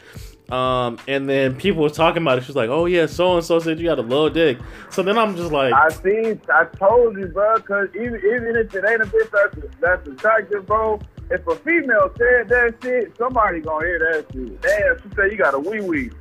Um, 0.51 0.97
and 1.07 1.29
then 1.29 1.55
people 1.55 1.83
were 1.83 1.89
talking 1.89 2.21
about 2.21 2.37
it. 2.39 2.43
She's 2.43 2.55
like, 2.55 2.69
"Oh 2.69 2.85
yeah, 2.85 3.05
so 3.05 3.35
and 3.35 3.45
so 3.45 3.59
said 3.59 3.79
you 3.79 3.87
got 3.87 3.99
a 3.99 4.01
little 4.01 4.29
dick." 4.29 4.57
So 4.89 5.03
then 5.03 5.17
I'm 5.17 5.35
just 5.35 5.51
like, 5.51 5.73
I 5.73 5.89
seen, 5.89 6.41
I 6.51 6.65
told 6.65 7.17
you, 7.17 7.27
bro, 7.27 7.57
because 7.57 7.89
even, 7.95 8.15
even 8.15 8.55
if 8.55 8.73
it 8.73 8.83
ain't 8.87 9.01
a 9.01 9.05
bitch 9.05 9.29
that's, 9.31 9.75
that's 9.79 10.07
attractive, 10.07 10.65
bro, 10.65 10.99
if 11.29 11.45
a 11.47 11.55
female 11.57 12.11
said 12.17 12.49
that 12.49 12.75
shit, 12.81 13.15
somebody 13.17 13.61
gonna 13.61 13.85
hear 13.85 13.99
that 13.99 14.25
shit. 14.33 14.61
Damn, 14.61 15.01
she 15.01 15.15
said 15.15 15.31
you 15.31 15.37
got 15.37 15.53
a 15.53 15.59
wee 15.59 15.81
wee. 15.81 16.11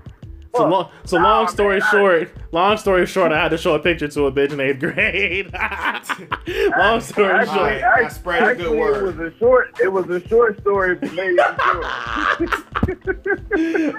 So 0.57 0.67
long, 0.67 0.91
so 1.05 1.17
long 1.17 1.45
Nah, 1.45 1.51
story 1.51 1.79
man, 1.79 1.83
I- 1.87 1.91
short, 1.91 2.33
long 2.53 2.77
story 2.79 3.07
short, 3.07 3.33
I 3.33 3.41
had 3.43 3.51
to 3.51 3.59
show 3.59 3.75
a 3.75 3.79
picture 3.79 4.09
to 4.09 4.27
a 4.27 4.33
bitch 4.33 4.53
in 4.53 4.61
eighth 4.61 4.81
grade. 4.81 5.53
long 6.79 7.01
story 7.01 7.33
Actually, 7.33 7.47
short, 7.47 7.59
Alright, 7.59 7.83
actually, 7.83 8.05
I 8.05 8.09
spread 8.09 8.43
a 8.43 8.47
good 8.55 8.61
actually, 8.63 8.77
word. 8.79 8.97
It 8.97 9.03
was 9.19 9.19
a 9.35 9.39
short. 9.39 9.81
It 9.81 9.89
was 9.93 10.09
a 10.11 10.29
short 10.29 10.61
story, 10.61 10.95
but 10.97 11.13
maybe 11.13 11.37
short. 11.37 11.85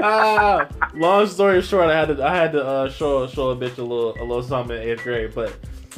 ah, 0.01 0.67
long 0.95 1.27
story 1.27 1.61
short, 1.61 1.89
I 1.89 1.97
had 1.99 2.15
to 2.17 2.23
I 2.23 2.35
had 2.35 2.51
to 2.53 2.65
uh, 2.65 2.89
show 2.89 3.27
show 3.27 3.49
a 3.51 3.55
bitch 3.55 3.77
a 3.77 3.81
little 3.81 4.13
a 4.19 4.23
little 4.23 4.43
something 4.43 4.75
in 4.75 4.83
eighth 4.83 5.03
grade, 5.03 5.31
but. 5.35 5.55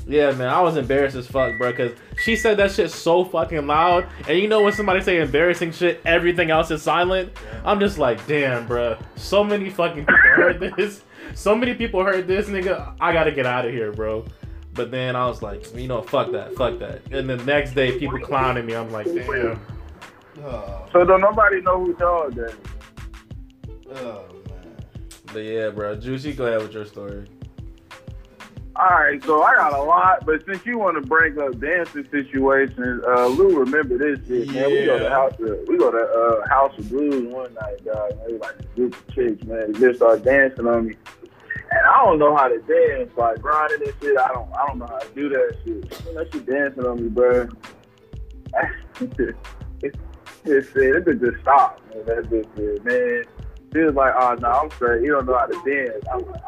Yeah, 0.08 0.32
man, 0.32 0.50
I 0.50 0.60
was 0.62 0.78
embarrassed 0.78 1.16
as 1.16 1.28
fuck, 1.28 1.58
bro, 1.58 1.72
because 1.72 1.92
she 2.22 2.36
said 2.36 2.58
that 2.58 2.72
shit 2.72 2.90
so 2.92 3.24
fucking 3.24 3.68
loud. 3.68 4.08
And 4.28 4.38
you 4.40 4.48
know 4.48 4.62
when 4.64 4.74
somebody 4.74 5.02
say 5.02 5.20
embarrassing 5.22 5.72
shit, 5.72 6.02
everything 6.06 6.50
else 6.50 6.72
is 6.72 6.82
silent? 6.82 7.32
I'm 7.64 7.80
just 7.80 7.98
like, 7.98 8.26
damn, 8.28 8.66
bro. 8.68 8.98
So 9.16 9.44
many 9.44 9.70
fucking 9.70 10.06
people 10.06 10.16
heard 10.16 10.60
this. 10.78 11.04
So 11.36 11.56
many 11.56 11.76
people 11.76 12.04
heard 12.04 12.28
this, 12.28 12.48
nigga. 12.48 12.94
I 13.00 13.14
gotta 13.14 13.32
get 13.32 13.46
out 13.46 13.66
of 13.66 13.72
here, 13.72 13.92
bro. 13.92 14.26
But 14.74 14.90
then 14.90 15.16
I 15.16 15.28
was 15.28 15.42
like, 15.42 15.74
you 15.76 15.88
know, 15.88 16.02
fuck 16.02 16.32
that, 16.32 16.56
fuck 16.56 16.80
that. 16.80 17.02
And 17.12 17.30
the 17.30 17.38
next 17.38 17.74
day, 17.76 17.98
people 18.00 18.20
clowning 18.20 18.66
me. 18.66 18.74
I'm 18.76 18.90
like, 18.92 19.06
damn. 19.06 19.60
Oh, 20.44 20.88
so 20.92 21.06
don't 21.06 21.22
nobody 21.22 21.62
know 21.62 21.86
who 21.86 21.94
dog 21.96 22.34
that 22.36 22.50
is. 22.50 23.98
oh 23.98 24.26
man. 24.50 24.76
But 25.32 25.40
yeah, 25.44 25.70
bro. 25.70 25.96
Juicy, 25.96 26.34
go 26.34 26.48
ahead 26.48 26.62
with 26.62 26.74
your 26.74 26.86
story. 26.86 27.28
All 28.78 28.88
right, 28.88 29.22
so 29.26 29.44
I 29.44 29.56
got 29.56 29.74
a 29.74 29.84
lot, 29.84 30.26
but 30.26 30.46
since 30.46 30.66
you 30.66 30.78
want 30.78 30.96
to 30.96 31.06
bring 31.06 31.38
up 31.38 31.60
dancing 31.60 32.08
situations, 32.10 33.04
uh, 33.06 33.28
Lou, 33.28 33.60
remember 33.60 33.98
this 33.98 34.26
shit, 34.26 34.48
man. 34.48 34.72
We 34.72 34.86
go 34.86 34.98
to 34.98 35.10
house, 35.10 35.34
of, 35.40 35.68
we 35.68 35.78
go 35.78 35.92
to 35.92 35.98
uh, 35.98 36.48
House 36.48 36.78
of 36.78 36.88
Blues 36.88 37.34
one 37.34 37.54
night, 37.54 37.84
dog. 37.84 38.18
Man, 38.18 38.28
we 38.28 38.38
like 38.38 38.56
a 38.60 38.64
group 38.76 38.96
of 38.96 39.14
chicks, 39.14 39.44
man. 39.44 39.74
They 39.74 39.80
just 39.80 39.98
start 39.98 40.24
dancing 40.24 40.68
on 40.68 40.88
me, 40.88 40.96
and 41.70 41.86
I 41.86 42.06
don't 42.06 42.18
know 42.18 42.34
how 42.34 42.48
to 42.48 42.60
dance, 42.60 43.12
like 43.18 43.42
grinding 43.42 43.86
and 43.86 43.94
shit. 44.02 44.18
I 44.18 44.30
don't, 44.30 44.50
I 44.54 44.66
don't 44.68 44.80
know 44.80 44.88
how 44.88 45.00
to 45.00 45.14
do 45.16 45.28
that 45.28 45.58
shit. 45.66 46.06
You 46.06 46.14
know, 46.14 46.26
she 46.32 46.40
dancing 46.40 46.86
on 46.86 47.04
me, 47.04 47.10
bro. 47.10 47.50
it, 49.02 49.36
it 49.82 49.96
said, 50.46 50.96
it 50.96 51.06
bitch 51.06 51.20
just 51.20 51.42
stopped, 51.42 51.94
man. 51.94 52.06
That 52.06 52.30
bitch 52.30 52.48
said, 52.56 52.86
man. 52.86 53.41
She 53.74 53.80
was 53.80 53.96
like, 53.96 54.14
oh, 54.18 54.36
no, 54.36 54.48
I'm 54.50 54.70
straight. 54.72 55.04
You 55.04 55.12
don't 55.12 55.26
know 55.26 55.38
how 55.38 55.46
to 55.46 55.62
dance. 55.66 56.04
I'm 56.12 56.26
like, 56.30 56.42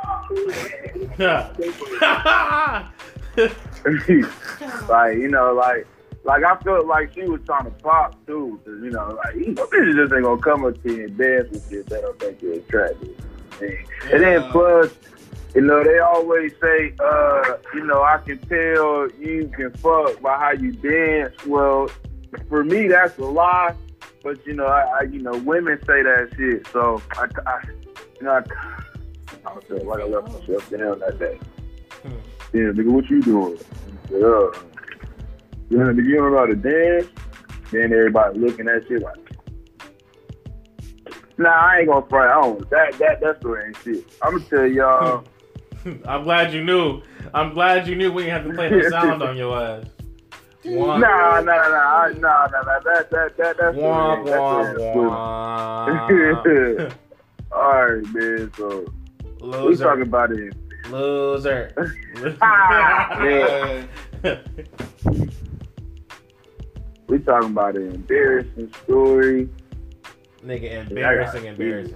oh. 1.19 2.89
like 4.89 5.17
you 5.17 5.27
know, 5.27 5.53
like 5.53 5.87
like 6.23 6.43
I 6.43 6.55
felt 6.57 6.85
like 6.85 7.13
she 7.13 7.23
was 7.23 7.41
trying 7.45 7.65
to 7.65 7.71
pop 7.71 8.13
too, 8.25 8.59
cause 8.63 8.79
you 8.81 8.91
know, 8.91 9.19
like 9.23 9.35
you 9.35 9.53
know, 9.53 9.65
bitches 9.67 9.95
just 9.95 10.13
ain't 10.13 10.23
gonna 10.23 10.41
come 10.41 10.65
up 10.65 10.81
to 10.83 10.93
you 10.93 11.05
and 11.05 11.17
dance 11.17 11.49
with 11.49 11.71
you 11.71 11.79
if 11.81 11.87
they 11.87 12.01
don't 12.01 12.19
think 12.19 12.41
you're 12.41 12.53
attractive. 12.53 13.17
And, 13.61 13.77
and 14.11 14.23
then 14.23 14.43
plus, 14.51 14.93
you 15.55 15.61
know, 15.61 15.83
they 15.83 15.99
always 15.99 16.53
say, 16.61 16.93
uh, 16.99 17.57
you 17.73 17.85
know, 17.85 18.03
I 18.03 18.19
can 18.19 18.37
tell 18.39 19.09
you 19.19 19.51
can 19.55 19.71
fuck 19.73 20.21
by 20.21 20.37
how 20.37 20.51
you 20.51 20.71
dance. 20.73 21.33
Well, 21.45 21.89
for 22.49 22.63
me, 22.63 22.87
that's 22.87 23.17
a 23.17 23.25
lie. 23.25 23.75
But 24.23 24.45
you 24.47 24.53
know, 24.53 24.65
I, 24.65 24.99
I 24.99 25.01
you 25.03 25.21
know, 25.21 25.37
women 25.37 25.77
say 25.85 26.01
that 26.01 26.29
shit. 26.35 26.65
So 26.67 27.01
I, 27.11 27.27
I 27.45 27.59
you 28.19 28.25
know, 28.25 28.31
I, 28.31 28.43
I 29.45 29.53
was 29.53 29.63
like 29.69 29.99
I 29.99 30.05
left 30.05 30.27
myself 30.29 30.69
down 30.69 30.99
that 30.99 31.19
day. 31.19 31.39
Hmm. 32.01 32.13
Yeah, 32.53 32.71
nigga, 32.71 32.89
what 32.89 33.09
you 33.09 33.21
doing? 33.21 33.57
Said, 34.09 34.23
uh, 34.23 34.51
yeah, 35.69 35.79
nigga, 35.79 36.05
you 36.05 36.15
don't 36.15 36.31
know 36.31 36.39
how 36.39 36.45
to 36.45 36.55
dance. 36.55 37.07
Then 37.71 37.91
everybody 37.91 38.39
looking 38.39 38.67
at 38.69 38.87
shit 38.87 39.01
like. 39.01 39.17
Nah, 41.37 41.49
I 41.49 41.79
ain't 41.79 41.89
gonna 41.89 42.05
front. 42.07 42.31
I 42.31 42.41
don't. 42.41 42.69
That 42.69 42.93
that 42.99 43.19
that 43.21 43.39
story 43.39 43.65
ain't 43.67 43.77
shit. 43.83 44.05
I'm 44.21 44.37
gonna 44.37 44.49
tell 44.49 44.67
y'all. 44.67 45.25
I'm 46.07 46.23
glad 46.23 46.53
you 46.53 46.63
knew. 46.63 47.01
I'm 47.33 47.53
glad 47.53 47.87
you 47.87 47.95
knew 47.95 48.11
we 48.11 48.23
didn't 48.23 48.43
have 48.43 48.51
to 48.51 48.53
play 48.53 48.69
no 48.69 48.89
sound 48.89 49.21
on 49.21 49.35
your 49.35 49.59
ass. 49.59 49.85
Womp, 50.65 50.99
Nah, 51.01 51.41
nah, 51.41 51.41
nah, 51.41 51.51
I- 51.51 52.13
nah, 52.13 52.47
nah, 52.47 52.61
nah. 52.61 52.79
That 52.79 53.09
that 53.11 53.37
that 53.37 53.57
that 53.57 53.73
womp, 53.75 54.25
story 54.27 54.31
ain't- 54.31 54.77
womp, 54.77 55.85
that 55.87 56.41
story 56.43 56.75
womp. 56.75 56.81
ain't- 56.81 56.93
All 57.51 57.85
right, 57.85 58.13
man. 58.13 58.51
So 58.55 58.85
we 59.67 59.75
talking 59.75 60.03
about 60.03 60.31
it. 60.31 60.53
Loser. 60.89 61.71
Ah, 62.41 63.17
man. 63.21 63.87
We 67.07 67.19
talking 67.19 67.49
about 67.51 67.75
an 67.75 67.91
embarrassing 67.93 68.73
story. 68.83 69.49
Nigga, 70.43 70.87
embarrassing, 70.89 71.45
embarrassing. 71.45 71.95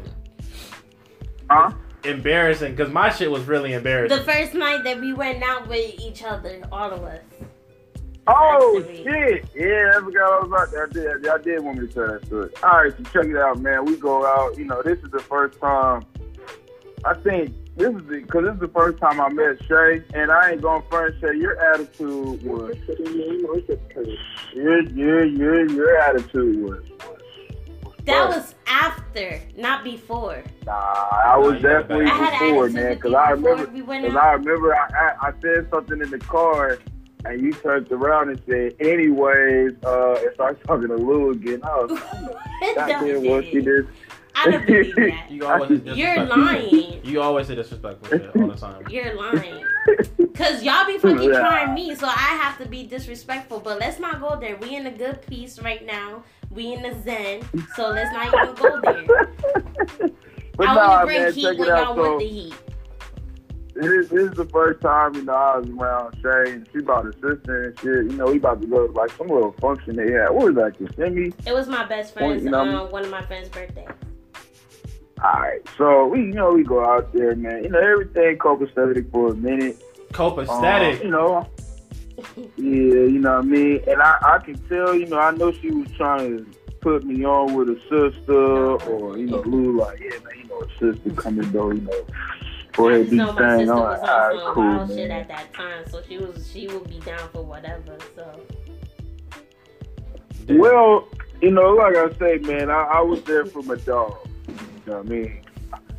Huh? 1.49 1.71
Embarrassing, 2.03 2.71
because 2.75 2.91
my 2.91 3.09
shit 3.09 3.31
was 3.31 3.45
really 3.45 3.73
embarrassing. 3.73 4.15
The 4.17 4.23
first 4.25 4.53
night 4.53 4.83
that 4.83 4.99
we 4.99 5.13
went 5.13 5.41
out 5.43 5.67
with 5.67 5.97
each 5.99 6.23
other, 6.23 6.61
all 6.71 6.91
of 6.91 7.03
us. 7.03 7.21
Oh 8.29 8.83
shit! 8.87 9.45
Yeah, 9.55 9.91
I 9.95 9.99
forgot 10.01 10.33
I 10.33 10.45
was 10.45 10.51
out 10.59 10.71
there. 10.71 10.85
I 10.85 10.89
did, 10.89 11.27
I 11.27 11.37
did 11.37 11.63
want 11.63 11.79
me 11.79 11.87
to 11.87 11.93
tell 11.93 12.07
that 12.07 12.25
story. 12.25 12.49
All 12.63 12.83
right, 12.83 12.93
so 12.97 13.03
check 13.03 13.29
it 13.29 13.37
out, 13.37 13.59
man. 13.59 13.85
We 13.85 13.95
go 13.95 14.25
out. 14.25 14.57
You 14.57 14.65
know, 14.65 14.81
this 14.83 14.99
is 14.99 15.11
the 15.11 15.19
first 15.19 15.59
time. 15.59 16.03
I 17.05 17.13
think 17.13 17.53
this 17.77 17.95
is 17.95 18.01
because 18.01 18.43
this 18.43 18.53
is 18.55 18.59
the 18.59 18.67
first 18.69 18.97
time 18.99 19.21
I 19.21 19.29
met 19.29 19.63
Shay, 19.65 20.03
and 20.13 20.31
I 20.31 20.51
ain't 20.51 20.61
going 20.61 20.81
to 20.81 20.87
front 20.89 21.15
Shay. 21.21 21.37
Your 21.37 21.57
attitude 21.73 22.43
was 22.43 22.75
your 24.53 24.81
your 24.89 25.25
your 25.25 25.69
your 25.69 25.97
attitude 26.01 26.63
was. 26.63 26.79
was, 26.79 26.89
was 27.05 27.95
That 28.05 28.27
fuck. 28.27 28.35
was 28.35 28.55
after, 28.67 29.41
not 29.55 29.83
before. 29.85 30.43
Nah, 30.65 30.73
I 30.73 31.37
was 31.37 31.61
Nah, 31.61 31.69
definitely. 31.69 32.07
I 32.07 32.31
before, 32.39 32.69
man. 32.69 32.95
Because 32.95 33.13
I 33.13 33.29
remember, 33.31 33.67
because 33.67 34.15
out. 34.15 34.23
I 34.23 34.31
remember, 34.33 34.75
I, 34.75 34.87
I 35.21 35.27
I 35.29 35.31
said 35.41 35.69
something 35.69 36.01
in 36.01 36.09
the 36.09 36.19
car, 36.19 36.79
and 37.29 37.41
you 37.41 37.53
turned 37.53 37.91
around 37.91 38.29
and 38.29 38.41
said, 38.47 38.75
"Anyways," 38.79 39.73
uh, 39.85 40.13
and 40.23 40.33
started 40.33 40.63
talking 40.65 40.87
to 40.87 40.95
Lou 40.95 41.31
again. 41.31 41.61
I 41.63 41.75
was, 41.83 41.99
that 42.75 42.87
Don't 42.87 43.05
did 43.05 43.29
what 43.29 43.45
she 43.45 43.51
do 43.53 43.61
did. 43.83 43.87
I 44.35 44.51
don't 44.51 44.65
believe 44.67 44.95
that. 44.95 45.25
you 45.31 45.45
always 45.47 45.81
You're 45.83 46.23
lying. 46.25 46.99
You 47.03 47.21
always 47.21 47.47
say 47.47 47.55
disrespectful 47.55 48.07
shit 48.09 48.35
all 48.35 48.47
the 48.47 48.55
time. 48.55 48.85
You're 48.89 49.15
lying. 49.15 49.65
Cause 50.35 50.61
y'all 50.61 50.85
be 50.85 50.99
fucking 50.99 51.23
Yeah. 51.23 51.39
trying 51.39 51.73
me, 51.73 51.95
so 51.95 52.05
I 52.07 52.11
have 52.11 52.59
to 52.59 52.67
be 52.67 52.85
disrespectful. 52.85 53.59
But 53.59 53.79
let's 53.79 53.99
not 53.99 54.21
go 54.21 54.39
there. 54.39 54.55
We 54.57 54.75
in 54.75 54.85
a 54.85 54.91
good 54.91 55.25
peace 55.25 55.59
right 55.59 55.83
now. 55.83 56.23
We 56.51 56.73
in 56.73 56.83
the 56.83 56.93
zen, 57.01 57.41
so 57.75 57.89
let's 57.89 58.13
not 58.13 58.27
even 58.33 58.55
go 58.55 58.79
there. 58.81 60.11
But 60.57 60.69
I 60.69 60.73
nah, 60.73 60.87
want 60.89 61.01
to 61.01 61.05
bring 61.05 61.21
man, 61.21 61.33
heat 61.33 61.41
check 61.43 61.57
when 61.59 61.67
it 61.67 61.71
y'all 61.71 61.77
out. 61.77 61.97
want 61.97 62.19
the 62.19 62.27
heat. 62.27 62.53
This, 63.81 64.09
this 64.09 64.31
is 64.31 64.33
the 64.33 64.45
first 64.45 64.81
time 64.81 65.15
you 65.15 65.23
know 65.23 65.33
I 65.33 65.57
was 65.57 65.69
around 65.69 66.15
Shay, 66.21 66.53
and 66.53 66.67
she 66.71 66.81
brought 66.81 67.05
her 67.05 67.13
sister 67.13 67.63
and 67.63 67.79
shit. 67.79 68.11
You 68.11 68.17
know, 68.17 68.25
we 68.25 68.37
about 68.37 68.61
to 68.61 68.67
go 68.67 68.87
to 68.87 68.93
like 68.93 69.11
some 69.11 69.27
little 69.27 69.51
function 69.53 69.95
they 69.95 70.11
had. 70.11 70.29
What 70.29 70.47
was 70.47 70.55
that? 70.55 70.77
Kissimmee? 70.77 71.33
It 71.45 71.53
was 71.53 71.67
my 71.67 71.85
best 71.85 72.15
Point, 72.15 72.41
friend's, 72.41 72.43
you 72.43 72.49
know 72.51 72.59
what 72.59 72.67
I 72.67 72.71
mean? 72.71 72.79
um, 72.81 72.91
one 72.91 73.03
of 73.05 73.11
my 73.11 73.21
friend's 73.23 73.49
birthday. 73.49 73.87
All 75.23 75.33
right, 75.33 75.61
so 75.77 76.07
we 76.07 76.19
you 76.19 76.33
know 76.33 76.53
we 76.53 76.63
go 76.63 76.85
out 76.85 77.11
there, 77.13 77.35
man. 77.35 77.63
You 77.63 77.69
know 77.69 77.79
everything 77.79 78.37
copacetic 78.37 79.11
for 79.11 79.31
a 79.31 79.35
minute. 79.35 79.81
Copacetic. 80.13 80.99
Um, 80.99 81.05
you 81.05 81.09
know, 81.11 81.49
yeah, 82.35 82.53
you 82.57 83.19
know 83.19 83.37
what 83.37 83.39
I 83.39 83.47
mean. 83.47 83.81
And 83.87 84.01
I, 84.01 84.17
I 84.21 84.37
can 84.39 84.57
tell, 84.67 84.95
you 84.95 85.07
know, 85.07 85.19
I 85.19 85.31
know 85.31 85.51
she 85.51 85.71
was 85.71 85.89
trying 85.97 86.37
to 86.37 86.45
put 86.81 87.03
me 87.03 87.25
on 87.25 87.55
with 87.55 87.69
a 87.69 87.79
sister, 87.89 88.33
or 88.33 89.17
you 89.17 89.25
know, 89.27 89.41
Lou 89.41 89.77
like, 89.79 89.99
yeah, 89.99 90.09
man, 90.23 90.33
you 90.37 90.47
know, 90.47 90.61
a 90.61 90.69
sister 90.93 91.09
coming 91.19 91.51
though, 91.51 91.71
you 91.71 91.81
know, 91.81 92.05
for 92.77 92.91
I 92.91 92.97
her 92.99 93.03
be 93.03 93.15
my 93.17 93.25
saying, 93.37 93.59
sister 93.59 93.73
I'm 93.73 93.79
was 93.79 94.01
like, 94.01 94.09
on 94.09 94.37
right, 94.37 94.53
cool, 94.53 94.63
wild 94.63 94.89
shit 94.91 95.11
at 95.11 95.27
that 95.27 95.53
time, 95.53 95.83
so 95.89 96.01
she 96.07 96.17
was 96.19 96.51
she 96.51 96.67
would 96.67 96.87
be 96.87 96.99
down 96.99 97.27
for 97.29 97.41
whatever. 97.43 97.97
So 98.15 98.39
Damn. 100.45 100.59
Well, 100.59 101.07
you 101.41 101.51
know, 101.51 101.71
like 101.71 101.95
I 101.95 102.13
say, 102.17 102.37
man, 102.37 102.69
I, 102.69 102.83
I 102.83 103.01
was 103.01 103.21
there 103.23 103.45
for 103.45 103.61
my 103.63 103.75
dog. 103.75 104.15
You 104.47 104.53
know 104.85 104.97
what 104.99 105.05
I 105.05 105.09
mean? 105.09 105.41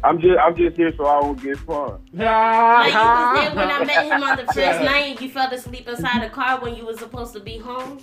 I'm 0.04 0.20
just, 0.20 0.38
I'm 0.38 0.56
just 0.56 0.76
here 0.76 0.92
so 0.96 1.04
I 1.06 1.20
won't 1.20 1.42
get 1.42 1.58
fun. 1.58 2.00
like 2.14 2.92
you 2.92 2.98
was 2.98 3.40
there 3.40 3.54
when 3.56 3.70
I 3.70 3.84
met 3.84 4.06
him 4.06 4.22
on 4.22 4.36
the 4.36 4.44
first 4.54 4.80
night, 4.80 5.04
and 5.10 5.20
you 5.20 5.28
fell 5.28 5.52
asleep 5.52 5.88
inside 5.88 6.22
the 6.22 6.30
car 6.30 6.60
when 6.60 6.76
you 6.76 6.86
was 6.86 6.98
supposed 6.98 7.32
to 7.34 7.40
be 7.40 7.58
home. 7.58 7.98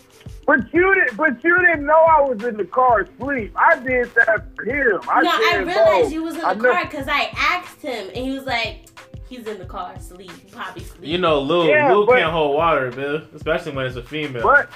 But 0.45 0.71
you 0.73 0.93
didn't, 0.95 1.17
but 1.17 1.43
you 1.43 1.59
didn't 1.59 1.85
know 1.85 1.93
I 1.97 2.21
was 2.21 2.43
in 2.43 2.57
the 2.57 2.65
car 2.65 3.01
asleep. 3.01 3.51
I 3.55 3.79
did 3.79 4.13
that 4.13 4.43
for 4.55 4.63
him. 4.63 5.01
I 5.09 5.21
no, 5.23 5.29
I 5.31 5.55
realized 5.57 5.75
"Bro, 5.75 6.07
you 6.09 6.23
was 6.23 6.35
in 6.35 6.41
the 6.41 6.53
know- 6.53 6.71
car 6.71 6.85
because 6.85 7.07
I 7.07 7.31
asked 7.35 7.81
him, 7.81 8.07
and 8.07 8.17
he 8.17 8.31
was 8.31 8.45
like, 8.45 8.85
"He's 9.27 9.47
in 9.47 9.57
the 9.57 9.65
car, 9.65 9.93
asleep, 9.93 10.31
probably 10.51 10.83
sleep." 10.83 11.03
You 11.03 11.17
know, 11.17 11.39
Lou, 11.39 11.67
Yeah, 11.67 11.91
Lou 11.91 12.05
but- 12.05 12.19
can't 12.19 12.31
hold 12.31 12.55
water, 12.55 12.91
Bill. 12.91 13.21
Especially 13.33 13.71
when 13.71 13.87
it's 13.87 13.95
a 13.95 14.03
female. 14.03 14.43
But 14.43 14.69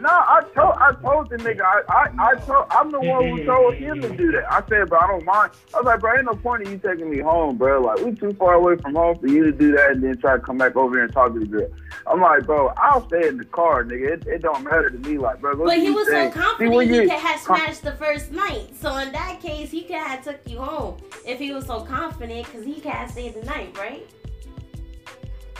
no, 0.00 0.08
I 0.08 0.42
told 0.54 0.74
I 0.76 0.92
told 1.02 1.28
the 1.30 1.36
nigga 1.38 1.60
I, 1.62 1.82
I, 1.88 2.30
I 2.30 2.34
told 2.36 2.66
I'm 2.70 2.90
the 2.90 3.00
one 3.00 3.28
who 3.30 3.44
told 3.46 3.74
him 3.74 4.00
to 4.02 4.08
do 4.16 4.32
that. 4.32 4.52
I 4.52 4.62
said, 4.68 4.88
bro, 4.88 4.98
I 4.98 5.06
don't 5.08 5.24
mind. 5.24 5.52
I 5.74 5.78
was 5.78 5.86
like, 5.86 6.00
bro, 6.00 6.14
ain't 6.16 6.24
no 6.26 6.34
point 6.34 6.62
in 6.64 6.72
you 6.72 6.78
taking 6.78 7.10
me 7.10 7.20
home, 7.20 7.56
bro. 7.56 7.80
Like 7.80 8.04
we 8.04 8.12
too 8.14 8.32
far 8.34 8.54
away 8.54 8.76
from 8.76 8.94
home 8.94 9.18
for 9.18 9.26
you 9.26 9.44
to 9.44 9.52
do 9.52 9.72
that 9.72 9.90
and 9.92 10.02
then 10.02 10.16
try 10.18 10.34
to 10.36 10.40
come 10.42 10.58
back 10.58 10.76
over 10.76 10.94
here 10.96 11.04
and 11.04 11.12
talk 11.12 11.32
to 11.34 11.40
the 11.40 11.46
girl. 11.46 11.68
I'm 12.06 12.20
like, 12.20 12.46
bro, 12.46 12.68
I'll 12.76 13.06
stay 13.08 13.28
in 13.28 13.36
the 13.38 13.44
car, 13.44 13.84
nigga. 13.84 14.08
It, 14.12 14.26
it 14.26 14.42
don't 14.42 14.62
matter 14.64 14.88
to 14.90 14.98
me. 14.98 15.18
Like, 15.18 15.40
bro, 15.40 15.54
go 15.54 15.64
But 15.66 15.78
he 15.78 15.84
your 15.86 15.94
was 15.94 16.06
so 16.08 16.30
confident 16.30 16.58
See, 16.72 16.76
when 16.76 16.88
he 16.88 16.94
you- 16.96 17.02
could 17.02 17.10
have 17.12 17.40
smashed 17.40 17.82
the 17.82 17.92
first 17.92 18.30
night. 18.32 18.74
So 18.80 18.96
in 18.98 19.12
that 19.12 19.40
case, 19.40 19.70
he 19.70 19.82
could 19.82 19.96
have 19.96 20.22
took 20.22 20.38
you 20.46 20.58
home 20.58 20.96
if 21.26 21.38
he 21.38 21.52
was 21.52 21.66
so 21.66 21.80
confident 21.80 22.46
because 22.46 22.64
he 22.64 22.74
could 22.74 22.92
have 22.92 23.10
stayed 23.10 23.34
the 23.34 23.42
night, 23.44 23.76
right? 23.78 24.08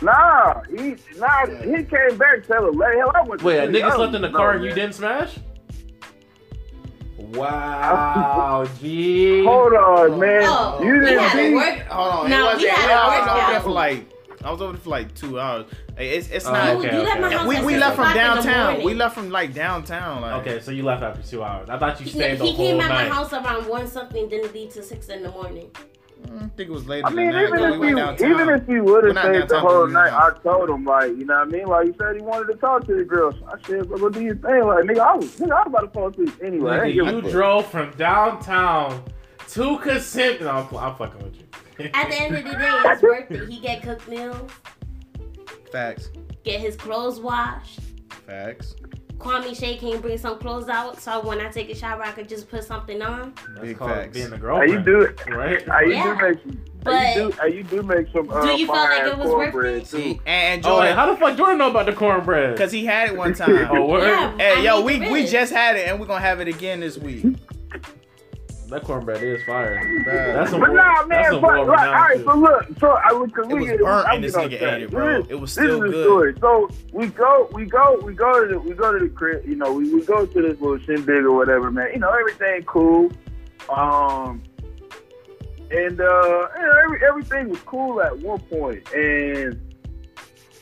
Nah, 0.01 0.63
he 0.71 0.95
nah, 1.17 1.47
he 1.47 1.83
came 1.85 2.17
back 2.19 2.47
telling 2.47 2.79
lady, 2.79 2.99
hell, 2.99 3.11
I 3.15 3.23
went. 3.23 3.41
to 3.41 3.47
Wait, 3.47 3.59
a 3.59 3.67
nigga 3.67 3.95
slept 3.95 4.15
in 4.15 4.23
the 4.23 4.31
car 4.31 4.53
and 4.53 4.65
you 4.65 4.71
didn't 4.73 4.95
smash? 4.95 5.39
Wow, 7.17 8.65
G. 8.81 9.45
Hold 9.45 9.73
on, 9.75 10.21
man. 10.21 10.43
Oh, 10.47 10.81
you 10.83 11.01
didn't 11.01 11.19
had 11.19 11.33
see. 11.33 11.55
work. 11.55 11.79
Hold 11.89 12.13
on. 12.13 12.31
No, 12.31 12.41
it 12.41 12.45
wasn't, 12.45 12.63
we 12.63 12.69
had 12.69 12.91
I 12.91 13.17
a 13.17 13.21
was 13.21 13.29
over 13.43 13.53
there 13.53 13.61
for 13.61 13.71
like 13.71 14.11
I 14.45 14.51
was 14.53 14.63
over 14.63 14.73
there 14.73 14.81
for 14.81 14.91
like 14.91 15.15
two 15.15 15.41
hours. 15.41 15.67
Hey, 15.97 16.11
It's 16.17 16.29
it's 16.31 16.47
Oh, 16.47 16.53
not. 16.53 16.69
You, 16.75 16.79
okay, 16.87 16.97
you 16.97 17.03
left 17.03 17.11
okay. 17.13 17.21
my 17.21 17.33
house 17.37 17.49
we 17.49 17.65
we 17.67 17.77
left 17.77 17.97
from 17.97 18.05
o'clock 18.07 18.17
in 18.17 18.37
the 18.37 18.43
downtown. 18.53 18.85
We 18.85 18.95
left 18.95 19.15
from 19.17 19.31
like 19.31 19.53
downtown. 19.53 20.23
Like 20.23 20.41
Okay, 20.47 20.61
so 20.61 20.71
you 20.71 20.85
left 20.85 21.03
after 21.03 21.23
two 21.29 21.43
hours. 21.43 21.69
I 21.69 21.77
thought 21.79 21.99
you 21.99 22.05
He, 22.05 22.11
stayed 22.13 22.39
the 22.39 22.45
he 22.45 22.53
whole 22.55 22.67
came 22.69 22.81
at 22.81 22.89
night. 22.89 23.09
my 23.09 23.15
house 23.15 23.33
around 23.33 23.67
one 23.69 23.89
something, 23.89 24.29
didn't 24.29 24.55
leave 24.55 24.73
till 24.73 24.85
six 24.85 25.09
in 25.09 25.25
the 25.25 25.31
morning. 25.33 25.71
Mm, 26.27 26.45
I 26.45 26.49
think 26.57 26.69
it 26.69 26.73
was 26.73 26.87
later 26.89 27.07
I 27.07 27.11
mean, 27.11 27.31
than 27.31 27.43
even 27.45 27.59
though. 27.61 27.73
if 27.75 27.79
we 27.81 27.95
went 27.95 28.21
you 28.21 28.27
even 28.35 28.49
if 28.51 28.69
you 28.69 28.83
would 28.85 29.05
We're 29.05 29.14
have 29.14 29.25
stayed 29.25 29.49
the 29.49 29.61
whole 29.61 29.81
but 29.83 29.87
we 29.89 29.93
night, 29.93 30.12
I 30.12 30.31
told 30.43 30.69
him 30.69 30.85
like, 30.85 31.11
you 31.11 31.25
know 31.25 31.39
what 31.39 31.49
I 31.49 31.51
mean? 31.51 31.66
Like 31.66 31.87
he 31.87 31.93
said 31.99 32.16
he 32.16 32.23
wanted 32.23 32.53
to 32.53 32.59
talk 32.59 32.87
to 32.87 32.95
the 32.97 33.05
girl. 33.05 33.33
So 33.33 33.39
I 33.47 33.61
said, 33.66 33.89
bro, 33.89 33.99
go 33.99 34.09
do 34.09 34.21
your 34.23 34.35
thing. 34.37 34.64
Like, 34.64 34.85
nigga, 34.85 34.99
I 34.99 35.14
was 35.14 35.37
nigga, 35.37 35.53
I 35.53 35.59
was 35.62 35.66
about 35.69 35.81
to 35.81 35.89
fall 35.89 36.09
asleep 36.09 36.33
anyway. 36.43 36.73
I 36.73 36.79
Nigga, 36.79 36.85
ain't 36.87 36.95
give 36.95 37.07
a 37.07 37.12
you 37.12 37.23
fuck. 37.23 37.31
drove 37.31 37.66
from 37.66 37.91
downtown 37.93 39.05
to 39.51 39.79
Kissimmee. 39.79 40.41
No, 40.41 40.51
I'm, 40.51 40.77
I'm 40.77 40.97
fucking 40.97 41.23
with 41.23 41.37
you. 41.37 41.91
At 41.95 42.11
the 42.11 42.21
end 42.21 42.35
of 42.37 42.45
the 42.45 42.51
day, 42.51 42.59
it's 42.85 43.03
worth 43.03 43.31
it. 43.31 43.49
He 43.49 43.61
get 43.61 43.83
cooked 43.83 44.09
meals, 44.09 44.51
Facts. 45.71 46.11
get 46.45 46.61
his 46.61 46.75
clothes 46.77 47.21
washed. 47.21 47.79
Facts. 48.27 48.75
Kwame 49.19 49.59
Shay 49.59 49.77
can 49.77 50.01
bring 50.01 50.16
some 50.16 50.39
clothes 50.39 50.69
out, 50.69 51.01
so 51.01 51.21
when 51.21 51.41
I 51.41 51.49
take 51.49 51.69
a 51.71 51.75
shower, 51.75 52.03
I 52.03 52.12
could 52.12 52.29
just 52.29 52.49
put 52.49 52.62
something 52.64 53.03
on. 53.03 53.35
That's 53.55 53.61
Big 53.66 53.79
called 53.79 53.91
facts. 53.91 54.14
being 54.14 54.27
a 54.29 54.31
How 54.31 54.37
girlfriend. 54.37 54.73
you 54.73 54.79
do 54.81 55.01
it? 55.01 55.21
Right? 55.29 55.66
How 55.69 55.81
you 55.81 55.93
Yeah. 55.93 56.03
do 56.21 56.27
make? 56.29 56.39
But- 56.85 56.95
how 56.95 57.14
you 57.14 57.33
do, 57.33 57.57
you 57.57 57.62
do 57.64 57.83
make 57.83 58.07
some? 58.12 58.31
Uh, 58.31 58.41
Do 58.43 58.49
you 58.53 58.66
feel 58.66 58.75
like 58.77 59.03
it 59.03 59.19
was 59.19 59.29
worth 59.29 59.51
cornbread, 59.53 59.75
it? 59.79 59.87
too. 59.87 59.97
See, 59.99 60.21
and 60.25 60.64
Oh, 60.64 60.77
Jordan, 60.77 60.95
how 60.97 61.07
the 61.12 61.16
fuck 61.16 61.37
Jordan 61.37 61.59
know 61.59 61.71
about 61.71 61.87
the 61.87 61.93
cornbread? 61.93 62.55
because 62.55 62.71
he 62.71 62.85
had 62.87 63.11
it 63.11 63.16
one 63.16 63.35
time. 63.35 63.69
Oh, 63.71 63.87
word? 63.87 64.07
Yeah, 64.07 64.33
I 64.39 64.43
Hey, 64.43 64.64
yo, 64.64 64.81
we 64.83 65.01
we 65.11 65.27
just 65.27 65.53
had 65.53 65.75
it, 65.77 65.89
and 65.89 65.99
we're 65.99 66.07
gonna 66.07 66.21
have 66.21 66.41
it 66.41 66.47
again 66.49 66.79
this 66.81 66.97
week. 66.97 67.25
That 68.69 68.85
cornbread 68.85 69.23
is 69.23 69.43
fire. 69.45 69.77
Bruh. 70.05 70.05
That's 70.05 70.53
a 70.53 70.59
But 70.59 70.61
world- 70.61 70.75
nah, 70.77 70.95
that's 71.07 71.09
man. 71.09 71.35
a 71.35 71.41
But 71.41 71.43
like, 71.43 71.51
all 71.59 71.66
world-renowned 71.66 71.95
right. 71.95 72.25
So 72.25 72.35
look, 72.35 72.66
so 72.79 72.89
I 72.91 73.12
was 73.12 73.31
cause 73.33 73.47
It 73.49 73.55
we 73.55 73.61
was 73.61 73.69
get 73.71 73.81
burnt 73.81 74.09
I'm 74.09 74.14
and 74.16 74.25
this 74.25 74.37
nigga 74.37 74.62
ate 74.75 74.83
it, 74.83 74.91
bro. 74.91 75.23
This- 75.23 75.31
It 75.31 75.41
was 75.41 75.55
this 75.55 75.64
still 75.64 75.75
is 75.77 75.81
the 75.81 75.97
good. 75.97 76.05
story. 76.05 76.35
So 76.41 76.69
we 76.93 77.07
go, 77.07 77.49
we 77.53 77.64
go, 77.64 77.99
we 78.05 78.12
go 78.14 78.43
to 78.47 78.53
the, 78.55 78.61
we 78.61 78.75
go 78.75 78.93
to 78.93 78.99
the 78.99 79.09
crib. 79.09 79.47
You 79.47 79.57
know, 79.57 79.73
we, 79.73 79.93
we 79.95 80.05
go 80.05 80.27
to 80.27 80.43
this 80.43 80.61
little 80.61 80.79
shindig 80.81 81.25
or 81.25 81.33
whatever, 81.33 81.71
man. 81.71 81.89
You 81.95 82.01
know, 82.01 82.11
everything 82.11 82.62
cool. 82.64 83.11
Um, 83.71 84.43
and 85.71 86.01
uh, 86.01 86.49
you 86.57 86.62
know, 86.66 86.81
every, 86.85 87.07
everything 87.07 87.49
was 87.49 87.61
cool 87.61 88.01
at 88.03 88.19
one 88.19 88.41
point, 88.41 88.87
and 88.95 89.61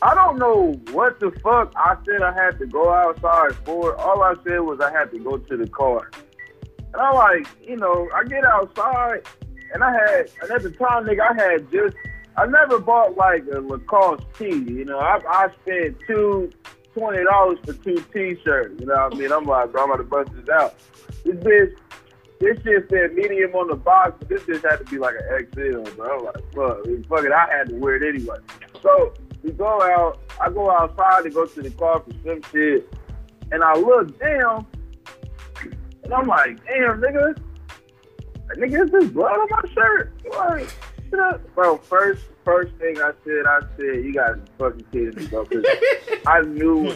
I 0.03 0.15
don't 0.15 0.39
know 0.39 0.73
what 0.93 1.19
the 1.21 1.31
fuck 1.43 1.73
I 1.77 1.97
said 2.05 2.23
I 2.23 2.33
had 2.33 2.59
to 2.61 2.67
go 2.67 2.93
outside 2.93 3.55
for. 3.65 3.97
All 3.97 4.23
I 4.23 4.35
said 4.45 4.61
was 4.61 4.81
I 4.81 4.91
had 4.93 5.11
to 5.13 5.19
go 5.19 5.39
to 5.39 5.57
the 5.57 5.67
car. 5.69 6.11
And 6.97 7.05
I'm 7.05 7.15
like, 7.15 7.47
you 7.63 7.77
know, 7.77 8.09
I 8.15 8.25
get 8.25 8.43
outside, 8.43 9.21
and 9.75 9.85
I 9.85 9.93
had, 9.93 10.31
and 10.41 10.51
at 10.51 10.63
the 10.63 10.71
time, 10.71 11.05
nigga, 11.05 11.31
I 11.31 11.35
had 11.35 11.71
just, 11.71 11.95
I 12.39 12.47
never 12.47 12.79
bought 12.79 13.19
like 13.19 13.45
a 13.53 13.61
Lacoste 13.61 14.25
tee. 14.39 14.65
You 14.67 14.87
know, 14.87 14.99
I, 14.99 15.21
I 15.29 15.49
spent 15.63 15.99
two 16.07 16.51
twenty 16.95 17.23
dollars 17.25 17.59
for 17.67 17.75
two 17.75 18.03
t-shirts. 18.15 18.81
You 18.81 18.87
know 18.87 18.95
what 18.95 19.15
I 19.15 19.19
mean? 19.19 19.31
I'm 19.31 19.45
like, 19.45 19.73
bro, 19.73 19.83
I'm 19.83 19.91
about 19.91 19.97
to 19.99 20.05
bust 20.05 20.31
this 20.35 20.49
out. 20.49 20.75
This 21.23 21.35
bitch, 21.35 21.77
this 22.41 22.57
shit 22.65 22.89
said 22.89 23.13
medium 23.13 23.55
on 23.55 23.69
the 23.69 23.77
box, 23.77 24.15
but 24.19 24.31
this 24.31 24.47
just 24.47 24.65
had 24.65 24.79
to 24.79 24.85
be 24.85 24.97
like 24.97 25.17
an 25.17 25.49
XL, 25.53 25.83
bro. 25.97 26.19
I'm 26.19 26.25
like, 26.25 26.37
fuck, 26.55 27.09
fuck 27.11 27.25
it, 27.27 27.33
I 27.33 27.47
had 27.59 27.69
to 27.69 27.75
wear 27.75 27.97
it 27.97 28.09
anyway. 28.09 28.39
So 28.83 29.13
we 29.43 29.53
go 29.53 29.83
out, 29.83 30.19
I 30.41 30.49
go 30.49 30.71
outside 30.71 31.25
to 31.25 31.31
go 31.31 31.45
to 31.45 31.61
the 31.61 31.71
car 31.73 32.01
for 32.01 32.13
some 32.25 32.41
shit, 32.51 32.91
and 33.53 33.63
I 33.63 33.77
look 33.77 34.19
down, 34.19 34.67
and 36.07 36.15
I'm 36.15 36.27
like, 36.27 36.65
damn, 36.67 37.01
nigga, 37.01 37.37
nigga, 38.57 38.85
is 38.85 38.91
this 38.93 39.11
blood 39.11 39.33
on 39.39 39.49
my 39.51 39.63
shirt? 39.75 40.13
Like, 40.31 40.69
bro, 41.55 41.77
first 41.79 42.25
first 42.45 42.73
thing 42.77 42.99
I 43.01 43.11
said, 43.25 43.45
I 43.47 43.61
said, 43.77 44.05
you 44.05 44.13
guys 44.15 44.37
fucking 44.59 44.85
kidding 44.93 45.17
me, 45.17 45.27
bro, 45.27 45.45
'cause 45.45 45.65
I 46.27 46.43
knew, 46.43 46.95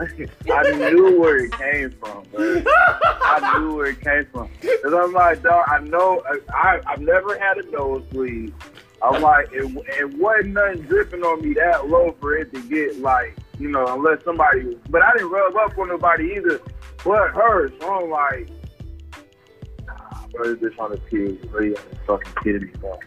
I 0.00 0.70
knew 0.72 1.20
where 1.20 1.44
it 1.44 1.52
came 1.52 1.90
from, 2.00 2.24
bro. 2.32 2.62
I 2.66 3.58
knew 3.58 3.76
where 3.76 3.86
it 3.86 4.00
came 4.00 4.26
from. 4.32 4.48
Cause 4.60 4.92
I'm 4.92 5.12
like, 5.12 5.42
dog, 5.42 5.64
I 5.68 5.78
know, 5.80 6.22
I, 6.52 6.80
I've 6.86 7.00
never 7.00 7.38
had 7.38 7.58
a 7.58 7.70
nosebleed. 7.70 8.52
I'm 9.00 9.22
like, 9.22 9.48
it, 9.52 9.64
it 10.00 10.12
wasn't 10.18 10.54
nothing 10.54 10.82
dripping 10.82 11.22
on 11.22 11.42
me 11.42 11.54
that 11.54 11.88
low 11.88 12.16
for 12.20 12.34
it 12.36 12.52
to 12.52 12.60
get 12.68 12.98
like, 12.98 13.36
you 13.60 13.68
know, 13.70 13.86
unless 13.94 14.24
somebody, 14.24 14.76
but 14.90 15.02
I 15.02 15.12
didn't 15.12 15.30
rub 15.30 15.54
up 15.56 15.78
on 15.78 15.88
nobody 15.88 16.34
either, 16.36 16.60
but 17.04 17.30
her. 17.30 17.70
So 17.80 17.94
I'm 18.04 18.10
like, 18.10 18.48
nah, 19.86 20.26
bro, 20.32 20.54
this 20.54 20.72
bitch 20.72 20.78
on 20.78 20.90
the 20.92 20.98
pig. 20.98 21.52
Really 21.52 21.76
fucking 22.06 22.32
kidding 22.42 22.62
me, 22.62 22.72
bro. 22.80 22.98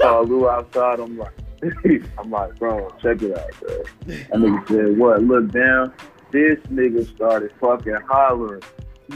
Call 0.00 0.24
Lou 0.26 0.48
outside. 0.48 1.00
I'm 1.00 1.18
like, 1.18 1.32
I'm 2.18 2.30
like, 2.30 2.58
bro, 2.58 2.88
check 3.02 3.22
it 3.22 3.36
out, 3.38 3.50
bro. 3.60 3.82
That 4.06 4.30
nigga 4.32 4.68
said, 4.68 4.98
what? 4.98 5.22
Look 5.22 5.50
down. 5.50 5.92
This 6.30 6.58
nigga 6.70 7.06
started 7.14 7.52
fucking 7.60 7.98
hollering. 8.08 8.62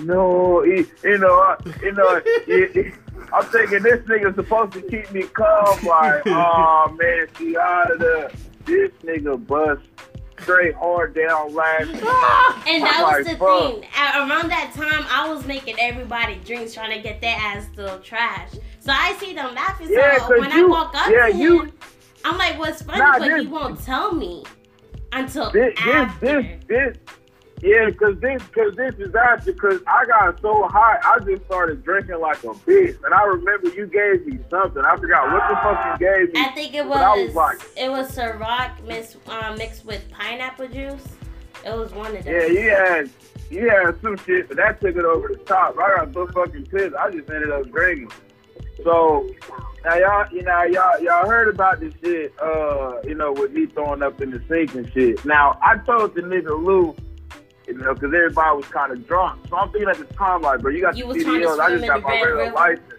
No, 0.02 0.62
he, 0.62 0.84
you 1.04 1.18
know, 1.18 1.34
I, 1.38 1.56
you 1.82 1.92
know, 1.92 2.20
he- 2.44 2.66
he- 2.82 2.92
I'm 3.32 3.44
thinking 3.46 3.82
this 3.82 4.00
nigga's 4.02 4.34
supposed 4.36 4.72
to 4.74 4.82
keep 4.82 5.10
me 5.12 5.22
calm. 5.22 5.84
Like, 5.84 6.22
oh 6.26 6.94
man, 7.00 7.26
she 7.38 7.56
out 7.56 7.90
of 7.90 7.98
there. 8.00 8.30
This 8.66 8.90
nigga 9.04 9.44
bust 9.46 9.80
straight 10.46 10.74
hard 10.76 11.12
down 11.12 11.52
laughing. 11.52 11.88
And 11.90 12.00
that 12.84 13.02
I'm 13.04 13.18
was 13.18 13.26
like, 13.26 13.38
the 13.38 13.44
fuck. 13.44 13.72
thing. 13.80 13.84
At, 13.96 14.16
around 14.28 14.48
that 14.50 14.72
time, 14.76 15.04
I 15.10 15.28
was 15.32 15.44
making 15.44 15.74
everybody 15.80 16.36
drinks, 16.44 16.72
trying 16.72 16.96
to 16.96 17.02
get 17.02 17.20
their 17.20 17.34
ass 17.36 17.66
still 17.72 17.98
trash. 17.98 18.50
So 18.78 18.92
I 18.92 19.14
see 19.18 19.34
them 19.34 19.54
laughing. 19.56 19.88
Yeah, 19.90 20.18
so 20.18 20.28
'cause 20.28 20.40
when 20.40 20.52
I 20.52 20.56
you- 20.58 20.70
walk 20.70 20.94
up 20.94 21.10
yeah, 21.10 21.26
to 21.26 21.36
you- 21.36 21.62
him, 21.62 21.72
I'm 22.24 22.38
like, 22.38 22.58
"What's 22.60 22.82
funny?" 22.82 23.00
Nah, 23.00 23.18
but 23.18 23.28
this- 23.28 23.40
he 23.42 23.46
won't 23.48 23.82
tell 23.84 24.12
me 24.12 24.44
until 25.12 25.50
this, 25.50 25.74
this, 25.76 25.86
after. 25.94 26.42
this, 26.42 26.64
this, 26.68 26.96
yeah, 27.62 27.90
cause 27.92 28.16
this, 28.20 28.42
cause 28.54 28.74
this 28.76 28.94
is 28.96 29.14
after, 29.14 29.52
cause 29.54 29.80
I 29.86 30.04
got 30.04 30.40
so 30.42 30.68
high, 30.68 30.98
I 31.02 31.18
just 31.20 31.44
started 31.46 31.82
drinking 31.84 32.20
like 32.20 32.42
a 32.44 32.48
bitch, 32.48 33.02
and 33.02 33.14
I 33.14 33.24
remember 33.24 33.68
you 33.70 33.86
gave 33.86 34.26
me 34.26 34.38
something. 34.50 34.84
I 34.84 34.96
forgot 34.96 35.32
what 35.32 35.48
the 35.48 35.56
fuck 35.56 36.00
you 36.00 36.06
gave 36.06 36.34
me. 36.34 36.40
I 36.40 36.50
think 36.50 36.74
it 36.74 36.84
I 36.84 36.86
was, 36.86 37.26
was 37.28 37.34
like- 37.34 37.58
it 37.76 37.90
was 37.90 38.14
Ciroc 38.14 38.84
mixed 38.84 39.16
um, 39.28 39.56
mixed 39.56 39.84
with 39.86 40.08
pineapple 40.10 40.68
juice. 40.68 41.06
It 41.64 41.74
was 41.74 41.92
one 41.92 42.14
of 42.14 42.24
them. 42.24 42.34
Yeah, 42.34 42.46
you 42.46 42.70
had, 42.70 43.10
you 43.50 43.68
had 43.70 44.00
some 44.02 44.16
shit, 44.18 44.48
but 44.48 44.58
that 44.58 44.80
took 44.80 44.94
it 44.94 45.04
over 45.04 45.28
the 45.28 45.36
top. 45.46 45.76
I 45.78 45.96
got 46.04 46.12
so 46.12 46.26
fucking 46.28 46.66
pissed, 46.66 46.94
I 46.94 47.10
just 47.10 47.28
ended 47.30 47.50
up 47.50 47.70
drinking. 47.70 48.10
So 48.84 49.28
now 49.84 49.96
y'all, 49.96 50.26
you 50.30 50.42
know, 50.42 50.62
y'all, 50.64 51.00
y'all 51.02 51.26
heard 51.28 51.48
about 51.48 51.80
this 51.80 51.94
shit, 52.04 52.34
uh, 52.38 53.00
you 53.04 53.14
know, 53.14 53.32
with 53.32 53.52
me 53.52 53.64
throwing 53.66 54.02
up 54.02 54.20
in 54.20 54.30
the 54.30 54.42
sink 54.46 54.74
and 54.74 54.92
shit. 54.92 55.24
Now 55.24 55.58
I 55.62 55.78
told 55.78 56.14
the 56.14 56.20
nigga 56.20 56.50
Lou. 56.62 56.94
You 57.66 57.74
know, 57.78 57.94
because 57.94 58.14
everybody 58.14 58.56
was 58.56 58.66
kind 58.66 58.92
of 58.92 59.06
drunk. 59.06 59.40
So 59.48 59.56
I'm 59.56 59.70
thinking 59.72 59.88
at 59.88 59.98
the 59.98 60.04
time, 60.14 60.42
like, 60.42 60.60
bro, 60.60 60.70
you 60.70 60.80
got 60.82 60.96
You 60.96 61.04
the 61.04 61.08
was 61.14 61.22
trying 61.24 61.40
to 61.40 61.46
CDLs. 61.48 61.60
I 61.60 61.70
just 61.70 61.86
got 61.86 62.02
my 62.02 62.10
regular 62.12 62.36
River. 62.36 62.54
license. 62.54 62.92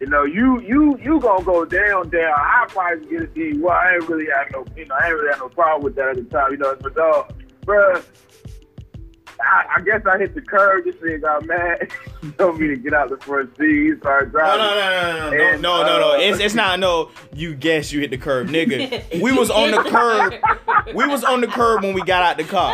You 0.00 0.06
know, 0.08 0.24
you 0.24 0.60
you 0.62 0.98
you 1.02 1.20
gonna 1.20 1.44
go 1.44 1.64
down, 1.64 2.08
down. 2.10 2.32
I 2.36 2.66
probably 2.68 3.06
get 3.08 3.22
a 3.22 3.26
D. 3.28 3.58
Well, 3.58 3.76
I 3.76 3.94
ain't 3.94 4.08
really 4.08 4.26
had 4.26 4.52
no, 4.52 4.64
you 4.76 4.86
know, 4.86 4.94
I 5.00 5.06
ain't 5.06 5.14
really 5.14 5.30
had 5.30 5.38
no 5.38 5.48
problem 5.48 5.84
with 5.84 5.94
that 5.96 6.08
at 6.08 6.16
the 6.16 6.24
time. 6.24 6.50
You 6.52 6.58
know, 6.58 6.76
but 6.80 6.94
dog, 6.94 7.32
bro, 7.64 8.02
I, 9.40 9.76
I 9.76 9.80
guess 9.82 10.02
I 10.06 10.18
hit 10.18 10.34
the 10.34 10.40
curb. 10.40 10.84
This 10.84 10.94
nigga 10.96 11.20
got 11.22 11.46
mad. 11.46 11.90
told 12.38 12.58
me 12.60 12.68
to 12.68 12.76
get 12.76 12.94
out 12.94 13.10
the 13.10 13.16
front 13.18 13.54
seat. 13.58 13.92
He 13.92 13.96
started 13.98 14.30
driving. 14.32 14.58
no, 14.64 14.74
no, 14.74 14.80
no, 14.80 15.30
no, 15.30 15.44
And, 15.52 15.62
no, 15.62 15.82
no, 15.82 15.98
no. 16.00 16.12
uh, 16.14 16.18
It's 16.18 16.40
it's 16.40 16.54
not 16.54 16.78
no. 16.80 17.10
You 17.34 17.54
guess 17.54 17.92
you 17.92 18.00
hit 18.00 18.10
the 18.10 18.18
curb, 18.18 18.48
nigga. 18.48 19.20
We 19.20 19.32
was 19.32 19.50
on 19.50 19.70
the 19.70 19.82
curb. 19.82 20.34
We 20.94 21.06
was 21.06 21.22
on 21.24 21.40
the 21.40 21.46
curb 21.48 21.82
when 21.82 21.94
we 21.94 22.02
got 22.02 22.22
out 22.22 22.36
the 22.36 22.44
car. 22.44 22.72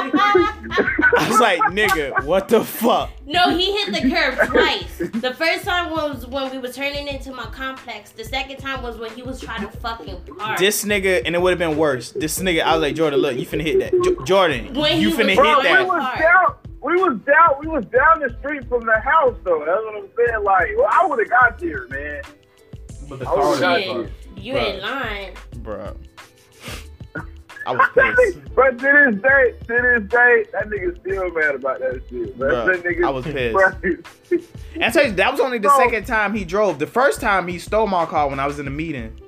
I 0.00 1.26
was 1.28 1.40
like, 1.40 1.60
nigga, 1.72 2.24
what 2.24 2.48
the 2.48 2.62
fuck? 2.64 3.10
No, 3.26 3.50
he 3.56 3.72
hit 3.72 3.92
the 4.02 4.08
curb 4.10 4.48
twice. 4.48 4.98
The 5.20 5.34
first 5.34 5.64
time 5.64 5.90
was 5.90 6.26
when 6.26 6.50
we 6.50 6.58
were 6.58 6.68
turning 6.72 7.08
into 7.08 7.32
my 7.32 7.44
complex. 7.46 8.10
The 8.10 8.24
second 8.24 8.56
time 8.58 8.82
was 8.82 8.96
when 8.98 9.10
he 9.12 9.22
was 9.22 9.40
trying 9.40 9.60
to 9.68 9.76
fucking 9.78 10.20
park. 10.38 10.58
This 10.58 10.84
nigga, 10.84 11.22
and 11.26 11.34
it 11.34 11.42
would 11.42 11.50
have 11.50 11.58
been 11.58 11.76
worse. 11.76 12.12
This 12.12 12.38
nigga, 12.38 12.62
I 12.62 12.72
was 12.74 12.82
like, 12.82 12.94
Jordan, 12.94 13.20
look, 13.20 13.36
you 13.36 13.46
finna 13.46 13.62
hit 13.62 13.80
that. 13.80 13.92
Jo- 14.04 14.24
Jordan, 14.24 14.72
When 14.74 15.00
you 15.00 15.10
he 15.10 15.16
finna 15.16 15.36
was- 15.36 15.38
hit 15.62 15.62
Bro, 15.62 15.80
oh, 15.80 15.84
we 15.84 15.86
was 15.86 16.18
down. 16.18 16.54
We 16.80 16.94
was 16.96 17.18
down. 17.26 17.54
We 17.60 17.66
was 17.68 17.84
down 17.86 18.20
the 18.20 18.36
street 18.40 18.68
from 18.68 18.86
the 18.86 18.98
house, 19.00 19.36
though. 19.44 19.64
That's 19.66 19.82
what 19.84 19.96
I'm 19.96 20.08
saying. 20.16 20.44
Like, 20.44 20.68
well, 20.76 20.88
I 20.90 21.06
would 21.06 21.18
have 21.18 21.30
got 21.30 21.58
there, 21.58 21.86
man. 21.88 22.22
But 23.08 23.18
the 23.20 23.28
I 23.28 23.34
was 23.34 23.58
car 23.60 23.70
not 23.72 23.80
Shit, 23.82 24.12
you 24.36 24.54
Bruh. 24.54 24.64
ain't 24.74 24.82
lying. 24.82 25.34
bro. 25.56 25.96
I 27.66 27.72
was 27.72 27.86
pissed. 27.94 28.54
but 28.54 28.78
to 28.78 29.10
this 29.12 29.20
day, 29.20 29.52
to 29.66 29.82
this 30.00 30.10
day, 30.10 30.44
that 30.52 30.68
nigga 30.68 30.98
still 31.00 31.30
mad 31.32 31.54
about 31.56 31.80
that 31.80 32.00
shit. 32.08 32.38
Bro. 32.38 32.48
Bruh, 32.48 32.66
That 32.82 32.84
nigga, 32.84 33.04
I 33.04 33.10
was 33.10 33.24
pissed. 33.26 34.46
And 34.74 34.84
I 34.84 34.90
tell 34.90 35.04
you, 35.06 35.12
that 35.12 35.32
was 35.32 35.40
only 35.40 35.58
the 35.58 35.68
Bro. 35.76 35.78
second 35.78 36.06
time 36.06 36.34
he 36.34 36.44
drove. 36.44 36.78
The 36.78 36.86
first 36.86 37.20
time 37.20 37.46
he 37.48 37.58
stole 37.58 37.86
my 37.86 38.06
car 38.06 38.28
when 38.28 38.38
I 38.40 38.46
was 38.46 38.58
in 38.58 38.64
the 38.64 38.70
meeting. 38.70 39.18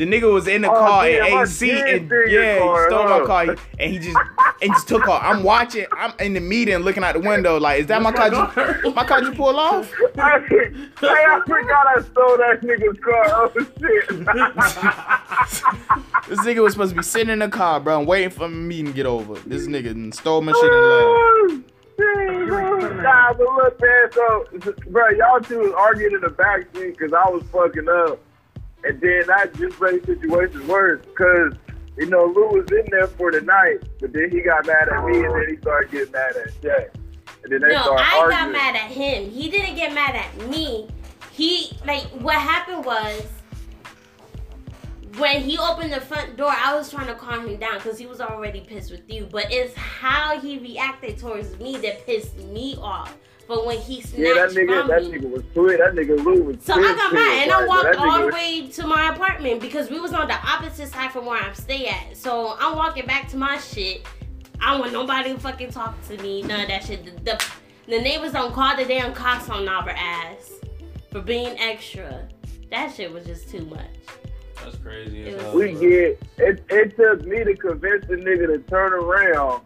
The 0.00 0.06
nigga 0.06 0.32
was 0.32 0.48
in 0.48 0.62
the 0.62 0.70
Oh, 0.70 0.78
car 0.78 1.04
damn, 1.04 1.26
in 1.26 1.38
AC 1.42 1.70
and 1.70 2.10
yeah, 2.26 2.58
car, 2.58 2.84
he 2.84 2.88
stole 2.88 3.06
huh? 3.06 3.18
my 3.18 3.26
car 3.26 3.56
and 3.78 3.92
he 3.92 3.98
just 3.98 4.16
and 4.62 4.72
just 4.72 4.88
took 4.88 5.06
off. 5.06 5.22
I'm 5.22 5.42
watching. 5.42 5.84
I'm 5.92 6.14
in 6.20 6.32
the 6.32 6.40
meeting, 6.40 6.78
looking 6.78 7.04
out 7.04 7.12
the 7.12 7.20
window, 7.20 7.60
like, 7.60 7.80
is 7.82 7.86
that 7.88 8.00
my 8.00 8.10
car? 8.10 8.30
You, 8.32 8.94
my 8.94 9.04
car 9.04 9.22
you 9.22 9.32
pull 9.32 9.58
off? 9.58 9.92
I, 10.16 10.38
hey, 10.48 10.72
I 11.02 11.42
forgot 11.46 11.86
I 11.86 12.00
stole 12.00 12.38
that 12.38 12.62
nigga's 12.62 12.98
car. 13.00 13.24
Oh 13.28 13.52
shit. 13.78 14.08
This 16.30 16.38
nigga 16.46 16.62
was 16.62 16.72
supposed 16.74 16.92
to 16.92 16.96
be 16.96 17.02
sitting 17.02 17.28
in 17.30 17.40
the 17.40 17.48
car, 17.48 17.78
bro, 17.80 17.98
and 17.98 18.08
waiting 18.08 18.30
for 18.30 18.48
me 18.48 18.82
to 18.84 18.92
get 18.92 19.04
over. 19.04 19.34
This 19.48 19.66
nigga 19.66 20.14
stole 20.14 20.40
my 20.40 20.52
shit 20.52 20.72
and 20.72 20.86
left. 20.86 21.64
Oh, 22.02 23.00
nah, 23.02 23.32
but 23.34 23.46
look, 23.54 23.80
man. 23.82 24.12
So, 24.12 24.46
bro, 24.90 25.10
y'all 25.10 25.40
two 25.40 25.58
was 25.58 25.72
arguing 25.76 26.14
in 26.14 26.20
the 26.22 26.30
back 26.30 26.60
seat 26.74 26.96
because 26.96 27.12
I 27.12 27.28
was 27.28 27.42
fucking 27.52 27.88
up, 27.88 28.18
and 28.84 29.00
then 29.00 29.24
I 29.30 29.46
just 29.46 29.80
made 29.80 30.02
the 30.04 30.14
situation 30.20 30.66
worse. 30.66 31.04
Cause 31.16 31.52
you 31.96 32.06
know 32.06 32.24
Lou 32.24 32.48
was 32.60 32.70
in 32.70 32.84
there 32.90 33.06
for 33.08 33.30
the 33.32 33.40
night, 33.42 33.78
but 34.00 34.12
then 34.12 34.30
he 34.30 34.40
got 34.40 34.66
mad 34.66 34.88
at 34.88 35.04
me, 35.04 35.18
and 35.24 35.34
then 35.34 35.46
he 35.48 35.56
started 35.60 35.90
getting 35.90 36.12
mad 36.12 36.36
at 36.36 36.62
Jay, 36.62 36.86
and 37.44 37.52
then 37.52 37.60
they 37.60 37.74
No, 37.74 37.82
started 37.82 38.04
I 38.04 38.18
arguing. 38.18 38.30
got 38.30 38.52
mad 38.52 38.76
at 38.76 38.90
him. 38.90 39.30
He 39.30 39.50
didn't 39.50 39.76
get 39.76 39.92
mad 39.92 40.14
at 40.16 40.48
me. 40.48 40.88
He 41.32 41.72
like 41.86 42.04
what 42.22 42.36
happened 42.36 42.84
was 42.84 43.26
when 45.18 45.40
he 45.42 45.58
opened 45.58 45.92
the 45.92 46.00
front 46.00 46.36
door, 46.36 46.52
I 46.56 46.74
was 46.74 46.90
trying 46.90 47.08
to 47.08 47.14
calm 47.14 47.46
him 47.48 47.58
down 47.58 47.74
because 47.78 47.98
he 47.98 48.06
was 48.06 48.20
already 48.20 48.60
pissed 48.60 48.90
with 48.90 49.02
you. 49.10 49.26
But 49.30 49.52
it's 49.52 49.74
how 49.74 50.38
he 50.40 50.58
reacted 50.58 51.18
towards 51.18 51.58
me 51.58 51.76
that 51.78 52.06
pissed 52.06 52.36
me 52.38 52.76
off. 52.80 53.16
But 53.50 53.66
when 53.66 53.78
he 53.78 54.00
snatched 54.00 54.16
Yeah, 54.16 54.34
that 54.34 54.50
nigga, 54.50 54.78
from 54.78 54.88
that 54.90 55.02
me, 55.02 55.10
nigga 55.18 55.28
was 55.28 55.42
sweet. 55.54 55.78
That 55.78 55.94
nigga 55.94 56.24
Lou 56.24 56.40
was. 56.44 56.58
so 56.62 56.74
I 56.74 56.94
got 56.94 57.12
mad 57.12 57.42
and 57.42 57.50
I 57.50 57.66
walked 57.66 57.96
all 57.96 58.18
the 58.20 58.26
nigga- 58.28 58.32
way 58.32 58.68
to 58.68 58.86
my 58.86 59.08
apartment 59.12 59.60
because 59.60 59.90
we 59.90 59.98
was 59.98 60.12
on 60.12 60.28
the 60.28 60.34
opposite 60.34 60.86
side 60.86 61.10
from 61.10 61.26
where 61.26 61.36
I'm 61.42 61.52
stay 61.54 61.86
at. 61.88 62.16
So 62.16 62.54
I'm 62.60 62.76
walking 62.76 63.06
back 63.06 63.26
to 63.30 63.36
my 63.36 63.58
shit. 63.58 64.06
I 64.60 64.70
don't 64.70 64.78
want 64.82 64.92
nobody 64.92 65.32
to 65.34 65.40
fucking 65.40 65.72
talk 65.72 66.00
to 66.06 66.16
me. 66.22 66.42
None 66.42 66.60
of 66.60 66.68
that 66.68 66.84
shit. 66.84 67.04
The, 67.04 67.10
the, 67.24 67.44
the 67.88 68.00
neighbors 68.00 68.30
don't 68.30 68.52
call 68.54 68.76
the 68.76 68.84
damn 68.84 69.12
cops 69.14 69.48
on 69.50 69.66
our 69.68 69.90
ass 69.90 70.52
for 71.10 71.20
being 71.20 71.58
extra. 71.58 72.28
That 72.70 72.94
shit 72.94 73.12
was 73.12 73.24
just 73.26 73.50
too 73.50 73.64
much. 73.64 73.80
That's 74.62 74.76
crazy. 74.76 75.22
It 75.24 75.42
was- 75.42 75.54
We 75.54 75.72
bro. 75.72 75.80
get 75.80 76.18
it. 76.38 76.64
It 76.70 76.94
took 76.96 77.24
me 77.26 77.42
to 77.42 77.56
convince 77.56 78.06
the 78.06 78.14
nigga 78.14 78.46
to 78.46 78.58
turn 78.70 78.92
around, 78.92 79.62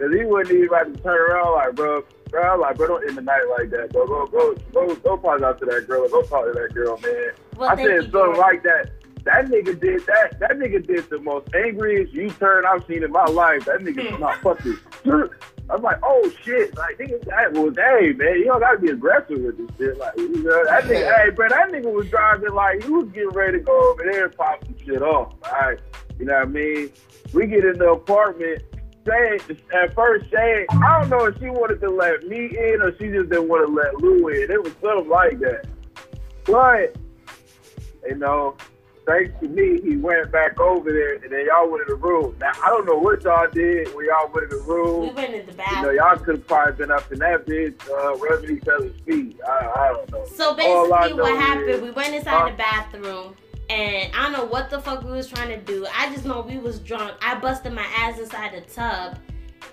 cause 0.00 0.12
he 0.12 0.24
wasn't 0.24 0.56
even 0.56 0.66
about 0.66 0.92
to 0.96 1.00
turn 1.00 1.30
around. 1.30 1.52
Like, 1.52 1.74
bro, 1.76 2.02
bro, 2.30 2.56
like, 2.56 2.76
bro, 2.76 2.86
don't 2.86 3.08
end 3.08 3.16
the 3.16 3.22
night 3.22 3.42
like 3.58 3.70
that, 3.70 3.92
bro. 3.92 4.06
Go, 4.06 4.26
go, 4.26 4.54
go, 4.72 4.94
go, 4.96 5.14
apologize 5.14 5.58
to 5.60 5.66
that 5.66 5.86
girl. 5.86 6.08
Go 6.08 6.22
talk 6.22 6.46
to 6.46 6.52
that 6.52 6.74
girl, 6.74 6.98
man. 6.98 7.30
Well, 7.56 7.70
I 7.70 7.76
said 7.76 8.02
something 8.02 8.10
Jordan. 8.12 8.40
like 8.40 8.62
that. 8.62 8.90
That 9.24 9.46
nigga 9.46 9.78
did 9.78 10.06
that. 10.06 10.40
That 10.40 10.52
nigga 10.52 10.86
did 10.86 11.10
the 11.10 11.18
most 11.18 11.54
angriest 11.54 12.14
U-turn 12.14 12.64
I've 12.64 12.84
seen 12.86 13.04
in 13.04 13.12
my 13.12 13.26
life. 13.26 13.66
That 13.66 13.80
nigga 13.80 14.18
not 14.18 14.40
fucking. 14.40 14.78
I'm 15.68 15.82
like, 15.82 15.98
oh 16.02 16.32
shit, 16.42 16.76
like 16.76 16.98
nigga, 16.98 17.22
that 17.26 17.52
was 17.52 17.76
hey 17.76 18.12
man, 18.12 18.38
you 18.38 18.46
don't 18.46 18.60
gotta 18.60 18.78
be 18.78 18.90
aggressive 18.90 19.38
with 19.38 19.56
this 19.56 19.76
shit. 19.78 19.98
Like, 19.98 20.16
you 20.16 20.42
know, 20.42 20.64
that 20.64 20.84
nigga, 20.84 21.16
hey, 21.16 21.30
bro, 21.30 21.48
that 21.48 21.68
nigga 21.70 21.92
was 21.92 22.08
driving 22.08 22.54
like 22.54 22.82
he 22.82 22.90
was 22.90 23.08
getting 23.10 23.30
ready 23.30 23.58
to 23.58 23.64
go 23.64 23.90
over 23.92 24.02
there 24.10 24.24
and 24.26 24.36
pop 24.36 24.64
some 24.64 24.74
shit 24.84 25.02
off. 25.02 25.34
All 25.44 25.60
right, 25.60 25.78
you 26.18 26.24
know 26.24 26.34
what 26.34 26.42
I 26.42 26.46
mean? 26.46 26.90
We 27.32 27.46
get 27.46 27.64
in 27.64 27.78
the 27.78 27.90
apartment. 27.90 28.62
Shay, 29.10 29.38
at 29.74 29.94
first, 29.94 30.30
Shay, 30.30 30.66
I 30.70 30.98
don't 31.00 31.10
know 31.10 31.24
if 31.26 31.38
she 31.38 31.46
wanted 31.50 31.80
to 31.80 31.90
let 31.90 32.26
me 32.28 32.46
in 32.56 32.80
or 32.82 32.92
she 32.98 33.08
just 33.08 33.30
didn't 33.30 33.48
want 33.48 33.66
to 33.66 33.72
let 33.72 33.94
Lou 33.96 34.28
in. 34.28 34.50
It 34.50 34.62
was 34.62 34.72
something 34.80 35.08
like 35.08 35.38
that. 35.40 35.64
But, 36.46 36.96
you 38.08 38.16
know, 38.16 38.56
thanks 39.06 39.32
to 39.40 39.48
me, 39.48 39.80
he 39.80 39.96
went 39.96 40.30
back 40.30 40.60
over 40.60 40.92
there 40.92 41.14
and 41.14 41.30
then 41.32 41.46
y'all 41.46 41.68
went 41.68 41.82
in 41.82 41.88
the 41.88 41.94
room. 41.96 42.36
Now, 42.40 42.52
I 42.62 42.68
don't 42.68 42.86
know 42.86 42.98
what 42.98 43.22
y'all 43.24 43.48
did 43.50 43.92
when 43.94 44.06
y'all 44.06 44.30
went 44.32 44.52
in 44.52 44.58
the 44.58 44.64
room. 44.64 45.00
We 45.00 45.10
went 45.10 45.34
in 45.34 45.46
the 45.46 45.52
You 45.52 45.82
know, 45.82 45.90
y'all 45.90 46.16
could 46.16 46.36
have 46.36 46.46
probably 46.46 46.74
been 46.74 46.90
up 46.92 47.10
in 47.10 47.18
that 47.18 47.46
bitch, 47.46 47.74
uh, 47.90 48.16
rubbing 48.16 48.56
each 48.58 48.68
other's 48.68 48.92
feet. 49.04 49.40
I, 49.46 49.50
I 49.50 49.88
don't 49.92 50.12
know. 50.12 50.24
So 50.26 50.54
basically, 50.54 51.20
what 51.20 51.36
happened? 51.36 51.68
is- 51.70 51.80
We 51.82 51.90
went 51.90 52.14
inside 52.14 52.30
Huh? 52.30 52.50
the 52.50 52.56
bathroom, 52.56 53.34
and 53.70 54.12
I 54.16 54.24
don't 54.24 54.32
know 54.32 54.44
what 54.44 54.68
the 54.68 54.80
fuck 54.80 55.04
we 55.04 55.12
was 55.12 55.28
trying 55.28 55.48
to 55.48 55.56
do. 55.56 55.86
I 55.96 56.12
just 56.12 56.24
know 56.24 56.40
we 56.40 56.58
was 56.58 56.80
drunk. 56.80 57.14
I 57.22 57.36
busted 57.36 57.72
my 57.72 57.86
ass 57.96 58.18
inside 58.18 58.52
the 58.52 58.62
tub, 58.62 59.16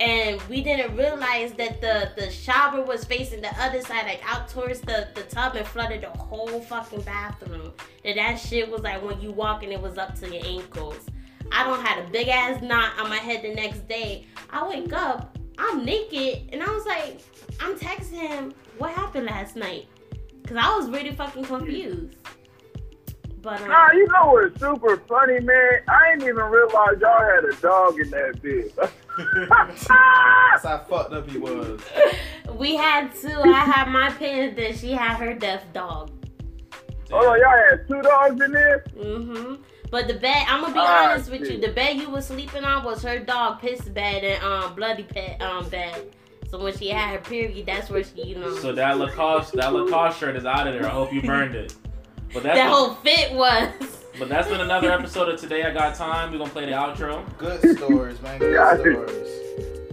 and 0.00 0.40
we 0.42 0.62
didn't 0.62 0.96
realize 0.96 1.52
that 1.54 1.80
the 1.80 2.12
the 2.16 2.30
shower 2.30 2.82
was 2.84 3.04
facing 3.04 3.40
the 3.40 3.52
other 3.60 3.82
side, 3.82 4.06
like 4.06 4.22
out 4.24 4.48
towards 4.48 4.80
the 4.80 5.08
the 5.16 5.22
tub, 5.22 5.56
and 5.56 5.66
flooded 5.66 6.02
the 6.02 6.10
whole 6.10 6.60
fucking 6.60 7.02
bathroom. 7.02 7.72
And 8.04 8.16
that 8.16 8.36
shit 8.36 8.70
was 8.70 8.82
like 8.82 9.02
when 9.02 9.20
you 9.20 9.32
walk 9.32 9.64
and 9.64 9.72
it 9.72 9.80
was 9.82 9.98
up 9.98 10.14
to 10.20 10.32
your 10.32 10.46
ankles. 10.46 11.04
I 11.50 11.64
don't 11.64 11.84
had 11.84 12.06
a 12.06 12.08
big 12.10 12.28
ass 12.28 12.62
knot 12.62 12.92
on 13.00 13.08
my 13.08 13.16
head 13.16 13.42
the 13.42 13.52
next 13.52 13.88
day. 13.88 14.26
I 14.50 14.68
wake 14.68 14.92
up, 14.92 15.36
I'm 15.58 15.84
naked, 15.84 16.50
and 16.52 16.62
I 16.62 16.70
was 16.70 16.86
like, 16.86 17.20
I'm 17.58 17.76
texting 17.76 18.28
him, 18.28 18.54
what 18.76 18.92
happened 18.92 19.26
last 19.26 19.56
night? 19.56 19.86
Cause 20.46 20.56
I 20.56 20.76
was 20.76 20.88
really 20.88 21.12
fucking 21.12 21.44
confused. 21.44 22.16
But 23.42 23.60
um, 23.62 23.68
Nah, 23.68 23.92
you 23.92 24.06
know 24.08 24.32
what's 24.32 24.58
super 24.60 24.96
funny, 25.08 25.40
man? 25.40 25.80
I 25.88 26.10
didn't 26.10 26.28
even 26.28 26.44
realize 26.44 26.96
y'all 27.00 27.20
had 27.20 27.44
a 27.44 27.54
dog 27.60 27.98
in 28.00 28.10
that 28.10 28.40
bitch. 28.42 28.74
That's 29.48 29.86
how 30.64 30.78
fucked 30.88 31.12
up 31.12 31.28
he 31.28 31.38
was. 31.38 31.80
we 32.58 32.76
had 32.76 33.14
two. 33.14 33.28
I 33.42 33.60
had 33.64 33.88
my 33.88 34.10
pin, 34.10 34.54
then 34.54 34.74
she 34.76 34.92
had 34.92 35.16
her 35.16 35.34
deaf 35.34 35.72
dog. 35.72 36.10
Hold 37.10 37.24
on, 37.24 37.40
y'all 37.40 37.70
had 37.70 37.88
two 37.88 38.02
dogs 38.02 38.40
in 38.42 38.52
there? 38.52 38.84
hmm 39.00 39.54
But 39.90 40.08
the 40.08 40.14
bed, 40.14 40.44
I'm 40.46 40.60
gonna 40.60 40.74
be 40.74 40.80
Ah, 40.82 41.10
honest 41.12 41.30
with 41.30 41.48
you. 41.48 41.58
The 41.60 41.68
bed 41.72 41.96
you 41.96 42.10
was 42.10 42.26
sleeping 42.26 42.64
on 42.64 42.84
was 42.84 43.02
her 43.02 43.18
dog 43.18 43.60
piss 43.60 43.80
bed 43.88 44.24
and 44.24 44.42
um 44.42 44.74
bloody 44.74 45.04
pet 45.04 45.40
um 45.40 45.68
bed. 45.68 46.14
So 46.50 46.58
when 46.62 46.76
she 46.76 46.88
had 46.88 47.10
her 47.14 47.18
period, 47.20 47.66
that's 47.66 47.90
where 47.90 48.02
she, 48.04 48.22
you 48.22 48.36
know, 48.36 48.54
So 48.56 48.72
that 48.72 48.98
Lacoste, 48.98 49.52
that 49.54 49.72
Lacoste 49.72 50.18
shirt 50.18 50.34
is 50.36 50.44
out 50.46 50.66
of 50.66 50.74
there. 50.74 50.86
I 50.86 50.90
hope 50.90 51.12
you 51.12 51.22
burned 51.22 51.54
it. 51.54 51.74
But 52.32 52.42
that's 52.42 52.56
that 52.58 52.64
been, 52.64 52.66
whole 52.72 52.94
fit 52.96 53.32
was. 53.32 53.68
but 54.18 54.28
that's 54.28 54.48
been 54.48 54.60
another 54.60 54.92
episode 54.92 55.28
of 55.32 55.40
Today 55.40 55.62
I 55.64 55.72
Got 55.72 55.94
Time. 55.94 56.30
We're 56.32 56.38
gonna 56.38 56.50
play 56.50 56.66
the 56.66 56.72
outro. 56.72 57.24
Good 57.38 57.76
stories, 57.78 58.20
man. 58.20 58.38
Good 58.38 58.54
Got 58.54 58.80
it. 58.80 58.80
stories. 58.80 59.28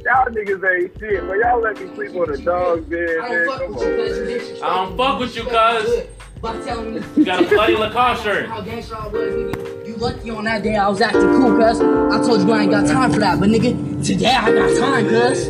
Y'all 0.05 0.25
niggas 0.27 0.81
ain't 0.83 0.99
shit, 0.99 1.27
but 1.27 1.37
y'all 1.39 1.59
let 1.61 1.79
me 1.81 1.95
sleep 1.95 2.15
on 2.15 2.31
the 2.31 2.37
dog's 2.37 2.85
bed, 2.85 3.09
I 3.23 3.27
don't 3.27 3.47
fuck 3.47 3.59
Come 3.61 3.73
with 3.73 3.81
you, 3.81 3.89
on, 3.89 3.95
cuz 3.97 4.17
you 4.19 4.53
man. 4.53 4.63
I 4.63 4.75
don't 4.75 4.97
fuck 4.97 5.19
with 5.19 5.35
you, 5.35 5.43
cuz. 5.43 6.07
By 6.41 6.61
telling 6.63 6.93
me 6.95 7.01
You 7.15 7.25
got 7.25 7.43
a 7.43 7.47
bloody 7.47 7.75
Lacoste 7.75 8.23
shirt. 8.23 8.45
how 8.47 8.61
gangster 8.61 8.95
I 8.97 9.07
was, 9.07 9.33
nigga. 9.33 9.87
You 9.87 9.95
lucky 9.95 10.29
on 10.29 10.43
that 10.43 10.61
day 10.61 10.75
I 10.75 10.87
was 10.89 11.01
acting 11.01 11.21
cool, 11.21 11.57
cuz. 11.57 11.79
I 11.81 12.17
told 12.21 12.41
you 12.47 12.51
I 12.53 12.61
ain't 12.63 12.71
got 12.71 12.85
time 12.85 13.11
for 13.13 13.19
that, 13.19 13.39
but 13.39 13.49
nigga, 13.49 14.05
today 14.05 14.27
I 14.27 14.51
got 14.51 14.77
time, 14.77 15.07
cuz. 15.09 15.47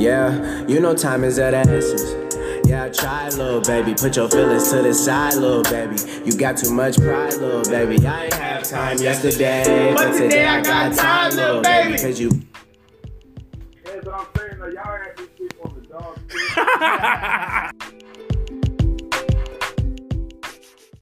Yeah, 0.00 0.66
you 0.68 0.78
know 0.80 0.94
time 0.94 1.24
is 1.24 1.38
at 1.40 1.54
essence. 1.54 2.29
Yeah, 2.70 2.88
try, 2.88 3.28
little 3.30 3.60
baby. 3.60 3.94
Put 3.94 4.14
your 4.14 4.28
feelings 4.28 4.70
to 4.70 4.80
the 4.80 4.94
side, 4.94 5.34
little 5.34 5.64
baby. 5.64 5.96
You 6.24 6.38
got 6.38 6.56
too 6.56 6.72
much 6.72 6.98
pride, 6.98 7.34
little 7.34 7.64
baby. 7.64 8.06
I 8.06 8.26
ain't 8.26 8.34
have 8.34 8.62
time 8.62 8.96
yesterday, 8.98 9.92
but 9.92 10.12
today 10.12 10.46
I 10.46 10.60
got 10.60 10.94
time, 10.94 11.34
little 11.34 11.62
baby. 11.62 11.98
Cause 11.98 12.20
you 12.20 12.30
That's 13.84 14.06
what 14.06 14.14
I'm 14.14 14.26
saying, 14.36 14.60
though. 14.60 14.68
Y'all 14.68 14.84
had 14.84 15.18
me 15.18 15.26
sleep 15.36 15.54
on 15.64 15.74
the 15.74 15.80
dog's 15.88 17.80
bed. 17.80 17.89